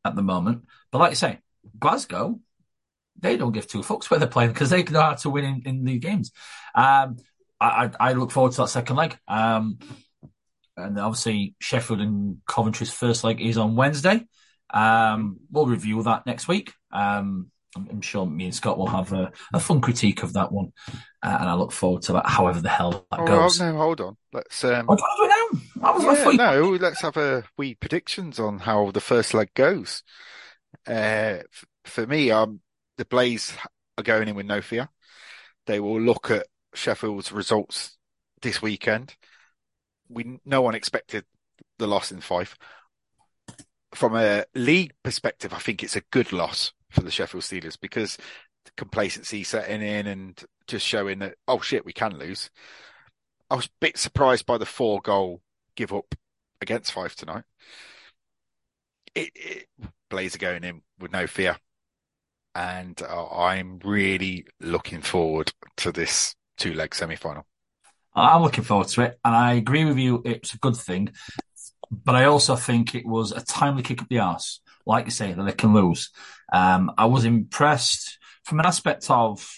at 0.05 0.17
the 0.17 0.23
moment. 0.23 0.65
But 0.91 0.99
like 0.99 1.13
I 1.13 1.15
say, 1.15 1.39
Glasgow, 1.79 2.41
they 3.19 3.37
don't 3.37 3.53
give 3.53 3.69
two 3.69 3.81
fucks 3.81 4.11
where 4.11 4.19
they're 4.19 4.29
playing 4.29 4.53
because 4.53 4.71
they 4.71 4.83
know 4.83 5.03
how 5.03 5.15
to 5.15 5.31
win 5.31 5.45
in, 5.45 5.63
in 5.65 5.85
the 5.85 5.99
games. 5.99 6.33
Um, 6.75 7.19
I, 7.63 7.91
I, 8.01 8.13
look 8.13 8.31
forward 8.31 8.53
to 8.53 8.63
that 8.63 8.69
second 8.69 8.97
leg. 8.97 9.19
Um, 9.29 9.79
and 10.77 10.99
obviously 10.99 11.55
Sheffield 11.61 12.01
and 12.01 12.39
Coventry's 12.47 12.93
first 12.93 13.25
leg 13.25 13.41
is 13.41 13.59
on 13.59 13.77
Wednesday. 13.77 14.27
Um, 14.73 15.39
we'll 15.51 15.67
review 15.67 16.03
that 16.03 16.27
next 16.27 16.49
week. 16.49 16.73
Um, 16.91 17.51
I'm, 17.75 18.01
sure 18.03 18.27
me 18.27 18.45
and 18.45 18.55
Scott 18.55 18.77
will 18.77 18.87
have 18.87 19.13
a, 19.13 19.33
a 19.55 19.61
fun 19.61 19.81
critique 19.81 20.23
of 20.23 20.35
that 20.35 20.53
one, 20.53 20.73
uh, 21.23 21.39
and 21.41 21.49
I 21.49 21.55
look 21.55 21.73
forward 21.73 22.03
to 22.03 22.15
that. 22.15 22.27
However 22.27 22.61
the 22.61 22.69
hell 22.69 23.07
that 23.11 23.21
oh, 23.21 23.27
goes. 23.27 23.61
no, 23.61 23.75
hold 23.77 24.01
on. 24.03 24.17
Let's. 24.33 24.63
Um, 24.63 24.87
oh, 24.89 24.97
do 24.97 25.03
it 25.21 26.37
now. 26.37 26.53
yeah, 26.53 26.61
no, 26.61 26.71
let's 26.73 27.01
have 27.01 27.17
a 27.17 27.45
wee 27.57 27.75
predictions 27.75 28.39
on 28.39 28.59
how 28.59 28.91
the 28.91 29.01
first 29.01 29.33
leg 29.33 29.55
goes. 29.55 30.03
Uh, 30.87 31.39
for 31.85 32.07
me, 32.07 32.31
um, 32.31 32.61
the 32.99 33.07
Blaze 33.07 33.55
are 33.97 34.05
going 34.05 34.29
in 34.29 34.35
with 34.35 34.47
no 34.47 34.61
fear. 34.61 34.89
They 35.67 35.81
will 35.81 36.01
look 36.01 36.31
at 36.31 36.47
Sheffield's 36.75 37.33
results 37.33 37.99
this 38.41 38.63
weekend. 38.63 39.17
We 40.09 40.39
no 40.45 40.63
one 40.63 40.75
expected 40.75 41.25
the 41.79 41.87
loss 41.87 42.13
in 42.13 42.21
Fife. 42.21 42.57
From 43.95 44.17
a 44.17 44.45
league 44.55 44.93
perspective, 45.03 45.53
I 45.53 45.59
think 45.59 45.83
it's 45.83 45.97
a 45.97 46.03
good 46.11 46.33
loss 46.33 46.73
for 46.91 47.03
the 47.03 47.11
Sheffield 47.11 47.45
Steelers 47.45 47.79
because 47.81 48.19
complacency 48.77 49.43
setting 49.43 49.83
in 49.83 50.07
and 50.07 50.45
just 50.67 50.87
showing 50.87 51.19
that 51.19 51.35
oh 51.49 51.61
shit 51.61 51.85
we 51.85 51.93
can 51.93 52.19
lose. 52.19 52.51
I 53.51 53.57
was 53.57 53.67
a 53.67 53.71
bit 53.81 53.99
surprised 53.99 54.47
by 54.47 54.59
the 54.59 54.67
four 54.67 55.01
goal 55.01 55.43
give 55.77 55.93
up 55.93 56.15
against 56.61 56.93
Fife 56.93 57.17
tonight. 57.17 57.45
It, 59.15 59.31
it 59.35 59.67
Blazer 60.09 60.39
going 60.39 60.65
in 60.65 60.83
with 60.99 61.13
no 61.13 61.27
fear, 61.27 61.57
and 62.55 63.01
uh, 63.03 63.29
I'm 63.29 63.79
really 63.85 64.47
looking 64.61 65.03
forward 65.03 65.53
to 65.79 65.93
this 65.93 66.35
two 66.63 66.75
leg 66.75 66.95
semi 66.95 67.17
final. 67.17 67.45
I'm 68.15 68.43
looking 68.43 68.65
forward 68.65 68.89
to 68.89 69.03
it, 69.03 69.19
and 69.25 69.35
I 69.35 69.55
agree 69.55 69.85
with 69.85 69.99
you. 69.99 70.23
It's 70.25 70.55
a 70.55 70.59
good 70.59 70.77
thing, 70.77 71.11
but 71.91 72.15
I 72.15 72.25
also 72.25 72.57
think 72.57 72.95
it 72.95 73.07
was 73.07 73.33
a 73.33 73.41
timely 73.41 73.83
kick 73.83 74.01
up 74.01 74.09
the 74.09 74.21
arse, 74.21 74.61
like 74.87 75.07
you 75.07 75.11
say, 75.11 75.33
that 75.33 75.43
they 75.43 75.53
can 75.53 75.75
lose. 75.75 76.11
Um, 76.53 76.93
I 76.97 77.07
was 77.07 77.25
impressed 77.25 78.19
from 78.45 78.61
an 78.61 78.67
aspect 78.67 79.11
of 79.11 79.51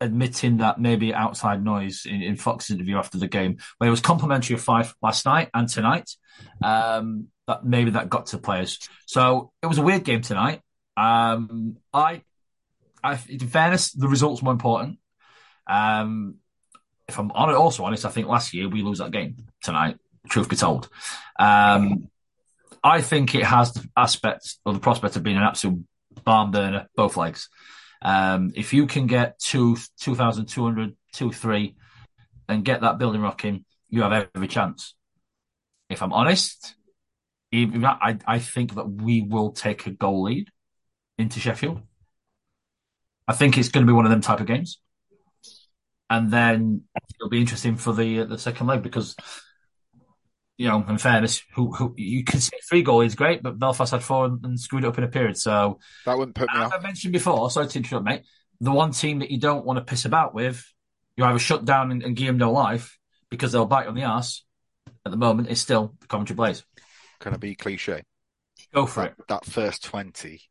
admitting 0.00 0.58
that 0.58 0.80
maybe 0.80 1.14
outside 1.14 1.64
noise 1.64 2.06
in, 2.06 2.22
in 2.22 2.36
Fox's 2.36 2.70
interview 2.70 2.98
after 2.98 3.18
the 3.18 3.28
game, 3.28 3.56
where 3.78 3.88
it 3.88 3.90
was 3.90 4.00
complimentary 4.00 4.54
of 4.54 4.60
Fife 4.60 4.94
last 5.02 5.26
night 5.26 5.48
and 5.54 5.68
tonight. 5.68 6.10
Um, 6.62 7.28
that 7.48 7.64
maybe 7.64 7.90
that 7.92 8.08
got 8.08 8.26
to 8.26 8.38
players. 8.38 8.78
So 9.06 9.50
it 9.62 9.66
was 9.66 9.78
a 9.78 9.82
weird 9.82 10.04
game 10.04 10.22
tonight. 10.22 10.60
Um, 10.96 11.78
I, 11.92 12.22
I, 13.02 13.18
in 13.28 13.40
fairness, 13.40 13.90
the 13.92 14.06
results 14.06 14.42
more 14.42 14.52
important. 14.52 14.98
Um, 15.66 16.36
if 17.08 17.18
I'm 17.18 17.30
also 17.30 17.84
honest, 17.84 18.04
I 18.04 18.10
think 18.10 18.26
last 18.26 18.54
year 18.54 18.68
we 18.68 18.82
lose 18.82 18.98
that 18.98 19.10
game 19.10 19.36
tonight. 19.62 19.96
Truth 20.28 20.48
be 20.48 20.56
told, 20.56 20.88
um, 21.38 22.08
I 22.82 23.00
think 23.00 23.34
it 23.34 23.44
has 23.44 23.72
the 23.72 23.88
aspect 23.96 24.56
or 24.64 24.72
the 24.72 24.78
prospect 24.78 25.16
of 25.16 25.22
being 25.22 25.36
an 25.36 25.42
absolute 25.42 25.84
barn 26.24 26.50
burner 26.50 26.88
both 26.96 27.16
legs. 27.16 27.48
Um, 28.02 28.52
if 28.54 28.72
you 28.72 28.86
can 28.86 29.06
get 29.06 29.38
two, 29.38 29.76
2,200, 30.00 30.96
two, 31.12 31.32
three, 31.32 31.76
and 32.48 32.64
get 32.64 32.80
that 32.80 32.98
building 32.98 33.20
rocking, 33.20 33.64
you 33.88 34.02
have 34.02 34.28
every 34.34 34.48
chance. 34.48 34.94
If 35.88 36.02
I'm 36.02 36.12
honest, 36.12 36.74
even 37.52 37.84
I, 37.84 38.18
I 38.26 38.38
think 38.38 38.74
that 38.74 38.88
we 38.88 39.20
will 39.20 39.52
take 39.52 39.86
a 39.86 39.90
goal 39.90 40.22
lead 40.22 40.48
into 41.18 41.38
Sheffield. 41.38 41.82
I 43.28 43.34
think 43.34 43.56
it's 43.56 43.68
going 43.68 43.86
to 43.86 43.90
be 43.90 43.94
one 43.94 44.06
of 44.06 44.10
them 44.10 44.20
type 44.20 44.40
of 44.40 44.46
games 44.46 44.78
and 46.12 46.30
then 46.30 46.82
it'll 47.18 47.30
be 47.30 47.40
interesting 47.40 47.76
for 47.76 47.94
the 47.94 48.24
the 48.24 48.38
second 48.38 48.66
leg 48.66 48.82
because 48.82 49.16
you 50.58 50.68
know, 50.68 50.84
in 50.86 50.98
fairness, 50.98 51.42
who, 51.54 51.72
who 51.72 51.94
you 51.96 52.22
can 52.22 52.38
say 52.38 52.56
three 52.68 52.82
goals 52.82 53.06
is 53.06 53.14
great, 53.14 53.42
but 53.42 53.58
Belfast 53.58 53.90
had 53.90 54.02
four 54.02 54.26
and, 54.26 54.44
and, 54.44 54.60
screwed 54.60 54.84
it 54.84 54.86
up 54.86 54.98
in 54.98 55.02
a 55.02 55.08
period. 55.08 55.36
So 55.38 55.80
that 56.04 56.16
wouldn't 56.16 56.36
put 56.36 56.48
me 56.52 56.54
as 56.54 56.66
off. 56.66 56.74
I 56.78 56.82
mentioned 56.82 57.12
before, 57.14 57.50
sorry 57.50 57.68
to 57.68 57.78
interrupt, 57.78 58.04
mate. 58.04 58.22
The 58.60 58.70
one 58.70 58.92
team 58.92 59.20
that 59.20 59.30
you 59.30 59.40
don't 59.40 59.64
want 59.64 59.78
to 59.78 59.84
piss 59.84 60.04
about 60.04 60.34
with, 60.34 60.64
you 61.16 61.24
either 61.24 61.38
shut 61.38 61.64
down 61.64 61.90
and, 61.90 62.02
and 62.02 62.14
give 62.14 62.26
them 62.26 62.36
no 62.36 62.52
life 62.52 62.98
because 63.30 63.50
they'll 63.50 63.64
bite 63.64 63.88
on 63.88 63.94
the 63.94 64.02
ass. 64.02 64.44
At 65.04 65.10
the 65.10 65.18
moment, 65.18 65.48
is 65.48 65.60
still 65.60 65.94
the 66.00 66.06
Coventry 66.06 66.36
Blaze. 66.36 66.62
Can 67.18 67.34
I 67.34 67.38
be 67.38 67.56
cliche? 67.56 68.04
Go 68.72 68.86
for 68.86 69.00
that, 69.00 69.14
it. 69.18 69.28
That 69.28 69.44
first 69.46 69.82
twenty 69.82 70.42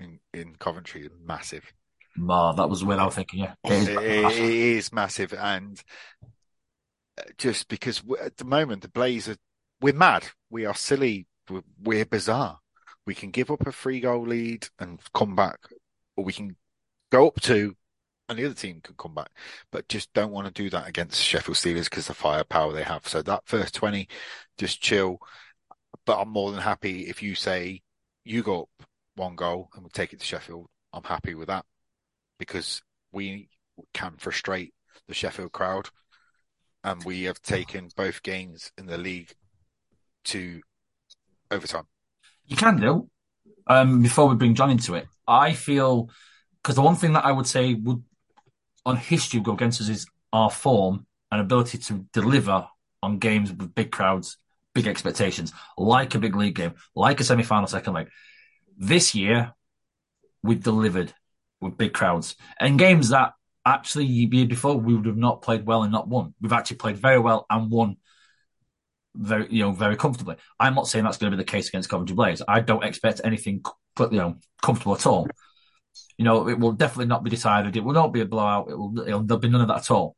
in 0.00 0.18
in 0.34 0.56
Coventry 0.56 1.02
is 1.02 1.12
massive. 1.24 1.72
Ma, 2.16 2.52
that 2.52 2.68
was 2.68 2.80
the 2.80 2.86
way 2.86 2.96
I 2.96 3.04
was 3.04 3.14
thinking. 3.14 3.40
Yeah, 3.40 3.54
it 3.64 3.72
is, 3.72 3.88
it 3.88 4.38
is 4.38 4.92
massive, 4.92 5.32
and 5.32 5.82
uh, 7.18 7.22
just 7.38 7.68
because 7.68 8.02
at 8.20 8.36
the 8.36 8.44
moment 8.44 8.82
the 8.82 8.88
Blaze 8.88 9.28
are, 9.28 9.36
we're 9.80 9.94
mad, 9.94 10.28
we 10.50 10.66
are 10.66 10.74
silly, 10.74 11.26
we're, 11.48 11.62
we're 11.82 12.04
bizarre. 12.04 12.58
We 13.06 13.14
can 13.14 13.30
give 13.30 13.50
up 13.50 13.66
a 13.66 13.72
three 13.72 14.00
goal 14.00 14.26
lead 14.26 14.68
and 14.78 15.00
come 15.14 15.34
back, 15.34 15.58
or 16.16 16.24
we 16.24 16.32
can 16.32 16.56
go 17.10 17.26
up 17.26 17.40
two 17.40 17.76
and 18.28 18.38
the 18.38 18.46
other 18.46 18.54
team 18.54 18.80
can 18.82 18.94
come 18.96 19.14
back, 19.14 19.30
but 19.70 19.88
just 19.88 20.12
don't 20.12 20.32
want 20.32 20.46
to 20.46 20.62
do 20.62 20.70
that 20.70 20.88
against 20.88 21.22
Sheffield 21.22 21.56
Steelers 21.56 21.84
because 21.84 22.06
the 22.06 22.14
firepower 22.14 22.72
they 22.72 22.82
have. 22.82 23.06
So 23.06 23.20
that 23.22 23.42
first 23.44 23.74
20, 23.74 24.08
just 24.58 24.80
chill. 24.80 25.18
But 26.06 26.20
I'm 26.20 26.30
more 26.30 26.50
than 26.50 26.60
happy 26.60 27.08
if 27.08 27.22
you 27.22 27.34
say 27.34 27.82
you 28.24 28.42
go 28.42 28.62
up 28.62 28.88
one 29.16 29.36
goal 29.36 29.68
and 29.74 29.84
we 29.84 29.90
take 29.90 30.12
it 30.12 30.20
to 30.20 30.26
Sheffield. 30.26 30.68
I'm 30.92 31.04
happy 31.04 31.34
with 31.34 31.48
that 31.48 31.64
because 32.42 32.82
we 33.12 33.48
can 33.94 34.14
frustrate 34.18 34.74
the 35.06 35.14
Sheffield 35.14 35.52
crowd. 35.52 35.88
And 36.82 37.04
we 37.04 37.24
have 37.24 37.40
taken 37.40 37.90
both 37.96 38.24
games 38.24 38.72
in 38.76 38.86
the 38.86 38.98
league 38.98 39.32
to 40.24 40.60
overtime. 41.52 41.84
You 42.46 42.56
can 42.56 42.80
do. 42.80 43.08
Um, 43.68 44.02
before 44.02 44.26
we 44.26 44.34
bring 44.34 44.56
John 44.56 44.70
into 44.70 44.94
it, 44.94 45.06
I 45.28 45.52
feel 45.52 46.10
because 46.60 46.74
the 46.74 46.82
one 46.82 46.96
thing 46.96 47.12
that 47.12 47.24
I 47.24 47.30
would 47.30 47.46
say 47.46 47.74
would 47.74 48.02
on 48.84 48.96
history 48.96 49.40
go 49.40 49.52
against 49.52 49.80
us 49.80 49.88
is 49.88 50.06
our 50.32 50.50
form 50.50 51.06
and 51.30 51.40
ability 51.40 51.78
to 51.78 52.04
deliver 52.12 52.66
on 53.00 53.18
games 53.18 53.52
with 53.52 53.74
big 53.76 53.92
crowds, 53.92 54.36
big 54.74 54.88
expectations, 54.88 55.52
like 55.78 56.16
a 56.16 56.18
big 56.18 56.34
league 56.34 56.56
game, 56.56 56.74
like 56.96 57.20
a 57.20 57.24
semi 57.24 57.44
final 57.44 57.68
second 57.68 57.94
leg. 57.94 58.08
This 58.76 59.14
year, 59.14 59.52
we've 60.42 60.62
delivered 60.62 61.14
with 61.62 61.78
big 61.78 61.92
crowds 61.92 62.36
and 62.60 62.78
games 62.78 63.10
that 63.10 63.32
actually 63.64 64.04
year 64.04 64.46
before 64.46 64.76
we 64.76 64.94
would 64.94 65.06
have 65.06 65.16
not 65.16 65.42
played 65.42 65.64
well 65.64 65.82
and 65.82 65.92
not 65.92 66.08
won. 66.08 66.34
We've 66.40 66.52
actually 66.52 66.78
played 66.78 66.96
very 66.96 67.18
well 67.18 67.46
and 67.48 67.70
won 67.70 67.96
very, 69.14 69.46
you 69.50 69.62
know, 69.62 69.72
very 69.72 69.96
comfortably. 69.96 70.36
I'm 70.58 70.74
not 70.74 70.88
saying 70.88 71.04
that's 71.04 71.18
going 71.18 71.30
to 71.30 71.36
be 71.36 71.42
the 71.42 71.50
case 71.50 71.68
against 71.68 71.88
Coventry 71.88 72.16
Blaze. 72.16 72.42
I 72.46 72.60
don't 72.60 72.84
expect 72.84 73.20
anything, 73.24 73.62
you 73.98 74.10
know, 74.10 74.36
comfortable 74.62 74.94
at 74.94 75.06
all. 75.06 75.28
You 76.16 76.24
know, 76.24 76.48
it 76.48 76.58
will 76.58 76.72
definitely 76.72 77.06
not 77.06 77.22
be 77.22 77.30
decided. 77.30 77.76
It 77.76 77.84
will 77.84 77.92
not 77.92 78.12
be 78.12 78.20
a 78.20 78.26
blowout. 78.26 78.70
It 78.70 78.76
will, 78.76 78.98
it'll, 79.00 79.22
there'll 79.22 79.40
be 79.40 79.48
none 79.48 79.60
of 79.60 79.68
that 79.68 79.78
at 79.78 79.90
all. 79.90 80.16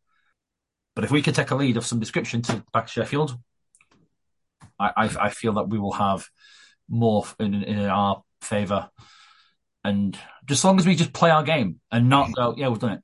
But 0.95 1.05
if 1.05 1.11
we 1.11 1.23
can 1.23 1.35
take 1.35 1.51
a 1.51 1.57
lead 1.57 1.77
of 1.77 1.87
some 1.87 1.99
description 1.99 2.43
to 2.43 2.65
back 2.73 2.89
Sheffield, 2.89 3.37
I, 4.79 4.93
I, 4.97 5.11
I 5.21 5.31
feel 5.31 5.55
that 5.55 5.69
we 5.69 5.79
will 5.79 5.93
have 5.93 6.29
more 6.89 7.27
in, 7.41 7.55
in 7.55 7.79
our 7.81 8.23
favour. 8.41 8.91
And 9.85 10.19
just 10.47 10.61
as 10.61 10.65
long 10.65 10.79
as 10.79 10.87
we 10.87 10.97
just 10.97 11.13
play 11.13 11.31
our 11.31 11.43
game 11.43 11.81
and 11.93 12.09
not 12.09 12.35
go, 12.35 12.55
yeah, 12.57 12.69
we've 12.69 12.79
done 12.79 12.93
it. 12.93 13.01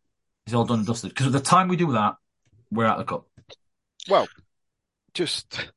It's 0.46 0.54
all 0.54 0.64
done 0.64 0.78
and 0.78 0.86
dusted. 0.86 1.10
Because 1.10 1.26
at 1.26 1.32
the 1.32 1.40
time 1.40 1.68
we 1.68 1.76
do 1.76 1.92
that, 1.92 2.14
we're 2.70 2.86
out 2.86 2.98
of 2.98 3.06
the 3.06 3.12
cup. 3.12 3.26
Well, 4.08 4.28
just 5.14 5.70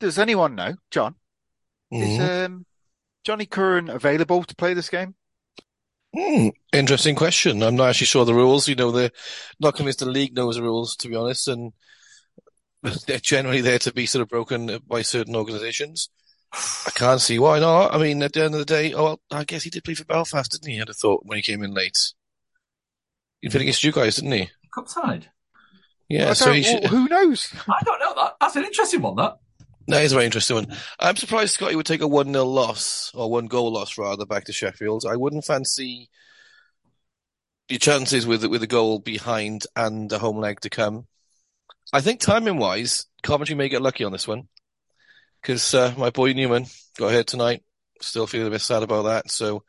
does 0.00 0.18
anyone 0.18 0.54
know, 0.54 0.74
John? 0.90 1.14
Mm-hmm. 1.92 2.22
Is 2.22 2.46
um, 2.46 2.66
Johnny 3.24 3.46
Curran 3.46 3.88
available 3.88 4.42
to 4.44 4.56
play 4.56 4.74
this 4.74 4.88
game? 4.88 5.14
Hmm, 6.14 6.48
interesting 6.72 7.14
question. 7.14 7.62
I'm 7.62 7.76
not 7.76 7.90
actually 7.90 8.06
sure 8.06 8.24
the 8.24 8.34
rules. 8.34 8.68
You 8.68 8.74
know, 8.74 8.90
they're 8.90 9.10
not 9.60 9.76
convinced 9.76 10.00
the 10.00 10.06
league 10.06 10.34
knows 10.34 10.56
the 10.56 10.62
rules, 10.62 10.96
to 10.96 11.08
be 11.08 11.16
honest, 11.16 11.48
and 11.48 11.72
they're 13.06 13.18
generally 13.18 13.60
there 13.60 13.78
to 13.80 13.92
be 13.92 14.06
sort 14.06 14.22
of 14.22 14.28
broken 14.28 14.78
by 14.86 15.02
certain 15.02 15.36
organisations. 15.36 16.08
I 16.52 16.90
can't 16.94 17.20
see 17.20 17.38
why 17.38 17.58
not. 17.58 17.94
I 17.94 17.98
mean, 17.98 18.22
at 18.22 18.32
the 18.32 18.44
end 18.44 18.54
of 18.54 18.60
the 18.60 18.64
day, 18.64 18.94
oh, 18.94 19.04
well, 19.04 19.20
I 19.30 19.44
guess 19.44 19.62
he 19.62 19.70
did 19.70 19.84
play 19.84 19.94
for 19.94 20.04
Belfast, 20.04 20.50
didn't 20.50 20.70
he? 20.70 20.80
I'd 20.80 20.88
have 20.88 20.96
thought 20.96 21.24
when 21.24 21.36
he 21.36 21.42
came 21.42 21.62
in 21.62 21.74
late. 21.74 22.12
He 23.40 23.48
played 23.48 23.62
against 23.62 23.84
you 23.84 23.92
guys, 23.92 24.16
didn't 24.16 24.32
he? 24.32 24.50
Cup 24.74 24.88
side. 24.88 25.30
Yeah, 26.08 26.32
so 26.32 26.54
should... 26.54 26.84
who 26.84 27.06
knows? 27.08 27.52
I 27.68 27.82
don't 27.84 28.00
know 28.00 28.14
that. 28.14 28.36
That's 28.40 28.56
an 28.56 28.64
interesting 28.64 29.02
one, 29.02 29.16
that. 29.16 29.38
That 29.88 30.02
is 30.02 30.12
a 30.12 30.16
very 30.16 30.26
interesting 30.26 30.56
one. 30.56 30.76
I'm 30.98 31.16
surprised 31.16 31.54
Scotty 31.54 31.76
would 31.76 31.86
take 31.86 32.02
a 32.02 32.08
1 32.08 32.32
0 32.32 32.44
loss, 32.44 33.12
or 33.14 33.30
one 33.30 33.46
goal 33.46 33.72
loss 33.72 33.98
rather, 33.98 34.26
back 34.26 34.44
to 34.44 34.52
Sheffield. 34.52 35.04
I 35.06 35.16
wouldn't 35.16 35.44
fancy 35.44 36.08
your 37.68 37.78
chances 37.78 38.26
with 38.26 38.44
with 38.46 38.62
a 38.62 38.66
goal 38.66 38.98
behind 38.98 39.66
and 39.76 40.10
a 40.12 40.18
home 40.18 40.38
leg 40.38 40.60
to 40.60 40.70
come. 40.70 41.06
I 41.92 42.00
think 42.00 42.20
timing 42.20 42.58
wise, 42.58 43.06
Coventry 43.22 43.54
may 43.54 43.68
get 43.68 43.82
lucky 43.82 44.04
on 44.04 44.12
this 44.12 44.28
one 44.28 44.48
because 45.40 45.74
uh, 45.74 45.94
my 45.96 46.10
boy 46.10 46.32
Newman 46.32 46.66
got 46.98 47.12
hurt 47.12 47.26
tonight. 47.26 47.62
Still 48.00 48.26
feeling 48.26 48.46
a 48.46 48.50
bit 48.50 48.60
sad 48.60 48.82
about 48.82 49.02
that. 49.02 49.30
So, 49.30 49.64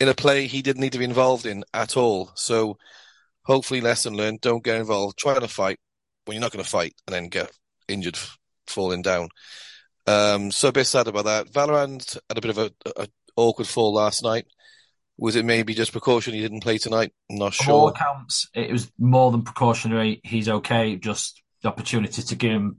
in 0.00 0.08
a 0.08 0.14
play 0.14 0.46
he 0.46 0.62
didn't 0.62 0.82
need 0.82 0.92
to 0.92 0.98
be 0.98 1.04
involved 1.04 1.46
in 1.46 1.64
at 1.72 1.96
all. 1.96 2.32
So, 2.34 2.78
hopefully, 3.44 3.80
lesson 3.80 4.16
learned: 4.16 4.40
don't 4.40 4.64
get 4.64 4.78
involved. 4.78 5.18
Try 5.18 5.38
to 5.38 5.48
fight 5.48 5.78
when 6.24 6.34
you're 6.34 6.42
not 6.42 6.52
going 6.52 6.64
to 6.64 6.70
fight, 6.70 6.94
and 7.06 7.14
then 7.14 7.28
get 7.28 7.50
injured 7.88 8.18
falling 8.66 9.02
down. 9.02 9.28
Um, 10.06 10.50
so 10.50 10.68
a 10.68 10.72
bit 10.72 10.86
sad 10.86 11.08
about 11.08 11.26
that. 11.26 11.52
Valorant 11.52 12.18
had 12.28 12.38
a 12.38 12.40
bit 12.40 12.50
of 12.50 12.58
a, 12.58 12.72
a, 12.96 13.08
awkward 13.36 13.68
fall 13.68 13.94
last 13.94 14.22
night. 14.22 14.46
Was 15.16 15.36
it 15.36 15.44
maybe 15.44 15.74
just 15.74 15.92
precaution 15.92 16.34
he 16.34 16.40
didn't 16.40 16.62
play 16.62 16.78
tonight? 16.78 17.12
I'm 17.30 17.38
not 17.38 17.54
sure. 17.54 17.72
All 17.72 17.88
accounts, 17.88 18.48
it 18.54 18.72
was 18.72 18.90
more 18.98 19.30
than 19.30 19.42
precautionary. 19.42 20.20
He's 20.24 20.48
okay. 20.48 20.96
Just 20.96 21.40
the 21.62 21.68
opportunity 21.68 22.22
to 22.22 22.34
give 22.34 22.50
him 22.50 22.78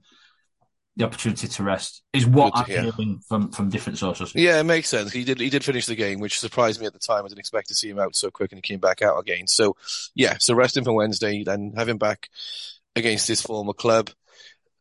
the 0.95 1.05
opportunity 1.05 1.47
to 1.47 1.63
rest 1.63 2.03
is 2.13 2.25
what 2.25 2.53
I'm 2.55 2.65
hearing 2.65 3.19
from, 3.27 3.51
from 3.51 3.69
different 3.69 3.97
sources. 3.97 4.33
Yeah, 4.35 4.59
it 4.59 4.65
makes 4.65 4.89
sense. 4.89 5.11
He 5.11 5.23
did 5.23 5.39
he 5.39 5.49
did 5.49 5.63
finish 5.63 5.87
the 5.87 5.95
game, 5.95 6.19
which 6.19 6.39
surprised 6.39 6.79
me 6.79 6.85
at 6.85 6.93
the 6.93 6.99
time. 6.99 7.25
I 7.25 7.27
didn't 7.27 7.39
expect 7.39 7.69
to 7.69 7.75
see 7.75 7.89
him 7.89 7.99
out 7.99 8.15
so 8.15 8.29
quick, 8.29 8.51
and 8.51 8.57
he 8.57 8.61
came 8.61 8.79
back 8.79 9.01
out 9.01 9.19
again. 9.19 9.47
So, 9.47 9.75
yeah, 10.13 10.37
so 10.39 10.53
rest 10.53 10.77
him 10.77 10.83
for 10.83 10.93
Wednesday 10.93 11.43
then 11.43 11.73
have 11.75 11.89
him 11.89 11.97
back 11.97 12.29
against 12.95 13.27
his 13.27 13.41
former 13.41 13.73
club. 13.73 14.11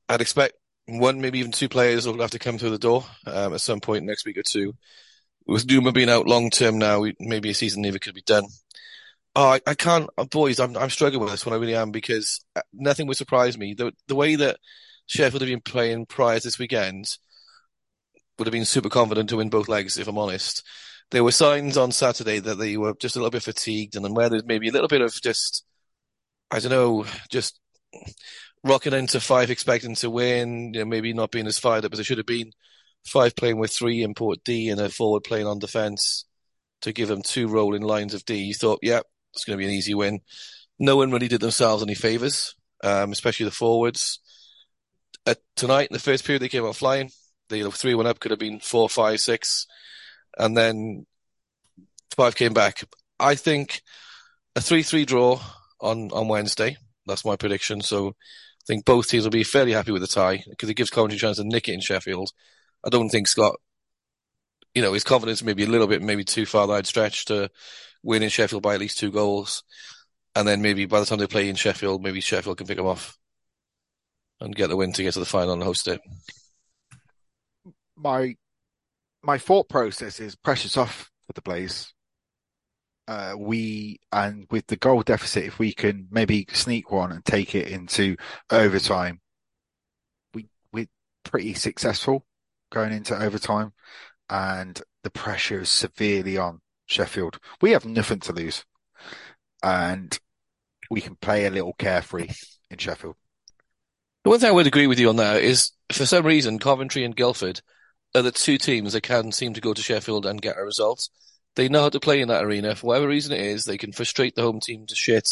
I'd 0.08 0.20
expect 0.20 0.54
one, 0.86 1.20
maybe 1.20 1.38
even 1.38 1.52
two 1.52 1.68
players 1.68 2.06
will 2.06 2.20
have 2.20 2.32
to 2.32 2.38
come 2.38 2.58
through 2.58 2.70
the 2.70 2.78
door 2.78 3.04
um, 3.26 3.54
at 3.54 3.60
some 3.60 3.80
point 3.80 4.04
next 4.04 4.26
week 4.26 4.36
or 4.36 4.42
two. 4.42 4.74
With 5.46 5.66
Duma 5.66 5.92
being 5.92 6.10
out 6.10 6.26
long 6.26 6.50
term 6.50 6.78
now, 6.78 7.04
maybe 7.18 7.50
a 7.50 7.54
season 7.54 7.82
never 7.82 7.98
could 7.98 8.14
be 8.14 8.22
done. 8.22 8.44
Oh, 9.34 9.48
I, 9.48 9.60
I 9.66 9.74
can't, 9.74 10.10
boys. 10.30 10.60
I'm 10.60 10.76
I'm 10.76 10.90
struggling 10.90 11.22
with 11.22 11.30
this 11.30 11.46
one. 11.46 11.54
I 11.54 11.58
really 11.58 11.74
am 11.74 11.90
because 11.90 12.44
uh, 12.54 12.60
nothing 12.72 13.06
would 13.06 13.16
surprise 13.16 13.56
me. 13.56 13.72
The 13.72 13.92
the 14.06 14.14
way 14.14 14.36
that 14.36 14.58
Sheffield 15.12 15.42
have 15.42 15.48
been 15.48 15.60
playing 15.60 16.06
prior 16.06 16.38
to 16.38 16.42
this 16.42 16.58
weekend 16.58 17.18
would 18.38 18.46
have 18.46 18.52
been 18.52 18.64
super 18.64 18.88
confident 18.88 19.28
to 19.28 19.36
win 19.36 19.50
both 19.50 19.68
legs. 19.68 19.98
If 19.98 20.08
I'm 20.08 20.16
honest, 20.16 20.66
there 21.10 21.22
were 21.22 21.32
signs 21.32 21.76
on 21.76 21.92
Saturday 21.92 22.38
that 22.38 22.54
they 22.54 22.78
were 22.78 22.94
just 22.98 23.14
a 23.14 23.18
little 23.18 23.30
bit 23.30 23.42
fatigued, 23.42 23.94
and 23.94 24.02
then 24.02 24.14
where 24.14 24.30
there's 24.30 24.46
maybe 24.46 24.70
a 24.70 24.72
little 24.72 24.88
bit 24.88 25.02
of 25.02 25.12
just, 25.20 25.66
I 26.50 26.60
don't 26.60 26.70
know, 26.70 27.04
just 27.30 27.60
rocking 28.64 28.94
into 28.94 29.20
Fife 29.20 29.50
expecting 29.50 29.94
to 29.96 30.08
win, 30.08 30.72
you 30.72 30.80
know, 30.80 30.86
maybe 30.86 31.12
not 31.12 31.30
being 31.30 31.46
as 31.46 31.58
fired 31.58 31.84
up 31.84 31.92
as 31.92 32.00
it 32.00 32.04
should 32.04 32.16
have 32.16 32.26
been. 32.26 32.50
Fife 33.04 33.36
playing 33.36 33.58
with 33.58 33.70
three 33.70 34.02
in 34.02 34.14
Port 34.14 34.38
D 34.46 34.70
and 34.70 34.80
a 34.80 34.88
forward 34.88 35.24
playing 35.24 35.46
on 35.46 35.58
defence 35.58 36.24
to 36.80 36.90
give 36.90 37.08
them 37.08 37.20
two 37.20 37.48
rolling 37.48 37.82
lines 37.82 38.14
of 38.14 38.24
D. 38.24 38.36
You 38.36 38.54
thought, 38.54 38.78
yeah, 38.80 39.00
it's 39.34 39.44
going 39.44 39.58
to 39.58 39.62
be 39.62 39.68
an 39.68 39.76
easy 39.76 39.92
win. 39.92 40.20
No 40.78 40.96
one 40.96 41.10
really 41.10 41.28
did 41.28 41.42
themselves 41.42 41.82
any 41.82 41.94
favours, 41.94 42.54
um, 42.82 43.12
especially 43.12 43.44
the 43.44 43.50
forwards. 43.50 44.20
Tonight, 45.56 45.88
in 45.90 45.94
the 45.94 46.00
first 46.00 46.24
period, 46.24 46.42
they 46.42 46.48
came 46.48 46.64
out 46.64 46.74
flying. 46.74 47.10
The 47.48 47.70
three 47.70 47.94
one 47.94 48.06
up, 48.06 48.18
could 48.18 48.32
have 48.32 48.40
been 48.40 48.58
four, 48.58 48.88
five, 48.88 49.20
six, 49.20 49.66
and 50.36 50.56
then 50.56 51.06
Fife 52.16 52.34
came 52.34 52.52
back. 52.52 52.82
I 53.20 53.34
think 53.36 53.82
a 54.56 54.60
three-three 54.60 55.04
draw 55.04 55.40
on 55.80 56.10
on 56.12 56.28
Wednesday. 56.28 56.76
That's 57.06 57.24
my 57.24 57.36
prediction. 57.36 57.80
So 57.80 58.08
I 58.08 58.64
think 58.66 58.84
both 58.84 59.08
teams 59.08 59.24
will 59.24 59.30
be 59.30 59.44
fairly 59.44 59.72
happy 59.72 59.92
with 59.92 60.02
the 60.02 60.08
tie 60.08 60.42
because 60.48 60.68
it 60.68 60.74
gives 60.74 60.90
Coventry 60.90 61.16
a 61.16 61.20
chance 61.20 61.36
to 61.36 61.44
nick 61.44 61.68
it 61.68 61.74
in 61.74 61.80
Sheffield. 61.80 62.30
I 62.84 62.88
don't 62.88 63.08
think 63.08 63.28
Scott, 63.28 63.54
you 64.74 64.82
know, 64.82 64.92
his 64.92 65.04
confidence 65.04 65.42
may 65.42 65.52
be 65.54 65.64
a 65.64 65.68
little 65.68 65.86
bit, 65.86 66.02
maybe 66.02 66.24
too 66.24 66.46
far 66.46 66.66
that 66.66 66.86
stretch 66.86 67.26
to 67.26 67.50
win 68.02 68.22
in 68.22 68.30
Sheffield 68.30 68.62
by 68.62 68.74
at 68.74 68.80
least 68.80 68.98
two 68.98 69.12
goals. 69.12 69.62
And 70.34 70.48
then 70.48 70.62
maybe 70.62 70.86
by 70.86 70.98
the 70.98 71.06
time 71.06 71.18
they 71.18 71.26
play 71.26 71.48
in 71.48 71.56
Sheffield, 71.56 72.02
maybe 72.02 72.20
Sheffield 72.20 72.58
can 72.58 72.66
pick 72.66 72.78
them 72.78 72.86
off 72.86 73.18
and 74.42 74.54
get 74.54 74.68
the 74.68 74.76
win 74.76 74.92
to 74.92 75.02
get 75.02 75.14
to 75.14 75.20
the 75.20 75.26
final 75.26 75.54
and 75.54 75.62
host 75.62 75.88
it. 75.88 76.00
My 77.96 78.34
my 79.22 79.38
thought 79.38 79.68
process 79.68 80.20
is 80.20 80.34
pressures 80.34 80.76
off 80.76 81.10
for 81.26 81.32
the 81.32 81.42
Blaze 81.42 81.92
uh, 83.08 83.34
we 83.36 83.98
and 84.12 84.46
with 84.50 84.66
the 84.68 84.76
goal 84.76 85.02
deficit, 85.02 85.44
if 85.44 85.58
we 85.58 85.72
can 85.72 86.08
maybe 86.10 86.46
sneak 86.52 86.90
one 86.90 87.12
and 87.12 87.24
take 87.24 87.54
it 87.54 87.68
into 87.68 88.16
overtime, 88.50 89.20
we 90.34 90.48
we're 90.72 90.86
pretty 91.24 91.54
successful 91.54 92.24
going 92.70 92.92
into 92.92 93.20
overtime, 93.20 93.72
and 94.30 94.82
the 95.02 95.10
pressure 95.10 95.60
is 95.60 95.68
severely 95.68 96.38
on 96.38 96.60
Sheffield. 96.86 97.38
We 97.60 97.72
have 97.72 97.84
nothing 97.84 98.20
to 98.20 98.32
lose, 98.32 98.64
and 99.62 100.18
we 100.90 101.00
can 101.00 101.16
play 101.16 101.46
a 101.46 101.50
little 101.50 101.74
carefree 101.74 102.30
in 102.70 102.78
Sheffield. 102.78 103.16
The 104.24 104.30
one 104.30 104.38
thing 104.38 104.48
I 104.48 104.52
would 104.52 104.68
agree 104.68 104.86
with 104.86 105.00
you 105.00 105.08
on 105.08 105.16
that 105.16 105.42
is, 105.42 105.72
for 105.90 106.06
some 106.06 106.24
reason, 106.24 106.58
Coventry 106.60 107.04
and 107.04 107.16
Guildford 107.16 107.60
are 108.14 108.22
the 108.22 108.30
two 108.30 108.56
teams 108.56 108.92
that 108.92 109.02
can 109.02 109.32
seem 109.32 109.54
to 109.54 109.60
go 109.60 109.74
to 109.74 109.82
Sheffield 109.82 110.26
and 110.26 110.40
get 110.40 110.58
a 110.58 110.62
result. 110.62 111.08
They 111.56 111.68
know 111.68 111.82
how 111.82 111.88
to 111.88 112.00
play 112.00 112.20
in 112.20 112.28
that 112.28 112.44
arena. 112.44 112.76
For 112.76 112.86
whatever 112.86 113.08
reason 113.08 113.32
it 113.32 113.40
is, 113.40 113.64
they 113.64 113.78
can 113.78 113.92
frustrate 113.92 114.36
the 114.36 114.42
home 114.42 114.60
team 114.60 114.86
to 114.86 114.94
shit 114.94 115.30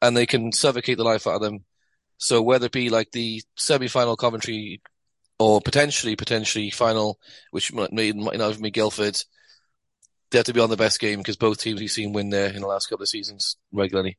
and 0.00 0.16
they 0.16 0.26
can 0.26 0.52
suffocate 0.52 0.96
the 0.96 1.04
life 1.04 1.26
out 1.26 1.36
of 1.36 1.42
them. 1.42 1.64
So 2.16 2.40
whether 2.40 2.66
it 2.66 2.72
be 2.72 2.88
like 2.88 3.10
the 3.12 3.42
semi-final 3.56 4.16
Coventry 4.16 4.80
or 5.38 5.60
potentially, 5.60 6.16
potentially 6.16 6.70
final, 6.70 7.18
which 7.50 7.72
might, 7.72 7.92
might 7.92 8.16
not 8.16 8.50
even 8.50 8.62
be 8.62 8.70
Guildford, 8.70 9.18
they 10.30 10.38
have 10.38 10.46
to 10.46 10.54
be 10.54 10.60
on 10.60 10.70
the 10.70 10.76
best 10.76 10.98
game 10.98 11.18
because 11.18 11.36
both 11.36 11.60
teams 11.60 11.80
we've 11.80 11.90
seen 11.90 12.12
win 12.12 12.30
there 12.30 12.50
in 12.50 12.60
the 12.60 12.66
last 12.66 12.86
couple 12.86 13.02
of 13.02 13.08
seasons 13.08 13.56
regularly. 13.72 14.16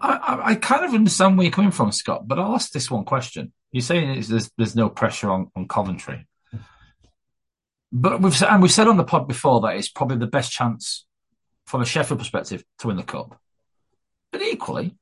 I, 0.00 0.40
I, 0.50 0.54
kind 0.54 0.84
of 0.84 0.94
understand 0.94 1.36
where 1.36 1.44
you're 1.44 1.52
coming 1.52 1.70
from, 1.70 1.92
Scott, 1.92 2.26
but 2.26 2.38
I'll 2.38 2.54
ask 2.54 2.72
this 2.72 2.90
one 2.90 3.04
question. 3.04 3.52
You're 3.72 3.82
saying 3.82 4.24
there's 4.28 4.50
there's 4.56 4.76
no 4.76 4.88
pressure 4.88 5.30
on, 5.30 5.50
on 5.54 5.68
Coventry, 5.68 6.26
but 7.92 8.20
we've 8.20 8.42
and 8.42 8.62
we've 8.62 8.72
said 8.72 8.88
on 8.88 8.96
the 8.96 9.04
pod 9.04 9.28
before 9.28 9.60
that 9.62 9.76
it's 9.76 9.88
probably 9.88 10.18
the 10.18 10.26
best 10.26 10.52
chance 10.52 11.06
from 11.66 11.82
a 11.82 11.86
Sheffield 11.86 12.18
perspective 12.18 12.64
to 12.78 12.86
win 12.86 12.96
the 12.96 13.02
cup. 13.02 13.38
But 14.32 14.42
equally, 14.42 14.96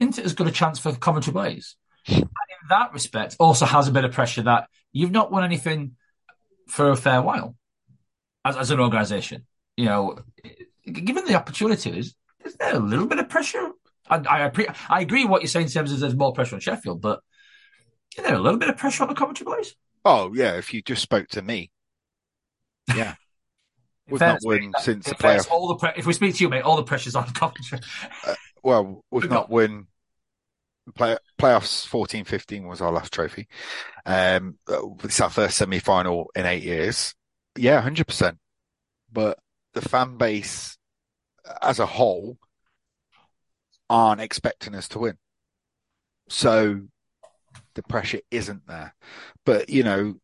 isn't 0.00 0.18
it 0.18 0.24
as 0.24 0.34
good 0.34 0.46
a 0.46 0.52
chance 0.52 0.78
for 0.78 0.92
Coventry 0.92 1.32
Blaze? 1.32 1.76
And 2.08 2.18
in 2.22 2.68
that 2.68 2.92
respect, 2.92 3.36
also 3.38 3.64
has 3.66 3.88
a 3.88 3.92
bit 3.92 4.04
of 4.04 4.12
pressure 4.12 4.42
that 4.42 4.68
you've 4.92 5.10
not 5.10 5.32
won 5.32 5.44
anything 5.44 5.96
for 6.68 6.90
a 6.90 6.96
fair 6.96 7.22
while 7.22 7.56
as, 8.44 8.56
as 8.56 8.70
an 8.70 8.80
organisation. 8.80 9.46
You 9.76 9.86
know, 9.86 10.18
given 10.84 11.24
the 11.24 11.34
opportunities, 11.34 12.14
is 12.44 12.54
there 12.56 12.76
a 12.76 12.78
little 12.78 13.06
bit 13.06 13.18
of 13.18 13.28
pressure? 13.28 13.70
I, 14.08 14.16
I, 14.48 14.74
I 14.88 15.00
agree 15.00 15.24
what 15.24 15.42
you're 15.42 15.48
saying 15.48 15.66
in 15.66 15.72
terms 15.72 15.92
of 15.92 16.00
there's 16.00 16.14
more 16.14 16.32
pressure 16.32 16.54
on 16.56 16.60
Sheffield, 16.60 17.00
but 17.00 17.20
is 18.16 18.24
there 18.24 18.34
a 18.34 18.40
little 18.40 18.58
bit 18.58 18.68
of 18.68 18.76
pressure 18.76 19.02
on 19.02 19.08
the 19.08 19.14
Coventry 19.14 19.44
Blaze? 19.44 19.74
Oh 20.04 20.32
yeah, 20.34 20.56
if 20.56 20.72
you 20.72 20.82
just 20.82 21.02
spoke 21.02 21.28
to 21.28 21.42
me, 21.42 21.70
yeah. 22.94 23.14
We've 24.08 24.20
not 24.20 24.38
won 24.44 24.70
that, 24.72 24.82
since 24.82 25.06
the 25.06 25.16
playoff. 25.16 25.50
All 25.50 25.66
the 25.66 25.74
pre- 25.74 25.92
if 25.96 26.06
we 26.06 26.12
speak 26.12 26.36
to 26.36 26.44
you, 26.44 26.48
mate, 26.48 26.62
all 26.62 26.76
the 26.76 26.84
pressure's 26.84 27.16
on 27.16 27.26
Coventry. 27.32 27.80
Well, 28.62 29.02
we've 29.10 29.24
We've 29.24 29.30
not 29.30 29.48
got- 29.48 29.50
won 29.50 29.86
play, 30.94 31.16
playoffs 31.38 31.84
14 31.86 32.24
15 32.24 32.68
was 32.68 32.80
our 32.80 32.92
last 32.92 33.12
trophy. 33.12 33.48
Um, 34.04 34.58
it's 35.02 35.20
our 35.20 35.30
first 35.30 35.56
semi 35.56 35.80
final 35.80 36.30
in 36.36 36.46
eight 36.46 36.62
years. 36.62 37.14
Yeah, 37.56 37.82
100%. 37.82 38.36
But 39.12 39.38
the 39.74 39.80
fan 39.82 40.16
base 40.18 40.78
as 41.60 41.80
a 41.80 41.86
whole 41.86 42.38
aren't 43.88 44.20
expecting 44.20 44.74
us 44.74 44.88
to 44.88 44.98
win. 44.98 45.18
So 46.28 46.82
the 47.74 47.82
pressure 47.82 48.20
isn't 48.30 48.66
there. 48.66 48.94
But, 49.44 49.68
you 49.70 49.82
know, 49.82 50.16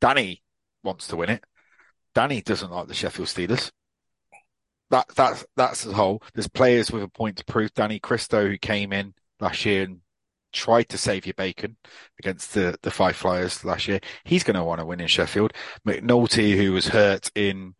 Danny 0.00 0.42
wants 0.82 1.08
to 1.08 1.16
win 1.16 1.30
it. 1.30 1.44
Danny 2.14 2.40
doesn't 2.40 2.70
like 2.70 2.88
the 2.88 2.94
Sheffield 2.94 3.28
Steelers. 3.28 3.70
That 4.90 5.06
that's 5.14 5.44
that's 5.54 5.84
the 5.84 5.92
whole. 5.92 6.22
There's 6.34 6.48
players 6.48 6.90
with 6.90 7.02
a 7.02 7.08
point 7.08 7.36
to 7.36 7.44
prove. 7.44 7.74
Danny 7.74 8.00
Kristo, 8.00 8.48
who 8.48 8.56
came 8.56 8.92
in 8.92 9.12
last 9.38 9.64
year 9.66 9.82
and 9.82 10.00
tried 10.52 10.88
to 10.88 10.98
save 10.98 11.26
your 11.26 11.34
bacon 11.34 11.76
against 12.18 12.54
the 12.54 12.78
the 12.82 12.90
Fife 12.90 13.16
Flyers 13.16 13.64
last 13.64 13.86
year, 13.86 14.00
he's 14.24 14.44
going 14.44 14.56
to 14.56 14.64
want 14.64 14.80
to 14.80 14.86
win 14.86 15.00
in 15.00 15.06
Sheffield. 15.06 15.52
McNulty, 15.86 16.56
who 16.56 16.72
was 16.72 16.88
hurt 16.88 17.30
in 17.34 17.74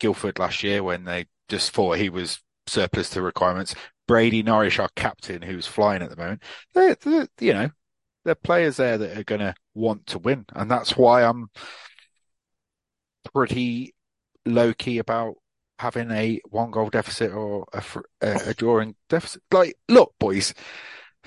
Guildford 0.00 0.38
last 0.38 0.62
year 0.62 0.82
when 0.82 1.04
they 1.04 1.26
just 1.48 1.72
thought 1.72 1.98
he 1.98 2.08
was 2.08 2.40
surplus 2.66 3.10
to 3.10 3.20
requirements. 3.20 3.74
Brady 4.08 4.42
Norris, 4.42 4.80
our 4.80 4.88
captain, 4.96 5.42
who's 5.42 5.66
flying 5.66 6.02
at 6.02 6.10
the 6.10 6.16
moment. 6.16 6.42
They're, 6.74 6.96
they're, 6.96 7.28
you 7.38 7.52
know, 7.52 7.70
there 8.24 8.32
are 8.32 8.34
players 8.34 8.78
there 8.78 8.98
that 8.98 9.16
are 9.16 9.24
going 9.24 9.42
to 9.42 9.54
want 9.74 10.06
to 10.08 10.18
win, 10.18 10.46
and 10.54 10.68
that's 10.68 10.96
why 10.96 11.22
I'm 11.22 11.50
pretty 13.32 13.94
low 14.44 14.72
key 14.74 14.98
about 14.98 15.34
having 15.78 16.10
a 16.10 16.40
one 16.48 16.72
goal 16.72 16.90
deficit 16.90 17.32
or 17.32 17.66
a, 17.72 17.82
a, 18.20 18.40
a 18.46 18.54
drawing 18.54 18.96
deficit. 19.08 19.42
Like, 19.52 19.76
look, 19.88 20.14
boys, 20.18 20.54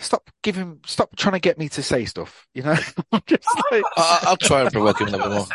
stop 0.01 0.29
giving, 0.43 0.79
stop 0.85 1.15
trying 1.15 1.33
to 1.33 1.39
get 1.39 1.57
me 1.57 1.69
to 1.69 1.83
say 1.83 2.05
stuff. 2.05 2.47
You 2.53 2.63
know, 2.63 2.75
I'm 3.11 3.21
just 3.25 3.47
like, 3.71 3.83
I, 3.97 4.19
I'll 4.23 4.37
try 4.37 4.61
and 4.61 4.71
provoke 4.71 4.99
him 5.01 5.07
a 5.07 5.11
little 5.11 5.29
bit 5.29 5.35
more. 5.35 5.47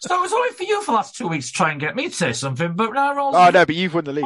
So 0.00 0.16
it 0.16 0.20
was 0.20 0.32
only 0.32 0.50
for 0.50 0.64
you 0.64 0.80
for 0.82 0.92
the 0.92 0.96
last 0.96 1.16
two 1.16 1.28
weeks 1.28 1.48
to 1.48 1.52
try 1.52 1.70
and 1.70 1.80
get 1.80 1.94
me 1.94 2.08
to 2.08 2.14
say 2.14 2.32
something, 2.32 2.74
but 2.74 2.92
now 2.92 3.18
all 3.18 3.36
oh 3.36 3.50
no, 3.50 3.66
but 3.66 3.74
you've 3.74 3.94
won 3.94 4.04
the 4.04 4.12
league. 4.12 4.24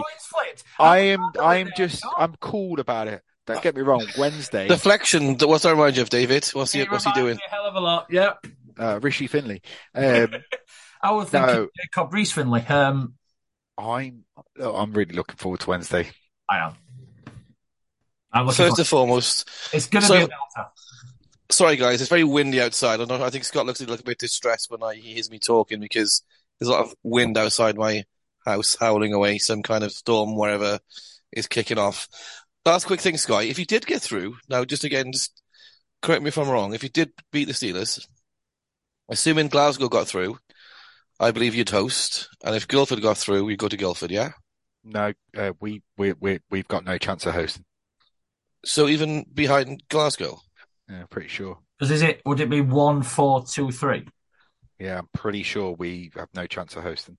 I 0.78 0.98
am, 0.98 1.20
I'm 1.22 1.32
I 1.40 1.56
am 1.56 1.66
there, 1.66 1.74
just, 1.88 1.98
Scott. 1.98 2.14
I'm 2.18 2.34
cool 2.40 2.80
about 2.80 3.08
it. 3.08 3.22
Don't 3.46 3.62
get 3.62 3.74
me 3.76 3.82
wrong. 3.82 4.06
Wednesday, 4.18 4.68
Deflection. 4.68 5.36
What's 5.38 5.62
that 5.64 5.70
remind 5.70 5.96
you 5.96 6.02
of, 6.02 6.10
David? 6.10 6.46
What's 6.52 6.72
he, 6.72 6.80
It 6.80 6.90
what's 6.90 7.04
he 7.04 7.12
doing? 7.12 7.36
me 7.36 7.42
a 7.46 7.50
hell 7.50 7.64
of 7.64 7.74
a 7.74 7.80
lot. 7.80 8.06
Yep. 8.10 8.46
uh, 8.78 9.00
Rishi 9.02 9.26
Finley. 9.26 9.62
Um, 9.94 10.34
I 11.02 11.12
was 11.12 11.30
thinking 11.30 11.54
No. 11.54 11.68
Jacob 11.76 12.12
Reese 12.12 12.32
Finley. 12.32 12.60
Um, 12.66 13.14
I'm, 13.78 14.24
I'm 14.60 14.92
really 14.92 15.14
looking 15.14 15.36
forward 15.36 15.60
to 15.60 15.70
Wednesday. 15.70 16.10
I 16.50 16.58
am. 16.58 16.74
I'm 18.32 18.46
looking 18.46 18.66
First 18.66 18.76
for, 18.76 18.80
and 18.80 18.88
foremost, 18.88 19.48
it's 19.72 19.86
going 19.88 20.02
to 20.02 20.06
so- 20.08 20.14
be 20.14 20.24
a 20.24 20.28
delta. 20.28 20.70
sorry 21.50 21.76
guys, 21.76 22.00
it's 22.00 22.10
very 22.10 22.24
windy 22.24 22.60
outside. 22.60 23.00
I 23.00 23.04
know. 23.04 23.22
I 23.22 23.30
think 23.30 23.44
Scott 23.44 23.66
looks 23.66 23.80
a 23.80 23.86
little 23.86 24.04
bit 24.04 24.18
distressed 24.18 24.70
when 24.70 24.82
I, 24.82 24.94
he 24.94 25.14
hears 25.14 25.30
me 25.30 25.38
talking 25.38 25.80
because 25.80 26.22
there's 26.58 26.68
a 26.68 26.72
lot 26.72 26.84
of 26.84 26.94
wind 27.02 27.38
outside 27.38 27.76
my 27.76 28.04
house 28.44 28.76
howling 28.78 29.12
away. 29.12 29.38
Some 29.38 29.62
kind 29.62 29.82
of 29.84 29.92
storm, 29.92 30.36
wherever, 30.36 30.78
is 31.32 31.46
kicking 31.46 31.78
off. 31.78 32.08
Last 32.66 32.86
quick 32.86 33.00
thing, 33.00 33.16
Scott. 33.16 33.44
If 33.44 33.58
you 33.58 33.64
did 33.64 33.86
get 33.86 34.02
through, 34.02 34.36
now 34.48 34.64
just 34.64 34.84
again, 34.84 35.12
just 35.12 35.42
correct 36.02 36.22
me 36.22 36.28
if 36.28 36.36
I'm 36.36 36.50
wrong. 36.50 36.74
If 36.74 36.82
you 36.82 36.90
did 36.90 37.12
beat 37.32 37.46
the 37.46 37.54
Steelers, 37.54 38.06
assuming 39.08 39.48
Glasgow 39.48 39.88
got 39.88 40.06
through, 40.06 40.38
I 41.18 41.30
believe 41.30 41.54
you'd 41.54 41.70
host, 41.70 42.28
and 42.44 42.54
if 42.54 42.68
Guildford 42.68 43.00
got 43.00 43.16
through, 43.16 43.48
you 43.48 43.56
go 43.56 43.68
to 43.68 43.76
Guildford. 43.76 44.10
Yeah. 44.10 44.32
No, 44.84 45.12
uh, 45.36 45.52
we, 45.60 45.82
we, 45.96 46.12
we, 46.20 46.40
we've 46.50 46.68
got 46.68 46.84
no 46.84 46.98
chance 46.98 47.26
of 47.26 47.34
hosting. 47.34 47.64
So 48.64 48.88
even 48.88 49.24
behind 49.34 49.82
Glasgow. 49.88 50.40
Yeah, 50.88 51.04
pretty 51.10 51.28
sure. 51.28 51.58
Because 51.78 51.90
is 51.90 52.02
it? 52.02 52.22
Would 52.24 52.40
it 52.40 52.50
be 52.50 52.60
one, 52.60 53.02
four, 53.02 53.44
two, 53.44 53.70
three? 53.72 54.06
Yeah, 54.80 54.98
I'm 54.98 55.08
pretty 55.14 55.42
sure 55.44 55.72
we 55.72 56.10
have 56.16 56.30
no 56.34 56.46
chance 56.48 56.74
of 56.76 56.82
hosting. 56.82 57.18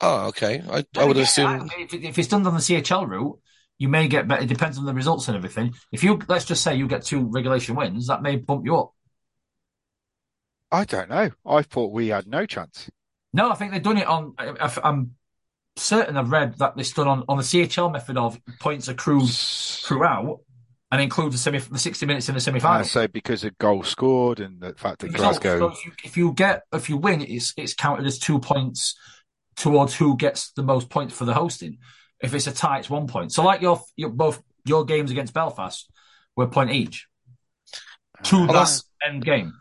Oh, 0.00 0.28
okay. 0.28 0.62
I 0.70 0.84
I 0.96 1.04
would 1.04 1.16
Yeah, 1.16 1.22
assume. 1.22 1.70
If, 1.78 1.94
if 1.94 2.18
it's 2.18 2.28
done 2.28 2.46
on 2.46 2.54
the 2.54 2.60
CHL 2.60 3.04
route, 3.04 3.38
you 3.78 3.88
may 3.88 4.08
get 4.08 4.28
better. 4.28 4.42
It 4.42 4.48
depends 4.48 4.78
on 4.78 4.84
the 4.84 4.94
results 4.94 5.28
and 5.28 5.36
everything. 5.36 5.74
If 5.92 6.04
you 6.04 6.20
let's 6.28 6.44
just 6.44 6.62
say 6.62 6.74
you 6.76 6.86
get 6.88 7.04
two 7.04 7.26
regulation 7.26 7.76
wins, 7.76 8.06
that 8.08 8.22
may 8.22 8.36
bump 8.36 8.64
you 8.64 8.76
up. 8.76 8.92
I 10.72 10.84
don't 10.84 11.08
know. 11.08 11.30
I 11.46 11.62
thought 11.62 11.92
we 11.92 12.08
had 12.08 12.26
no 12.26 12.44
chance. 12.44 12.90
No, 13.32 13.50
I 13.50 13.54
think 13.54 13.72
they've 13.72 13.82
done 13.82 13.98
it 13.98 14.06
on. 14.06 14.34
I, 14.38 14.70
I'm 14.82 15.14
certain 15.76 16.16
I've 16.16 16.30
read 16.30 16.58
that 16.58 16.76
they've 16.76 16.94
done 16.94 17.08
on 17.08 17.24
on 17.28 17.36
the 17.38 17.42
CHL 17.42 17.92
method 17.92 18.16
of 18.16 18.38
points 18.60 18.88
accrued 18.88 19.28
throughout, 19.28 20.40
and 20.92 21.00
include 21.00 21.32
the 21.32 21.38
semi 21.38 21.58
the 21.58 21.78
60 21.78 22.06
minutes 22.06 22.28
in 22.28 22.34
the 22.34 22.40
semi 22.40 22.60
final. 22.60 22.84
so 22.84 23.06
because 23.08 23.44
of 23.44 23.56
goals 23.58 23.88
scored 23.88 24.40
and 24.40 24.60
the 24.60 24.74
fact 24.74 25.00
that 25.00 25.12
So 25.12 25.16
Glasgow, 25.18 25.68
if 25.70 25.84
you, 25.86 25.92
if 26.04 26.16
you 26.16 26.32
get 26.32 26.62
if 26.72 26.88
you 26.88 26.96
win, 26.96 27.20
it's 27.22 27.54
it's 27.56 27.74
counted 27.74 28.06
as 28.06 28.18
two 28.18 28.38
points 28.40 28.96
towards 29.56 29.94
who 29.94 30.16
gets 30.16 30.52
the 30.52 30.62
most 30.62 30.88
points 30.90 31.14
for 31.14 31.24
the 31.24 31.34
hosting. 31.34 31.78
If 32.20 32.34
it's 32.34 32.46
a 32.46 32.52
tie, 32.52 32.78
it's 32.80 32.90
one 32.90 33.06
point. 33.06 33.32
So 33.32 33.42
like 33.42 33.60
your 33.62 33.80
your 33.96 34.10
both 34.10 34.42
your 34.64 34.84
games 34.84 35.10
against 35.10 35.32
Belfast 35.32 35.88
were 36.36 36.46
point 36.46 36.70
each 36.70 37.06
to 38.24 38.36
Uh, 38.36 38.46
that 38.46 38.52
that's- 38.52 38.84
end 39.06 39.24
game. 39.24 39.54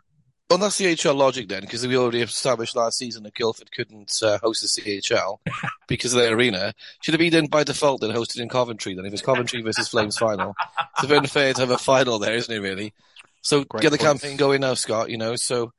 Well, 0.49 0.57
that's 0.57 0.79
the 0.79 0.85
CHL 0.85 1.15
logic 1.15 1.47
then, 1.47 1.61
because 1.61 1.85
we 1.85 1.95
already 1.95 2.21
established 2.21 2.75
last 2.75 2.97
season 2.97 3.21
that 3.21 3.35
Guildford 3.35 3.71
couldn't 3.71 4.11
uh, 4.23 4.39
host 4.39 4.63
the 4.63 4.81
CHL 4.81 5.37
because 5.87 6.13
of 6.13 6.21
their 6.21 6.35
arena. 6.35 6.73
Should 7.03 7.13
have 7.13 7.19
been 7.19 7.31
then 7.31 7.45
by 7.45 7.63
default 7.63 8.01
then 8.01 8.09
hosted 8.09 8.39
in 8.39 8.49
Coventry 8.49 8.95
then 8.95 9.05
if 9.05 9.13
it's 9.13 9.21
Coventry 9.21 9.61
versus 9.61 9.89
Flames 9.89 10.17
final. 10.17 10.55
It's 10.95 11.03
a 11.03 11.07
bit 11.07 11.19
unfair 11.19 11.53
to 11.53 11.61
have 11.61 11.69
a 11.69 11.77
final 11.77 12.17
there, 12.17 12.33
isn't 12.33 12.53
it? 12.53 12.59
Really. 12.59 12.93
So 13.41 13.63
Great 13.63 13.83
get 13.83 13.91
the 13.91 13.99
points. 13.99 14.21
campaign 14.21 14.37
going 14.37 14.61
now, 14.61 14.73
Scott. 14.73 15.11
You 15.11 15.17
know, 15.17 15.35
so 15.35 15.71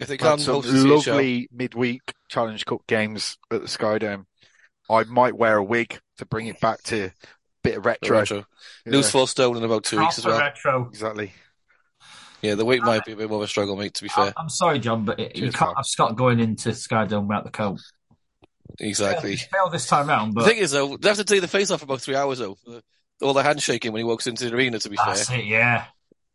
if 0.00 0.08
they 0.08 0.14
had 0.14 0.20
can't 0.20 0.44
host 0.44 0.72
the 0.72 0.74
CHL, 0.74 1.06
lovely 1.06 1.48
midweek 1.52 2.12
Challenge 2.28 2.64
Cup 2.66 2.84
games 2.88 3.38
at 3.52 3.60
the 3.60 3.68
Skydome. 3.68 4.26
I 4.90 5.04
might 5.04 5.36
wear 5.36 5.56
a 5.56 5.64
wig 5.64 6.00
to 6.18 6.26
bring 6.26 6.48
it 6.48 6.60
back 6.60 6.82
to 6.84 7.06
a 7.06 7.12
bit 7.62 7.78
of 7.78 7.86
retro. 7.86 8.18
retro. 8.18 8.44
Yeah, 8.84 8.92
lose 8.92 9.10
four 9.10 9.28
stone 9.28 9.56
in 9.56 9.64
about 9.64 9.84
two 9.84 10.00
weeks 10.00 10.18
as 10.18 10.26
well. 10.26 10.38
retro. 10.38 10.88
exactly. 10.88 11.32
Yeah, 12.46 12.54
the 12.54 12.64
weight 12.64 12.82
might 12.82 13.04
be 13.04 13.12
a 13.12 13.16
bit 13.16 13.28
more 13.28 13.38
of 13.38 13.44
a 13.44 13.48
struggle, 13.48 13.76
mate. 13.76 13.94
To 13.94 14.02
be 14.04 14.08
fair, 14.08 14.32
I'm 14.36 14.48
sorry, 14.48 14.78
John, 14.78 15.04
but 15.04 15.18
it, 15.18 15.34
you 15.34 15.42
Cheers, 15.42 15.54
can't 15.56 15.68
pal. 15.70 15.74
have 15.76 15.86
Scott 15.86 16.16
going 16.16 16.38
into 16.38 16.68
Skydome 16.68 17.26
without 17.26 17.44
the 17.44 17.50
coat. 17.50 17.80
exactly. 18.78 19.36
Failed 19.36 19.72
this 19.72 19.86
time 19.86 20.08
round, 20.08 20.34
The 20.34 20.44
thing 20.44 20.58
is, 20.58 20.70
though, 20.70 20.96
they 20.96 21.08
have 21.08 21.18
to 21.18 21.24
take 21.24 21.40
the 21.40 21.48
face 21.48 21.72
off 21.72 21.80
for 21.80 21.86
about 21.86 22.02
three 22.02 22.14
hours, 22.14 22.38
though. 22.38 22.56
All 23.20 23.32
the 23.32 23.42
handshaking 23.42 23.92
when 23.92 24.00
he 24.00 24.04
walks 24.04 24.28
into 24.28 24.48
the 24.48 24.54
arena. 24.54 24.78
To 24.78 24.88
be 24.88 24.96
fair, 24.96 25.06
that's 25.06 25.30
it. 25.30 25.44
Yeah. 25.44 25.86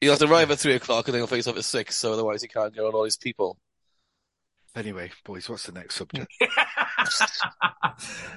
He'll 0.01 0.11
have 0.11 0.19
to 0.19 0.25
arrive 0.25 0.51
at 0.51 0.59
three 0.59 0.73
o'clock 0.73 1.07
and 1.07 1.13
then 1.13 1.19
he'll 1.19 1.27
face 1.27 1.47
off 1.47 1.57
at 1.57 1.63
six, 1.63 1.95
so 1.95 2.11
otherwise 2.11 2.41
he 2.41 2.47
can't 2.47 2.73
get 2.73 2.83
on 2.83 2.93
all 2.93 3.05
his 3.05 3.17
people. 3.17 3.57
Anyway, 4.75 5.11
boys, 5.25 5.49
what's 5.49 5.65
the 5.65 5.73
next 5.73 5.95
subject? 5.95 6.31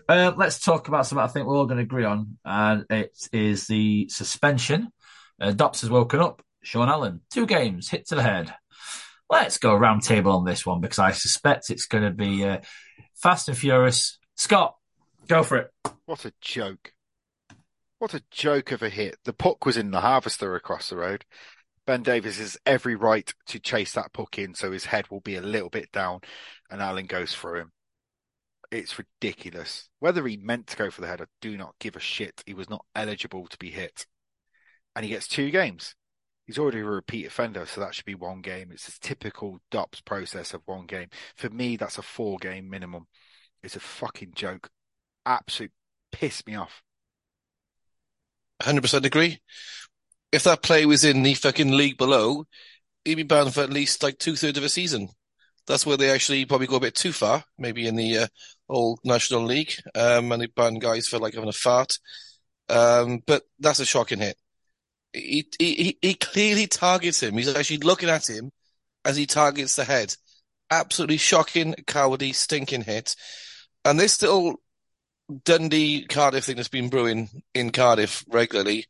uh, 0.09 0.33
let's 0.37 0.59
talk 0.59 0.89
about 0.89 1.07
something 1.07 1.25
I 1.25 1.29
think 1.29 1.47
we're 1.47 1.57
all 1.57 1.67
going 1.67 1.79
to 1.79 1.85
agree 1.85 2.05
on, 2.05 2.39
and 2.45 2.85
it 2.91 3.17
is 3.33 3.67
the 3.67 4.09
suspension. 4.11 4.89
Uh, 5.41 5.53
Dops 5.53 5.83
has 5.83 5.91
woken 5.91 6.21
up. 6.21 6.43
Sean 6.65 6.89
Allen, 6.89 7.21
two 7.31 7.47
games, 7.47 7.89
hit 7.89 8.09
to 8.09 8.15
the 8.15 8.23
head. 8.23 8.55
Let's 9.31 9.59
go 9.59 9.75
round 9.75 10.03
table 10.03 10.33
on 10.33 10.45
this 10.45 10.65
one 10.65 10.81
because 10.81 10.99
I 10.99 11.13
suspect 11.13 11.71
it's 11.71 11.87
going 11.87 12.05
to 12.05 12.11
be 12.11 12.45
uh, 12.45 12.59
fast 13.15 13.49
and 13.49 13.57
furious. 13.57 14.19
Scott, 14.37 14.75
go 15.29 15.43
for 15.43 15.59
it. 15.59 15.71
What 16.07 16.25
a 16.25 16.33
joke. 16.41 16.93
What 17.99 18.15
a 18.15 18.23
joke 18.31 18.73
of 18.73 18.83
a 18.83 18.89
hit. 18.89 19.17
The 19.25 19.33
puck 19.33 19.65
was 19.65 19.77
in 19.77 19.91
the 19.91 20.01
harvester 20.01 20.55
across 20.55 20.91
the 20.91 20.97
road. 20.97 21.25
Ben 21.87 22.03
Davies 22.03 22.39
has 22.39 22.57
every 22.65 22.97
right 22.97 23.33
to 23.47 23.61
chase 23.61 23.93
that 23.93 24.13
puck 24.13 24.39
in 24.39 24.55
so 24.55 24.73
his 24.73 24.87
head 24.87 25.11
will 25.11 25.21
be 25.21 25.37
a 25.37 25.43
little 25.43 25.71
bit 25.71 25.93
down 25.93 26.21
and 26.71 26.81
Allen 26.81 27.07
goes 27.07 27.35
through 27.35 27.61
him. 27.61 27.73
It's 28.71 28.99
ridiculous. 28.99 29.89
Whether 30.01 30.27
he 30.27 30.37
meant 30.39 30.67
to 30.69 30.77
go 30.77 30.91
for 30.91 31.03
the 31.03 31.07
head, 31.07 31.21
I 31.21 31.27
do 31.41 31.57
not 31.57 31.75
give 31.79 31.95
a 31.95 32.01
shit. 32.01 32.43
He 32.47 32.55
was 32.55 32.71
not 32.71 32.85
eligible 32.95 33.47
to 33.49 33.59
be 33.59 33.71
hit. 33.71 34.07
And 34.97 35.05
he 35.05 35.11
gets 35.11 35.29
two 35.29 35.51
games. 35.51 35.95
He's 36.47 36.59
already 36.59 36.81
a 36.81 36.85
repeat 36.85 37.27
offender, 37.27 37.65
so 37.67 37.81
that 37.81 37.95
should 37.95 38.05
be 38.05 38.15
one 38.15 38.43
game. 38.43 38.71
It's 38.71 38.89
a 38.89 39.01
typical 39.01 39.61
DOPS 39.71 40.03
process 40.03 40.53
of 40.53 40.63
one 40.67 40.87
game. 40.87 41.09
For 41.37 41.49
me, 41.49 41.77
that's 41.77 41.97
a 41.99 42.03
four 42.03 42.39
game 42.39 42.69
minimum. 42.69 43.07
It's 43.63 43.77
a 43.77 43.81
fucking 43.81 44.33
joke. 44.35 44.69
Absolute 45.25 45.73
piss 46.13 46.47
me 46.47 46.55
off. 46.55 46.83
100% 48.63 49.05
agree. 49.05 49.41
If 50.33 50.45
that 50.45 50.63
play 50.63 50.85
was 50.85 51.05
in 51.05 51.23
the 51.23 51.35
fucking 51.35 51.71
league 51.71 51.97
below, 51.97 52.45
he'd 53.05 53.15
be 53.15 53.23
banned 53.23 53.55
for 53.55 53.63
at 53.63 53.71
least 53.71 54.03
like 54.03 54.19
two 54.19 54.37
thirds 54.37 54.59
of 54.59 54.65
a 54.65 54.69
season. 54.69 55.09
That's 55.67 55.87
where 55.87 55.97
they 55.97 56.11
actually 56.11 56.45
probably 56.45 56.67
go 56.67 56.77
a 56.77 56.81
bit 56.81 56.95
too 56.95 57.13
far, 57.13 57.45
maybe 57.59 57.87
in 57.87 57.97
the 57.97 58.19
uh, 58.19 58.27
old 58.69 59.01
National 59.03 59.45
League, 59.45 59.73
um, 59.95 60.31
and 60.31 60.43
they 60.43 60.47
ban 60.47 60.75
guys 60.75 61.09
for 61.09 61.19
like 61.19 61.35
having 61.35 61.49
a 61.49 61.53
fart. 61.53 61.99
Um, 62.69 63.23
but 63.27 63.45
that's 63.59 63.81
a 63.81 63.87
shocking 63.87 64.19
hit. 64.19 64.37
He, 65.15 65.47
he, 65.59 65.99
he 66.03 66.15
clearly 66.15 66.67
targets 66.67 67.23
him. 67.23 67.37
He's 67.37 67.55
actually 67.55 67.79
looking 67.79 68.11
at 68.11 68.29
him 68.29 68.51
as 69.05 69.17
he 69.17 69.27
targets 69.27 69.77
the 69.77 69.85
head. 69.85 70.15
Absolutely 70.71 71.19
shocking, 71.19 71.75
cowardly, 71.87 72.33
stinking 72.33 72.83
hit. 72.83 73.15
And 73.85 73.99
this 73.99 74.21
little 74.21 74.57
Dundee 75.45 76.07
Cardiff 76.07 76.45
thing 76.45 76.57
that's 76.57 76.69
been 76.69 76.89
brewing 76.89 77.29
in 77.55 77.71
Cardiff 77.71 78.25
regularly, 78.29 78.87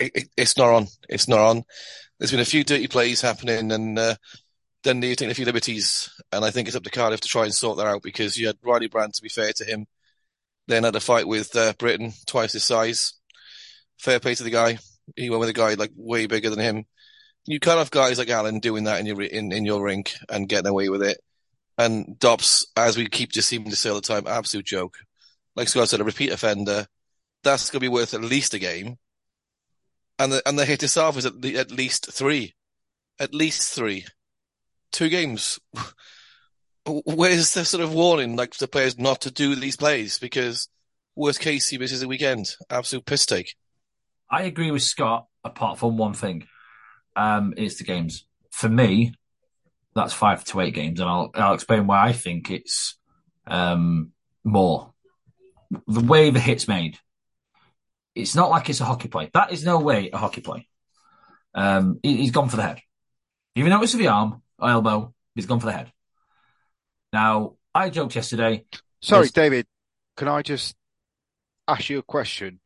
it, 0.00 0.12
it, 0.14 0.28
it's 0.36 0.56
not 0.56 0.72
on. 0.72 0.86
It's 1.08 1.28
not 1.28 1.40
on. 1.40 1.64
There's 2.18 2.30
been 2.30 2.40
a 2.40 2.44
few 2.44 2.64
dirty 2.64 2.88
plays 2.88 3.20
happening, 3.20 3.72
and 3.72 3.98
uh, 3.98 4.14
Dundee 4.82 5.16
taking 5.16 5.30
a 5.30 5.34
few 5.34 5.44
liberties. 5.44 6.08
And 6.32 6.44
I 6.44 6.50
think 6.50 6.66
it's 6.68 6.76
up 6.76 6.84
to 6.84 6.90
Cardiff 6.90 7.20
to 7.20 7.28
try 7.28 7.44
and 7.44 7.54
sort 7.54 7.76
that 7.78 7.86
out 7.86 8.02
because 8.02 8.38
you 8.38 8.46
had 8.46 8.56
Riley 8.62 8.88
Brandt, 8.88 9.14
to 9.14 9.22
be 9.22 9.28
fair 9.28 9.52
to 9.52 9.64
him, 9.64 9.86
then 10.66 10.84
had 10.84 10.96
a 10.96 11.00
fight 11.00 11.28
with 11.28 11.54
uh, 11.56 11.74
Britain, 11.78 12.12
twice 12.26 12.52
his 12.52 12.64
size. 12.64 13.14
Fair 13.98 14.20
play 14.20 14.34
to 14.34 14.42
the 14.42 14.50
guy. 14.50 14.78
He 15.16 15.30
went 15.30 15.40
with 15.40 15.48
a 15.48 15.54
guy 15.54 15.74
like 15.74 15.92
way 15.96 16.26
bigger 16.26 16.50
than 16.50 16.58
him. 16.58 16.84
You 17.46 17.60
can't 17.60 17.78
have 17.78 17.90
guys 17.90 18.18
like 18.18 18.30
Allen 18.30 18.60
doing 18.60 18.84
that 18.84 19.00
in 19.00 19.06
your 19.06 19.22
in, 19.22 19.52
in 19.52 19.64
your 19.64 19.82
rink 19.82 20.14
and 20.28 20.48
getting 20.48 20.68
away 20.68 20.88
with 20.88 21.02
it. 21.02 21.20
And 21.78 22.18
DOPS, 22.18 22.66
as 22.76 22.96
we 22.96 23.08
keep 23.08 23.32
just 23.32 23.48
seeming 23.48 23.70
to 23.70 23.76
say 23.76 23.88
all 23.88 23.94
the 23.94 24.02
time, 24.02 24.26
absolute 24.26 24.66
joke. 24.66 24.98
Like 25.56 25.68
Scott 25.68 25.88
said, 25.88 26.00
a 26.00 26.04
repeat 26.04 26.30
offender. 26.30 26.86
That's 27.42 27.70
going 27.70 27.80
to 27.80 27.84
be 27.84 27.88
worth 27.88 28.12
at 28.12 28.20
least 28.20 28.54
a 28.54 28.58
game. 28.58 28.98
And 30.18 30.32
the 30.32 30.42
and 30.46 30.58
the 30.58 30.66
hit 30.66 30.82
itself 30.82 31.16
is 31.16 31.24
at, 31.24 31.42
at 31.44 31.70
least 31.70 32.12
three, 32.12 32.54
at 33.18 33.34
least 33.34 33.72
three, 33.72 34.04
two 34.92 35.08
games. 35.08 35.58
Where's 36.86 37.54
the 37.54 37.64
sort 37.64 37.82
of 37.82 37.94
warning, 37.94 38.36
like 38.36 38.54
the 38.56 38.68
players 38.68 38.98
not 38.98 39.22
to 39.22 39.30
do 39.30 39.54
these 39.54 39.76
plays? 39.76 40.18
Because 40.18 40.68
worst 41.16 41.40
case, 41.40 41.68
he 41.68 41.78
misses 41.78 42.02
a 42.02 42.08
weekend. 42.08 42.50
Absolute 42.68 43.06
piss 43.06 43.24
take. 43.26 43.54
I 44.30 44.42
agree 44.42 44.70
with 44.70 44.82
Scott, 44.82 45.26
apart 45.44 45.78
from 45.78 45.96
one 45.96 46.14
thing. 46.14 46.46
Um, 47.16 47.54
it's 47.56 47.78
the 47.78 47.84
games. 47.84 48.26
For 48.50 48.68
me, 48.68 49.14
that's 49.94 50.12
five 50.12 50.44
to 50.44 50.60
eight 50.60 50.74
games, 50.74 51.00
and 51.00 51.08
I'll 51.08 51.30
I'll 51.34 51.54
explain 51.54 51.86
why 51.86 52.06
I 52.06 52.12
think 52.12 52.50
it's 52.50 52.96
um, 53.46 54.12
more. 54.44 54.92
The 55.86 56.00
way 56.00 56.30
the 56.30 56.40
hit's 56.40 56.68
made, 56.68 56.98
it's 58.14 58.34
not 58.34 58.50
like 58.50 58.68
it's 58.68 58.80
a 58.80 58.84
hockey 58.84 59.08
play. 59.08 59.30
That 59.34 59.52
is 59.52 59.64
no 59.64 59.78
way 59.78 60.10
a 60.12 60.18
hockey 60.18 60.40
play. 60.40 60.68
Um, 61.54 61.98
he, 62.02 62.16
he's 62.16 62.30
gone 62.30 62.48
for 62.48 62.56
the 62.56 62.62
head. 62.62 62.80
Even 63.56 63.70
though 63.70 63.82
it's 63.82 63.92
the 63.92 64.08
arm 64.08 64.42
or 64.58 64.70
elbow, 64.70 65.14
he's 65.34 65.46
gone 65.46 65.60
for 65.60 65.66
the 65.66 65.72
head. 65.72 65.92
Now, 67.12 67.54
I 67.74 67.90
joked 67.90 68.14
yesterday. 68.14 68.64
Sorry, 69.00 69.28
David. 69.28 69.66
Can 70.16 70.28
I 70.28 70.42
just 70.42 70.76
ask 71.66 71.88
you 71.88 71.98
a 71.98 72.02
question? 72.02 72.60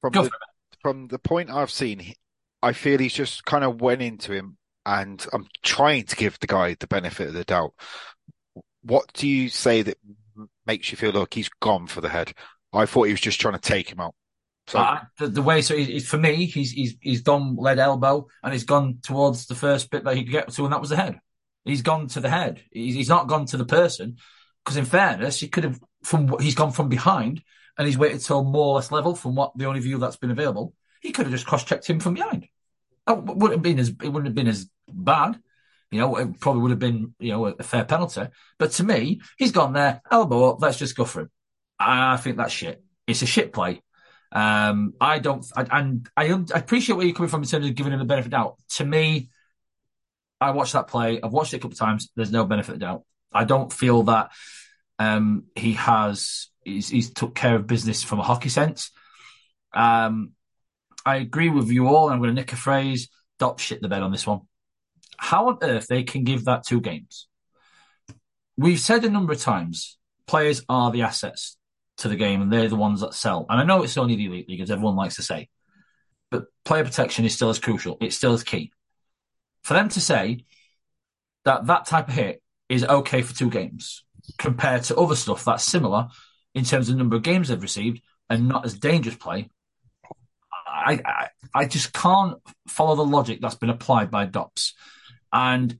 From 0.00 0.12
the, 0.12 0.30
from 0.80 1.08
the 1.08 1.18
point 1.18 1.50
I've 1.50 1.70
seen, 1.70 2.14
I 2.62 2.72
feel 2.72 2.98
he's 2.98 3.14
just 3.14 3.44
kind 3.44 3.64
of 3.64 3.80
went 3.80 4.02
into 4.02 4.32
him, 4.32 4.56
and 4.86 5.24
I'm 5.32 5.46
trying 5.62 6.04
to 6.04 6.16
give 6.16 6.38
the 6.40 6.46
guy 6.46 6.76
the 6.78 6.86
benefit 6.86 7.28
of 7.28 7.34
the 7.34 7.44
doubt. 7.44 7.74
What 8.82 9.12
do 9.12 9.26
you 9.28 9.48
say 9.48 9.82
that 9.82 9.98
makes 10.66 10.90
you 10.90 10.96
feel 10.96 11.12
like 11.12 11.34
he's 11.34 11.48
gone 11.60 11.86
for 11.86 12.00
the 12.00 12.08
head? 12.08 12.32
I 12.72 12.86
thought 12.86 13.04
he 13.04 13.12
was 13.12 13.20
just 13.20 13.40
trying 13.40 13.54
to 13.54 13.60
take 13.60 13.90
him 13.90 14.00
out. 14.00 14.14
So 14.66 14.78
Uh, 14.78 15.00
the, 15.18 15.28
the 15.28 15.42
way, 15.42 15.62
so 15.62 15.76
he, 15.76 15.84
he- 15.84 16.00
for 16.00 16.18
me, 16.18 16.44
he's 16.44 16.70
he's 16.72 16.94
he's 17.00 17.22
gone 17.22 17.56
lead 17.56 17.78
elbow 17.78 18.26
and 18.42 18.52
he's 18.52 18.64
gone 18.64 18.98
towards 19.02 19.46
the 19.46 19.54
first 19.54 19.90
bit 19.90 20.04
that 20.04 20.16
he 20.16 20.24
could 20.24 20.32
get 20.32 20.52
to, 20.52 20.64
and 20.64 20.72
that 20.72 20.80
was 20.80 20.90
the 20.90 20.96
head. 20.96 21.18
He's 21.64 21.82
gone 21.82 22.06
to 22.08 22.20
the 22.20 22.30
head. 22.30 22.62
He's, 22.70 22.94
he's 22.94 23.08
not 23.08 23.28
gone 23.28 23.46
to 23.46 23.56
the 23.56 23.64
person 23.64 24.16
because, 24.64 24.76
in 24.76 24.84
fairness, 24.84 25.40
he 25.40 25.48
could 25.48 25.64
have 25.64 25.80
from 26.04 26.38
he's 26.40 26.54
gone 26.54 26.72
from 26.72 26.88
behind 26.88 27.42
and 27.78 27.86
he's 27.86 27.96
waited 27.96 28.20
till 28.20 28.44
more 28.44 28.66
or 28.66 28.74
less 28.74 28.90
level 28.90 29.14
from 29.14 29.34
what 29.34 29.56
the 29.56 29.66
only 29.66 29.80
view 29.80 29.98
that's 29.98 30.16
been 30.16 30.32
available. 30.32 30.74
He 31.00 31.12
could 31.12 31.26
have 31.26 31.32
just 31.32 31.46
cross 31.46 31.64
checked 31.64 31.88
him 31.88 32.00
from 32.00 32.14
behind. 32.14 32.48
That 33.06 33.24
wouldn't 33.24 33.52
have 33.52 33.62
been 33.62 33.78
as 33.78 33.88
it 33.88 34.08
wouldn't 34.08 34.26
have 34.26 34.34
been 34.34 34.48
as 34.48 34.68
bad. 34.88 35.40
You 35.90 36.00
know, 36.00 36.16
it 36.16 36.40
probably 36.40 36.62
would 36.62 36.72
have 36.72 36.78
been 36.78 37.14
you 37.18 37.32
know 37.32 37.46
a, 37.46 37.62
fair 37.62 37.84
penalty. 37.84 38.26
But 38.58 38.72
to 38.72 38.84
me, 38.84 39.20
he's 39.38 39.52
gone 39.52 39.72
there, 39.72 40.02
elbow 40.10 40.50
up. 40.50 40.60
Let's 40.60 40.78
just 40.78 40.96
go 40.96 41.04
for 41.04 41.22
him. 41.22 41.30
I 41.78 42.16
think 42.16 42.36
that's 42.36 42.52
shit. 42.52 42.82
It's 43.06 43.22
a 43.22 43.26
shit 43.26 43.52
play. 43.52 43.80
Um, 44.30 44.92
I 45.00 45.20
don't, 45.20 45.46
I, 45.56 45.66
and 45.70 46.08
I, 46.16 46.30
un- 46.32 46.48
I 46.54 46.58
appreciate 46.58 46.96
where 46.96 47.06
you're 47.06 47.14
coming 47.14 47.30
from 47.30 47.42
in 47.42 47.48
terms 47.48 47.66
of 47.66 47.74
giving 47.74 47.92
him 47.92 47.98
the 47.98 48.04
benefit 48.04 48.26
of 48.26 48.32
doubt. 48.32 48.56
To 48.76 48.84
me, 48.84 49.30
I 50.40 50.50
watched 50.50 50.74
that 50.74 50.88
play. 50.88 51.20
I've 51.22 51.32
watched 51.32 51.54
it 51.54 51.58
a 51.58 51.60
couple 51.60 51.74
of 51.74 51.78
times. 51.78 52.10
There's 52.14 52.30
no 52.30 52.44
benefit 52.44 52.74
of 52.74 52.80
doubt. 52.80 53.04
I 53.32 53.44
don't 53.44 53.72
feel 53.72 54.04
that 54.04 54.30
um, 54.98 55.44
he 55.54 55.74
has. 55.74 56.48
He's, 56.68 56.88
he's 56.88 57.10
took 57.10 57.34
care 57.34 57.56
of 57.56 57.66
business 57.66 58.02
from 58.02 58.20
a 58.20 58.22
hockey 58.22 58.48
sense. 58.48 58.90
Um, 59.72 60.32
I 61.04 61.16
agree 61.16 61.48
with 61.48 61.70
you 61.70 61.88
all. 61.88 62.10
I'm 62.10 62.18
going 62.18 62.30
to 62.30 62.34
nick 62.34 62.52
a 62.52 62.56
phrase. 62.56 63.08
Dop 63.38 63.58
shit 63.58 63.80
the 63.80 63.88
bed 63.88 64.02
on 64.02 64.12
this 64.12 64.26
one. 64.26 64.40
How 65.16 65.48
on 65.48 65.58
earth 65.62 65.86
they 65.88 66.02
can 66.02 66.24
give 66.24 66.44
that 66.44 66.64
two 66.64 66.80
games? 66.80 67.28
We've 68.56 68.80
said 68.80 69.04
a 69.04 69.10
number 69.10 69.32
of 69.32 69.40
times, 69.40 69.98
players 70.26 70.62
are 70.68 70.90
the 70.90 71.02
assets 71.02 71.56
to 71.98 72.08
the 72.08 72.16
game, 72.16 72.42
and 72.42 72.52
they're 72.52 72.68
the 72.68 72.76
ones 72.76 73.00
that 73.00 73.14
sell. 73.14 73.46
And 73.48 73.60
I 73.60 73.64
know 73.64 73.82
it's 73.82 73.96
only 73.96 74.16
the 74.16 74.26
elite 74.26 74.48
league, 74.48 74.60
as 74.60 74.70
everyone 74.70 74.96
likes 74.96 75.16
to 75.16 75.22
say, 75.22 75.48
but 76.30 76.46
player 76.64 76.84
protection 76.84 77.24
is 77.24 77.34
still 77.34 77.50
as 77.50 77.58
crucial. 77.58 77.96
It's 78.00 78.16
still 78.16 78.32
as 78.32 78.44
key. 78.44 78.72
For 79.62 79.74
them 79.74 79.88
to 79.90 80.00
say 80.00 80.44
that 81.44 81.66
that 81.66 81.86
type 81.86 82.08
of 82.08 82.14
hit 82.14 82.42
is 82.68 82.84
okay 82.84 83.22
for 83.22 83.34
two 83.34 83.50
games 83.50 84.04
compared 84.36 84.82
to 84.84 84.96
other 84.96 85.16
stuff 85.16 85.44
that's 85.44 85.64
similar 85.64 86.08
in 86.58 86.64
terms 86.64 86.88
of 86.88 86.96
number 86.96 87.16
of 87.16 87.22
games 87.22 87.48
they've 87.48 87.62
received 87.62 88.02
and 88.28 88.48
not 88.48 88.66
as 88.66 88.74
dangerous 88.74 89.14
play, 89.14 89.48
I, 90.66 91.00
I, 91.04 91.28
I 91.54 91.64
just 91.66 91.92
can't 91.92 92.36
follow 92.66 92.96
the 92.96 93.04
logic 93.04 93.38
that's 93.40 93.54
been 93.54 93.70
applied 93.70 94.10
by 94.10 94.26
DOPS. 94.26 94.74
And 95.32 95.78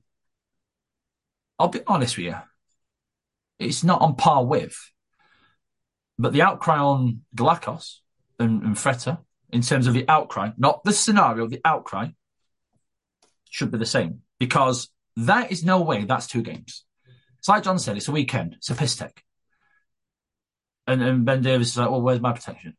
I'll 1.59 1.67
be 1.67 1.81
honest 1.85 2.17
with 2.17 2.27
you, 2.27 2.35
it's 3.59 3.83
not 3.83 4.01
on 4.01 4.15
par 4.15 4.45
with. 4.45 4.77
But 6.17 6.31
the 6.31 6.43
outcry 6.43 6.77
on 6.77 7.21
Galakos 7.35 7.97
and, 8.39 8.63
and 8.63 9.17
in 9.51 9.61
terms 9.61 9.87
of 9.87 9.93
the 9.93 10.07
outcry, 10.07 10.51
not 10.57 10.83
the 10.85 10.93
scenario, 10.93 11.47
the 11.47 11.61
outcry, 11.65 12.07
should 13.49 13.71
be 13.71 13.77
the 13.77 13.85
same. 13.85 14.21
Because 14.39 14.89
that 15.17 15.51
is 15.51 15.65
no 15.65 15.81
way 15.81 16.05
that's 16.05 16.27
two 16.27 16.41
games. 16.41 16.85
It's 17.39 17.49
like 17.49 17.63
John 17.63 17.79
said, 17.79 17.97
it's 17.97 18.07
a 18.07 18.13
weekend, 18.13 18.55
it's 18.55 18.69
a 18.69 18.75
piss 18.75 18.95
take. 18.95 19.23
And, 20.89 21.03
and 21.03 21.23
Ben 21.23 21.43
Davies 21.43 21.67
is 21.67 21.77
like, 21.77 21.91
well, 21.91 22.01
where's 22.01 22.19
my 22.19 22.31
protection? 22.31 22.75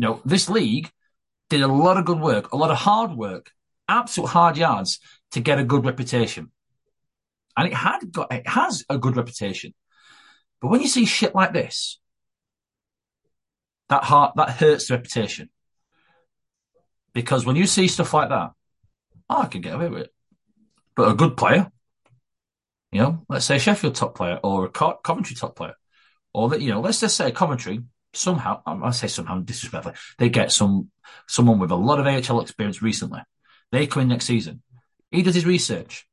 No, 0.00 0.20
this 0.24 0.50
league 0.50 0.90
did 1.48 1.60
a 1.60 1.68
lot 1.68 1.98
of 1.98 2.04
good 2.04 2.18
work, 2.18 2.50
a 2.50 2.56
lot 2.56 2.72
of 2.72 2.78
hard 2.78 3.12
work, 3.12 3.52
absolute 3.88 4.26
hard 4.26 4.56
yards 4.56 4.98
to 5.30 5.40
get 5.40 5.60
a 5.60 5.64
good 5.64 5.84
reputation. 5.84 6.50
And 7.56 7.68
it 7.68 7.74
had 7.74 8.10
got, 8.10 8.32
it 8.32 8.48
has 8.48 8.84
a 8.88 8.98
good 8.98 9.16
reputation. 9.16 9.72
But 10.60 10.68
when 10.68 10.80
you 10.80 10.88
see 10.88 11.04
shit 11.04 11.32
like 11.32 11.52
this, 11.52 12.00
that 13.88 14.02
heart 14.02 14.32
that 14.34 14.50
hurts 14.50 14.88
the 14.88 14.94
reputation. 14.94 15.50
Because 17.12 17.46
when 17.46 17.54
you 17.54 17.68
see 17.68 17.86
stuff 17.86 18.14
like 18.14 18.30
that, 18.30 18.50
oh, 19.30 19.42
I 19.42 19.46
can 19.46 19.60
get 19.60 19.74
away 19.74 19.88
with 19.90 20.02
it. 20.02 20.14
But 20.96 21.12
a 21.12 21.14
good 21.14 21.36
player, 21.36 21.70
you 22.90 23.00
know, 23.00 23.24
let's 23.28 23.44
say 23.44 23.58
Sheffield 23.58 23.94
top 23.94 24.16
player 24.16 24.40
or 24.42 24.64
a 24.64 24.68
Co- 24.70 24.98
Coventry 25.04 25.36
top 25.36 25.54
player, 25.54 25.74
or 26.34 26.50
that 26.50 26.60
you 26.60 26.70
know, 26.70 26.80
let's 26.80 27.00
just 27.00 27.16
say 27.16 27.30
commentary 27.30 27.80
somehow, 28.12 28.60
I 28.66 28.90
say 28.90 29.06
somehow 29.06 29.40
disrespectfully, 29.40 29.94
they 30.18 30.28
get 30.28 30.52
some 30.52 30.90
someone 31.26 31.58
with 31.58 31.70
a 31.70 31.76
lot 31.76 32.00
of 32.00 32.06
AHL 32.06 32.40
experience 32.40 32.82
recently. 32.82 33.20
They 33.72 33.86
come 33.86 34.02
in 34.02 34.08
next 34.08 34.26
season. 34.26 34.62
He 35.10 35.22
does 35.22 35.34
his 35.34 35.46
research. 35.46 36.06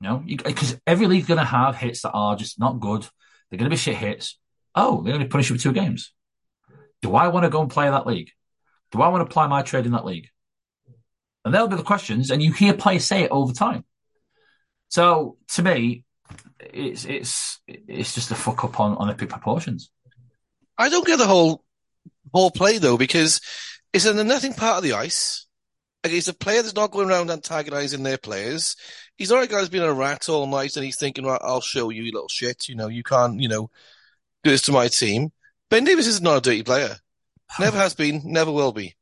You 0.00 0.08
know, 0.08 0.24
because 0.26 0.80
every 0.84 1.06
league's 1.06 1.28
going 1.28 1.38
to 1.38 1.44
have 1.44 1.76
hits 1.76 2.02
that 2.02 2.10
are 2.10 2.34
just 2.34 2.58
not 2.58 2.80
good. 2.80 3.02
They're 3.48 3.58
going 3.58 3.70
to 3.70 3.74
be 3.74 3.76
shit 3.76 3.96
hits. 3.96 4.36
Oh, 4.74 5.00
going 5.00 5.20
to 5.20 5.26
punish 5.26 5.48
you 5.48 5.54
with 5.54 5.62
two 5.62 5.72
games. 5.72 6.12
Do 7.02 7.14
I 7.14 7.28
want 7.28 7.44
to 7.44 7.50
go 7.50 7.60
and 7.60 7.70
play 7.70 7.88
that 7.88 8.06
league? 8.06 8.30
Do 8.90 9.00
I 9.00 9.08
want 9.08 9.20
to 9.20 9.30
apply 9.30 9.46
my 9.46 9.62
trade 9.62 9.86
in 9.86 9.92
that 9.92 10.04
league? 10.04 10.28
And 11.44 11.54
there'll 11.54 11.68
be 11.68 11.76
the 11.76 11.82
questions, 11.82 12.30
and 12.30 12.42
you 12.42 12.52
hear 12.52 12.74
players 12.74 13.04
say 13.04 13.22
it 13.22 13.30
all 13.30 13.46
the 13.46 13.54
time. 13.54 13.84
So 14.88 15.36
to 15.52 15.62
me, 15.62 16.04
it's 16.60 17.04
it's 17.04 17.60
it's 17.66 18.14
just 18.14 18.30
a 18.30 18.34
fuck 18.34 18.64
up 18.64 18.80
on 18.80 18.96
on 18.96 19.10
epic 19.10 19.28
proportions. 19.28 19.90
I 20.78 20.88
don't 20.88 21.06
get 21.06 21.18
the 21.18 21.26
whole 21.26 21.64
whole 22.32 22.50
play 22.50 22.78
though 22.78 22.96
because 22.96 23.40
it's 23.92 24.06
in 24.06 24.16
the 24.16 24.24
nothing 24.24 24.54
part 24.54 24.78
of 24.78 24.82
the 24.82 24.94
ice. 24.94 25.46
Like, 26.02 26.12
he's 26.12 26.28
a 26.28 26.34
player 26.34 26.62
that's 26.62 26.74
not 26.74 26.90
going 26.90 27.08
around 27.08 27.30
antagonizing 27.30 28.02
their 28.02 28.18
players. 28.18 28.74
He's 29.16 29.30
not 29.30 29.44
a 29.44 29.46
guy 29.46 29.60
who's 29.60 29.68
been 29.68 29.82
a 29.82 29.92
rat 29.92 30.28
all 30.28 30.46
night 30.46 30.76
and 30.76 30.84
he's 30.84 30.98
thinking, 30.98 31.24
right, 31.24 31.40
I'll 31.42 31.60
show 31.60 31.90
you, 31.90 32.02
you 32.02 32.12
little 32.12 32.28
shit. 32.28 32.68
You 32.68 32.74
know, 32.74 32.88
you 32.88 33.04
can't, 33.04 33.40
you 33.40 33.48
know, 33.48 33.70
do 34.42 34.50
this 34.50 34.62
to 34.62 34.72
my 34.72 34.88
team. 34.88 35.30
Ben 35.70 35.84
Davies 35.84 36.08
is 36.08 36.20
not 36.20 36.38
a 36.38 36.40
dirty 36.40 36.62
player. 36.64 36.96
Never 37.60 37.76
has 37.76 37.94
been, 37.94 38.22
never 38.24 38.50
will 38.50 38.72
be. 38.72 38.94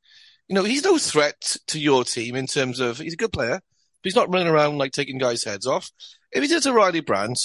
You 0.48 0.56
know, 0.56 0.64
he's 0.64 0.84
no 0.84 0.98
threat 0.98 1.56
to 1.68 1.78
your 1.78 2.02
team 2.02 2.34
in 2.34 2.48
terms 2.48 2.80
of 2.80 2.98
he's 2.98 3.12
a 3.12 3.16
good 3.16 3.32
player, 3.32 3.60
but 3.60 3.62
he's 4.02 4.16
not 4.16 4.32
running 4.32 4.48
around 4.48 4.76
like 4.78 4.90
taking 4.90 5.18
guys' 5.18 5.44
heads 5.44 5.66
off. 5.68 5.90
If 6.32 6.42
he 6.42 6.48
did 6.48 6.58
it 6.58 6.62
to 6.62 6.72
Riley 6.72 7.00
Brandt, 7.00 7.38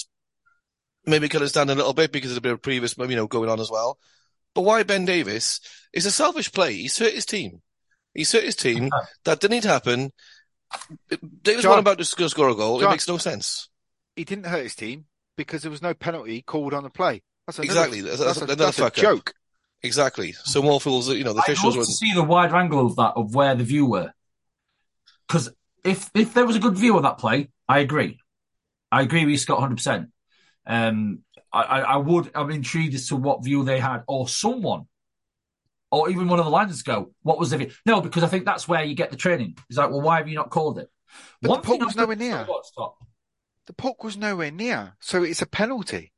maybe 1.05 1.29
could 1.29 1.41
have 1.41 1.49
stand 1.49 1.69
a 1.69 1.75
little 1.75 1.93
bit 1.93 2.11
because 2.11 2.31
of 2.31 2.37
a 2.37 2.41
bit 2.41 2.51
of 2.53 2.61
previous, 2.61 2.97
you 2.97 3.07
know, 3.15 3.27
going 3.27 3.49
on 3.49 3.59
as 3.59 3.71
well. 3.71 3.97
But 4.53 4.61
why 4.61 4.83
Ben 4.83 5.05
Davies? 5.05 5.59
It's 5.93 6.05
a 6.05 6.11
selfish 6.11 6.51
play. 6.51 6.73
He's 6.75 6.97
hurt 6.97 7.13
his 7.13 7.25
team. 7.25 7.61
He's 8.13 8.31
hurt 8.31 8.43
his 8.43 8.55
team. 8.55 8.89
That 9.25 9.39
didn't 9.39 9.63
happen. 9.65 10.11
Davies 11.41 11.63
John- 11.63 11.71
won 11.71 11.79
about 11.79 11.97
to 11.97 12.05
score 12.05 12.29
score 12.29 12.49
a 12.49 12.55
goal. 12.55 12.79
John- 12.79 12.89
it 12.89 12.91
makes 12.91 13.07
no 13.07 13.17
sense. 13.17 13.69
He 14.15 14.23
didn't 14.23 14.45
hurt 14.45 14.63
his 14.63 14.75
team 14.75 15.05
because 15.35 15.61
there 15.63 15.71
was 15.71 15.81
no 15.81 15.93
penalty 15.93 16.41
called 16.41 16.73
on 16.73 16.83
the 16.83 16.89
play. 16.89 17.21
That's 17.45 17.59
another, 17.59 17.71
Exactly. 17.71 18.01
That's- 18.01 18.19
That's, 18.19 18.39
that's 18.39 18.51
a, 18.51 18.55
that's 18.55 18.79
a 18.79 19.01
joke. 19.01 19.33
Exactly. 19.83 20.31
So 20.31 20.61
more 20.63 20.79
fools, 20.81 21.09
you 21.09 21.23
know, 21.23 21.33
the 21.33 21.41
I'd 21.41 21.49
officials 21.49 21.75
love 21.75 21.81
were. 21.81 21.85
to 21.85 21.91
see 21.91 22.13
the 22.13 22.23
wide 22.23 22.53
angle 22.53 22.85
of 22.87 22.95
that 22.95 23.13
of 23.15 23.35
where 23.35 23.53
the 23.55 23.63
view 23.63 23.85
were, 23.85 24.13
because 25.27 25.53
if 25.83 26.09
if 26.15 26.33
there 26.33 26.45
was 26.45 26.55
a 26.55 26.59
good 26.59 26.75
view 26.75 26.95
of 26.97 27.03
that 27.03 27.17
play, 27.19 27.49
I 27.67 27.79
agree. 27.79 28.19
I 28.95 29.01
agree 29.01 29.25
with 29.25 29.31
you, 29.31 29.37
Scott 29.37 29.59
hundred 29.59 29.75
percent. 29.75 30.09
Um, 30.65 31.19
I, 31.51 31.61
I 31.61 31.79
I 31.81 31.97
would. 31.97 32.31
I'm 32.33 32.49
intrigued 32.51 32.95
as 32.95 33.07
to 33.09 33.15
what 33.15 33.43
view 33.43 33.63
they 33.63 33.79
had, 33.79 34.03
or 34.07 34.27
someone, 34.27 34.87
or 35.91 36.09
even 36.09 36.27
one 36.27 36.39
of 36.39 36.45
the 36.45 36.51
liners 36.51 36.81
go, 36.83 37.11
"What 37.21 37.37
was 37.37 37.49
the 37.49 37.57
view?" 37.57 37.71
No, 37.85 38.01
because 38.01 38.23
I 38.23 38.27
think 38.27 38.45
that's 38.45 38.67
where 38.67 38.83
you 38.83 38.95
get 38.95 39.11
the 39.11 39.17
training. 39.17 39.57
It's 39.69 39.77
like, 39.77 39.89
well, 39.89 40.01
why 40.01 40.17
have 40.17 40.27
you 40.27 40.35
not 40.35 40.49
called 40.49 40.79
it? 40.79 40.89
But 41.41 41.49
One 41.51 41.61
the 41.61 41.67
puck 41.67 41.79
was 41.81 41.95
nowhere 41.95 42.15
near. 42.15 42.47
Scott? 42.63 42.95
The 43.67 43.73
puck 43.73 44.03
was 44.03 44.15
nowhere 44.17 44.51
near, 44.51 44.95
so 44.99 45.23
it's 45.23 45.41
a 45.41 45.45
penalty. 45.47 46.11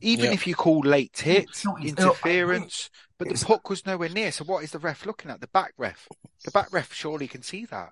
Even 0.00 0.26
Yeah. 0.26 0.32
if 0.32 0.46
you 0.46 0.54
call 0.54 0.80
late 0.80 1.18
hit, 1.18 1.46
interference, 1.80 2.90
but 3.18 3.28
the 3.28 3.44
puck 3.44 3.70
was 3.70 3.86
nowhere 3.86 4.08
near. 4.08 4.32
So 4.32 4.44
what 4.44 4.64
is 4.64 4.72
the 4.72 4.78
ref 4.80 5.06
looking 5.06 5.30
at? 5.30 5.40
The 5.40 5.46
back 5.48 5.74
ref. 5.78 6.08
The 6.44 6.50
back 6.50 6.72
ref 6.72 6.92
surely 6.92 7.28
can 7.28 7.42
see 7.42 7.66
that. 7.66 7.90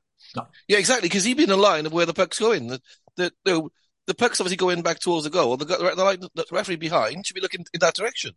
Yeah, 0.66 0.78
exactly. 0.78 1.09
Because 1.09 1.24
he'd 1.24 1.36
be 1.36 1.44
in 1.44 1.51
a 1.51 1.56
line 1.56 1.86
of 1.86 1.93
where 1.93 2.06
the 2.06 2.14
puck's 2.14 2.39
going. 2.39 2.66
The 2.66 2.81
the 3.16 3.32
the, 3.44 3.68
the 4.11 4.15
puck's 4.16 4.41
obviously 4.41 4.57
going 4.57 4.82
back 4.82 4.99
towards 4.99 5.23
the 5.23 5.31
goal. 5.31 5.57
The, 5.57 5.65
the, 5.65 5.77
the, 5.77 6.31
the 6.35 6.45
referee 6.51 6.74
behind 6.74 7.24
should 7.24 7.35
be 7.35 7.41
looking 7.41 7.65
in 7.73 7.78
that 7.78 7.95
direction. 7.95 8.32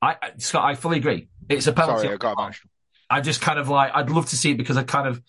I, 0.00 0.16
I 0.22 0.30
Scott, 0.38 0.64
I 0.64 0.76
fully 0.76 0.98
agree. 0.98 1.28
It's 1.48 1.66
a 1.66 1.72
penalty. 1.72 2.02
Sorry, 2.02 2.14
I 2.14 2.16
got 2.16 2.38
emotional. 2.38 2.70
I 3.10 3.20
just 3.20 3.40
kind 3.40 3.58
of 3.58 3.68
like 3.68 3.90
I'd 3.92 4.08
love 4.08 4.26
to 4.26 4.36
see 4.36 4.52
it 4.52 4.56
because 4.56 4.76
I 4.76 4.84
kind 4.84 5.08
of 5.08 5.20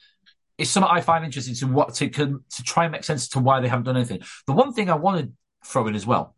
it's 0.59 0.69
something 0.69 0.91
I 0.91 1.01
find 1.01 1.25
interesting 1.25 1.55
to 1.55 1.65
what 1.65 1.95
to 1.95 2.09
can, 2.09 2.43
to 2.57 2.63
try 2.63 2.83
and 2.83 2.91
make 2.91 3.03
sense 3.03 3.27
to 3.29 3.39
why 3.39 3.59
they 3.59 3.67
haven't 3.67 3.85
done 3.85 3.97
anything. 3.97 4.21
The 4.45 4.53
one 4.53 4.71
thing 4.71 4.91
I 4.91 4.95
want 4.95 5.25
to 5.25 5.31
throw 5.65 5.87
in 5.87 5.95
as 5.95 6.05
well: 6.05 6.35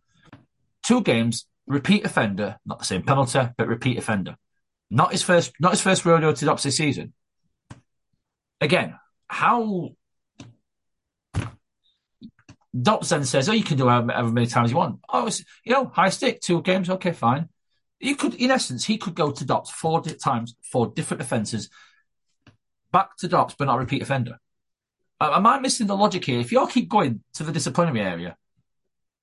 two 0.84 1.02
games, 1.02 1.46
repeat 1.68 2.06
offender, 2.06 2.58
not 2.66 2.80
the 2.80 2.86
same 2.86 3.04
penalty, 3.04 3.42
but 3.58 3.68
repeat 3.68 3.98
offender. 3.98 4.38
Not 4.90 5.12
his 5.12 5.22
first, 5.22 5.52
not 5.60 5.72
his 5.72 5.82
first 5.82 6.06
rodeo 6.06 6.32
to 6.32 6.46
Dops 6.46 6.64
this 6.64 6.78
season. 6.78 7.12
Again, 8.62 8.98
how 9.28 9.90
Dops 12.80 13.10
then 13.10 13.24
says, 13.24 13.50
"Oh, 13.50 13.54
you 13.54 13.64
can 13.64 13.78
do 13.78 13.88
however 13.88 14.32
many 14.32 14.48
times 14.48 14.72
you 14.72 14.78
want." 14.78 15.00
Oh, 15.08 15.28
it's 15.28 15.44
you 15.64 15.74
know 15.74 15.86
high 15.86 16.10
stick, 16.10 16.42
two 16.42 16.62
games, 16.62 16.90
okay, 16.90 17.12
fine. 17.12 17.50
You 18.00 18.16
could, 18.16 18.34
in 18.34 18.52
essence, 18.52 18.84
he 18.84 18.98
could 18.98 19.16
go 19.16 19.32
to 19.32 19.46
Dops 19.46 19.70
four 19.70 20.02
di- 20.02 20.16
times 20.16 20.56
for 20.72 20.88
different 20.88 21.22
offences, 21.22 21.70
back 22.92 23.16
to 23.18 23.28
Dops, 23.28 23.56
but 23.58 23.66
not 23.66 23.78
repeat 23.78 24.02
offender. 24.02 24.40
Am 25.22 25.46
I 25.46 25.60
missing 25.60 25.88
the 25.88 25.96
logic 25.96 26.26
here? 26.26 26.40
If 26.40 26.52
you 26.52 26.60
all 26.60 26.68
keep 26.68 26.90
going 26.90 27.24
to 27.36 27.44
the 27.44 27.52
disciplinary 27.52 28.02
area, 28.02 28.36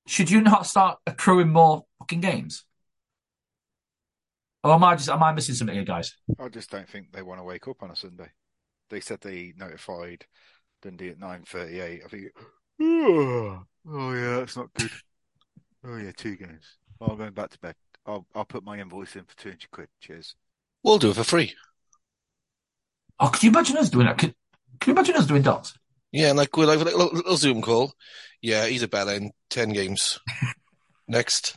should 0.06 0.30
you 0.30 0.40
not 0.40 0.66
start 0.66 0.98
accruing 1.06 1.48
more 1.48 1.84
fucking 1.98 2.20
games? 2.20 2.64
Or 4.62 4.72
am 4.72 4.84
I 4.84 4.94
just 4.94 5.08
am 5.08 5.22
I 5.22 5.32
missing 5.32 5.54
something 5.56 5.74
here, 5.74 5.84
guys? 5.84 6.14
I 6.38 6.48
just 6.48 6.70
don't 6.70 6.88
think 6.88 7.12
they 7.12 7.22
want 7.22 7.40
to 7.40 7.44
wake 7.44 7.66
up 7.66 7.82
on 7.82 7.90
a 7.90 7.96
Sunday. 7.96 8.30
They 8.90 9.00
said 9.00 9.20
they 9.20 9.52
notified 9.56 10.24
Dundee 10.82 11.10
at 11.10 11.18
nine 11.18 11.42
thirty-eight. 11.46 12.02
I 12.04 12.08
think. 12.08 12.26
Oh, 12.80 13.62
oh 13.90 14.12
yeah, 14.14 14.38
that's 14.38 14.56
not 14.56 14.72
good. 14.74 14.90
Oh 15.84 15.96
yeah, 15.96 16.12
two 16.16 16.36
games. 16.36 16.76
Oh, 17.00 17.06
I'm 17.06 17.18
going 17.18 17.32
back 17.32 17.50
to 17.50 17.58
bed. 17.58 17.74
I'll 18.06 18.26
I'll 18.34 18.44
put 18.44 18.64
my 18.64 18.78
invoice 18.78 19.16
in 19.16 19.24
for 19.24 19.36
two 19.36 19.50
hundred 19.50 19.70
quid. 19.70 19.88
Cheers. 20.00 20.34
We'll 20.82 20.98
do 20.98 21.10
it 21.10 21.16
for 21.16 21.24
free. 21.24 21.54
Oh, 23.18 23.28
could 23.28 23.42
you 23.42 23.50
imagine 23.50 23.76
us 23.76 23.90
doing 23.90 24.06
that? 24.06 24.16
Could, 24.18 24.34
could 24.80 24.88
you 24.88 24.92
imagine 24.94 25.16
us 25.16 25.26
doing 25.26 25.42
DOPS? 25.42 25.74
Yeah, 26.12 26.28
and 26.30 26.38
like 26.38 26.56
with 26.56 26.68
like 26.68 26.80
a 26.80 26.84
little, 26.84 27.06
little 27.12 27.36
Zoom 27.36 27.60
call. 27.62 27.92
Yeah, 28.40 28.66
he's 28.66 28.82
a 28.82 28.88
bell 28.88 29.08
in 29.10 29.32
ten 29.50 29.70
games. 29.70 30.18
Next. 31.08 31.56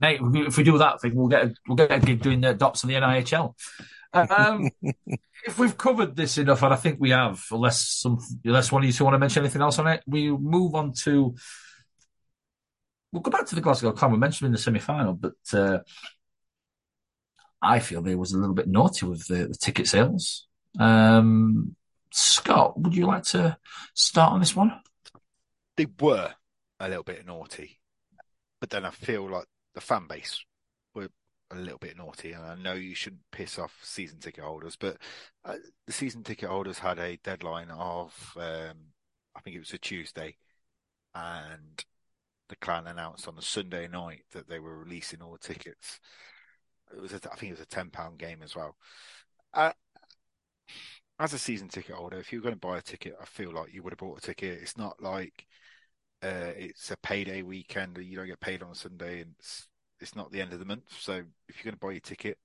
Mate, 0.00 0.20
if 0.20 0.32
we- 0.32 0.46
if 0.46 0.56
we 0.56 0.62
do 0.64 0.78
that 0.78 1.00
thing, 1.00 1.14
we'll 1.14 1.28
get 1.28 1.44
a, 1.44 1.54
we'll 1.66 1.76
get 1.76 1.90
a 1.92 1.98
gig 1.98 2.22
doing 2.22 2.40
the 2.40 2.54
DOPS 2.54 2.84
in 2.84 2.88
the 2.88 2.94
NIHL. 2.94 3.54
Um, 4.12 4.70
if 5.46 5.58
we've 5.58 5.76
covered 5.76 6.16
this 6.16 6.38
enough, 6.38 6.62
and 6.62 6.72
I 6.72 6.76
think 6.76 6.98
we 6.98 7.10
have, 7.10 7.44
unless 7.50 7.88
some, 7.88 8.18
unless 8.44 8.72
one 8.72 8.82
of 8.82 8.86
you 8.86 8.92
two 8.92 9.04
want 9.04 9.14
to 9.14 9.18
mention 9.18 9.42
anything 9.42 9.62
else 9.62 9.78
on 9.78 9.86
it, 9.86 10.02
we 10.06 10.30
move 10.30 10.74
on 10.74 10.92
to. 11.04 11.34
We'll 13.12 13.22
go 13.22 13.30
back 13.30 13.46
to 13.46 13.54
the 13.54 13.60
Glasgow 13.60 13.92
Clan. 13.92 14.12
We 14.12 14.18
mentioned 14.18 14.46
them 14.46 14.50
in 14.50 14.52
the 14.52 14.58
semi-final, 14.58 15.14
but 15.14 15.34
uh, 15.52 15.78
I 17.62 17.78
feel 17.78 18.02
they 18.02 18.14
was 18.14 18.32
a 18.32 18.38
little 18.38 18.54
bit 18.54 18.68
naughty 18.68 19.06
with 19.06 19.26
the, 19.26 19.46
the 19.46 19.54
ticket 19.54 19.88
sales. 19.88 20.46
Um, 20.78 21.74
Scott, 22.10 22.78
would 22.78 22.94
you 22.94 23.06
like 23.06 23.24
to 23.24 23.56
start 23.94 24.32
on 24.32 24.40
this 24.40 24.54
one? 24.54 24.80
They 25.76 25.86
were 26.00 26.32
a 26.80 26.88
little 26.88 27.02
bit 27.02 27.26
naughty, 27.26 27.80
but 28.60 28.70
then 28.70 28.84
I 28.84 28.90
feel 28.90 29.28
like 29.28 29.46
the 29.74 29.80
fan 29.80 30.06
base 30.06 30.44
a 31.50 31.56
little 31.56 31.78
bit 31.78 31.96
naughty, 31.96 32.32
and 32.32 32.44
I 32.44 32.54
know 32.56 32.74
you 32.74 32.94
shouldn't 32.94 33.22
piss 33.32 33.58
off 33.58 33.78
season 33.82 34.18
ticket 34.18 34.44
holders, 34.44 34.76
but 34.76 34.98
uh, 35.44 35.56
the 35.86 35.92
season 35.92 36.22
ticket 36.22 36.48
holders 36.48 36.78
had 36.78 36.98
a 36.98 37.16
deadline 37.18 37.70
of, 37.70 38.14
um, 38.36 38.76
I 39.34 39.40
think 39.40 39.56
it 39.56 39.60
was 39.60 39.72
a 39.72 39.78
Tuesday, 39.78 40.36
and 41.14 41.84
the 42.48 42.56
clan 42.56 42.86
announced 42.86 43.28
on 43.28 43.36
the 43.36 43.42
Sunday 43.42 43.88
night 43.88 44.24
that 44.32 44.48
they 44.48 44.58
were 44.58 44.78
releasing 44.78 45.22
all 45.22 45.32
the 45.32 45.38
tickets. 45.38 46.00
It 46.94 47.00
was, 47.00 47.12
a, 47.12 47.16
I 47.16 47.36
think 47.36 47.50
it 47.50 47.58
was 47.58 47.60
a 47.60 47.66
ten 47.66 47.90
pound 47.90 48.18
game 48.18 48.42
as 48.42 48.56
well. 48.56 48.76
Uh, 49.54 49.72
as 51.18 51.32
a 51.32 51.38
season 51.38 51.68
ticket 51.68 51.94
holder, 51.94 52.18
if 52.18 52.32
you're 52.32 52.42
going 52.42 52.54
to 52.54 52.60
buy 52.60 52.78
a 52.78 52.82
ticket, 52.82 53.16
I 53.20 53.24
feel 53.24 53.52
like 53.52 53.72
you 53.74 53.82
would 53.82 53.92
have 53.92 53.98
bought 53.98 54.18
a 54.18 54.22
ticket. 54.22 54.60
It's 54.62 54.78
not 54.78 55.02
like 55.02 55.46
uh, 56.22 56.52
it's 56.56 56.90
a 56.90 56.96
payday 56.98 57.42
weekend 57.42 57.98
you 57.98 58.16
don't 58.16 58.26
get 58.26 58.40
paid 58.40 58.62
on 58.62 58.74
Sunday 58.74 59.22
and 59.22 59.34
it's, 59.38 59.68
it's 60.00 60.16
not 60.16 60.32
the 60.32 60.40
end 60.40 60.52
of 60.52 60.58
the 60.58 60.64
month. 60.64 60.84
So 60.98 61.22
if 61.48 61.56
you're 61.56 61.70
going 61.70 61.78
to 61.78 61.86
buy 61.86 61.92
your 61.92 62.00
ticket, 62.00 62.38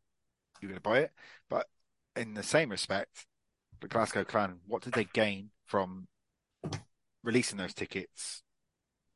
you're 0.62 0.70
going 0.70 0.82
to 0.82 0.90
buy 0.90 1.00
it. 1.00 1.12
But 1.50 1.68
in 2.16 2.34
the 2.34 2.44
same 2.44 2.70
respect, 2.70 3.26
the 3.82 3.88
Glasgow 3.88 4.24
Clan, 4.24 4.60
what 4.68 4.82
did 4.82 4.94
they 4.94 5.06
gain 5.06 5.50
from 5.66 6.08
releasing 7.24 7.58
those 7.58 7.74
tickets 7.74 8.44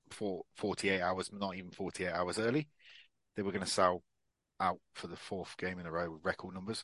for 0.10 0.44
48 0.56 1.02
hours, 1.02 1.32
not 1.32 1.56
even 1.56 1.72
48 1.72 2.12
hours 2.12 2.40
early? 2.40 2.68
They 3.36 3.44
were 3.44 3.52
going 3.52 3.64
to 3.64 3.70
sell 3.70 4.04
out 4.60 4.80
for 4.94 5.08
the 5.08 5.16
fourth 5.16 5.56
game 5.58 5.80
in 5.80 5.86
a 5.86 5.92
row 5.92 6.12
with 6.12 6.26
record 6.26 6.54
numbers. 6.54 6.84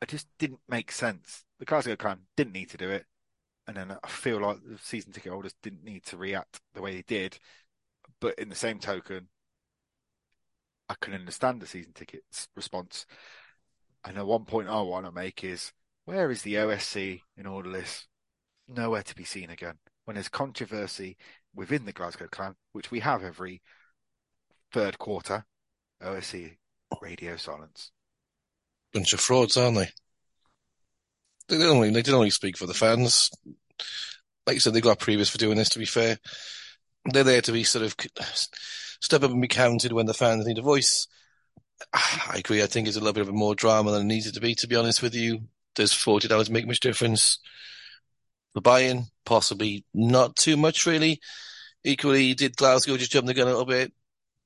It 0.00 0.08
just 0.08 0.28
didn't 0.38 0.60
make 0.68 0.90
sense. 0.90 1.44
The 1.58 1.64
Glasgow 1.64 1.96
Clan 1.96 2.20
didn't 2.36 2.54
need 2.54 2.70
to 2.70 2.76
do 2.76 2.90
it. 2.90 3.06
And 3.66 3.76
then 3.76 3.96
I 4.02 4.08
feel 4.08 4.40
like 4.40 4.58
the 4.64 4.78
season 4.78 5.12
ticket 5.12 5.32
holders 5.32 5.54
didn't 5.62 5.84
need 5.84 6.04
to 6.06 6.16
react 6.16 6.60
the 6.74 6.82
way 6.82 6.96
they 6.96 7.04
did. 7.06 7.38
But 8.20 8.38
in 8.38 8.48
the 8.48 8.56
same 8.56 8.78
token, 8.78 9.28
I 10.92 10.94
can 11.00 11.14
understand 11.14 11.60
the 11.60 11.66
season 11.66 11.92
tickets 11.94 12.48
response. 12.54 13.06
And 14.04 14.16
the 14.16 14.26
one 14.26 14.44
point 14.44 14.68
oh, 14.68 14.78
I 14.78 14.82
want 14.82 15.06
to 15.06 15.12
make 15.12 15.42
is 15.42 15.72
where 16.04 16.30
is 16.30 16.42
the 16.42 16.54
OSC 16.54 17.22
in 17.36 17.46
all 17.46 17.64
of 17.64 17.72
this? 17.72 18.08
Nowhere 18.68 19.02
to 19.02 19.14
be 19.14 19.24
seen 19.24 19.48
again. 19.48 19.78
When 20.04 20.16
there's 20.16 20.28
controversy 20.28 21.16
within 21.54 21.86
the 21.86 21.92
Glasgow 21.92 22.26
Clan, 22.30 22.56
which 22.72 22.90
we 22.90 23.00
have 23.00 23.24
every 23.24 23.62
third 24.70 24.98
quarter, 24.98 25.46
OSC 26.02 26.56
radio 27.00 27.36
silence. 27.36 27.90
Bunch 28.92 29.14
of 29.14 29.20
frauds, 29.20 29.56
aren't 29.56 29.78
they? 29.78 29.88
They 31.48 31.56
didn't 31.56 31.74
only, 31.74 31.88
they 31.88 32.02
didn't 32.02 32.16
only 32.16 32.30
speak 32.30 32.58
for 32.58 32.66
the 32.66 32.74
fans. 32.74 33.30
Like 34.46 34.54
you 34.54 34.60
said, 34.60 34.74
they 34.74 34.82
got 34.82 34.98
previous 34.98 35.30
for 35.30 35.38
doing 35.38 35.56
this, 35.56 35.70
to 35.70 35.78
be 35.78 35.86
fair. 35.86 36.18
They're 37.04 37.24
there 37.24 37.42
to 37.42 37.52
be 37.52 37.64
sort 37.64 37.84
of 37.84 37.96
step 39.00 39.22
up 39.22 39.30
and 39.30 39.42
be 39.42 39.48
counted 39.48 39.92
when 39.92 40.06
the 40.06 40.14
fans 40.14 40.46
need 40.46 40.58
a 40.58 40.62
voice. 40.62 41.08
I 41.92 42.36
agree. 42.36 42.62
I 42.62 42.66
think 42.66 42.86
it's 42.86 42.96
a 42.96 43.00
little 43.00 43.12
bit 43.12 43.22
of 43.22 43.28
a 43.28 43.32
more 43.32 43.54
drama 43.54 43.90
than 43.90 44.02
it 44.02 44.14
needed 44.14 44.34
to 44.34 44.40
be, 44.40 44.54
to 44.56 44.68
be 44.68 44.76
honest 44.76 45.02
with 45.02 45.14
you. 45.14 45.40
Does 45.74 45.92
40 45.92 46.32
hours 46.32 46.50
make 46.50 46.66
much 46.66 46.80
difference? 46.80 47.38
The 48.54 48.60
buy-in, 48.60 49.06
possibly 49.24 49.84
not 49.94 50.36
too 50.36 50.56
much, 50.56 50.86
really. 50.86 51.20
Equally, 51.84 52.34
did 52.34 52.56
Glasgow 52.56 52.96
just 52.96 53.10
jump 53.10 53.26
the 53.26 53.34
gun 53.34 53.48
a 53.48 53.50
little 53.50 53.64
bit 53.64 53.92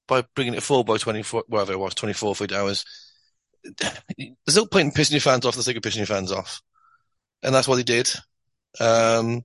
by 0.06 0.24
bringing 0.34 0.54
it 0.54 0.62
forward 0.62 0.86
by 0.86 0.96
24, 0.96 1.44
whatever 1.48 1.72
it 1.72 1.78
was, 1.78 1.94
24 1.94 2.34
40 2.34 2.54
hours? 2.54 2.84
There's 3.64 4.56
no 4.56 4.66
point 4.66 4.86
in 4.86 4.92
pissing 4.92 5.12
your 5.12 5.20
fans 5.20 5.44
off 5.44 5.54
for 5.54 5.58
the 5.58 5.64
sake 5.64 5.76
of 5.76 5.82
pissing 5.82 5.96
your 5.96 6.06
fans 6.06 6.30
off. 6.30 6.62
And 7.42 7.54
that's 7.54 7.68
what 7.68 7.78
he 7.78 7.84
did. 7.84 8.08
Um, 8.80 9.42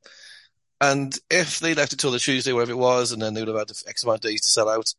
and 0.82 1.16
if 1.30 1.60
they 1.60 1.76
left 1.76 1.94
it 1.94 2.00
till 2.00 2.10
the 2.10 2.18
Tuesday, 2.18 2.54
wherever 2.54 2.72
it 2.72 2.78
was, 2.78 3.12
and 3.12 3.22
then 3.22 3.36
they 3.36 3.42
would 3.42 3.48
have 3.50 3.58
had 3.58 3.72
X 3.88 4.04
amount 4.04 4.18
of 4.18 4.22
days 4.22 4.42
to 4.42 4.50
sell 4.50 4.68
out, 4.68 4.92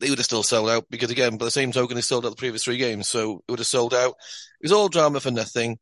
they 0.00 0.10
would 0.10 0.18
have 0.18 0.26
still 0.26 0.42
sold 0.42 0.68
out 0.68 0.84
because, 0.90 1.10
again, 1.10 1.38
by 1.38 1.46
the 1.46 1.50
same 1.50 1.72
token, 1.72 1.94
they 1.94 2.02
sold 2.02 2.26
out 2.26 2.28
the 2.28 2.36
previous 2.36 2.62
three 2.62 2.76
games. 2.76 3.08
So 3.08 3.42
it 3.48 3.50
would 3.50 3.58
have 3.58 3.66
sold 3.66 3.94
out. 3.94 4.10
It 4.60 4.64
was 4.64 4.72
all 4.72 4.90
drama 4.90 5.20
for 5.20 5.30
nothing. 5.30 5.78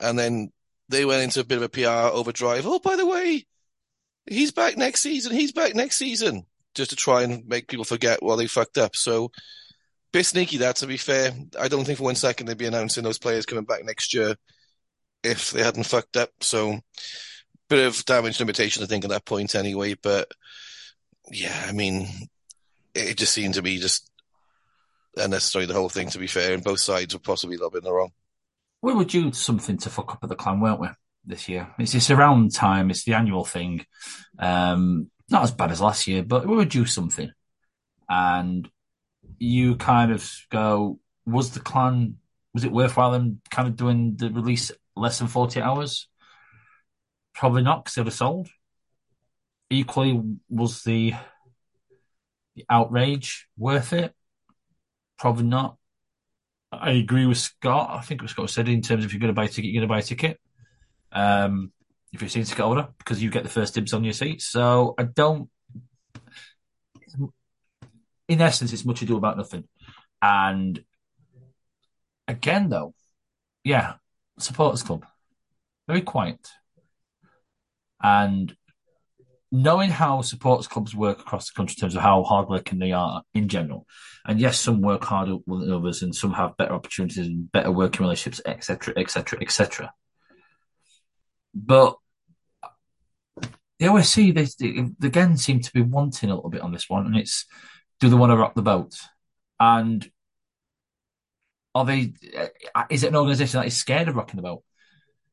And 0.00 0.18
then 0.18 0.50
they 0.88 1.04
went 1.04 1.22
into 1.22 1.40
a 1.40 1.44
bit 1.44 1.58
of 1.58 1.62
a 1.62 1.68
PR 1.68 2.16
overdrive. 2.16 2.66
Oh, 2.66 2.78
by 2.78 2.96
the 2.96 3.06
way, 3.06 3.46
he's 4.26 4.50
back 4.50 4.78
next 4.78 5.02
season. 5.02 5.32
He's 5.32 5.52
back 5.52 5.74
next 5.74 5.98
season. 5.98 6.46
Just 6.74 6.90
to 6.90 6.96
try 6.96 7.22
and 7.22 7.46
make 7.46 7.68
people 7.68 7.84
forget 7.84 8.22
while 8.22 8.38
they 8.38 8.46
fucked 8.46 8.78
up. 8.78 8.96
So, 8.96 9.30
bit 10.10 10.24
sneaky 10.24 10.56
that, 10.58 10.76
to 10.76 10.86
be 10.86 10.96
fair. 10.96 11.32
I 11.60 11.68
don't 11.68 11.84
think 11.84 11.98
for 11.98 12.04
one 12.04 12.16
second 12.16 12.46
they'd 12.46 12.56
be 12.56 12.66
announcing 12.66 13.04
those 13.04 13.18
players 13.18 13.44
coming 13.44 13.64
back 13.64 13.84
next 13.84 14.14
year 14.14 14.36
if 15.22 15.50
they 15.50 15.62
hadn't 15.62 15.84
fucked 15.84 16.16
up. 16.16 16.30
So, 16.40 16.80
bit 17.68 17.86
of 17.86 18.04
damage 18.04 18.40
limitation, 18.40 18.82
I 18.82 18.86
think, 18.86 19.04
at 19.04 19.10
that 19.10 19.24
point 19.24 19.54
anyway. 19.54 19.94
But, 19.94 20.30
yeah, 21.30 21.64
I 21.66 21.72
mean, 21.72 22.08
it 22.94 23.16
just 23.16 23.32
seemed 23.32 23.54
to 23.54 23.62
be 23.62 23.78
just 23.78 24.10
unnecessary, 25.16 25.66
the 25.66 25.74
whole 25.74 25.88
thing, 25.88 26.08
to 26.10 26.18
be 26.18 26.26
fair. 26.26 26.54
And 26.54 26.64
both 26.64 26.80
sides 26.80 27.14
were 27.14 27.20
possibly 27.20 27.56
a 27.56 27.58
little 27.58 27.70
bit 27.70 27.78
in 27.78 27.84
the 27.84 27.92
wrong. 27.92 28.12
We 28.82 28.94
were 28.94 29.04
due 29.04 29.32
something 29.32 29.78
to 29.78 29.90
fuck 29.90 30.12
up 30.12 30.20
at 30.22 30.28
the 30.28 30.36
clan, 30.36 30.60
weren't 30.60 30.80
we, 30.80 30.88
this 31.24 31.48
year? 31.48 31.68
It's, 31.78 31.94
it's 31.94 32.10
around 32.10 32.52
time. 32.52 32.90
It's 32.90 33.04
the 33.04 33.14
annual 33.14 33.44
thing. 33.44 33.86
Um, 34.38 35.10
not 35.30 35.42
as 35.42 35.52
bad 35.52 35.70
as 35.70 35.80
last 35.80 36.06
year, 36.06 36.22
but 36.22 36.46
we 36.46 36.56
were 36.56 36.64
due 36.66 36.84
something. 36.84 37.30
And 38.08 38.68
you 39.38 39.76
kind 39.76 40.12
of 40.12 40.30
go, 40.50 40.98
was 41.26 41.52
the 41.52 41.60
clan, 41.60 42.16
was 42.52 42.64
it 42.64 42.72
worthwhile 42.72 43.12
them 43.12 43.40
kind 43.50 43.68
of 43.68 43.76
doing 43.76 44.16
the 44.16 44.30
release 44.30 44.70
less 44.94 45.18
than 45.18 45.28
48 45.28 45.62
hours? 45.62 46.08
Probably 47.34 47.62
not, 47.62 47.84
because 47.84 47.96
it 47.96 48.00
would 48.00 48.06
have 48.06 48.14
sold. 48.14 48.48
Equally, 49.70 50.20
was 50.48 50.82
the, 50.82 51.14
the 52.54 52.64
outrage 52.70 53.48
worth 53.56 53.92
it? 53.92 54.14
Probably 55.18 55.44
not. 55.44 55.76
I 56.72 56.90
agree 56.92 57.26
with 57.26 57.38
Scott. 57.38 57.90
I 57.90 58.00
think 58.02 58.20
what 58.20 58.30
Scott 58.30 58.50
said 58.50 58.68
in 58.68 58.82
terms 58.82 59.04
of 59.04 59.08
if 59.08 59.12
you're 59.12 59.20
going 59.20 59.28
to 59.28 59.34
buy 59.34 59.44
a 59.44 59.48
ticket, 59.48 59.66
you're 59.66 59.80
going 59.80 59.88
to 59.88 59.92
buy 59.92 60.00
a 60.00 60.02
ticket. 60.02 60.40
Um, 61.12 61.72
if 62.12 62.20
you're 62.20 62.28
a 62.28 62.30
ticket 62.30 62.64
holder, 62.64 62.88
because 62.98 63.22
you 63.22 63.30
get 63.30 63.42
the 63.42 63.48
first 63.48 63.74
dibs 63.74 63.92
on 63.92 64.04
your 64.04 64.12
seat. 64.12 64.42
So 64.42 64.94
I 64.98 65.04
don't. 65.04 65.48
In 68.28 68.40
essence, 68.40 68.72
it's 68.72 68.84
much 68.84 69.02
ado 69.02 69.16
about 69.16 69.36
nothing. 69.36 69.64
And 70.22 70.82
again, 72.26 72.68
though, 72.68 72.94
yeah, 73.62 73.94
supporters 74.38 74.82
club, 74.82 75.04
very 75.86 76.00
quiet. 76.00 76.48
And 78.04 78.54
knowing 79.50 79.88
how 79.88 80.20
supporters 80.20 80.66
clubs 80.66 80.94
work 80.94 81.20
across 81.20 81.48
the 81.48 81.54
country 81.56 81.74
in 81.78 81.80
terms 81.80 81.96
of 81.96 82.02
how 82.02 82.22
hardworking 82.22 82.78
they 82.78 82.92
are 82.92 83.22
in 83.32 83.48
general, 83.48 83.86
and 84.26 84.38
yes, 84.38 84.60
some 84.60 84.82
work 84.82 85.04
harder 85.04 85.36
than 85.46 85.72
others, 85.72 86.02
and 86.02 86.14
some 86.14 86.34
have 86.34 86.56
better 86.58 86.74
opportunities 86.74 87.26
and 87.26 87.50
better 87.50 87.72
working 87.72 88.04
relationships, 88.04 88.42
etc., 88.44 88.92
etc., 88.98 89.38
etc. 89.40 89.92
But 91.54 91.96
the 93.78 93.86
OSC, 93.86 94.34
they, 94.34 94.90
they, 94.98 95.06
again 95.06 95.38
seem 95.38 95.60
to 95.60 95.72
be 95.72 95.80
wanting 95.82 96.30
a 96.30 96.34
little 96.34 96.50
bit 96.50 96.60
on 96.60 96.72
this 96.72 96.90
one, 96.90 97.06
and 97.06 97.16
it's 97.16 97.46
do 98.00 98.10
they 98.10 98.16
want 98.16 98.32
to 98.32 98.36
rock 98.36 98.54
the 98.54 98.62
boat? 98.62 98.94
And 99.58 100.06
are 101.74 101.86
they? 101.86 102.12
Is 102.90 103.02
it 103.02 103.08
an 103.08 103.16
organisation 103.16 103.60
that 103.60 103.66
is 103.66 103.76
scared 103.76 104.08
of 104.08 104.16
rocking 104.16 104.36
the 104.36 104.42
boat? 104.42 104.62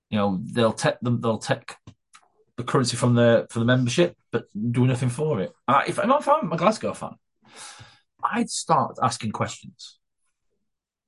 You 0.09 0.19
know, 0.19 0.39
they'll 0.43 0.73
take 0.73 0.99
them, 1.01 1.19
they'll 1.19 1.37
take 1.37 1.75
the 2.57 2.63
currency 2.63 2.97
from 2.97 3.15
the 3.15 3.47
for 3.49 3.59
the 3.59 3.65
membership, 3.65 4.15
but 4.31 4.45
do 4.53 4.85
nothing 4.85 5.09
for 5.09 5.41
it. 5.41 5.51
Uh, 5.67 5.83
if, 5.87 5.97
if 5.97 6.27
I'm 6.27 6.51
a 6.51 6.57
Glasgow 6.57 6.93
fan, 6.93 7.15
I'd 8.23 8.49
start 8.49 8.97
asking 9.01 9.31
questions. 9.31 9.97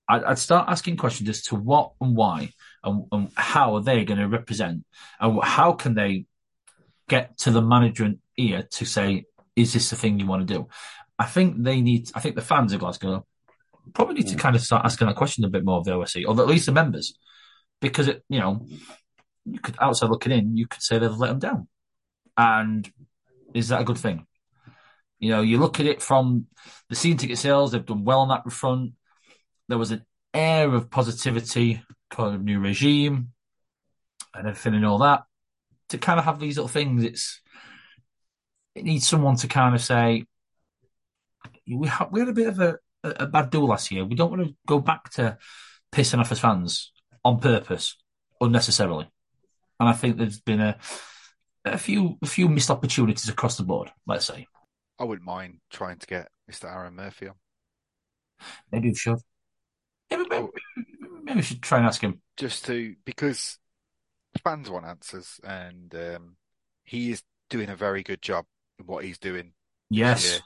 I'd, 0.07 0.23
I'd, 0.23 0.39
start 0.39 0.69
asking 0.69 0.97
questions 0.97 1.29
as 1.29 1.43
to 1.43 1.55
what 1.55 1.93
and 2.01 2.15
why 2.15 2.49
and, 2.83 3.05
and 3.11 3.31
how 3.35 3.75
are 3.75 3.81
they 3.81 4.03
going 4.03 4.19
to 4.19 4.27
represent 4.27 4.83
and 5.19 5.41
how 5.41 5.73
can 5.73 5.93
they 5.93 6.25
get 7.07 7.37
to 7.39 7.51
the 7.51 7.61
management 7.61 8.19
ear 8.37 8.67
to 8.71 8.85
say, 8.85 9.25
is 9.55 9.73
this 9.73 9.89
the 9.89 9.95
thing 9.95 10.19
you 10.19 10.25
want 10.25 10.45
to 10.45 10.53
do? 10.53 10.67
I 11.17 11.25
think 11.25 11.63
they 11.63 11.81
need. 11.81 12.09
I 12.15 12.19
think 12.19 12.35
the 12.35 12.41
fans 12.41 12.73
of 12.73 12.79
Glasgow 12.79 13.25
probably 13.93 14.15
need 14.15 14.27
to 14.27 14.35
kind 14.35 14.55
of 14.55 14.61
start 14.61 14.85
asking 14.85 15.07
that 15.07 15.15
question 15.15 15.45
a 15.45 15.49
bit 15.49 15.63
more 15.63 15.77
of 15.77 15.85
the 15.85 15.91
OSC, 15.91 16.25
or 16.27 16.39
at 16.41 16.47
least 16.47 16.65
the 16.65 16.71
members, 16.71 17.17
because 17.79 18.07
it, 18.07 18.23
you 18.29 18.39
know, 18.39 18.65
you 19.45 19.59
could 19.59 19.75
outside 19.79 20.09
looking 20.09 20.31
in, 20.31 20.57
you 20.57 20.67
could 20.67 20.81
say 20.81 20.99
they've 20.99 21.11
let 21.11 21.27
them 21.29 21.39
down, 21.39 21.67
and 22.37 22.91
is 23.53 23.69
that 23.69 23.81
a 23.81 23.85
good 23.85 23.97
thing? 23.97 24.25
You 25.19 25.29
know, 25.29 25.41
you 25.41 25.57
look 25.57 25.79
at 25.79 25.85
it 25.85 26.01
from 26.01 26.47
the 26.89 26.95
scene 26.95 27.17
ticket 27.17 27.37
sales; 27.37 27.71
they've 27.71 27.85
done 27.85 28.03
well 28.03 28.21
on 28.21 28.29
that 28.29 28.51
front. 28.51 28.93
There 29.69 29.77
was 29.77 29.91
an 29.91 30.05
air 30.33 30.73
of 30.73 30.89
positivity, 30.89 31.81
kind 32.09 32.35
of 32.35 32.43
new 32.43 32.59
regime, 32.59 33.29
and 34.33 34.47
everything 34.47 34.75
and 34.75 34.85
all 34.85 34.99
that. 34.99 35.23
To 35.89 35.97
kind 35.97 36.19
of 36.19 36.25
have 36.25 36.39
these 36.39 36.57
little 36.57 36.67
things, 36.67 37.03
it's 37.03 37.41
it 38.75 38.83
needs 38.83 39.07
someone 39.07 39.35
to 39.37 39.47
kind 39.47 39.75
of 39.75 39.81
say, 39.81 40.25
we, 41.67 41.87
ha- 41.87 42.09
we 42.11 42.19
had 42.19 42.29
a 42.29 42.33
bit 42.33 42.47
of 42.47 42.59
a, 42.59 42.77
a 43.03 43.27
bad 43.27 43.49
do 43.49 43.65
last 43.65 43.91
year. 43.91 44.05
We 44.05 44.15
don't 44.15 44.31
want 44.31 44.47
to 44.47 44.55
go 44.65 44.79
back 44.79 45.11
to 45.11 45.37
pissing 45.91 46.19
off 46.19 46.31
as 46.31 46.39
fans 46.39 46.91
on 47.23 47.39
purpose, 47.39 47.97
unnecessarily. 48.41 49.09
And 49.83 49.89
I 49.89 49.93
think 49.93 50.15
there's 50.15 50.39
been 50.39 50.61
a 50.61 50.77
a 51.65 51.77
few 51.77 52.17
a 52.21 52.25
few 52.25 52.47
missed 52.47 52.71
opportunities 52.71 53.27
across 53.27 53.57
the 53.57 53.63
board. 53.63 53.91
Let's 54.07 54.25
say. 54.25 54.47
I 54.97 55.03
wouldn't 55.03 55.27
mind 55.27 55.59
trying 55.69 55.97
to 55.97 56.07
get 56.07 56.29
Mr. 56.49 56.73
Aaron 56.73 56.95
Murphy 56.95 57.27
on. 57.27 57.35
Maybe 58.71 58.89
we 58.89 58.95
should. 58.95 59.17
Maybe, 60.09 60.23
maybe, 60.29 60.47
maybe 61.23 61.35
we 61.35 61.41
should 61.41 61.61
try 61.61 61.79
and 61.79 61.87
ask 61.87 61.99
him. 61.99 62.21
Just 62.37 62.63
to 62.67 62.95
because 63.03 63.59
fans 64.41 64.69
want 64.69 64.85
answers, 64.85 65.41
and 65.43 65.93
um, 65.93 66.37
he 66.85 67.11
is 67.11 67.21
doing 67.49 67.67
a 67.67 67.75
very 67.75 68.03
good 68.03 68.21
job 68.21 68.45
in 68.79 68.85
what 68.85 69.03
he's 69.03 69.19
doing. 69.19 69.51
Yes. 69.89 70.39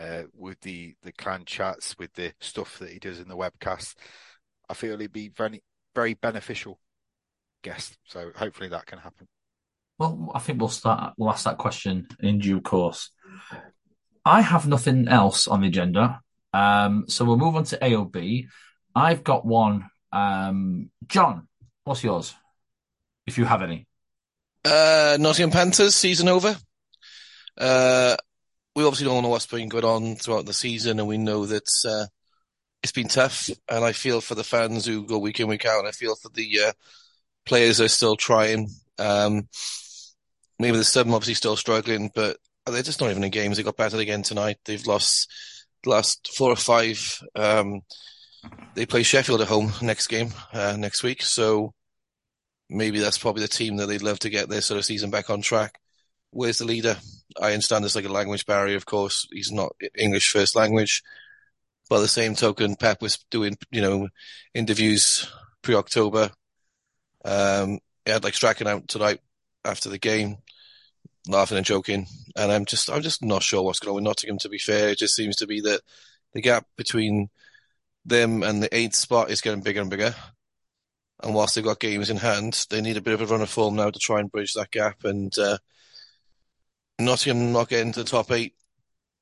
Uh, 0.00 0.22
with 0.32 0.60
the 0.60 0.94
the 1.02 1.10
clan 1.10 1.42
chats, 1.46 1.98
with 1.98 2.12
the 2.12 2.32
stuff 2.40 2.78
that 2.78 2.90
he 2.90 3.00
does 3.00 3.18
in 3.18 3.26
the 3.26 3.36
webcast, 3.36 3.96
I 4.68 4.74
feel 4.74 4.98
he'd 4.98 5.12
be 5.12 5.30
very 5.30 5.64
very 5.96 6.14
beneficial 6.14 6.78
guest. 7.62 7.96
So 8.04 8.30
hopefully 8.34 8.68
that 8.70 8.86
can 8.86 8.98
happen. 8.98 9.28
Well, 9.98 10.30
I 10.34 10.38
think 10.38 10.60
we'll 10.60 10.68
start. 10.68 11.14
We'll 11.16 11.30
ask 11.30 11.44
that 11.44 11.58
question 11.58 12.06
in 12.20 12.38
due 12.38 12.60
course. 12.60 13.10
I 14.24 14.40
have 14.42 14.66
nothing 14.66 15.08
else 15.08 15.48
on 15.48 15.62
the 15.62 15.68
agenda, 15.68 16.20
um, 16.52 17.04
so 17.08 17.24
we'll 17.24 17.36
move 17.36 17.56
on 17.56 17.64
to 17.64 17.78
AOB. 17.78 18.46
I've 18.94 19.24
got 19.24 19.44
one. 19.44 19.88
Um, 20.12 20.90
John, 21.06 21.48
what's 21.84 22.04
yours? 22.04 22.34
If 23.26 23.38
you 23.38 23.44
have 23.44 23.62
any. 23.62 23.86
Uh, 24.64 25.16
Nottingham 25.20 25.50
Panthers 25.50 25.94
season 25.94 26.28
over. 26.28 26.56
Uh, 27.56 28.16
we 28.74 28.84
obviously 28.84 29.06
don't 29.06 29.22
know 29.22 29.28
what's 29.28 29.46
been 29.46 29.68
going 29.68 29.84
on 29.84 30.16
throughout 30.16 30.46
the 30.46 30.52
season, 30.52 31.00
and 31.00 31.08
we 31.08 31.18
know 31.18 31.46
that 31.46 31.68
uh, 31.84 32.06
it's 32.82 32.92
been 32.92 33.08
tough. 33.08 33.50
And 33.68 33.84
I 33.84 33.92
feel 33.92 34.20
for 34.20 34.34
the 34.34 34.44
fans 34.44 34.86
who 34.86 35.04
go 35.04 35.18
week 35.18 35.40
in 35.40 35.48
week 35.48 35.64
out, 35.64 35.80
and 35.80 35.88
I 35.88 35.92
feel 35.92 36.14
for 36.14 36.28
the 36.28 36.60
uh, 36.68 36.72
players 37.48 37.80
are 37.80 37.88
still 37.88 38.16
trying. 38.16 38.68
Um, 38.98 39.48
maybe 40.58 40.76
the 40.76 40.84
seven 40.84 41.12
obviously 41.12 41.34
still 41.34 41.56
struggling, 41.56 42.10
but 42.14 42.36
they're 42.66 42.82
just 42.82 43.00
not 43.00 43.10
even 43.10 43.24
in 43.24 43.30
games. 43.30 43.56
They 43.56 43.62
got 43.62 43.76
battered 43.76 44.00
again 44.00 44.22
tonight. 44.22 44.58
They've 44.64 44.86
lost 44.86 45.30
the 45.82 45.90
last 45.90 46.30
four 46.36 46.50
or 46.50 46.56
five. 46.56 47.22
Um, 47.34 47.80
they 48.74 48.86
play 48.86 49.02
Sheffield 49.02 49.40
at 49.40 49.48
home 49.48 49.72
next 49.82 50.06
game 50.06 50.32
uh, 50.52 50.76
next 50.78 51.02
week, 51.02 51.22
so 51.22 51.74
maybe 52.68 53.00
that's 53.00 53.18
probably 53.18 53.42
the 53.42 53.48
team 53.48 53.76
that 53.76 53.86
they'd 53.86 54.02
love 54.02 54.18
to 54.20 54.30
get 54.30 54.48
their 54.48 54.60
sort 54.60 54.78
of 54.78 54.84
season 54.84 55.10
back 55.10 55.30
on 55.30 55.40
track. 55.40 55.78
Where's 56.30 56.58
the 56.58 56.66
leader? 56.66 56.98
I 57.40 57.52
understand 57.52 57.82
there's 57.82 57.96
like 57.96 58.04
a 58.04 58.12
language 58.12 58.44
barrier, 58.46 58.76
of 58.76 58.86
course. 58.86 59.26
He's 59.32 59.50
not 59.50 59.72
English 59.96 60.30
first 60.30 60.54
language. 60.54 61.02
By 61.88 62.00
the 62.00 62.08
same 62.08 62.34
token, 62.34 62.76
Pep 62.76 63.00
was 63.00 63.24
doing, 63.30 63.56
you 63.70 63.80
know, 63.80 64.08
interviews 64.54 65.30
pre-October. 65.62 66.30
Um, 67.24 67.78
he 68.04 68.12
had 68.12 68.24
like 68.24 68.34
striking 68.34 68.68
out 68.68 68.88
tonight 68.88 69.20
after 69.64 69.88
the 69.88 69.98
game, 69.98 70.38
laughing 71.26 71.56
and 71.56 71.66
joking. 71.66 72.06
And 72.36 72.50
I'm 72.50 72.64
just, 72.64 72.90
I'm 72.90 73.02
just 73.02 73.22
not 73.22 73.42
sure 73.42 73.62
what's 73.62 73.80
going 73.80 73.90
on 73.90 73.94
with 73.96 74.04
Nottingham. 74.04 74.38
To 74.38 74.48
be 74.48 74.58
fair, 74.58 74.90
it 74.90 74.98
just 74.98 75.14
seems 75.14 75.36
to 75.36 75.46
be 75.46 75.60
that 75.62 75.80
the 76.32 76.40
gap 76.40 76.66
between 76.76 77.30
them 78.04 78.42
and 78.42 78.62
the 78.62 78.74
eighth 78.74 78.94
spot 78.94 79.30
is 79.30 79.40
getting 79.40 79.62
bigger 79.62 79.80
and 79.80 79.90
bigger. 79.90 80.14
And 81.22 81.34
whilst 81.34 81.54
they've 81.54 81.64
got 81.64 81.80
games 81.80 82.10
in 82.10 82.16
hand, 82.16 82.66
they 82.70 82.80
need 82.80 82.96
a 82.96 83.02
bit 83.02 83.14
of 83.14 83.20
a 83.20 83.26
run 83.26 83.42
of 83.42 83.50
form 83.50 83.74
now 83.74 83.90
to 83.90 83.98
try 83.98 84.20
and 84.20 84.30
bridge 84.30 84.54
that 84.54 84.70
gap. 84.70 85.04
And 85.04 85.36
uh, 85.38 85.58
Nottingham 86.98 87.52
not 87.52 87.68
getting 87.68 87.92
to 87.92 88.04
the 88.04 88.08
top 88.08 88.30
eight 88.30 88.54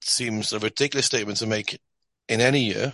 seems 0.02 0.52
a 0.52 0.58
ridiculous 0.58 1.06
statement 1.06 1.38
to 1.38 1.46
make 1.46 1.80
in 2.28 2.40
any 2.40 2.64
year, 2.64 2.92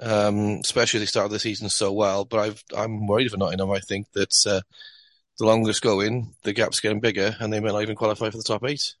um, 0.00 0.60
especially 0.62 1.00
they 1.00 1.06
started 1.06 1.32
the 1.32 1.38
season 1.38 1.68
so 1.68 1.92
well. 1.92 2.24
But 2.24 2.60
i 2.76 2.84
am 2.84 3.06
worried 3.06 3.30
for 3.30 3.36
Nottingham. 3.36 3.70
I 3.70 3.80
think 3.80 4.10
that 4.12 4.34
uh, 4.46 4.60
the 5.38 5.46
longer 5.46 5.70
it's 5.70 5.80
going, 5.80 6.34
the 6.42 6.52
gap's 6.52 6.80
getting 6.80 7.00
bigger, 7.00 7.36
and 7.38 7.52
they 7.52 7.60
may 7.60 7.70
not 7.70 7.82
even 7.82 7.96
qualify 7.96 8.30
for 8.30 8.36
the 8.36 8.42
top 8.42 8.64
eight. 8.64 8.94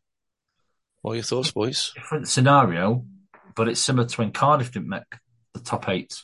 What 1.02 1.12
are 1.12 1.16
your 1.16 1.24
thoughts, 1.24 1.50
boys? 1.50 1.92
Different 1.94 2.28
scenario, 2.28 3.04
but 3.54 3.68
it's 3.68 3.80
similar 3.80 4.08
to 4.08 4.16
when 4.16 4.32
Cardiff 4.32 4.72
didn't 4.72 4.88
make 4.88 5.02
the 5.52 5.60
top 5.60 5.88
eight. 5.88 6.22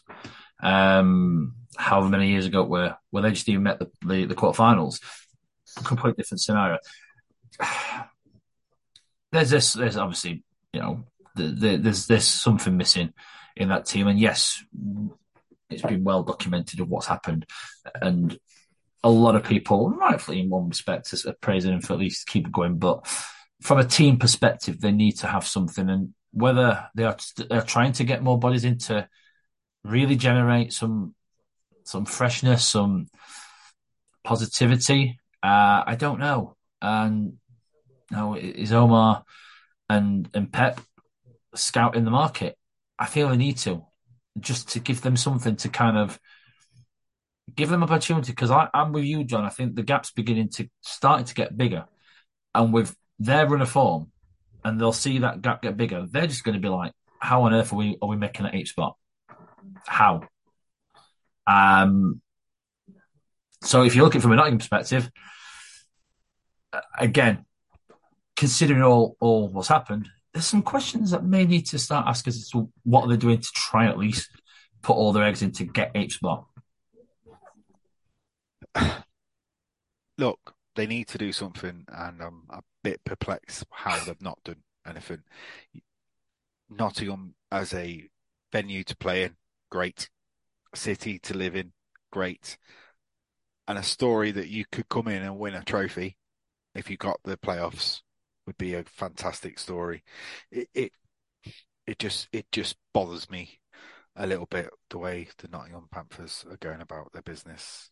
Um, 0.62 1.54
however 1.76 2.08
many 2.08 2.28
years 2.30 2.46
ago, 2.46 2.64
where 2.64 2.98
where 3.10 3.22
they 3.22 3.30
just 3.30 3.48
even 3.48 3.64
met 3.64 3.78
the 3.78 3.90
the, 4.06 4.26
the 4.26 4.34
quarterfinals. 4.34 5.00
Completely 5.84 6.22
different 6.22 6.40
scenario. 6.40 6.78
There's 9.32 9.50
this. 9.50 9.74
There's 9.74 9.96
obviously 9.96 10.42
you 10.72 10.80
know 10.80 11.04
the, 11.36 11.44
the, 11.44 11.76
there's 11.76 12.06
there's 12.06 12.26
something 12.26 12.76
missing 12.76 13.12
in 13.60 13.68
that 13.68 13.86
team, 13.86 14.08
and 14.08 14.18
yes, 14.18 14.64
it's 15.68 15.82
been 15.82 16.02
well 16.02 16.24
documented 16.24 16.80
of 16.80 16.88
what's 16.88 17.06
happened, 17.06 17.46
and 18.00 18.38
a 19.04 19.10
lot 19.10 19.36
of 19.36 19.44
people, 19.44 19.90
rightfully 19.90 20.40
in 20.40 20.50
one 20.50 20.68
respect, 20.68 21.14
are 21.24 21.32
praising 21.40 21.72
him 21.72 21.80
for 21.80 21.92
at 21.92 22.00
least 22.00 22.26
keep 22.26 22.46
it 22.46 22.52
going. 22.52 22.78
But 22.78 23.06
from 23.60 23.78
a 23.78 23.84
team 23.84 24.18
perspective, 24.18 24.80
they 24.80 24.92
need 24.92 25.18
to 25.18 25.26
have 25.26 25.46
something, 25.46 25.88
and 25.88 26.14
whether 26.32 26.88
they 26.94 27.04
are 27.04 27.16
they're 27.48 27.62
trying 27.62 27.92
to 27.92 28.04
get 28.04 28.22
more 28.22 28.38
bodies 28.38 28.64
in 28.64 28.78
to 28.78 29.08
really 29.84 30.16
generate 30.16 30.72
some 30.72 31.14
some 31.84 32.04
freshness, 32.04 32.66
some 32.66 33.06
positivity. 34.24 35.18
Uh, 35.42 35.84
I 35.86 35.96
don't 35.98 36.20
know. 36.20 36.56
And 36.82 37.34
know, 38.10 38.34
is 38.36 38.72
Omar 38.72 39.24
and 39.88 40.28
and 40.34 40.52
Pep 40.52 40.80
scouting 41.54 42.04
the 42.04 42.10
market? 42.10 42.56
I 43.00 43.06
feel 43.06 43.30
they 43.30 43.36
need 43.38 43.56
to 43.58 43.82
just 44.38 44.68
to 44.70 44.78
give 44.78 45.00
them 45.00 45.16
something 45.16 45.56
to 45.56 45.68
kind 45.68 45.96
of 45.96 46.20
give 47.56 47.70
them 47.70 47.82
opportunity 47.82 48.32
because 48.32 48.50
I'm 48.50 48.92
with 48.92 49.04
you, 49.04 49.24
John. 49.24 49.44
I 49.44 49.48
think 49.48 49.74
the 49.74 49.82
gap's 49.82 50.12
beginning 50.12 50.50
to 50.50 50.68
starting 50.82 51.26
to 51.26 51.34
get 51.34 51.56
bigger, 51.56 51.86
and 52.54 52.72
with 52.72 52.94
their 53.18 53.46
run 53.46 53.62
of 53.62 53.70
form, 53.70 54.12
and 54.64 54.80
they'll 54.80 54.92
see 54.92 55.18
that 55.18 55.42
gap 55.42 55.62
get 55.62 55.76
bigger. 55.76 56.06
They're 56.08 56.26
just 56.26 56.44
going 56.44 56.54
to 56.54 56.60
be 56.60 56.68
like, 56.68 56.92
"How 57.18 57.42
on 57.44 57.54
earth 57.54 57.72
are 57.72 57.76
we 57.76 57.96
are 58.00 58.08
we 58.08 58.16
making 58.16 58.44
that 58.44 58.54
eight 58.54 58.68
spot? 58.68 58.96
How?" 59.86 60.22
Um. 61.46 62.20
So 63.62 63.82
if 63.82 63.94
you 63.96 64.02
look 64.02 64.14
at 64.14 64.18
it 64.18 64.22
from 64.22 64.32
a 64.32 64.36
Nottingham 64.36 64.58
perspective, 64.58 65.10
again, 66.98 67.44
considering 68.36 68.82
all 68.82 69.16
all 69.20 69.48
what's 69.48 69.68
happened, 69.68 70.08
there's 70.32 70.46
some 70.46 70.62
questions 70.62 71.10
that 71.10 71.24
may 71.24 71.44
need 71.44 71.66
to 71.66 71.78
start 71.78 72.06
asking 72.06 72.30
as 72.30 72.48
to 72.50 72.70
what 72.84 73.04
are 73.04 73.08
they 73.08 73.16
doing 73.16 73.38
to 73.38 73.48
try 73.54 73.86
at 73.88 73.98
least 73.98 74.30
put 74.82 74.94
all 74.94 75.12
their 75.12 75.24
eggs 75.24 75.42
in 75.42 75.52
to 75.52 75.64
get 75.64 75.90
eight 75.94 76.12
spot. 76.12 76.46
Look, 80.18 80.54
they 80.76 80.86
need 80.86 81.08
to 81.08 81.18
do 81.18 81.32
something, 81.32 81.84
and 81.88 82.22
I'm 82.22 82.42
a 82.50 82.62
bit 82.84 83.02
perplexed 83.04 83.64
how 83.70 83.98
they've 84.04 84.22
not 84.22 84.38
done 84.44 84.62
anything. 84.86 85.22
Nottingham 86.68 87.34
as 87.50 87.74
a 87.74 88.08
venue 88.52 88.84
to 88.84 88.96
play 88.96 89.24
in, 89.24 89.36
great. 89.70 90.08
City 90.74 91.18
to 91.20 91.36
live 91.36 91.56
in, 91.56 91.72
great. 92.12 92.56
And 93.66 93.78
a 93.78 93.82
story 93.82 94.30
that 94.30 94.48
you 94.48 94.64
could 94.70 94.88
come 94.88 95.08
in 95.08 95.22
and 95.22 95.38
win 95.38 95.54
a 95.54 95.64
trophy 95.64 96.16
if 96.74 96.88
you 96.90 96.96
got 96.96 97.18
the 97.24 97.36
playoffs 97.36 98.02
would 98.50 98.58
be 98.58 98.74
a 98.74 98.82
fantastic 98.82 99.60
story. 99.60 100.02
It 100.50 100.68
it 100.74 100.92
it 101.86 101.98
just 102.00 102.28
it 102.32 102.50
just 102.50 102.76
bothers 102.92 103.30
me 103.30 103.60
a 104.16 104.26
little 104.26 104.46
bit 104.46 104.68
the 104.90 104.98
way 104.98 105.28
the 105.38 105.46
Nottingham 105.46 105.86
Panthers 105.92 106.44
are 106.50 106.56
going 106.56 106.80
about 106.80 107.12
their 107.12 107.22
business 107.22 107.90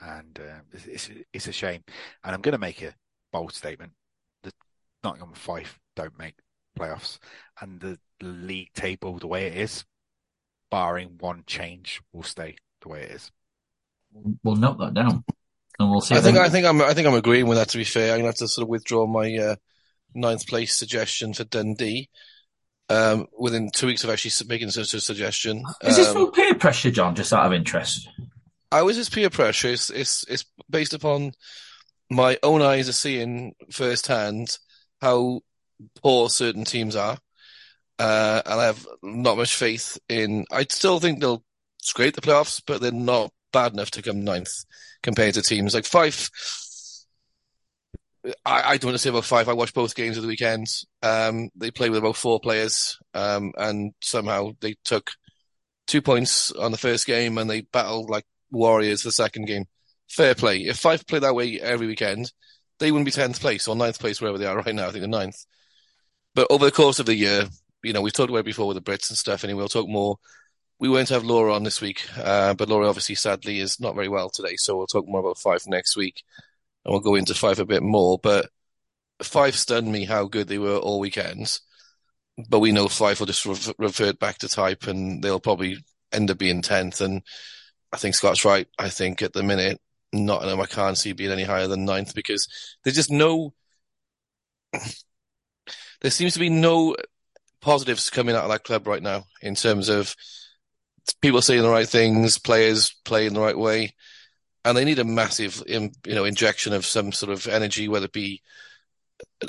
and 0.00 0.38
uh, 0.40 0.60
it's, 0.72 0.86
it's, 0.86 1.10
it's 1.34 1.48
a 1.48 1.52
shame. 1.52 1.84
And 2.24 2.34
I'm 2.34 2.40
going 2.40 2.52
to 2.52 2.58
make 2.58 2.80
a 2.80 2.94
bold 3.30 3.52
statement: 3.52 3.92
the 4.42 4.52
Nottingham 5.04 5.34
Fife 5.34 5.78
don't 5.94 6.18
make 6.18 6.36
playoffs, 6.78 7.18
and 7.60 7.78
the 7.78 7.98
league 8.22 8.72
table 8.72 9.18
the 9.18 9.26
way 9.26 9.48
it 9.48 9.56
is, 9.58 9.84
barring 10.70 11.18
one 11.18 11.44
change, 11.46 12.00
will 12.14 12.22
stay 12.22 12.56
the 12.80 12.88
way 12.88 13.02
it 13.02 13.10
is. 13.10 13.30
We'll 14.42 14.56
note 14.56 14.78
that 14.78 14.94
down, 14.94 15.24
and 15.78 15.90
we'll 15.90 16.00
see. 16.00 16.14
I 16.14 16.20
think 16.20 16.38
I 16.38 16.48
think 16.48 16.66
I'm 16.66 16.82
I 16.82 16.94
think 16.94 17.06
I'm 17.06 17.14
agreeing 17.14 17.46
with 17.46 17.58
that. 17.58 17.68
To 17.70 17.78
be 17.78 17.84
fair, 17.84 18.12
I'm 18.12 18.20
going 18.20 18.22
to 18.22 18.28
have 18.28 18.34
to 18.36 18.48
sort 18.48 18.64
of 18.64 18.68
withdraw 18.68 19.06
my 19.06 19.36
uh, 19.36 19.56
ninth 20.14 20.46
place 20.46 20.76
suggestion 20.76 21.34
for 21.34 21.44
Dundee. 21.44 22.08
Um, 22.90 23.26
within 23.38 23.70
two 23.70 23.86
weeks 23.86 24.02
of 24.02 24.08
actually 24.08 24.32
making 24.48 24.70
such 24.70 24.94
a 24.94 25.00
suggestion. 25.00 25.62
Is 25.82 25.96
this 25.96 26.08
um, 26.08 26.32
peer 26.32 26.54
pressure, 26.54 26.90
John? 26.90 27.14
Just 27.14 27.34
out 27.34 27.44
of 27.44 27.52
interest. 27.52 28.08
I 28.72 28.80
was 28.80 28.96
just 28.96 29.12
peer 29.12 29.28
pressure. 29.28 29.68
It's, 29.68 29.90
it's, 29.90 30.24
it's 30.26 30.46
based 30.70 30.94
upon 30.94 31.32
my 32.08 32.38
own 32.42 32.62
eyes 32.62 32.88
are 32.88 32.92
seeing 32.92 33.54
firsthand 33.70 34.56
how 35.02 35.42
poor 36.02 36.30
certain 36.30 36.64
teams 36.64 36.96
are. 36.96 37.18
Uh, 37.98 38.40
and 38.46 38.58
I 38.58 38.64
have 38.64 38.86
not 39.02 39.36
much 39.36 39.54
faith 39.54 39.98
in. 40.08 40.46
I 40.50 40.64
still 40.70 40.98
think 40.98 41.20
they'll 41.20 41.44
scrape 41.82 42.14
the 42.14 42.22
playoffs, 42.22 42.62
but 42.66 42.80
they're 42.80 42.90
not 42.90 43.32
bad 43.52 43.74
enough 43.74 43.90
to 43.92 44.02
come 44.02 44.24
ninth 44.24 44.64
compared 45.02 45.34
to 45.34 45.42
teams 45.42 45.74
like 45.74 45.84
Fife. 45.84 46.30
I, 48.44 48.62
I 48.62 48.76
don't 48.76 48.88
want 48.88 48.94
to 48.94 48.98
say 48.98 49.10
about 49.10 49.24
Fife. 49.24 49.48
I 49.48 49.52
watched 49.52 49.74
both 49.74 49.94
games 49.94 50.16
of 50.16 50.22
the 50.22 50.28
weekend. 50.28 50.66
Um, 51.02 51.50
they 51.54 51.70
played 51.70 51.90
with 51.90 51.98
about 51.98 52.16
four 52.16 52.40
players, 52.40 52.98
um, 53.14 53.52
and 53.56 53.92
somehow 54.00 54.52
they 54.60 54.74
took 54.84 55.10
two 55.86 56.02
points 56.02 56.52
on 56.52 56.72
the 56.72 56.78
first 56.78 57.06
game, 57.06 57.38
and 57.38 57.48
they 57.48 57.62
battled 57.62 58.10
like 58.10 58.24
Warriors 58.50 59.02
the 59.02 59.12
second 59.12 59.46
game. 59.46 59.64
Fair 60.08 60.34
play. 60.34 60.58
If 60.58 60.78
Fife 60.78 61.06
play 61.06 61.20
that 61.20 61.34
way 61.34 61.60
every 61.60 61.86
weekend, 61.86 62.32
they 62.78 62.90
wouldn't 62.90 63.06
be 63.06 63.12
10th 63.12 63.40
place 63.40 63.68
or 63.68 63.76
9th 63.76 63.98
place, 63.98 64.20
wherever 64.20 64.38
they 64.38 64.46
are 64.46 64.56
right 64.62 64.74
now. 64.74 64.88
I 64.88 64.90
think 64.90 65.02
they're 65.10 65.20
9th. 65.20 65.46
But 66.34 66.48
over 66.50 66.64
the 66.64 66.72
course 66.72 66.98
of 66.98 67.06
the 67.06 67.14
year, 67.14 67.44
you 67.82 67.92
know, 67.92 68.00
we've 68.00 68.12
talked 68.12 68.30
about 68.30 68.40
it 68.40 68.44
before 68.44 68.68
with 68.68 68.76
the 68.76 68.90
Brits 68.90 69.10
and 69.10 69.18
stuff, 69.18 69.44
and 69.44 69.56
we'll 69.56 69.68
talk 69.68 69.88
more. 69.88 70.16
We 70.80 70.88
won't 70.88 71.08
have 71.08 71.24
Laura 71.24 71.54
on 71.54 71.64
this 71.64 71.80
week, 71.80 72.06
uh, 72.16 72.54
but 72.54 72.68
Laura 72.68 72.88
obviously, 72.88 73.16
sadly, 73.16 73.58
is 73.58 73.80
not 73.80 73.96
very 73.96 74.08
well 74.08 74.30
today, 74.30 74.54
so 74.56 74.76
we'll 74.76 74.86
talk 74.86 75.08
more 75.08 75.20
about 75.20 75.38
Fife 75.38 75.66
next 75.66 75.96
week, 75.96 76.22
and 76.84 76.92
we'll 76.92 77.00
go 77.00 77.16
into 77.16 77.34
Fife 77.34 77.58
a 77.58 77.66
bit 77.66 77.82
more. 77.82 78.18
But 78.22 78.50
Fife 79.20 79.56
stunned 79.56 79.90
me 79.90 80.04
how 80.04 80.26
good 80.26 80.46
they 80.46 80.58
were 80.58 80.76
all 80.76 81.00
weekends, 81.00 81.62
but 82.48 82.60
we 82.60 82.70
know 82.70 82.88
Fife 82.88 83.18
will 83.18 83.26
just 83.26 83.44
re- 83.44 83.74
revert 83.78 84.20
back 84.20 84.38
to 84.38 84.48
type, 84.48 84.86
and 84.86 85.22
they'll 85.22 85.40
probably 85.40 85.78
end 86.12 86.30
up 86.30 86.38
being 86.38 86.62
10th, 86.62 87.00
and 87.00 87.22
I 87.92 87.96
think 87.96 88.14
Scott's 88.14 88.44
right. 88.44 88.68
I 88.78 88.88
think 88.88 89.22
at 89.22 89.32
the 89.32 89.42
minute, 89.42 89.80
Nottingham, 90.12 90.60
I 90.60 90.66
can't 90.66 90.96
see 90.96 91.12
being 91.12 91.32
any 91.32 91.44
higher 91.44 91.66
than 91.66 91.84
ninth 91.84 92.14
because 92.14 92.46
there's 92.84 92.96
just 92.96 93.10
no. 93.10 93.52
there 96.00 96.10
seems 96.10 96.34
to 96.34 96.38
be 96.38 96.50
no 96.50 96.96
positives 97.60 98.10
coming 98.10 98.36
out 98.36 98.44
of 98.44 98.50
that 98.50 98.64
club 98.64 98.86
right 98.86 99.02
now 99.02 99.24
in 99.42 99.54
terms 99.54 99.88
of 99.88 100.14
people 101.14 101.42
saying 101.42 101.62
the 101.62 101.70
right 101.70 101.88
things, 101.88 102.38
players 102.38 102.94
playing 103.04 103.34
the 103.34 103.40
right 103.40 103.58
way, 103.58 103.94
and 104.64 104.76
they 104.76 104.84
need 104.84 104.98
a 104.98 105.04
massive, 105.04 105.62
you 105.66 105.90
know, 106.06 106.24
injection 106.24 106.72
of 106.72 106.84
some 106.84 107.12
sort 107.12 107.32
of 107.32 107.46
energy, 107.46 107.88
whether 107.88 108.06
it 108.06 108.12
be 108.12 108.42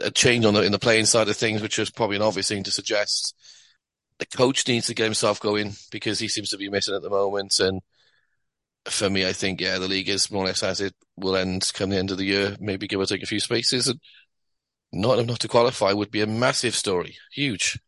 a 0.02 0.11
change 0.11 0.45
on 0.45 0.53
the 0.53 0.64
in 0.64 0.72
the 0.72 0.80
playing 0.80 1.06
side 1.06 1.27
of 1.30 1.38
things, 1.38 1.61
which 1.61 1.80
is 1.80 1.90
probably 1.90 2.15
an 2.15 2.22
obvious 2.22 2.48
thing 2.48 2.64
to 2.64 2.72
suggest. 2.72 3.36
The 4.19 4.26
coach 4.26 4.68
needs 4.68 4.88
to 4.88 4.94
get 4.94 5.06
himself 5.06 5.40
going 5.40 5.73
because 5.91 6.19
he 6.19 6.27
seems 6.27 6.49
to 6.49 6.57
be 6.57 6.69
missing 6.69 6.95
at 6.95 7.02
the 7.02 7.10
moment, 7.10 7.60
and 7.60 7.81
for 8.86 9.10
me, 9.10 9.27
I 9.27 9.34
think 9.34 9.61
yeah, 9.61 9.77
the 9.77 9.88
league 9.88 10.10
is 10.10 10.31
more 10.31 10.44
or 10.44 10.48
less 10.48 10.64
as 10.64 10.81
it 10.81 10.94
will 11.15 11.36
end 11.36 11.69
come 11.73 11.90
the 11.90 11.98
end 11.98 12.11
of 12.11 12.18
the 12.18 12.26
year. 12.26 12.56
Maybe 12.60 12.88
give 12.88 12.99
or 12.99 13.06
take 13.06 13.23
a 13.23 13.27
few 13.27 13.40
spaces, 13.40 13.88
and 13.88 13.99
not 14.91 15.19
enough 15.19 15.40
to 15.40 15.48
qualify 15.48 15.94
would 15.94 16.11
be 16.11 16.22
a 16.22 16.27
massive 16.27 16.76
story, 16.76 17.18
huge. 17.31 17.80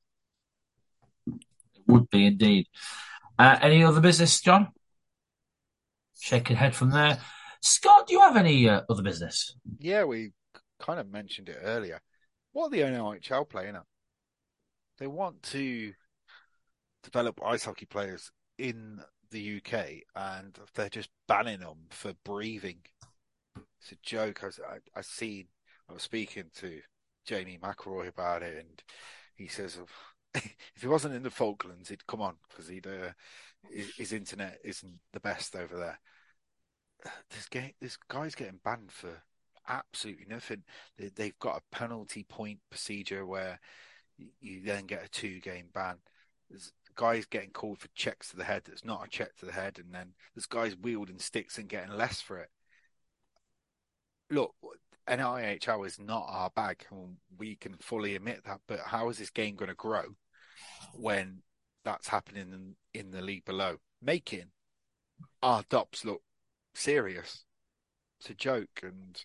It 1.28 1.88
would 1.88 2.10
be 2.10 2.28
indeed. 2.28 2.68
Uh, 3.42 3.58
any 3.64 3.84
other 3.84 4.02
business, 4.02 4.40
John? 4.40 4.68
Shaking 6.20 6.58
head 6.58 6.76
from 6.76 6.92
there. 6.92 7.18
Scott, 7.60 8.06
do 8.06 8.14
you 8.14 8.20
have 8.20 8.38
any 8.38 8.70
uh, 8.70 8.82
other 8.88 9.02
business? 9.02 9.56
Yeah, 9.80 10.04
we 10.04 10.34
kind 10.80 11.00
of 11.00 11.10
mentioned 11.10 11.50
it 11.50 11.58
earlier. 11.64 12.00
What 12.52 12.68
are 12.68 12.70
the 12.70 12.82
NIHL 12.82 13.50
playing 13.50 13.76
at? 13.76 13.82
They 15.00 15.08
want 15.08 15.42
to 15.42 15.92
develop 17.02 17.40
ice 17.44 17.66
hockey 17.66 17.88
players 17.88 18.32
in 18.60 19.02
the 19.32 19.58
UK 19.58 20.04
and 20.16 20.56
they're 20.76 20.90
just 20.90 21.10
banning 21.28 21.62
them 21.62 21.88
for 21.90 22.14
breathing. 22.24 22.82
It's 23.56 23.92
a 23.92 23.96
joke. 24.04 24.44
I, 24.44 24.76
I, 24.76 24.78
I 24.96 25.02
seen, 25.02 25.48
I 25.90 25.94
was 25.94 26.04
speaking 26.04 26.52
to 26.58 26.80
Jamie 27.26 27.58
McElroy 27.60 28.08
about 28.08 28.44
it, 28.44 28.60
and 28.60 28.84
he 29.34 29.48
says, 29.48 29.80
if 30.36 30.82
he 30.82 30.88
wasn't 30.88 31.16
in 31.16 31.24
the 31.24 31.30
Falklands, 31.30 31.90
he'd 31.90 32.08
come 32.08 32.22
on 32.22 32.36
because 32.50 32.68
he'd 32.68 32.88
uh, 32.88 33.12
his, 33.70 33.96
his, 33.96 34.14
internet 34.14 34.60
isn't 34.64 35.00
the 35.14 35.20
best 35.20 35.56
over 35.56 35.78
there. 35.78 36.00
This 37.32 37.50
game, 37.50 37.72
this 37.82 37.98
guy's 38.08 38.36
getting 38.36 38.60
banned 38.64 38.92
for 38.92 39.24
absolutely 39.68 40.26
nothing. 40.30 40.64
They, 40.98 41.26
have 41.26 41.40
got 41.40 41.58
a 41.58 41.76
penalty 41.76 42.24
point 42.24 42.60
procedure 42.70 43.26
where 43.26 43.60
you 44.40 44.62
then 44.64 44.86
get 44.86 45.06
a 45.06 45.10
two 45.10 45.40
game 45.40 45.68
ban. 45.74 45.98
There's 46.50 46.72
guys 46.96 47.26
getting 47.26 47.52
called 47.52 47.80
for 47.80 47.88
checks 47.96 48.30
to 48.30 48.38
the 48.38 48.44
head 48.44 48.64
that's 48.66 48.86
not 48.86 49.06
a 49.06 49.10
check 49.10 49.36
to 49.38 49.46
the 49.46 49.52
head, 49.52 49.80
and 49.80 49.94
then 49.94 50.14
there's 50.36 50.46
guys 50.46 50.76
wielding 50.76 51.20
sticks 51.20 51.58
and 51.58 51.70
getting 51.70 51.92
less 51.92 52.22
for 52.22 52.38
it. 52.38 52.50
Look, 54.30 54.54
NIHL 55.12 55.86
is 55.86 56.00
not 56.00 56.26
our 56.30 56.50
bag, 56.56 56.86
we 57.38 57.56
can 57.56 57.76
fully 57.80 58.16
admit 58.16 58.44
that. 58.46 58.62
But 58.68 58.80
how 58.80 59.10
is 59.10 59.18
this 59.18 59.30
game 59.30 59.56
going 59.56 59.70
to 59.70 59.76
grow 59.76 60.04
when 60.94 61.42
that's 61.84 62.08
happening 62.08 62.76
in, 62.94 63.00
in 63.00 63.12
the 63.12 63.22
league 63.22 63.46
below? 63.46 63.78
Making 64.02 64.46
our 65.44 65.64
DOPs 65.70 66.06
look 66.06 66.22
serious. 66.74 67.44
It's 68.20 68.30
a 68.30 68.34
joke, 68.36 68.82
and 68.84 69.24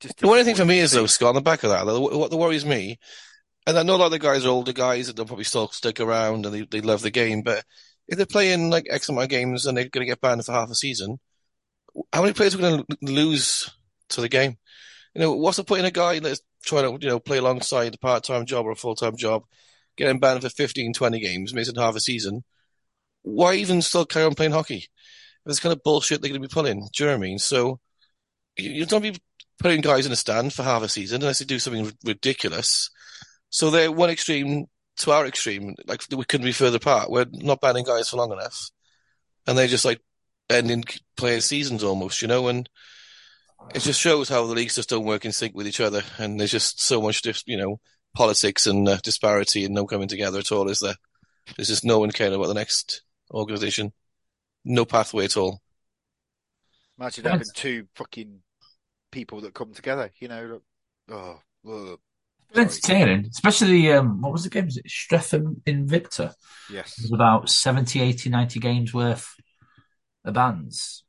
just 0.00 0.18
the 0.18 0.26
only 0.26 0.44
thing 0.44 0.56
for 0.56 0.64
me 0.64 0.80
is 0.80 0.92
though, 0.92 1.06
Scott, 1.06 1.30
on 1.30 1.34
the 1.34 1.42
back 1.42 1.62
of 1.62 1.70
that, 1.70 1.86
what 1.86 2.32
worries 2.32 2.64
me, 2.64 2.98
and 3.66 3.78
I 3.78 3.82
know 3.82 3.96
a 3.96 3.98
lot 3.98 4.06
of 4.06 4.12
the 4.12 4.18
guys 4.18 4.44
are 4.44 4.48
older 4.48 4.72
guys 4.72 5.08
and 5.08 5.16
they'll 5.16 5.26
probably 5.26 5.44
still 5.44 5.68
stick 5.68 6.00
around 6.00 6.46
and 6.46 6.54
they, 6.54 6.62
they 6.62 6.80
love 6.80 7.02
the 7.02 7.10
game, 7.10 7.42
but 7.42 7.64
if 8.08 8.16
they're 8.16 8.26
playing 8.26 8.70
like 8.70 8.86
X 8.90 9.08
amount 9.08 9.24
of 9.24 9.30
games 9.30 9.66
and 9.66 9.76
they're 9.76 9.88
going 9.88 10.04
to 10.04 10.10
get 10.10 10.20
banned 10.20 10.44
for 10.44 10.52
half 10.52 10.70
a 10.70 10.74
season, 10.74 11.20
how 12.12 12.22
many 12.22 12.32
players 12.32 12.54
are 12.54 12.58
going 12.58 12.84
to 12.84 12.96
lose 13.02 13.70
to 14.10 14.20
the 14.20 14.28
game? 14.28 14.56
You 15.14 15.20
know, 15.20 15.32
what's 15.32 15.56
the 15.58 15.64
point 15.64 15.80
in 15.80 15.86
a 15.86 15.90
guy 15.90 16.18
that's 16.18 16.40
trying 16.64 16.84
to, 16.84 17.04
you 17.04 17.10
know, 17.10 17.20
play 17.20 17.38
alongside 17.38 17.94
a 17.94 17.98
part-time 17.98 18.46
job 18.46 18.66
or 18.66 18.70
a 18.70 18.76
full-time 18.76 19.16
job, 19.16 19.44
getting 19.96 20.20
banned 20.20 20.42
for 20.42 20.48
15, 20.48 20.94
20 20.94 21.20
games, 21.20 21.54
missing 21.54 21.74
half 21.74 21.96
a 21.96 22.00
season? 22.00 22.44
Why 23.22 23.54
even 23.54 23.82
still 23.82 24.06
carry 24.06 24.26
on 24.26 24.34
playing 24.34 24.52
hockey? 24.52 24.86
This 25.44 25.60
kind 25.60 25.72
of 25.72 25.82
bullshit 25.82 26.20
they're 26.20 26.30
going 26.30 26.40
to 26.40 26.48
be 26.48 26.52
pulling. 26.52 26.88
Do 26.92 27.04
you 27.04 27.06
know 27.10 27.16
what 27.16 27.24
I 27.24 27.28
mean? 27.28 27.38
So 27.38 27.80
you, 28.56 28.70
you 28.70 28.86
don't 28.86 29.02
be 29.02 29.16
putting 29.58 29.80
guys 29.80 30.06
in 30.06 30.12
a 30.12 30.16
stand 30.16 30.52
for 30.52 30.62
half 30.62 30.82
a 30.82 30.88
season 30.88 31.22
unless 31.22 31.38
they 31.38 31.44
do 31.44 31.58
something 31.58 31.86
r- 31.86 31.92
ridiculous. 32.04 32.90
So 33.50 33.70
they're 33.70 33.92
one 33.92 34.10
extreme 34.10 34.66
to 34.98 35.10
our 35.10 35.26
extreme. 35.26 35.74
Like 35.86 36.02
we 36.10 36.24
couldn't 36.24 36.46
be 36.46 36.52
further 36.52 36.76
apart. 36.76 37.10
We're 37.10 37.26
not 37.30 37.60
banning 37.60 37.84
guys 37.84 38.08
for 38.08 38.16
long 38.16 38.32
enough, 38.32 38.70
and 39.46 39.56
they're 39.56 39.66
just 39.66 39.84
like 39.84 40.00
ending 40.50 40.84
players' 41.16 41.44
seasons 41.44 41.82
almost, 41.82 42.22
you 42.22 42.28
know. 42.28 42.48
And 42.48 42.68
it 43.74 43.80
just 43.80 44.00
shows 44.00 44.28
how 44.28 44.46
the 44.46 44.54
leagues 44.54 44.76
just 44.76 44.90
don't 44.90 45.04
work 45.04 45.24
in 45.24 45.32
sync 45.32 45.54
with 45.54 45.66
each 45.66 45.80
other, 45.80 46.02
and 46.18 46.38
there's 46.38 46.50
just 46.50 46.80
so 46.80 47.00
much, 47.00 47.22
you 47.46 47.56
know, 47.56 47.80
politics 48.14 48.66
and 48.66 48.88
uh, 48.88 48.98
disparity 49.02 49.64
and 49.64 49.74
no 49.74 49.86
coming 49.86 50.08
together 50.08 50.38
at 50.38 50.52
all. 50.52 50.68
Is 50.68 50.80
there? 50.80 50.94
There's 51.56 51.68
just 51.68 51.84
no 51.84 51.98
one 51.98 52.10
caring 52.10 52.34
about 52.34 52.46
the 52.46 52.54
next 52.54 53.02
organization. 53.32 53.92
No 54.64 54.84
pathway 54.84 55.24
at 55.24 55.36
all. 55.36 55.60
Imagine 56.98 57.24
having 57.24 57.48
two 57.54 57.86
fucking 57.96 58.40
people 59.10 59.40
that 59.40 59.54
come 59.54 59.72
together, 59.72 60.10
you 60.20 60.28
know. 60.28 60.60
Oh, 61.10 61.40
oh 61.66 61.96
entertaining, 62.54 63.26
especially 63.30 63.90
um, 63.92 64.20
what 64.20 64.32
was 64.32 64.44
the 64.44 64.50
game? 64.50 64.66
Was 64.66 64.76
it 64.76 64.88
Streatham 64.88 65.62
Invicta? 65.66 66.34
Yes, 66.70 66.98
it 66.98 67.04
was 67.04 67.12
about 67.12 67.48
70, 67.48 68.00
80, 68.00 68.30
90 68.30 68.60
games 68.60 68.94
worth 68.94 69.34
of 70.24 70.34
bands. 70.34 71.04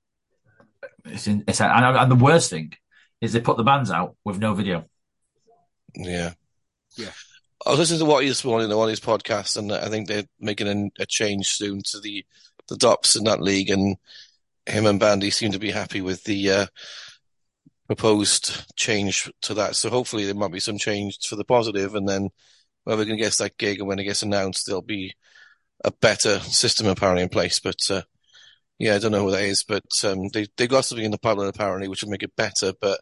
It's, 1.05 1.27
in, 1.27 1.43
it's 1.47 1.61
and, 1.61 1.85
and 1.85 2.11
the 2.11 2.15
worst 2.15 2.49
thing 2.49 2.73
is 3.21 3.33
they 3.33 3.41
put 3.41 3.57
the 3.57 3.63
bands 3.63 3.91
out 3.91 4.15
with 4.23 4.39
no 4.39 4.53
video. 4.53 4.85
Yeah, 5.95 6.33
yeah. 6.97 7.11
I 7.65 7.69
was 7.69 7.79
listening 7.79 7.99
to 7.99 8.05
what 8.05 8.23
he's 8.23 8.43
morning 8.43 8.71
on 8.71 8.89
his 8.89 8.99
podcast, 8.99 9.57
and 9.57 9.71
I 9.71 9.87
think 9.89 10.07
they're 10.07 10.25
making 10.39 10.67
a, 10.67 11.03
a 11.03 11.05
change 11.05 11.49
soon 11.49 11.81
to 11.91 11.99
the 11.99 12.25
the 12.67 12.77
DOPs 12.77 13.15
in 13.15 13.25
that 13.25 13.41
league, 13.41 13.69
and 13.69 13.97
him 14.65 14.85
and 14.85 14.99
Bandy 14.99 15.29
seem 15.29 15.51
to 15.51 15.59
be 15.59 15.71
happy 15.71 16.01
with 16.01 16.23
the 16.23 16.49
uh, 16.49 16.65
proposed 17.87 18.75
change 18.75 19.31
to 19.41 19.53
that. 19.53 19.75
So 19.75 19.89
hopefully 19.89 20.25
there 20.25 20.35
might 20.35 20.51
be 20.51 20.59
some 20.59 20.77
change 20.77 21.19
for 21.27 21.35
the 21.35 21.45
positive, 21.45 21.95
and 21.95 22.07
then 22.07 22.29
whoever 22.85 23.05
can 23.05 23.17
get 23.17 23.33
that 23.33 23.57
gig 23.57 23.79
and 23.79 23.87
when 23.87 23.99
it 23.99 24.03
gets 24.03 24.23
announced, 24.23 24.65
there'll 24.65 24.81
be 24.81 25.13
a 25.83 25.91
better 25.91 26.39
system 26.39 26.87
apparently 26.87 27.23
in 27.23 27.29
place. 27.29 27.59
But 27.59 27.79
uh, 27.89 28.01
yeah, 28.79 28.95
I 28.95 28.99
don't 28.99 29.11
know 29.11 29.23
who 29.23 29.31
that 29.31 29.43
is, 29.43 29.63
but 29.63 29.83
um, 30.03 30.29
they 30.33 30.47
they 30.57 30.67
got 30.67 30.85
something 30.85 31.05
in 31.05 31.11
the 31.11 31.17
pipeline 31.17 31.47
apparently 31.47 31.87
which 31.87 32.03
will 32.03 32.09
make 32.09 32.23
it 32.23 32.35
better. 32.35 32.73
But 32.79 32.99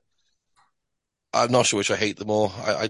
I'm 1.33 1.51
not 1.51 1.65
sure 1.65 1.77
which 1.77 1.91
I 1.91 1.95
hate 1.95 2.17
the 2.17 2.25
more. 2.25 2.51
I, 2.57 2.89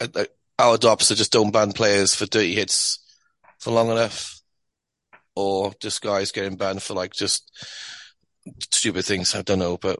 I, 0.00 0.08
I, 0.14 0.26
our 0.58 0.78
DOPs 0.78 1.10
are 1.10 1.16
just 1.16 1.32
don't 1.32 1.52
ban 1.52 1.72
players 1.72 2.14
for 2.14 2.26
dirty 2.26 2.54
hits 2.54 2.98
for 3.58 3.70
long 3.70 3.90
enough, 3.90 4.40
or 5.34 5.72
just 5.80 6.02
guys 6.02 6.32
getting 6.32 6.56
banned 6.56 6.82
for 6.82 6.94
like 6.94 7.12
just 7.12 7.50
stupid 8.70 9.04
things. 9.04 9.34
I 9.34 9.42
don't 9.42 9.58
know, 9.58 9.78
but 9.78 9.98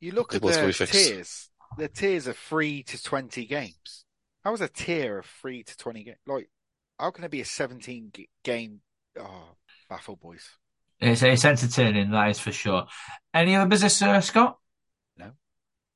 you 0.00 0.12
look 0.12 0.34
at 0.34 0.42
the 0.42 0.86
tiers. 0.86 1.48
The 1.78 1.88
tiers 1.88 2.28
are 2.28 2.34
three 2.34 2.82
to 2.84 3.02
twenty 3.02 3.46
games. 3.46 4.04
How 4.44 4.52
is 4.52 4.60
a 4.60 4.68
tier 4.68 5.18
of 5.18 5.26
three 5.26 5.62
to 5.64 5.76
twenty 5.76 6.04
games? 6.04 6.18
Like, 6.26 6.48
how 6.98 7.10
can 7.10 7.24
it 7.24 7.30
be 7.30 7.40
a 7.40 7.44
seventeen 7.44 8.12
game? 8.44 8.80
Oh, 9.18 9.56
baffle 9.88 10.16
boys. 10.16 10.48
It's, 11.02 11.22
it's 11.22 11.44
entertaining, 11.44 12.12
that 12.12 12.30
is 12.30 12.38
for 12.38 12.52
sure. 12.52 12.86
Any 13.34 13.56
other 13.56 13.68
business, 13.68 14.00
uh, 14.00 14.20
Scott? 14.20 14.58
No. 15.16 15.32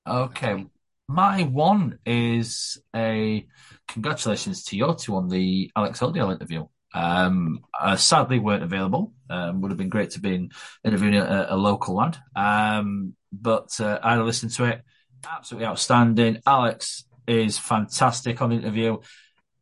Okay. 0.07 0.67
My 1.09 1.45
one 1.45 2.01
is 2.05 2.83
a 2.95 3.47
congratulations 3.87 4.65
to 4.65 4.77
your 4.77 4.97
two 4.97 5.15
on 5.15 5.29
the 5.29 5.71
Alex 5.77 6.01
Oldale 6.01 6.33
interview. 6.33 6.67
Um, 6.93 7.61
uh, 7.79 7.95
sadly, 7.95 8.41
weren't 8.41 8.65
available. 8.65 9.13
Um, 9.31 9.61
would 9.61 9.71
have 9.71 9.79
been 9.79 9.89
great 9.89 10.11
to 10.11 10.21
be 10.21 10.51
interviewing 10.83 11.15
a, 11.15 11.47
a 11.51 11.57
local 11.57 11.95
lad. 11.95 12.19
Um, 12.35 13.15
but 13.33 13.79
uh, 13.81 14.01
I 14.03 14.19
listened 14.19 14.53
to 14.55 14.65
it. 14.65 14.83
Absolutely 15.25 15.67
outstanding. 15.67 16.41
Alex 16.45 17.05
is 17.29 17.59
fantastic 17.59 18.43
on 18.43 18.51
the 18.51 18.57
interview. 18.57 18.99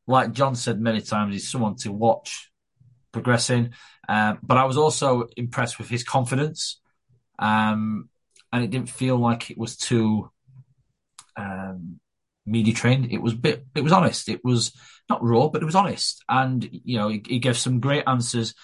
Like 0.06 0.32
John 0.32 0.54
said 0.54 0.80
many 0.80 1.02
times, 1.02 1.34
he's 1.34 1.50
someone 1.50 1.76
to 1.76 1.92
watch 1.92 2.50
progressing. 3.12 3.74
Uh, 4.08 4.34
but 4.42 4.56
I 4.56 4.64
was 4.64 4.76
also 4.76 5.28
impressed 5.36 5.78
with 5.78 5.88
his 5.88 6.04
confidence. 6.04 6.80
Um, 7.38 8.08
and 8.52 8.62
it 8.62 8.70
didn't 8.70 8.88
feel 8.88 9.16
like 9.16 9.50
it 9.50 9.58
was 9.58 9.76
too 9.76 10.30
um, 11.36 11.98
media 12.46 12.74
trained. 12.74 13.10
It 13.12 13.20
was 13.20 13.34
bit, 13.34 13.66
it 13.74 13.82
was 13.82 13.92
honest. 13.92 14.28
It 14.28 14.44
was 14.44 14.72
not 15.08 15.22
raw, 15.22 15.48
but 15.48 15.62
it 15.62 15.66
was 15.66 15.74
honest. 15.74 16.22
And, 16.28 16.68
you 16.70 16.98
know, 16.98 17.08
he, 17.08 17.22
he 17.26 17.38
gave 17.38 17.58
some 17.58 17.80
great 17.80 18.04
answers, 18.06 18.54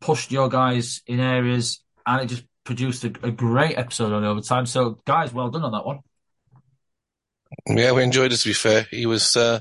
pushed 0.00 0.30
your 0.30 0.48
guys 0.48 1.02
in 1.06 1.20
areas, 1.20 1.82
and 2.06 2.22
it 2.22 2.26
just 2.26 2.44
produced 2.64 3.04
a, 3.04 3.12
a 3.22 3.30
great 3.30 3.76
episode 3.76 4.12
on 4.12 4.22
the 4.22 4.28
overtime. 4.28 4.66
So, 4.66 5.00
guys, 5.04 5.32
well 5.32 5.50
done 5.50 5.64
on 5.64 5.72
that 5.72 5.86
one. 5.86 6.00
Yeah, 7.66 7.92
we 7.92 8.04
enjoyed 8.04 8.32
it. 8.32 8.36
To 8.38 8.48
be 8.48 8.54
fair, 8.54 8.86
he 8.90 9.06
was 9.06 9.36
uh, 9.36 9.60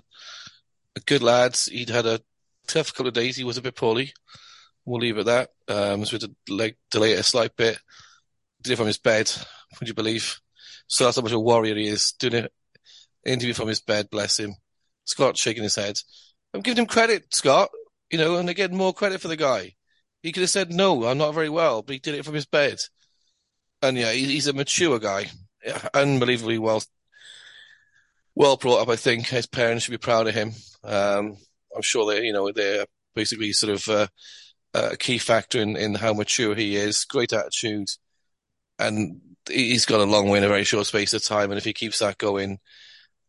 a 0.96 1.00
good 1.02 1.24
lad. 1.24 1.58
He'd 1.70 1.90
had 1.90 2.06
a 2.06 2.22
tough 2.68 2.94
couple 2.94 3.08
of 3.08 3.14
days. 3.14 3.36
He 3.36 3.44
was 3.44 3.58
a 3.58 3.62
bit 3.62 3.76
poorly. 3.76 4.14
We'll 4.90 5.02
leave 5.02 5.18
it 5.18 5.28
at 5.28 5.50
that. 5.68 5.74
Um, 5.74 6.04
so 6.04 6.18
we 6.18 6.20
had 6.20 6.32
to 6.48 6.56
like 6.56 6.76
delay 6.90 7.12
it 7.12 7.20
a 7.20 7.24
slight 7.24 7.56
bit. 7.56 7.78
Did 8.64 8.74
it 8.74 8.76
from 8.76 8.88
his 8.88 8.98
bed. 8.98 9.32
Would 9.80 9.88
you 9.88 9.94
believe? 9.94 10.40
So 10.88 11.04
that's 11.04 11.18
how 11.18 11.22
much 11.22 11.32
a 11.32 11.40
warrior 11.40 11.76
he 11.76 11.88
is. 11.88 12.14
Doing 12.14 12.34
an 12.34 12.48
interview 13.24 13.54
from 13.54 13.68
his 13.68 13.82
bed. 13.82 14.10
Bless 14.10 14.40
him. 14.40 14.56
Scott 15.06 15.38
shaking 15.38 15.62
his 15.62 15.76
head. 15.76 16.00
I'm 16.56 16.62
giving 16.62 16.82
him 16.82 16.88
credit, 16.88 17.36
Scott. 17.36 17.70
You 18.10 18.18
know, 18.18 18.38
and 18.38 18.50
again, 18.50 18.76
more 18.76 18.92
credit 18.92 19.22
for 19.22 19.28
the 19.28 19.36
guy. 19.36 19.76
He 20.24 20.32
could 20.32 20.42
have 20.42 20.50
said, 20.50 20.72
no, 20.72 21.06
I'm 21.06 21.20
not 21.20 21.36
very 21.36 21.50
well, 21.50 21.84
but 21.84 21.94
he 21.94 22.00
did 22.00 22.16
it 22.16 22.26
from 22.26 22.34
his 22.34 22.48
bed. 22.48 22.78
And 23.84 23.96
yeah, 23.96 24.12
he's 24.12 24.48
a 24.48 24.54
mature 24.54 24.98
guy. 24.98 25.28
Unbelievably 25.94 26.58
well 26.58 26.82
well 28.34 28.58
brought 28.58 28.82
up, 28.82 28.90
I 28.90 28.96
think. 28.96 29.28
His 29.28 29.46
parents 29.46 29.86
should 29.86 29.92
be 29.92 30.00
proud 30.00 30.28
of 30.28 30.34
him. 30.34 30.54
Um, 30.84 31.38
I'm 31.76 31.84
sure 31.84 32.12
they, 32.12 32.24
you 32.24 32.34
know, 32.34 32.52
they're 32.52 32.86
basically 33.14 33.54
sort 33.54 33.74
of 33.74 33.88
uh, 33.88 34.08
a 34.74 34.98
key 34.98 35.18
factor 35.18 35.60
in, 35.60 35.76
in 35.76 35.96
how 35.96 36.14
mature 36.14 36.56
he 36.56 36.76
is. 36.76 37.06
Great 37.06 37.34
attitude. 37.34 37.88
And 38.78 39.22
he's 39.48 39.86
got 39.86 40.00
a 40.00 40.06
long 40.06 40.30
way 40.30 40.38
in 40.38 40.44
a 40.44 40.50
very 40.50 40.64
short 40.64 40.86
space 40.88 41.14
of 41.14 41.24
time. 41.24 41.52
And 41.52 41.58
if 41.58 41.66
he 41.66 41.74
keeps 41.74 42.00
that 42.00 42.18
going, 42.18 42.60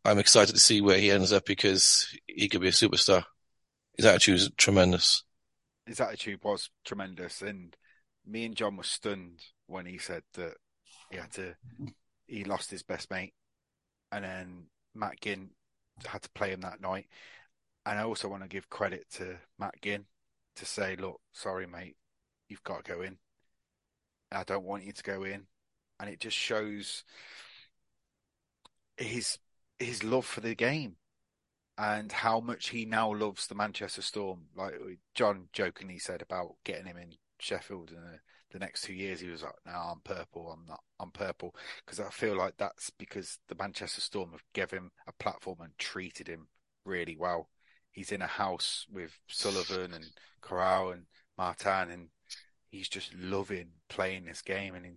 I'm 0.05 0.19
excited 0.19 0.55
to 0.55 0.61
see 0.61 0.81
where 0.81 0.99
he 0.99 1.11
ends 1.11 1.33
up 1.33 1.45
because 1.45 2.07
he 2.27 2.49
could 2.49 2.61
be 2.61 2.69
a 2.69 2.73
superstar. 2.73 3.25
His 3.97 4.07
attitude 4.07 4.37
is 4.37 4.51
tremendous 4.57 5.25
his 5.91 6.01
attitude 6.01 6.43
was 6.45 6.71
tremendous, 6.85 7.43
and 7.43 7.77
me 8.25 8.45
and 8.45 8.55
John 8.55 8.77
were 8.77 8.85
stunned 8.85 9.41
when 9.67 9.87
he 9.87 9.99
said 9.99 10.23
that 10.35 10.55
he 11.11 11.17
had 11.17 11.33
to 11.33 11.57
he 12.29 12.45
lost 12.45 12.71
his 12.71 12.85
best 12.85 13.11
mate, 13.11 13.35
and 14.13 14.25
then 14.25 14.67
Matt 14.95 15.21
Ginn 15.21 15.51
had 16.07 16.23
to 16.23 16.31
play 16.31 16.51
him 16.51 16.61
that 16.61 16.81
night. 16.81 17.07
And 17.85 17.99
I 17.99 18.05
also 18.05 18.29
want 18.29 18.43
to 18.45 18.49
give 18.49 18.71
credit 18.71 19.05
to 19.15 19.37
Matt 19.59 19.75
Ginn 19.83 20.05
to 20.61 20.67
say, 20.67 20.97
look, 20.97 21.21
sorry, 21.33 21.67
mate, 21.67 21.97
you've 22.49 22.65
got 22.65 22.85
to 22.85 22.93
go 22.93 23.03
in. 23.03 23.19
I 24.33 24.45
don't 24.45 24.65
want 24.65 24.85
you 24.85 24.93
to 24.93 25.03
go 25.03 25.25
in. 25.25 25.47
And 25.99 26.09
it 26.09 26.21
just 26.21 26.37
shows 26.37 27.05
his 28.97 29.39
his 29.79 30.05
love 30.05 30.27
for 30.27 30.41
the 30.41 30.55
game 30.55 30.97
and 31.79 32.13
how 32.13 32.41
much 32.41 32.71
he 32.71 32.85
now 32.85 33.13
loves 33.15 33.47
the 33.47 33.55
Manchester 33.55 34.03
Storm. 34.03 34.47
Like 34.55 34.75
John 35.15 35.49
jokingly 35.53 35.99
said 35.99 36.23
about 36.23 36.57
getting 36.65 36.87
him 36.87 36.99
in 36.99 37.15
Sheffield. 37.39 37.91
And 37.91 38.21
the 38.53 38.59
next 38.59 38.83
two 38.83 38.95
years, 38.95 39.21
he 39.21 39.29
was 39.29 39.43
like, 39.43 39.55
"No, 39.67 39.73
I'm 39.73 40.01
purple. 40.03 40.51
I'm 40.53 40.67
not. 40.67 40.83
I'm 41.01 41.11
purple." 41.11 41.55
Because 41.85 42.01
I 42.01 42.11
feel 42.11 42.37
like 42.37 42.57
that's 42.59 42.91
because 42.91 43.39
the 43.49 43.55
Manchester 43.55 44.01
Storm 44.01 44.33
have 44.33 44.45
given 44.53 44.79
him 44.79 44.93
a 45.07 45.13
platform 45.13 45.61
and 45.63 45.77
treated 45.79 46.29
him 46.29 46.49
really 46.85 47.17
well. 47.17 47.49
He's 47.93 48.13
in 48.13 48.23
a 48.23 48.27
house 48.27 48.87
with 48.91 49.13
Sullivan 49.29 49.93
and 49.93 50.07
Corral 50.41 50.93
and 50.93 51.07
Martin, 51.37 51.91
and 51.91 52.09
he's 52.69 52.89
just 52.89 53.13
loving 53.15 53.71
playing 53.89 54.25
this 54.25 54.43
game. 54.43 54.75
And 54.75 54.87
he, 54.87 54.93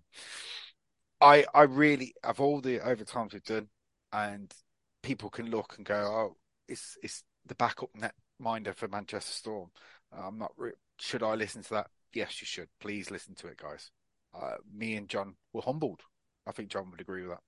I, 1.19 1.45
I 1.53 1.63
really, 1.63 2.13
of 2.23 2.39
all 2.39 2.61
the 2.61 2.79
overtimes 2.79 3.33
we've 3.33 3.43
done, 3.43 3.69
and 4.11 4.53
people 5.01 5.29
can 5.29 5.49
look 5.49 5.75
and 5.77 5.85
go, 5.85 5.95
"Oh, 5.95 6.37
it's 6.67 6.97
it's 7.01 7.23
the 7.45 7.55
backup 7.55 7.89
net 7.95 8.13
minder 8.39 8.73
for 8.73 8.87
Manchester 8.87 9.31
Storm." 9.31 9.69
I'm 10.11 10.37
not. 10.37 10.51
Re- 10.57 10.71
should 10.99 11.23
I 11.23 11.35
listen 11.35 11.63
to 11.63 11.69
that? 11.71 11.87
Yes, 12.13 12.41
you 12.41 12.45
should. 12.45 12.69
Please 12.79 13.09
listen 13.09 13.35
to 13.35 13.47
it, 13.47 13.57
guys. 13.57 13.91
Uh, 14.33 14.55
me 14.73 14.95
and 14.95 15.09
John 15.09 15.35
were 15.51 15.61
humbled. 15.61 16.01
I 16.47 16.51
think 16.51 16.69
John 16.69 16.91
would 16.91 17.01
agree 17.01 17.21
with 17.21 17.31
that. 17.31 17.41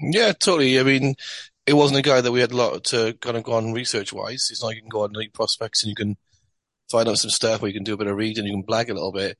Yeah, 0.00 0.32
totally. 0.32 0.78
I 0.78 0.82
mean, 0.84 1.14
it 1.68 1.76
wasn't 1.76 1.98
a 1.98 2.02
guy 2.02 2.22
that 2.22 2.32
we 2.32 2.40
had 2.40 2.52
a 2.52 2.56
lot 2.56 2.82
to 2.82 3.12
kind 3.20 3.36
of 3.36 3.42
go 3.42 3.52
on 3.52 3.74
research 3.74 4.10
wise. 4.10 4.48
It's 4.50 4.62
not 4.62 4.68
like 4.68 4.76
you 4.76 4.82
can 4.82 4.88
go 4.88 5.02
on 5.02 5.14
Elite 5.14 5.34
Prospects 5.34 5.82
and 5.82 5.90
you 5.90 5.94
can 5.94 6.16
find 6.90 7.06
out 7.06 7.18
some 7.18 7.30
stuff 7.30 7.62
or 7.62 7.68
you 7.68 7.74
can 7.74 7.84
do 7.84 7.92
a 7.92 7.98
bit 7.98 8.06
of 8.06 8.16
reading, 8.16 8.46
you 8.46 8.54
can 8.54 8.62
blag 8.62 8.88
a 8.88 8.94
little 8.94 9.12
bit. 9.12 9.36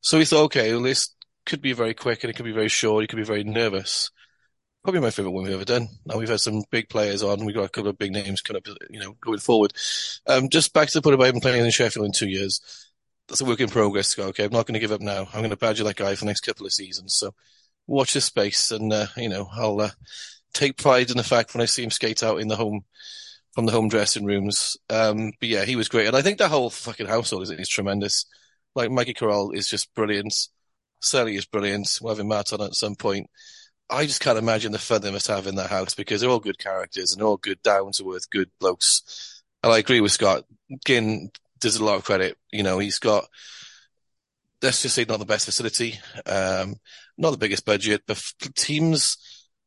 So 0.00 0.16
we 0.16 0.24
thought, 0.24 0.44
okay, 0.44 0.72
well, 0.72 0.82
this 0.82 1.14
could 1.44 1.60
be 1.60 1.74
very 1.74 1.92
quick 1.92 2.24
and 2.24 2.30
it 2.30 2.36
could 2.36 2.46
be 2.46 2.52
very 2.52 2.68
short. 2.68 3.04
It 3.04 3.08
could 3.08 3.16
be 3.16 3.22
very 3.22 3.44
nervous. 3.44 4.10
Probably 4.82 5.02
my 5.02 5.10
favorite 5.10 5.32
one 5.32 5.44
we've 5.44 5.52
ever 5.52 5.66
done. 5.66 5.88
Now 6.06 6.16
we've 6.16 6.28
had 6.30 6.40
some 6.40 6.62
big 6.70 6.88
players 6.88 7.22
on. 7.22 7.44
We've 7.44 7.54
got 7.54 7.64
a 7.64 7.68
couple 7.68 7.90
of 7.90 7.98
big 7.98 8.12
names 8.12 8.40
kind 8.40 8.56
of, 8.56 8.76
you 8.88 9.00
know, 9.00 9.12
going 9.20 9.38
forward. 9.38 9.74
Um, 10.26 10.48
just 10.48 10.72
back 10.72 10.88
to 10.88 10.94
the 10.94 11.02
point 11.02 11.14
about 11.14 11.34
him 11.34 11.40
playing 11.40 11.62
in 11.62 11.70
Sheffield 11.70 12.06
in 12.06 12.12
two 12.12 12.30
years. 12.30 12.62
That's 13.28 13.42
a 13.42 13.44
work 13.44 13.60
in 13.60 13.68
progress. 13.68 14.14
Go, 14.14 14.28
okay, 14.28 14.44
I'm 14.44 14.52
not 14.52 14.66
going 14.66 14.74
to 14.74 14.80
give 14.80 14.92
up 14.92 15.02
now. 15.02 15.28
I'm 15.34 15.40
going 15.40 15.50
to 15.50 15.56
badger 15.56 15.84
that 15.84 15.96
guy 15.96 16.14
for 16.14 16.20
the 16.20 16.26
next 16.30 16.40
couple 16.40 16.64
of 16.64 16.72
seasons. 16.72 17.14
So 17.14 17.34
watch 17.86 18.14
this 18.14 18.24
space, 18.24 18.70
and 18.70 18.90
uh, 18.90 19.06
you 19.18 19.28
know, 19.28 19.50
I'll 19.52 19.80
uh, 19.82 19.90
take 20.52 20.76
pride 20.76 21.10
in 21.10 21.16
the 21.16 21.22
fact 21.22 21.54
when 21.54 21.62
I 21.62 21.66
see 21.66 21.82
him 21.82 21.90
skate 21.90 22.22
out 22.22 22.40
in 22.40 22.48
the 22.48 22.56
home 22.56 22.84
from 23.54 23.66
the 23.66 23.72
home 23.72 23.88
dressing 23.88 24.24
rooms. 24.24 24.76
Um, 24.88 25.32
but 25.40 25.48
yeah, 25.48 25.64
he 25.64 25.76
was 25.76 25.88
great, 25.88 26.06
and 26.06 26.16
I 26.16 26.22
think 26.22 26.38
that 26.38 26.50
whole 26.50 26.70
fucking 26.70 27.06
household 27.06 27.42
is, 27.42 27.50
is 27.50 27.68
tremendous. 27.68 28.26
Like 28.74 28.90
Mikey 28.90 29.14
Corral 29.14 29.52
is 29.52 29.68
just 29.68 29.94
brilliant. 29.94 30.34
Sally 31.00 31.36
is 31.36 31.46
brilliant. 31.46 31.98
Have 32.06 32.20
him 32.20 32.28
Matt 32.28 32.52
on 32.52 32.60
at 32.60 32.74
some 32.74 32.94
point. 32.94 33.28
I 33.90 34.04
just 34.04 34.20
can't 34.20 34.38
imagine 34.38 34.72
the 34.72 34.78
fun 34.78 35.00
they 35.00 35.10
must 35.10 35.28
have 35.28 35.46
in 35.46 35.54
that 35.54 35.70
house 35.70 35.94
because 35.94 36.20
they're 36.20 36.30
all 36.30 36.40
good 36.40 36.58
characters 36.58 37.12
and 37.12 37.22
all 37.22 37.38
good, 37.38 37.62
down 37.62 37.92
to 37.92 38.12
earth, 38.14 38.28
good 38.28 38.50
blokes. 38.60 39.42
And 39.62 39.72
I 39.72 39.78
agree 39.78 40.00
with 40.00 40.12
Scott. 40.12 40.44
Ginn 40.84 41.30
deserves 41.58 41.80
a 41.80 41.84
lot 41.84 41.96
of 41.96 42.04
credit. 42.04 42.36
You 42.52 42.62
know, 42.62 42.78
he's 42.78 42.98
got, 42.98 43.26
let's 44.62 44.82
just 44.82 44.94
say, 44.94 45.06
not 45.08 45.18
the 45.18 45.24
best 45.24 45.46
facility, 45.46 45.98
um, 46.26 46.76
not 47.16 47.30
the 47.30 47.38
biggest 47.38 47.64
budget, 47.64 48.02
but 48.06 48.22
teams 48.54 49.16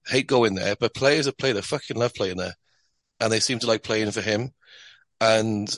hate 0.07 0.27
going 0.27 0.55
there, 0.55 0.75
but 0.79 0.93
players 0.93 1.25
that 1.25 1.37
play 1.37 1.51
there 1.51 1.61
fucking 1.61 1.97
love 1.97 2.13
playing 2.13 2.37
there. 2.37 2.55
And 3.19 3.31
they 3.31 3.39
seem 3.39 3.59
to 3.59 3.67
like 3.67 3.83
playing 3.83 4.11
for 4.11 4.21
him. 4.21 4.51
And 5.19 5.69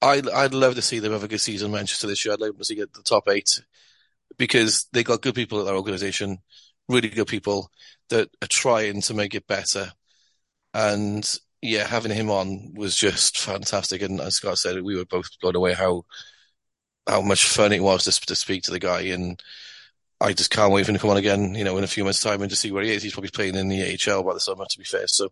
I'd, 0.00 0.28
I'd 0.28 0.54
love 0.54 0.76
to 0.76 0.82
see 0.82 1.00
them 1.00 1.12
have 1.12 1.24
a 1.24 1.28
good 1.28 1.40
season 1.40 1.66
in 1.66 1.72
Manchester 1.72 2.06
this 2.06 2.24
year. 2.24 2.34
I'd 2.34 2.40
love 2.40 2.56
to 2.56 2.64
see 2.64 2.76
get 2.76 2.92
the 2.92 3.02
top 3.02 3.28
eight 3.28 3.62
because 4.38 4.86
they 4.92 5.02
got 5.02 5.22
good 5.22 5.34
people 5.34 5.58
at 5.58 5.66
their 5.66 5.74
organization 5.74 6.38
really 6.88 7.08
good 7.08 7.26
people 7.26 7.70
that 8.10 8.28
are 8.42 8.48
trying 8.48 9.00
to 9.02 9.14
make 9.14 9.34
it 9.34 9.46
better. 9.46 9.92
And 10.74 11.28
yeah, 11.62 11.86
having 11.86 12.12
him 12.12 12.30
on 12.30 12.74
was 12.74 12.96
just 12.96 13.38
fantastic. 13.38 14.02
And 14.02 14.20
as 14.20 14.36
Scott 14.36 14.58
said, 14.58 14.82
we 14.82 14.96
were 14.96 15.04
both 15.04 15.28
blown 15.40 15.56
away 15.56 15.74
how 15.74 16.04
how 17.06 17.20
much 17.20 17.46
fun 17.46 17.72
it 17.72 17.82
was 17.82 18.04
to, 18.04 18.26
to 18.26 18.34
speak 18.34 18.64
to 18.64 18.72
the 18.72 18.80
guy. 18.80 19.02
And 19.02 19.40
I 20.20 20.32
just 20.32 20.50
can't 20.50 20.72
wait 20.72 20.84
for 20.84 20.92
him 20.92 20.96
to 20.96 21.00
come 21.00 21.10
on 21.10 21.16
again, 21.16 21.54
you 21.54 21.64
know, 21.64 21.76
in 21.76 21.84
a 21.84 21.88
few 21.88 22.04
months' 22.04 22.20
time 22.20 22.40
and 22.40 22.50
to 22.50 22.56
see 22.56 22.70
where 22.70 22.82
he 22.82 22.92
is. 22.92 23.02
He's 23.02 23.12
probably 23.12 23.30
playing 23.30 23.54
in 23.54 23.68
the 23.68 23.82
AHL 23.82 24.22
by 24.22 24.34
the 24.34 24.40
summer, 24.40 24.64
to 24.68 24.78
be 24.78 24.84
fair. 24.84 25.06
So, 25.06 25.28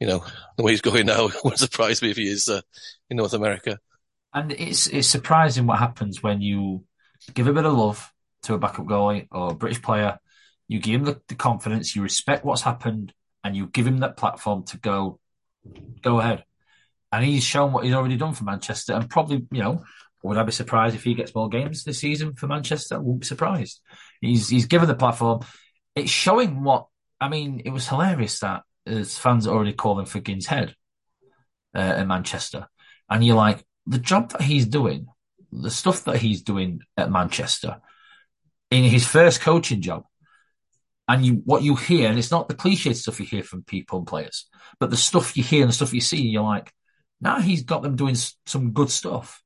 you 0.00 0.06
know, 0.06 0.24
the 0.56 0.64
way 0.64 0.72
he's 0.72 0.80
going 0.80 1.06
now 1.06 1.28
wouldn't 1.44 1.58
surprise 1.58 2.02
me 2.02 2.10
if 2.10 2.16
he 2.16 2.28
is 2.28 2.48
uh, 2.48 2.60
in 3.08 3.18
North 3.18 3.34
America. 3.34 3.78
And 4.32 4.52
it's 4.52 4.86
it's 4.86 5.08
surprising 5.08 5.66
what 5.66 5.78
happens 5.78 6.22
when 6.22 6.40
you 6.40 6.84
give 7.34 7.46
a 7.46 7.52
bit 7.52 7.66
of 7.66 7.72
love 7.72 8.12
to 8.44 8.54
a 8.54 8.58
backup 8.58 8.86
goalie 8.86 9.26
or 9.30 9.50
a 9.50 9.54
British 9.54 9.82
player 9.82 10.18
you 10.70 10.78
give 10.78 11.00
him 11.00 11.04
the, 11.04 11.20
the, 11.26 11.34
confidence, 11.34 11.96
you 11.96 12.02
respect 12.02 12.44
what's 12.44 12.62
happened, 12.62 13.12
and 13.42 13.56
you 13.56 13.66
give 13.66 13.88
him 13.88 13.98
that 13.98 14.16
platform 14.16 14.62
to 14.66 14.78
go, 14.78 15.18
go 16.00 16.20
ahead. 16.20 16.44
And 17.10 17.24
he's 17.24 17.42
shown 17.42 17.72
what 17.72 17.84
he's 17.84 17.92
already 17.92 18.16
done 18.16 18.34
for 18.34 18.44
Manchester, 18.44 18.92
and 18.92 19.10
probably, 19.10 19.44
you 19.50 19.62
know, 19.64 19.82
would 20.22 20.36
I 20.36 20.42
be 20.42 20.52
surprised 20.52 20.94
if 20.94 21.04
he 21.04 21.14
gets 21.14 21.34
more 21.34 21.48
games 21.48 21.84
this 21.84 21.98
season 21.98 22.34
for 22.34 22.46
Manchester? 22.46 22.96
I 22.96 22.98
wouldn't 22.98 23.20
be 23.20 23.26
surprised. 23.26 23.80
He's 24.20 24.48
he's 24.48 24.66
given 24.66 24.88
the 24.88 24.94
platform. 24.94 25.40
It's 25.94 26.10
showing 26.10 26.62
what 26.62 26.86
I 27.20 27.28
mean. 27.28 27.62
It 27.64 27.70
was 27.70 27.88
hilarious 27.88 28.40
that 28.40 28.62
as 28.86 29.18
fans 29.18 29.46
are 29.46 29.54
already 29.54 29.72
calling 29.72 30.06
for 30.06 30.20
Ginn's 30.20 30.46
head 30.46 30.74
uh, 31.74 31.94
in 31.98 32.08
Manchester, 32.08 32.66
and 33.08 33.24
you're 33.24 33.36
like, 33.36 33.64
the 33.86 33.98
job 33.98 34.30
that 34.32 34.42
he's 34.42 34.66
doing, 34.66 35.06
the 35.52 35.70
stuff 35.70 36.04
that 36.04 36.16
he's 36.16 36.42
doing 36.42 36.80
at 36.96 37.10
Manchester, 37.10 37.80
in 38.70 38.84
his 38.84 39.06
first 39.06 39.40
coaching 39.40 39.80
job, 39.80 40.04
and 41.08 41.24
you 41.24 41.42
what 41.44 41.62
you 41.62 41.74
hear, 41.76 42.08
and 42.08 42.18
it's 42.18 42.30
not 42.30 42.48
the 42.48 42.54
cliched 42.54 42.94
stuff 42.94 43.18
you 43.18 43.26
hear 43.26 43.42
from 43.42 43.64
people 43.64 43.98
and 43.98 44.06
players, 44.06 44.48
but 44.78 44.90
the 44.90 44.96
stuff 44.96 45.36
you 45.36 45.42
hear 45.42 45.62
and 45.62 45.70
the 45.70 45.74
stuff 45.74 45.92
you 45.92 46.00
see, 46.00 46.20
you're 46.20 46.42
like, 46.42 46.72
now 47.20 47.40
he's 47.40 47.64
got 47.64 47.82
them 47.82 47.96
doing 47.96 48.16
some 48.46 48.72
good 48.72 48.90
stuff. 48.90 49.42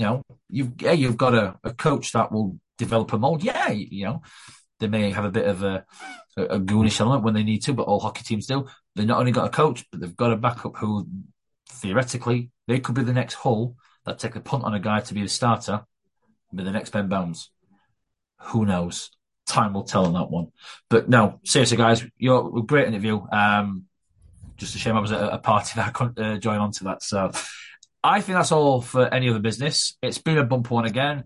You 0.00 0.06
know, 0.06 0.22
you've 0.48 0.72
yeah, 0.80 0.92
you've 0.92 1.18
got 1.18 1.34
a, 1.34 1.58
a 1.62 1.74
coach 1.74 2.12
that 2.12 2.32
will 2.32 2.58
develop 2.78 3.12
a 3.12 3.18
mold. 3.18 3.44
Yeah, 3.44 3.68
you 3.68 4.06
know, 4.06 4.22
they 4.78 4.86
may 4.86 5.10
have 5.10 5.26
a 5.26 5.30
bit 5.30 5.46
of 5.46 5.62
a, 5.62 5.84
a, 6.38 6.42
a 6.42 6.58
goonish 6.58 7.00
element 7.00 7.22
when 7.22 7.34
they 7.34 7.42
need 7.42 7.62
to, 7.64 7.74
but 7.74 7.82
all 7.82 8.00
hockey 8.00 8.24
teams 8.24 8.46
do. 8.46 8.66
They've 8.96 9.06
not 9.06 9.18
only 9.18 9.30
got 9.30 9.44
a 9.44 9.50
coach, 9.50 9.84
but 9.90 10.00
they've 10.00 10.16
got 10.16 10.32
a 10.32 10.36
backup 10.36 10.78
who 10.78 11.06
theoretically 11.68 12.50
they 12.66 12.80
could 12.80 12.94
be 12.94 13.02
the 13.02 13.12
next 13.12 13.34
Hull 13.34 13.76
that 14.06 14.18
take 14.18 14.36
a 14.36 14.40
punt 14.40 14.64
on 14.64 14.72
a 14.72 14.80
guy 14.80 15.00
to 15.00 15.12
be 15.12 15.20
the 15.20 15.28
starter, 15.28 15.84
be 16.54 16.64
the 16.64 16.72
next 16.72 16.90
Ben 16.90 17.08
Bowns. 17.08 17.50
Who 18.38 18.64
knows? 18.64 19.10
time 19.46 19.74
will 19.74 19.82
tell 19.82 20.06
on 20.06 20.12
that 20.14 20.30
one. 20.30 20.46
But 20.88 21.08
no, 21.08 21.40
seriously, 21.44 21.76
guys, 21.76 22.04
you're 22.16 22.58
a 22.58 22.62
great 22.62 22.88
interview. 22.88 23.20
Um, 23.30 23.86
just 24.56 24.74
a 24.74 24.78
shame 24.78 24.96
I 24.96 25.00
was 25.00 25.12
at 25.12 25.32
a 25.32 25.38
party 25.38 25.72
that 25.76 25.88
I 25.88 25.90
couldn't 25.90 26.18
uh, 26.18 26.38
join 26.38 26.58
on 26.58 26.70
to 26.72 26.84
that. 26.84 27.02
So 27.02 27.32
I 28.02 28.20
think 28.20 28.36
that's 28.36 28.52
all 28.52 28.80
for 28.80 29.12
any 29.12 29.28
other 29.28 29.40
business. 29.40 29.96
It's 30.02 30.18
been 30.18 30.38
a 30.38 30.44
bumper 30.44 30.74
one 30.74 30.86
again. 30.86 31.24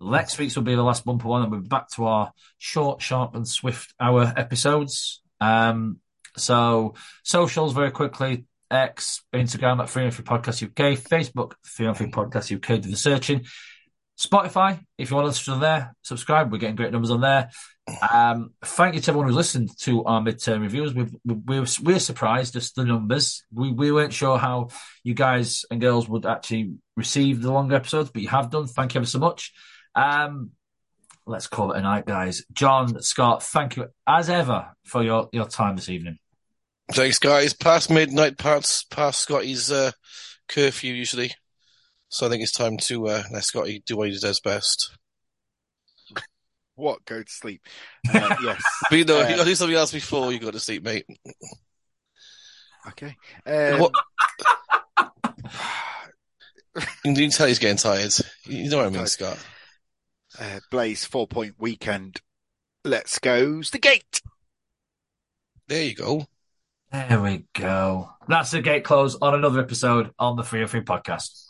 Next 0.00 0.38
week's 0.38 0.56
will 0.56 0.62
be 0.62 0.74
the 0.74 0.82
last 0.82 1.04
bumper 1.04 1.28
one, 1.28 1.42
and 1.42 1.52
we're 1.52 1.58
back 1.58 1.90
to 1.90 2.06
our 2.06 2.32
short, 2.56 3.02
sharp, 3.02 3.34
and 3.34 3.46
swift 3.46 3.92
hour 4.00 4.32
episodes. 4.36 5.22
Um, 5.40 5.98
so 6.36 6.94
socials 7.24 7.72
very 7.72 7.90
quickly. 7.90 8.46
X, 8.70 9.22
Instagram 9.34 9.80
at 9.80 9.88
Free 9.88 10.04
and 10.04 10.14
Free 10.14 10.24
Podcast 10.24 10.62
UK, 10.62 10.98
Facebook, 10.98 11.54
Free 11.64 11.86
and 11.86 11.96
Free 11.96 12.10
Podcast 12.10 12.54
UK, 12.54 12.80
do 12.80 12.90
the 12.90 12.96
searching. 12.96 13.44
Spotify, 14.18 14.80
if 14.98 15.10
you 15.10 15.16
want 15.16 15.28
us 15.28 15.44
to 15.44 15.56
there, 15.56 15.94
subscribe. 16.02 16.50
We're 16.50 16.58
getting 16.58 16.74
great 16.74 16.90
numbers 16.90 17.12
on 17.12 17.20
there. 17.20 17.50
Um, 18.12 18.52
thank 18.64 18.96
you 18.96 19.00
to 19.00 19.10
everyone 19.10 19.28
who's 19.28 19.36
listened 19.36 19.70
to 19.80 20.04
our 20.04 20.20
midterm 20.20 20.60
reviews. 20.60 20.92
We've, 20.92 21.14
we're, 21.24 21.66
we're 21.82 22.00
surprised 22.00 22.54
just 22.54 22.74
the 22.74 22.84
numbers. 22.84 23.44
We, 23.54 23.72
we 23.72 23.92
weren't 23.92 24.12
sure 24.12 24.36
how 24.36 24.70
you 25.04 25.14
guys 25.14 25.64
and 25.70 25.80
girls 25.80 26.08
would 26.08 26.26
actually 26.26 26.74
receive 26.96 27.42
the 27.42 27.52
longer 27.52 27.76
episodes, 27.76 28.10
but 28.10 28.22
you 28.22 28.28
have 28.28 28.50
done. 28.50 28.66
Thank 28.66 28.94
you 28.94 28.98
ever 28.98 29.06
so 29.06 29.20
much. 29.20 29.52
Um, 29.94 30.50
let's 31.24 31.46
call 31.46 31.72
it 31.72 31.78
a 31.78 31.82
night, 31.82 32.04
guys. 32.04 32.42
John, 32.52 33.00
Scott, 33.02 33.44
thank 33.44 33.76
you 33.76 33.86
as 34.06 34.28
ever 34.28 34.72
for 34.84 35.04
your, 35.04 35.28
your 35.32 35.46
time 35.46 35.76
this 35.76 35.88
evening. 35.88 36.18
Thanks, 36.90 37.20
guys. 37.20 37.54
Past 37.54 37.88
midnight, 37.88 38.36
past, 38.36 38.90
past 38.90 39.20
Scotty's 39.20 39.70
uh, 39.70 39.92
curfew 40.48 40.92
usually. 40.92 41.32
So 42.08 42.26
I 42.26 42.30
think 42.30 42.42
it's 42.42 42.52
time 42.52 42.78
to 42.78 43.08
uh, 43.08 43.22
let 43.32 43.44
Scotty 43.44 43.82
do 43.86 43.96
what 43.96 44.08
he 44.08 44.18
does 44.18 44.40
best. 44.40 44.90
What? 46.74 47.04
Go 47.04 47.22
to 47.22 47.30
sleep? 47.30 47.60
Uh, 48.12 48.36
yes. 48.42 48.62
but 48.88 48.98
you 48.98 49.04
know, 49.04 49.18
uh, 49.18 49.28
you 49.28 49.36
got 49.36 49.42
to 49.42 49.50
do 49.50 49.54
something 49.56 49.76
else 49.76 49.92
before 49.92 50.32
you 50.32 50.38
go 50.38 50.50
to 50.50 50.60
sleep, 50.60 50.84
mate. 50.84 51.06
Okay. 52.86 53.16
Um, 53.44 53.80
what? 53.80 53.92
you 57.04 57.14
can 57.14 57.30
tell 57.30 57.48
he's 57.48 57.58
getting 57.58 57.76
tired. 57.76 58.12
You 58.46 58.70
know 58.70 58.78
what 58.78 58.86
I 58.86 58.90
mean, 58.90 59.06
Scott. 59.06 59.44
Uh, 60.38 60.60
Blaze 60.70 61.04
four 61.04 61.26
point 61.26 61.54
weekend. 61.58 62.20
Let's 62.84 63.18
goes 63.18 63.70
the 63.70 63.78
gate. 63.78 64.22
There 65.66 65.82
you 65.82 65.94
go. 65.94 66.26
There 66.92 67.20
we 67.20 67.44
go. 67.54 68.08
That's 68.28 68.52
the 68.52 68.62
gate 68.62 68.84
close 68.84 69.16
on 69.20 69.34
another 69.34 69.60
episode 69.60 70.12
on 70.18 70.36
the 70.36 70.44
Free 70.44 70.62
and 70.62 70.70
Free 70.70 70.80
podcast. 70.80 71.46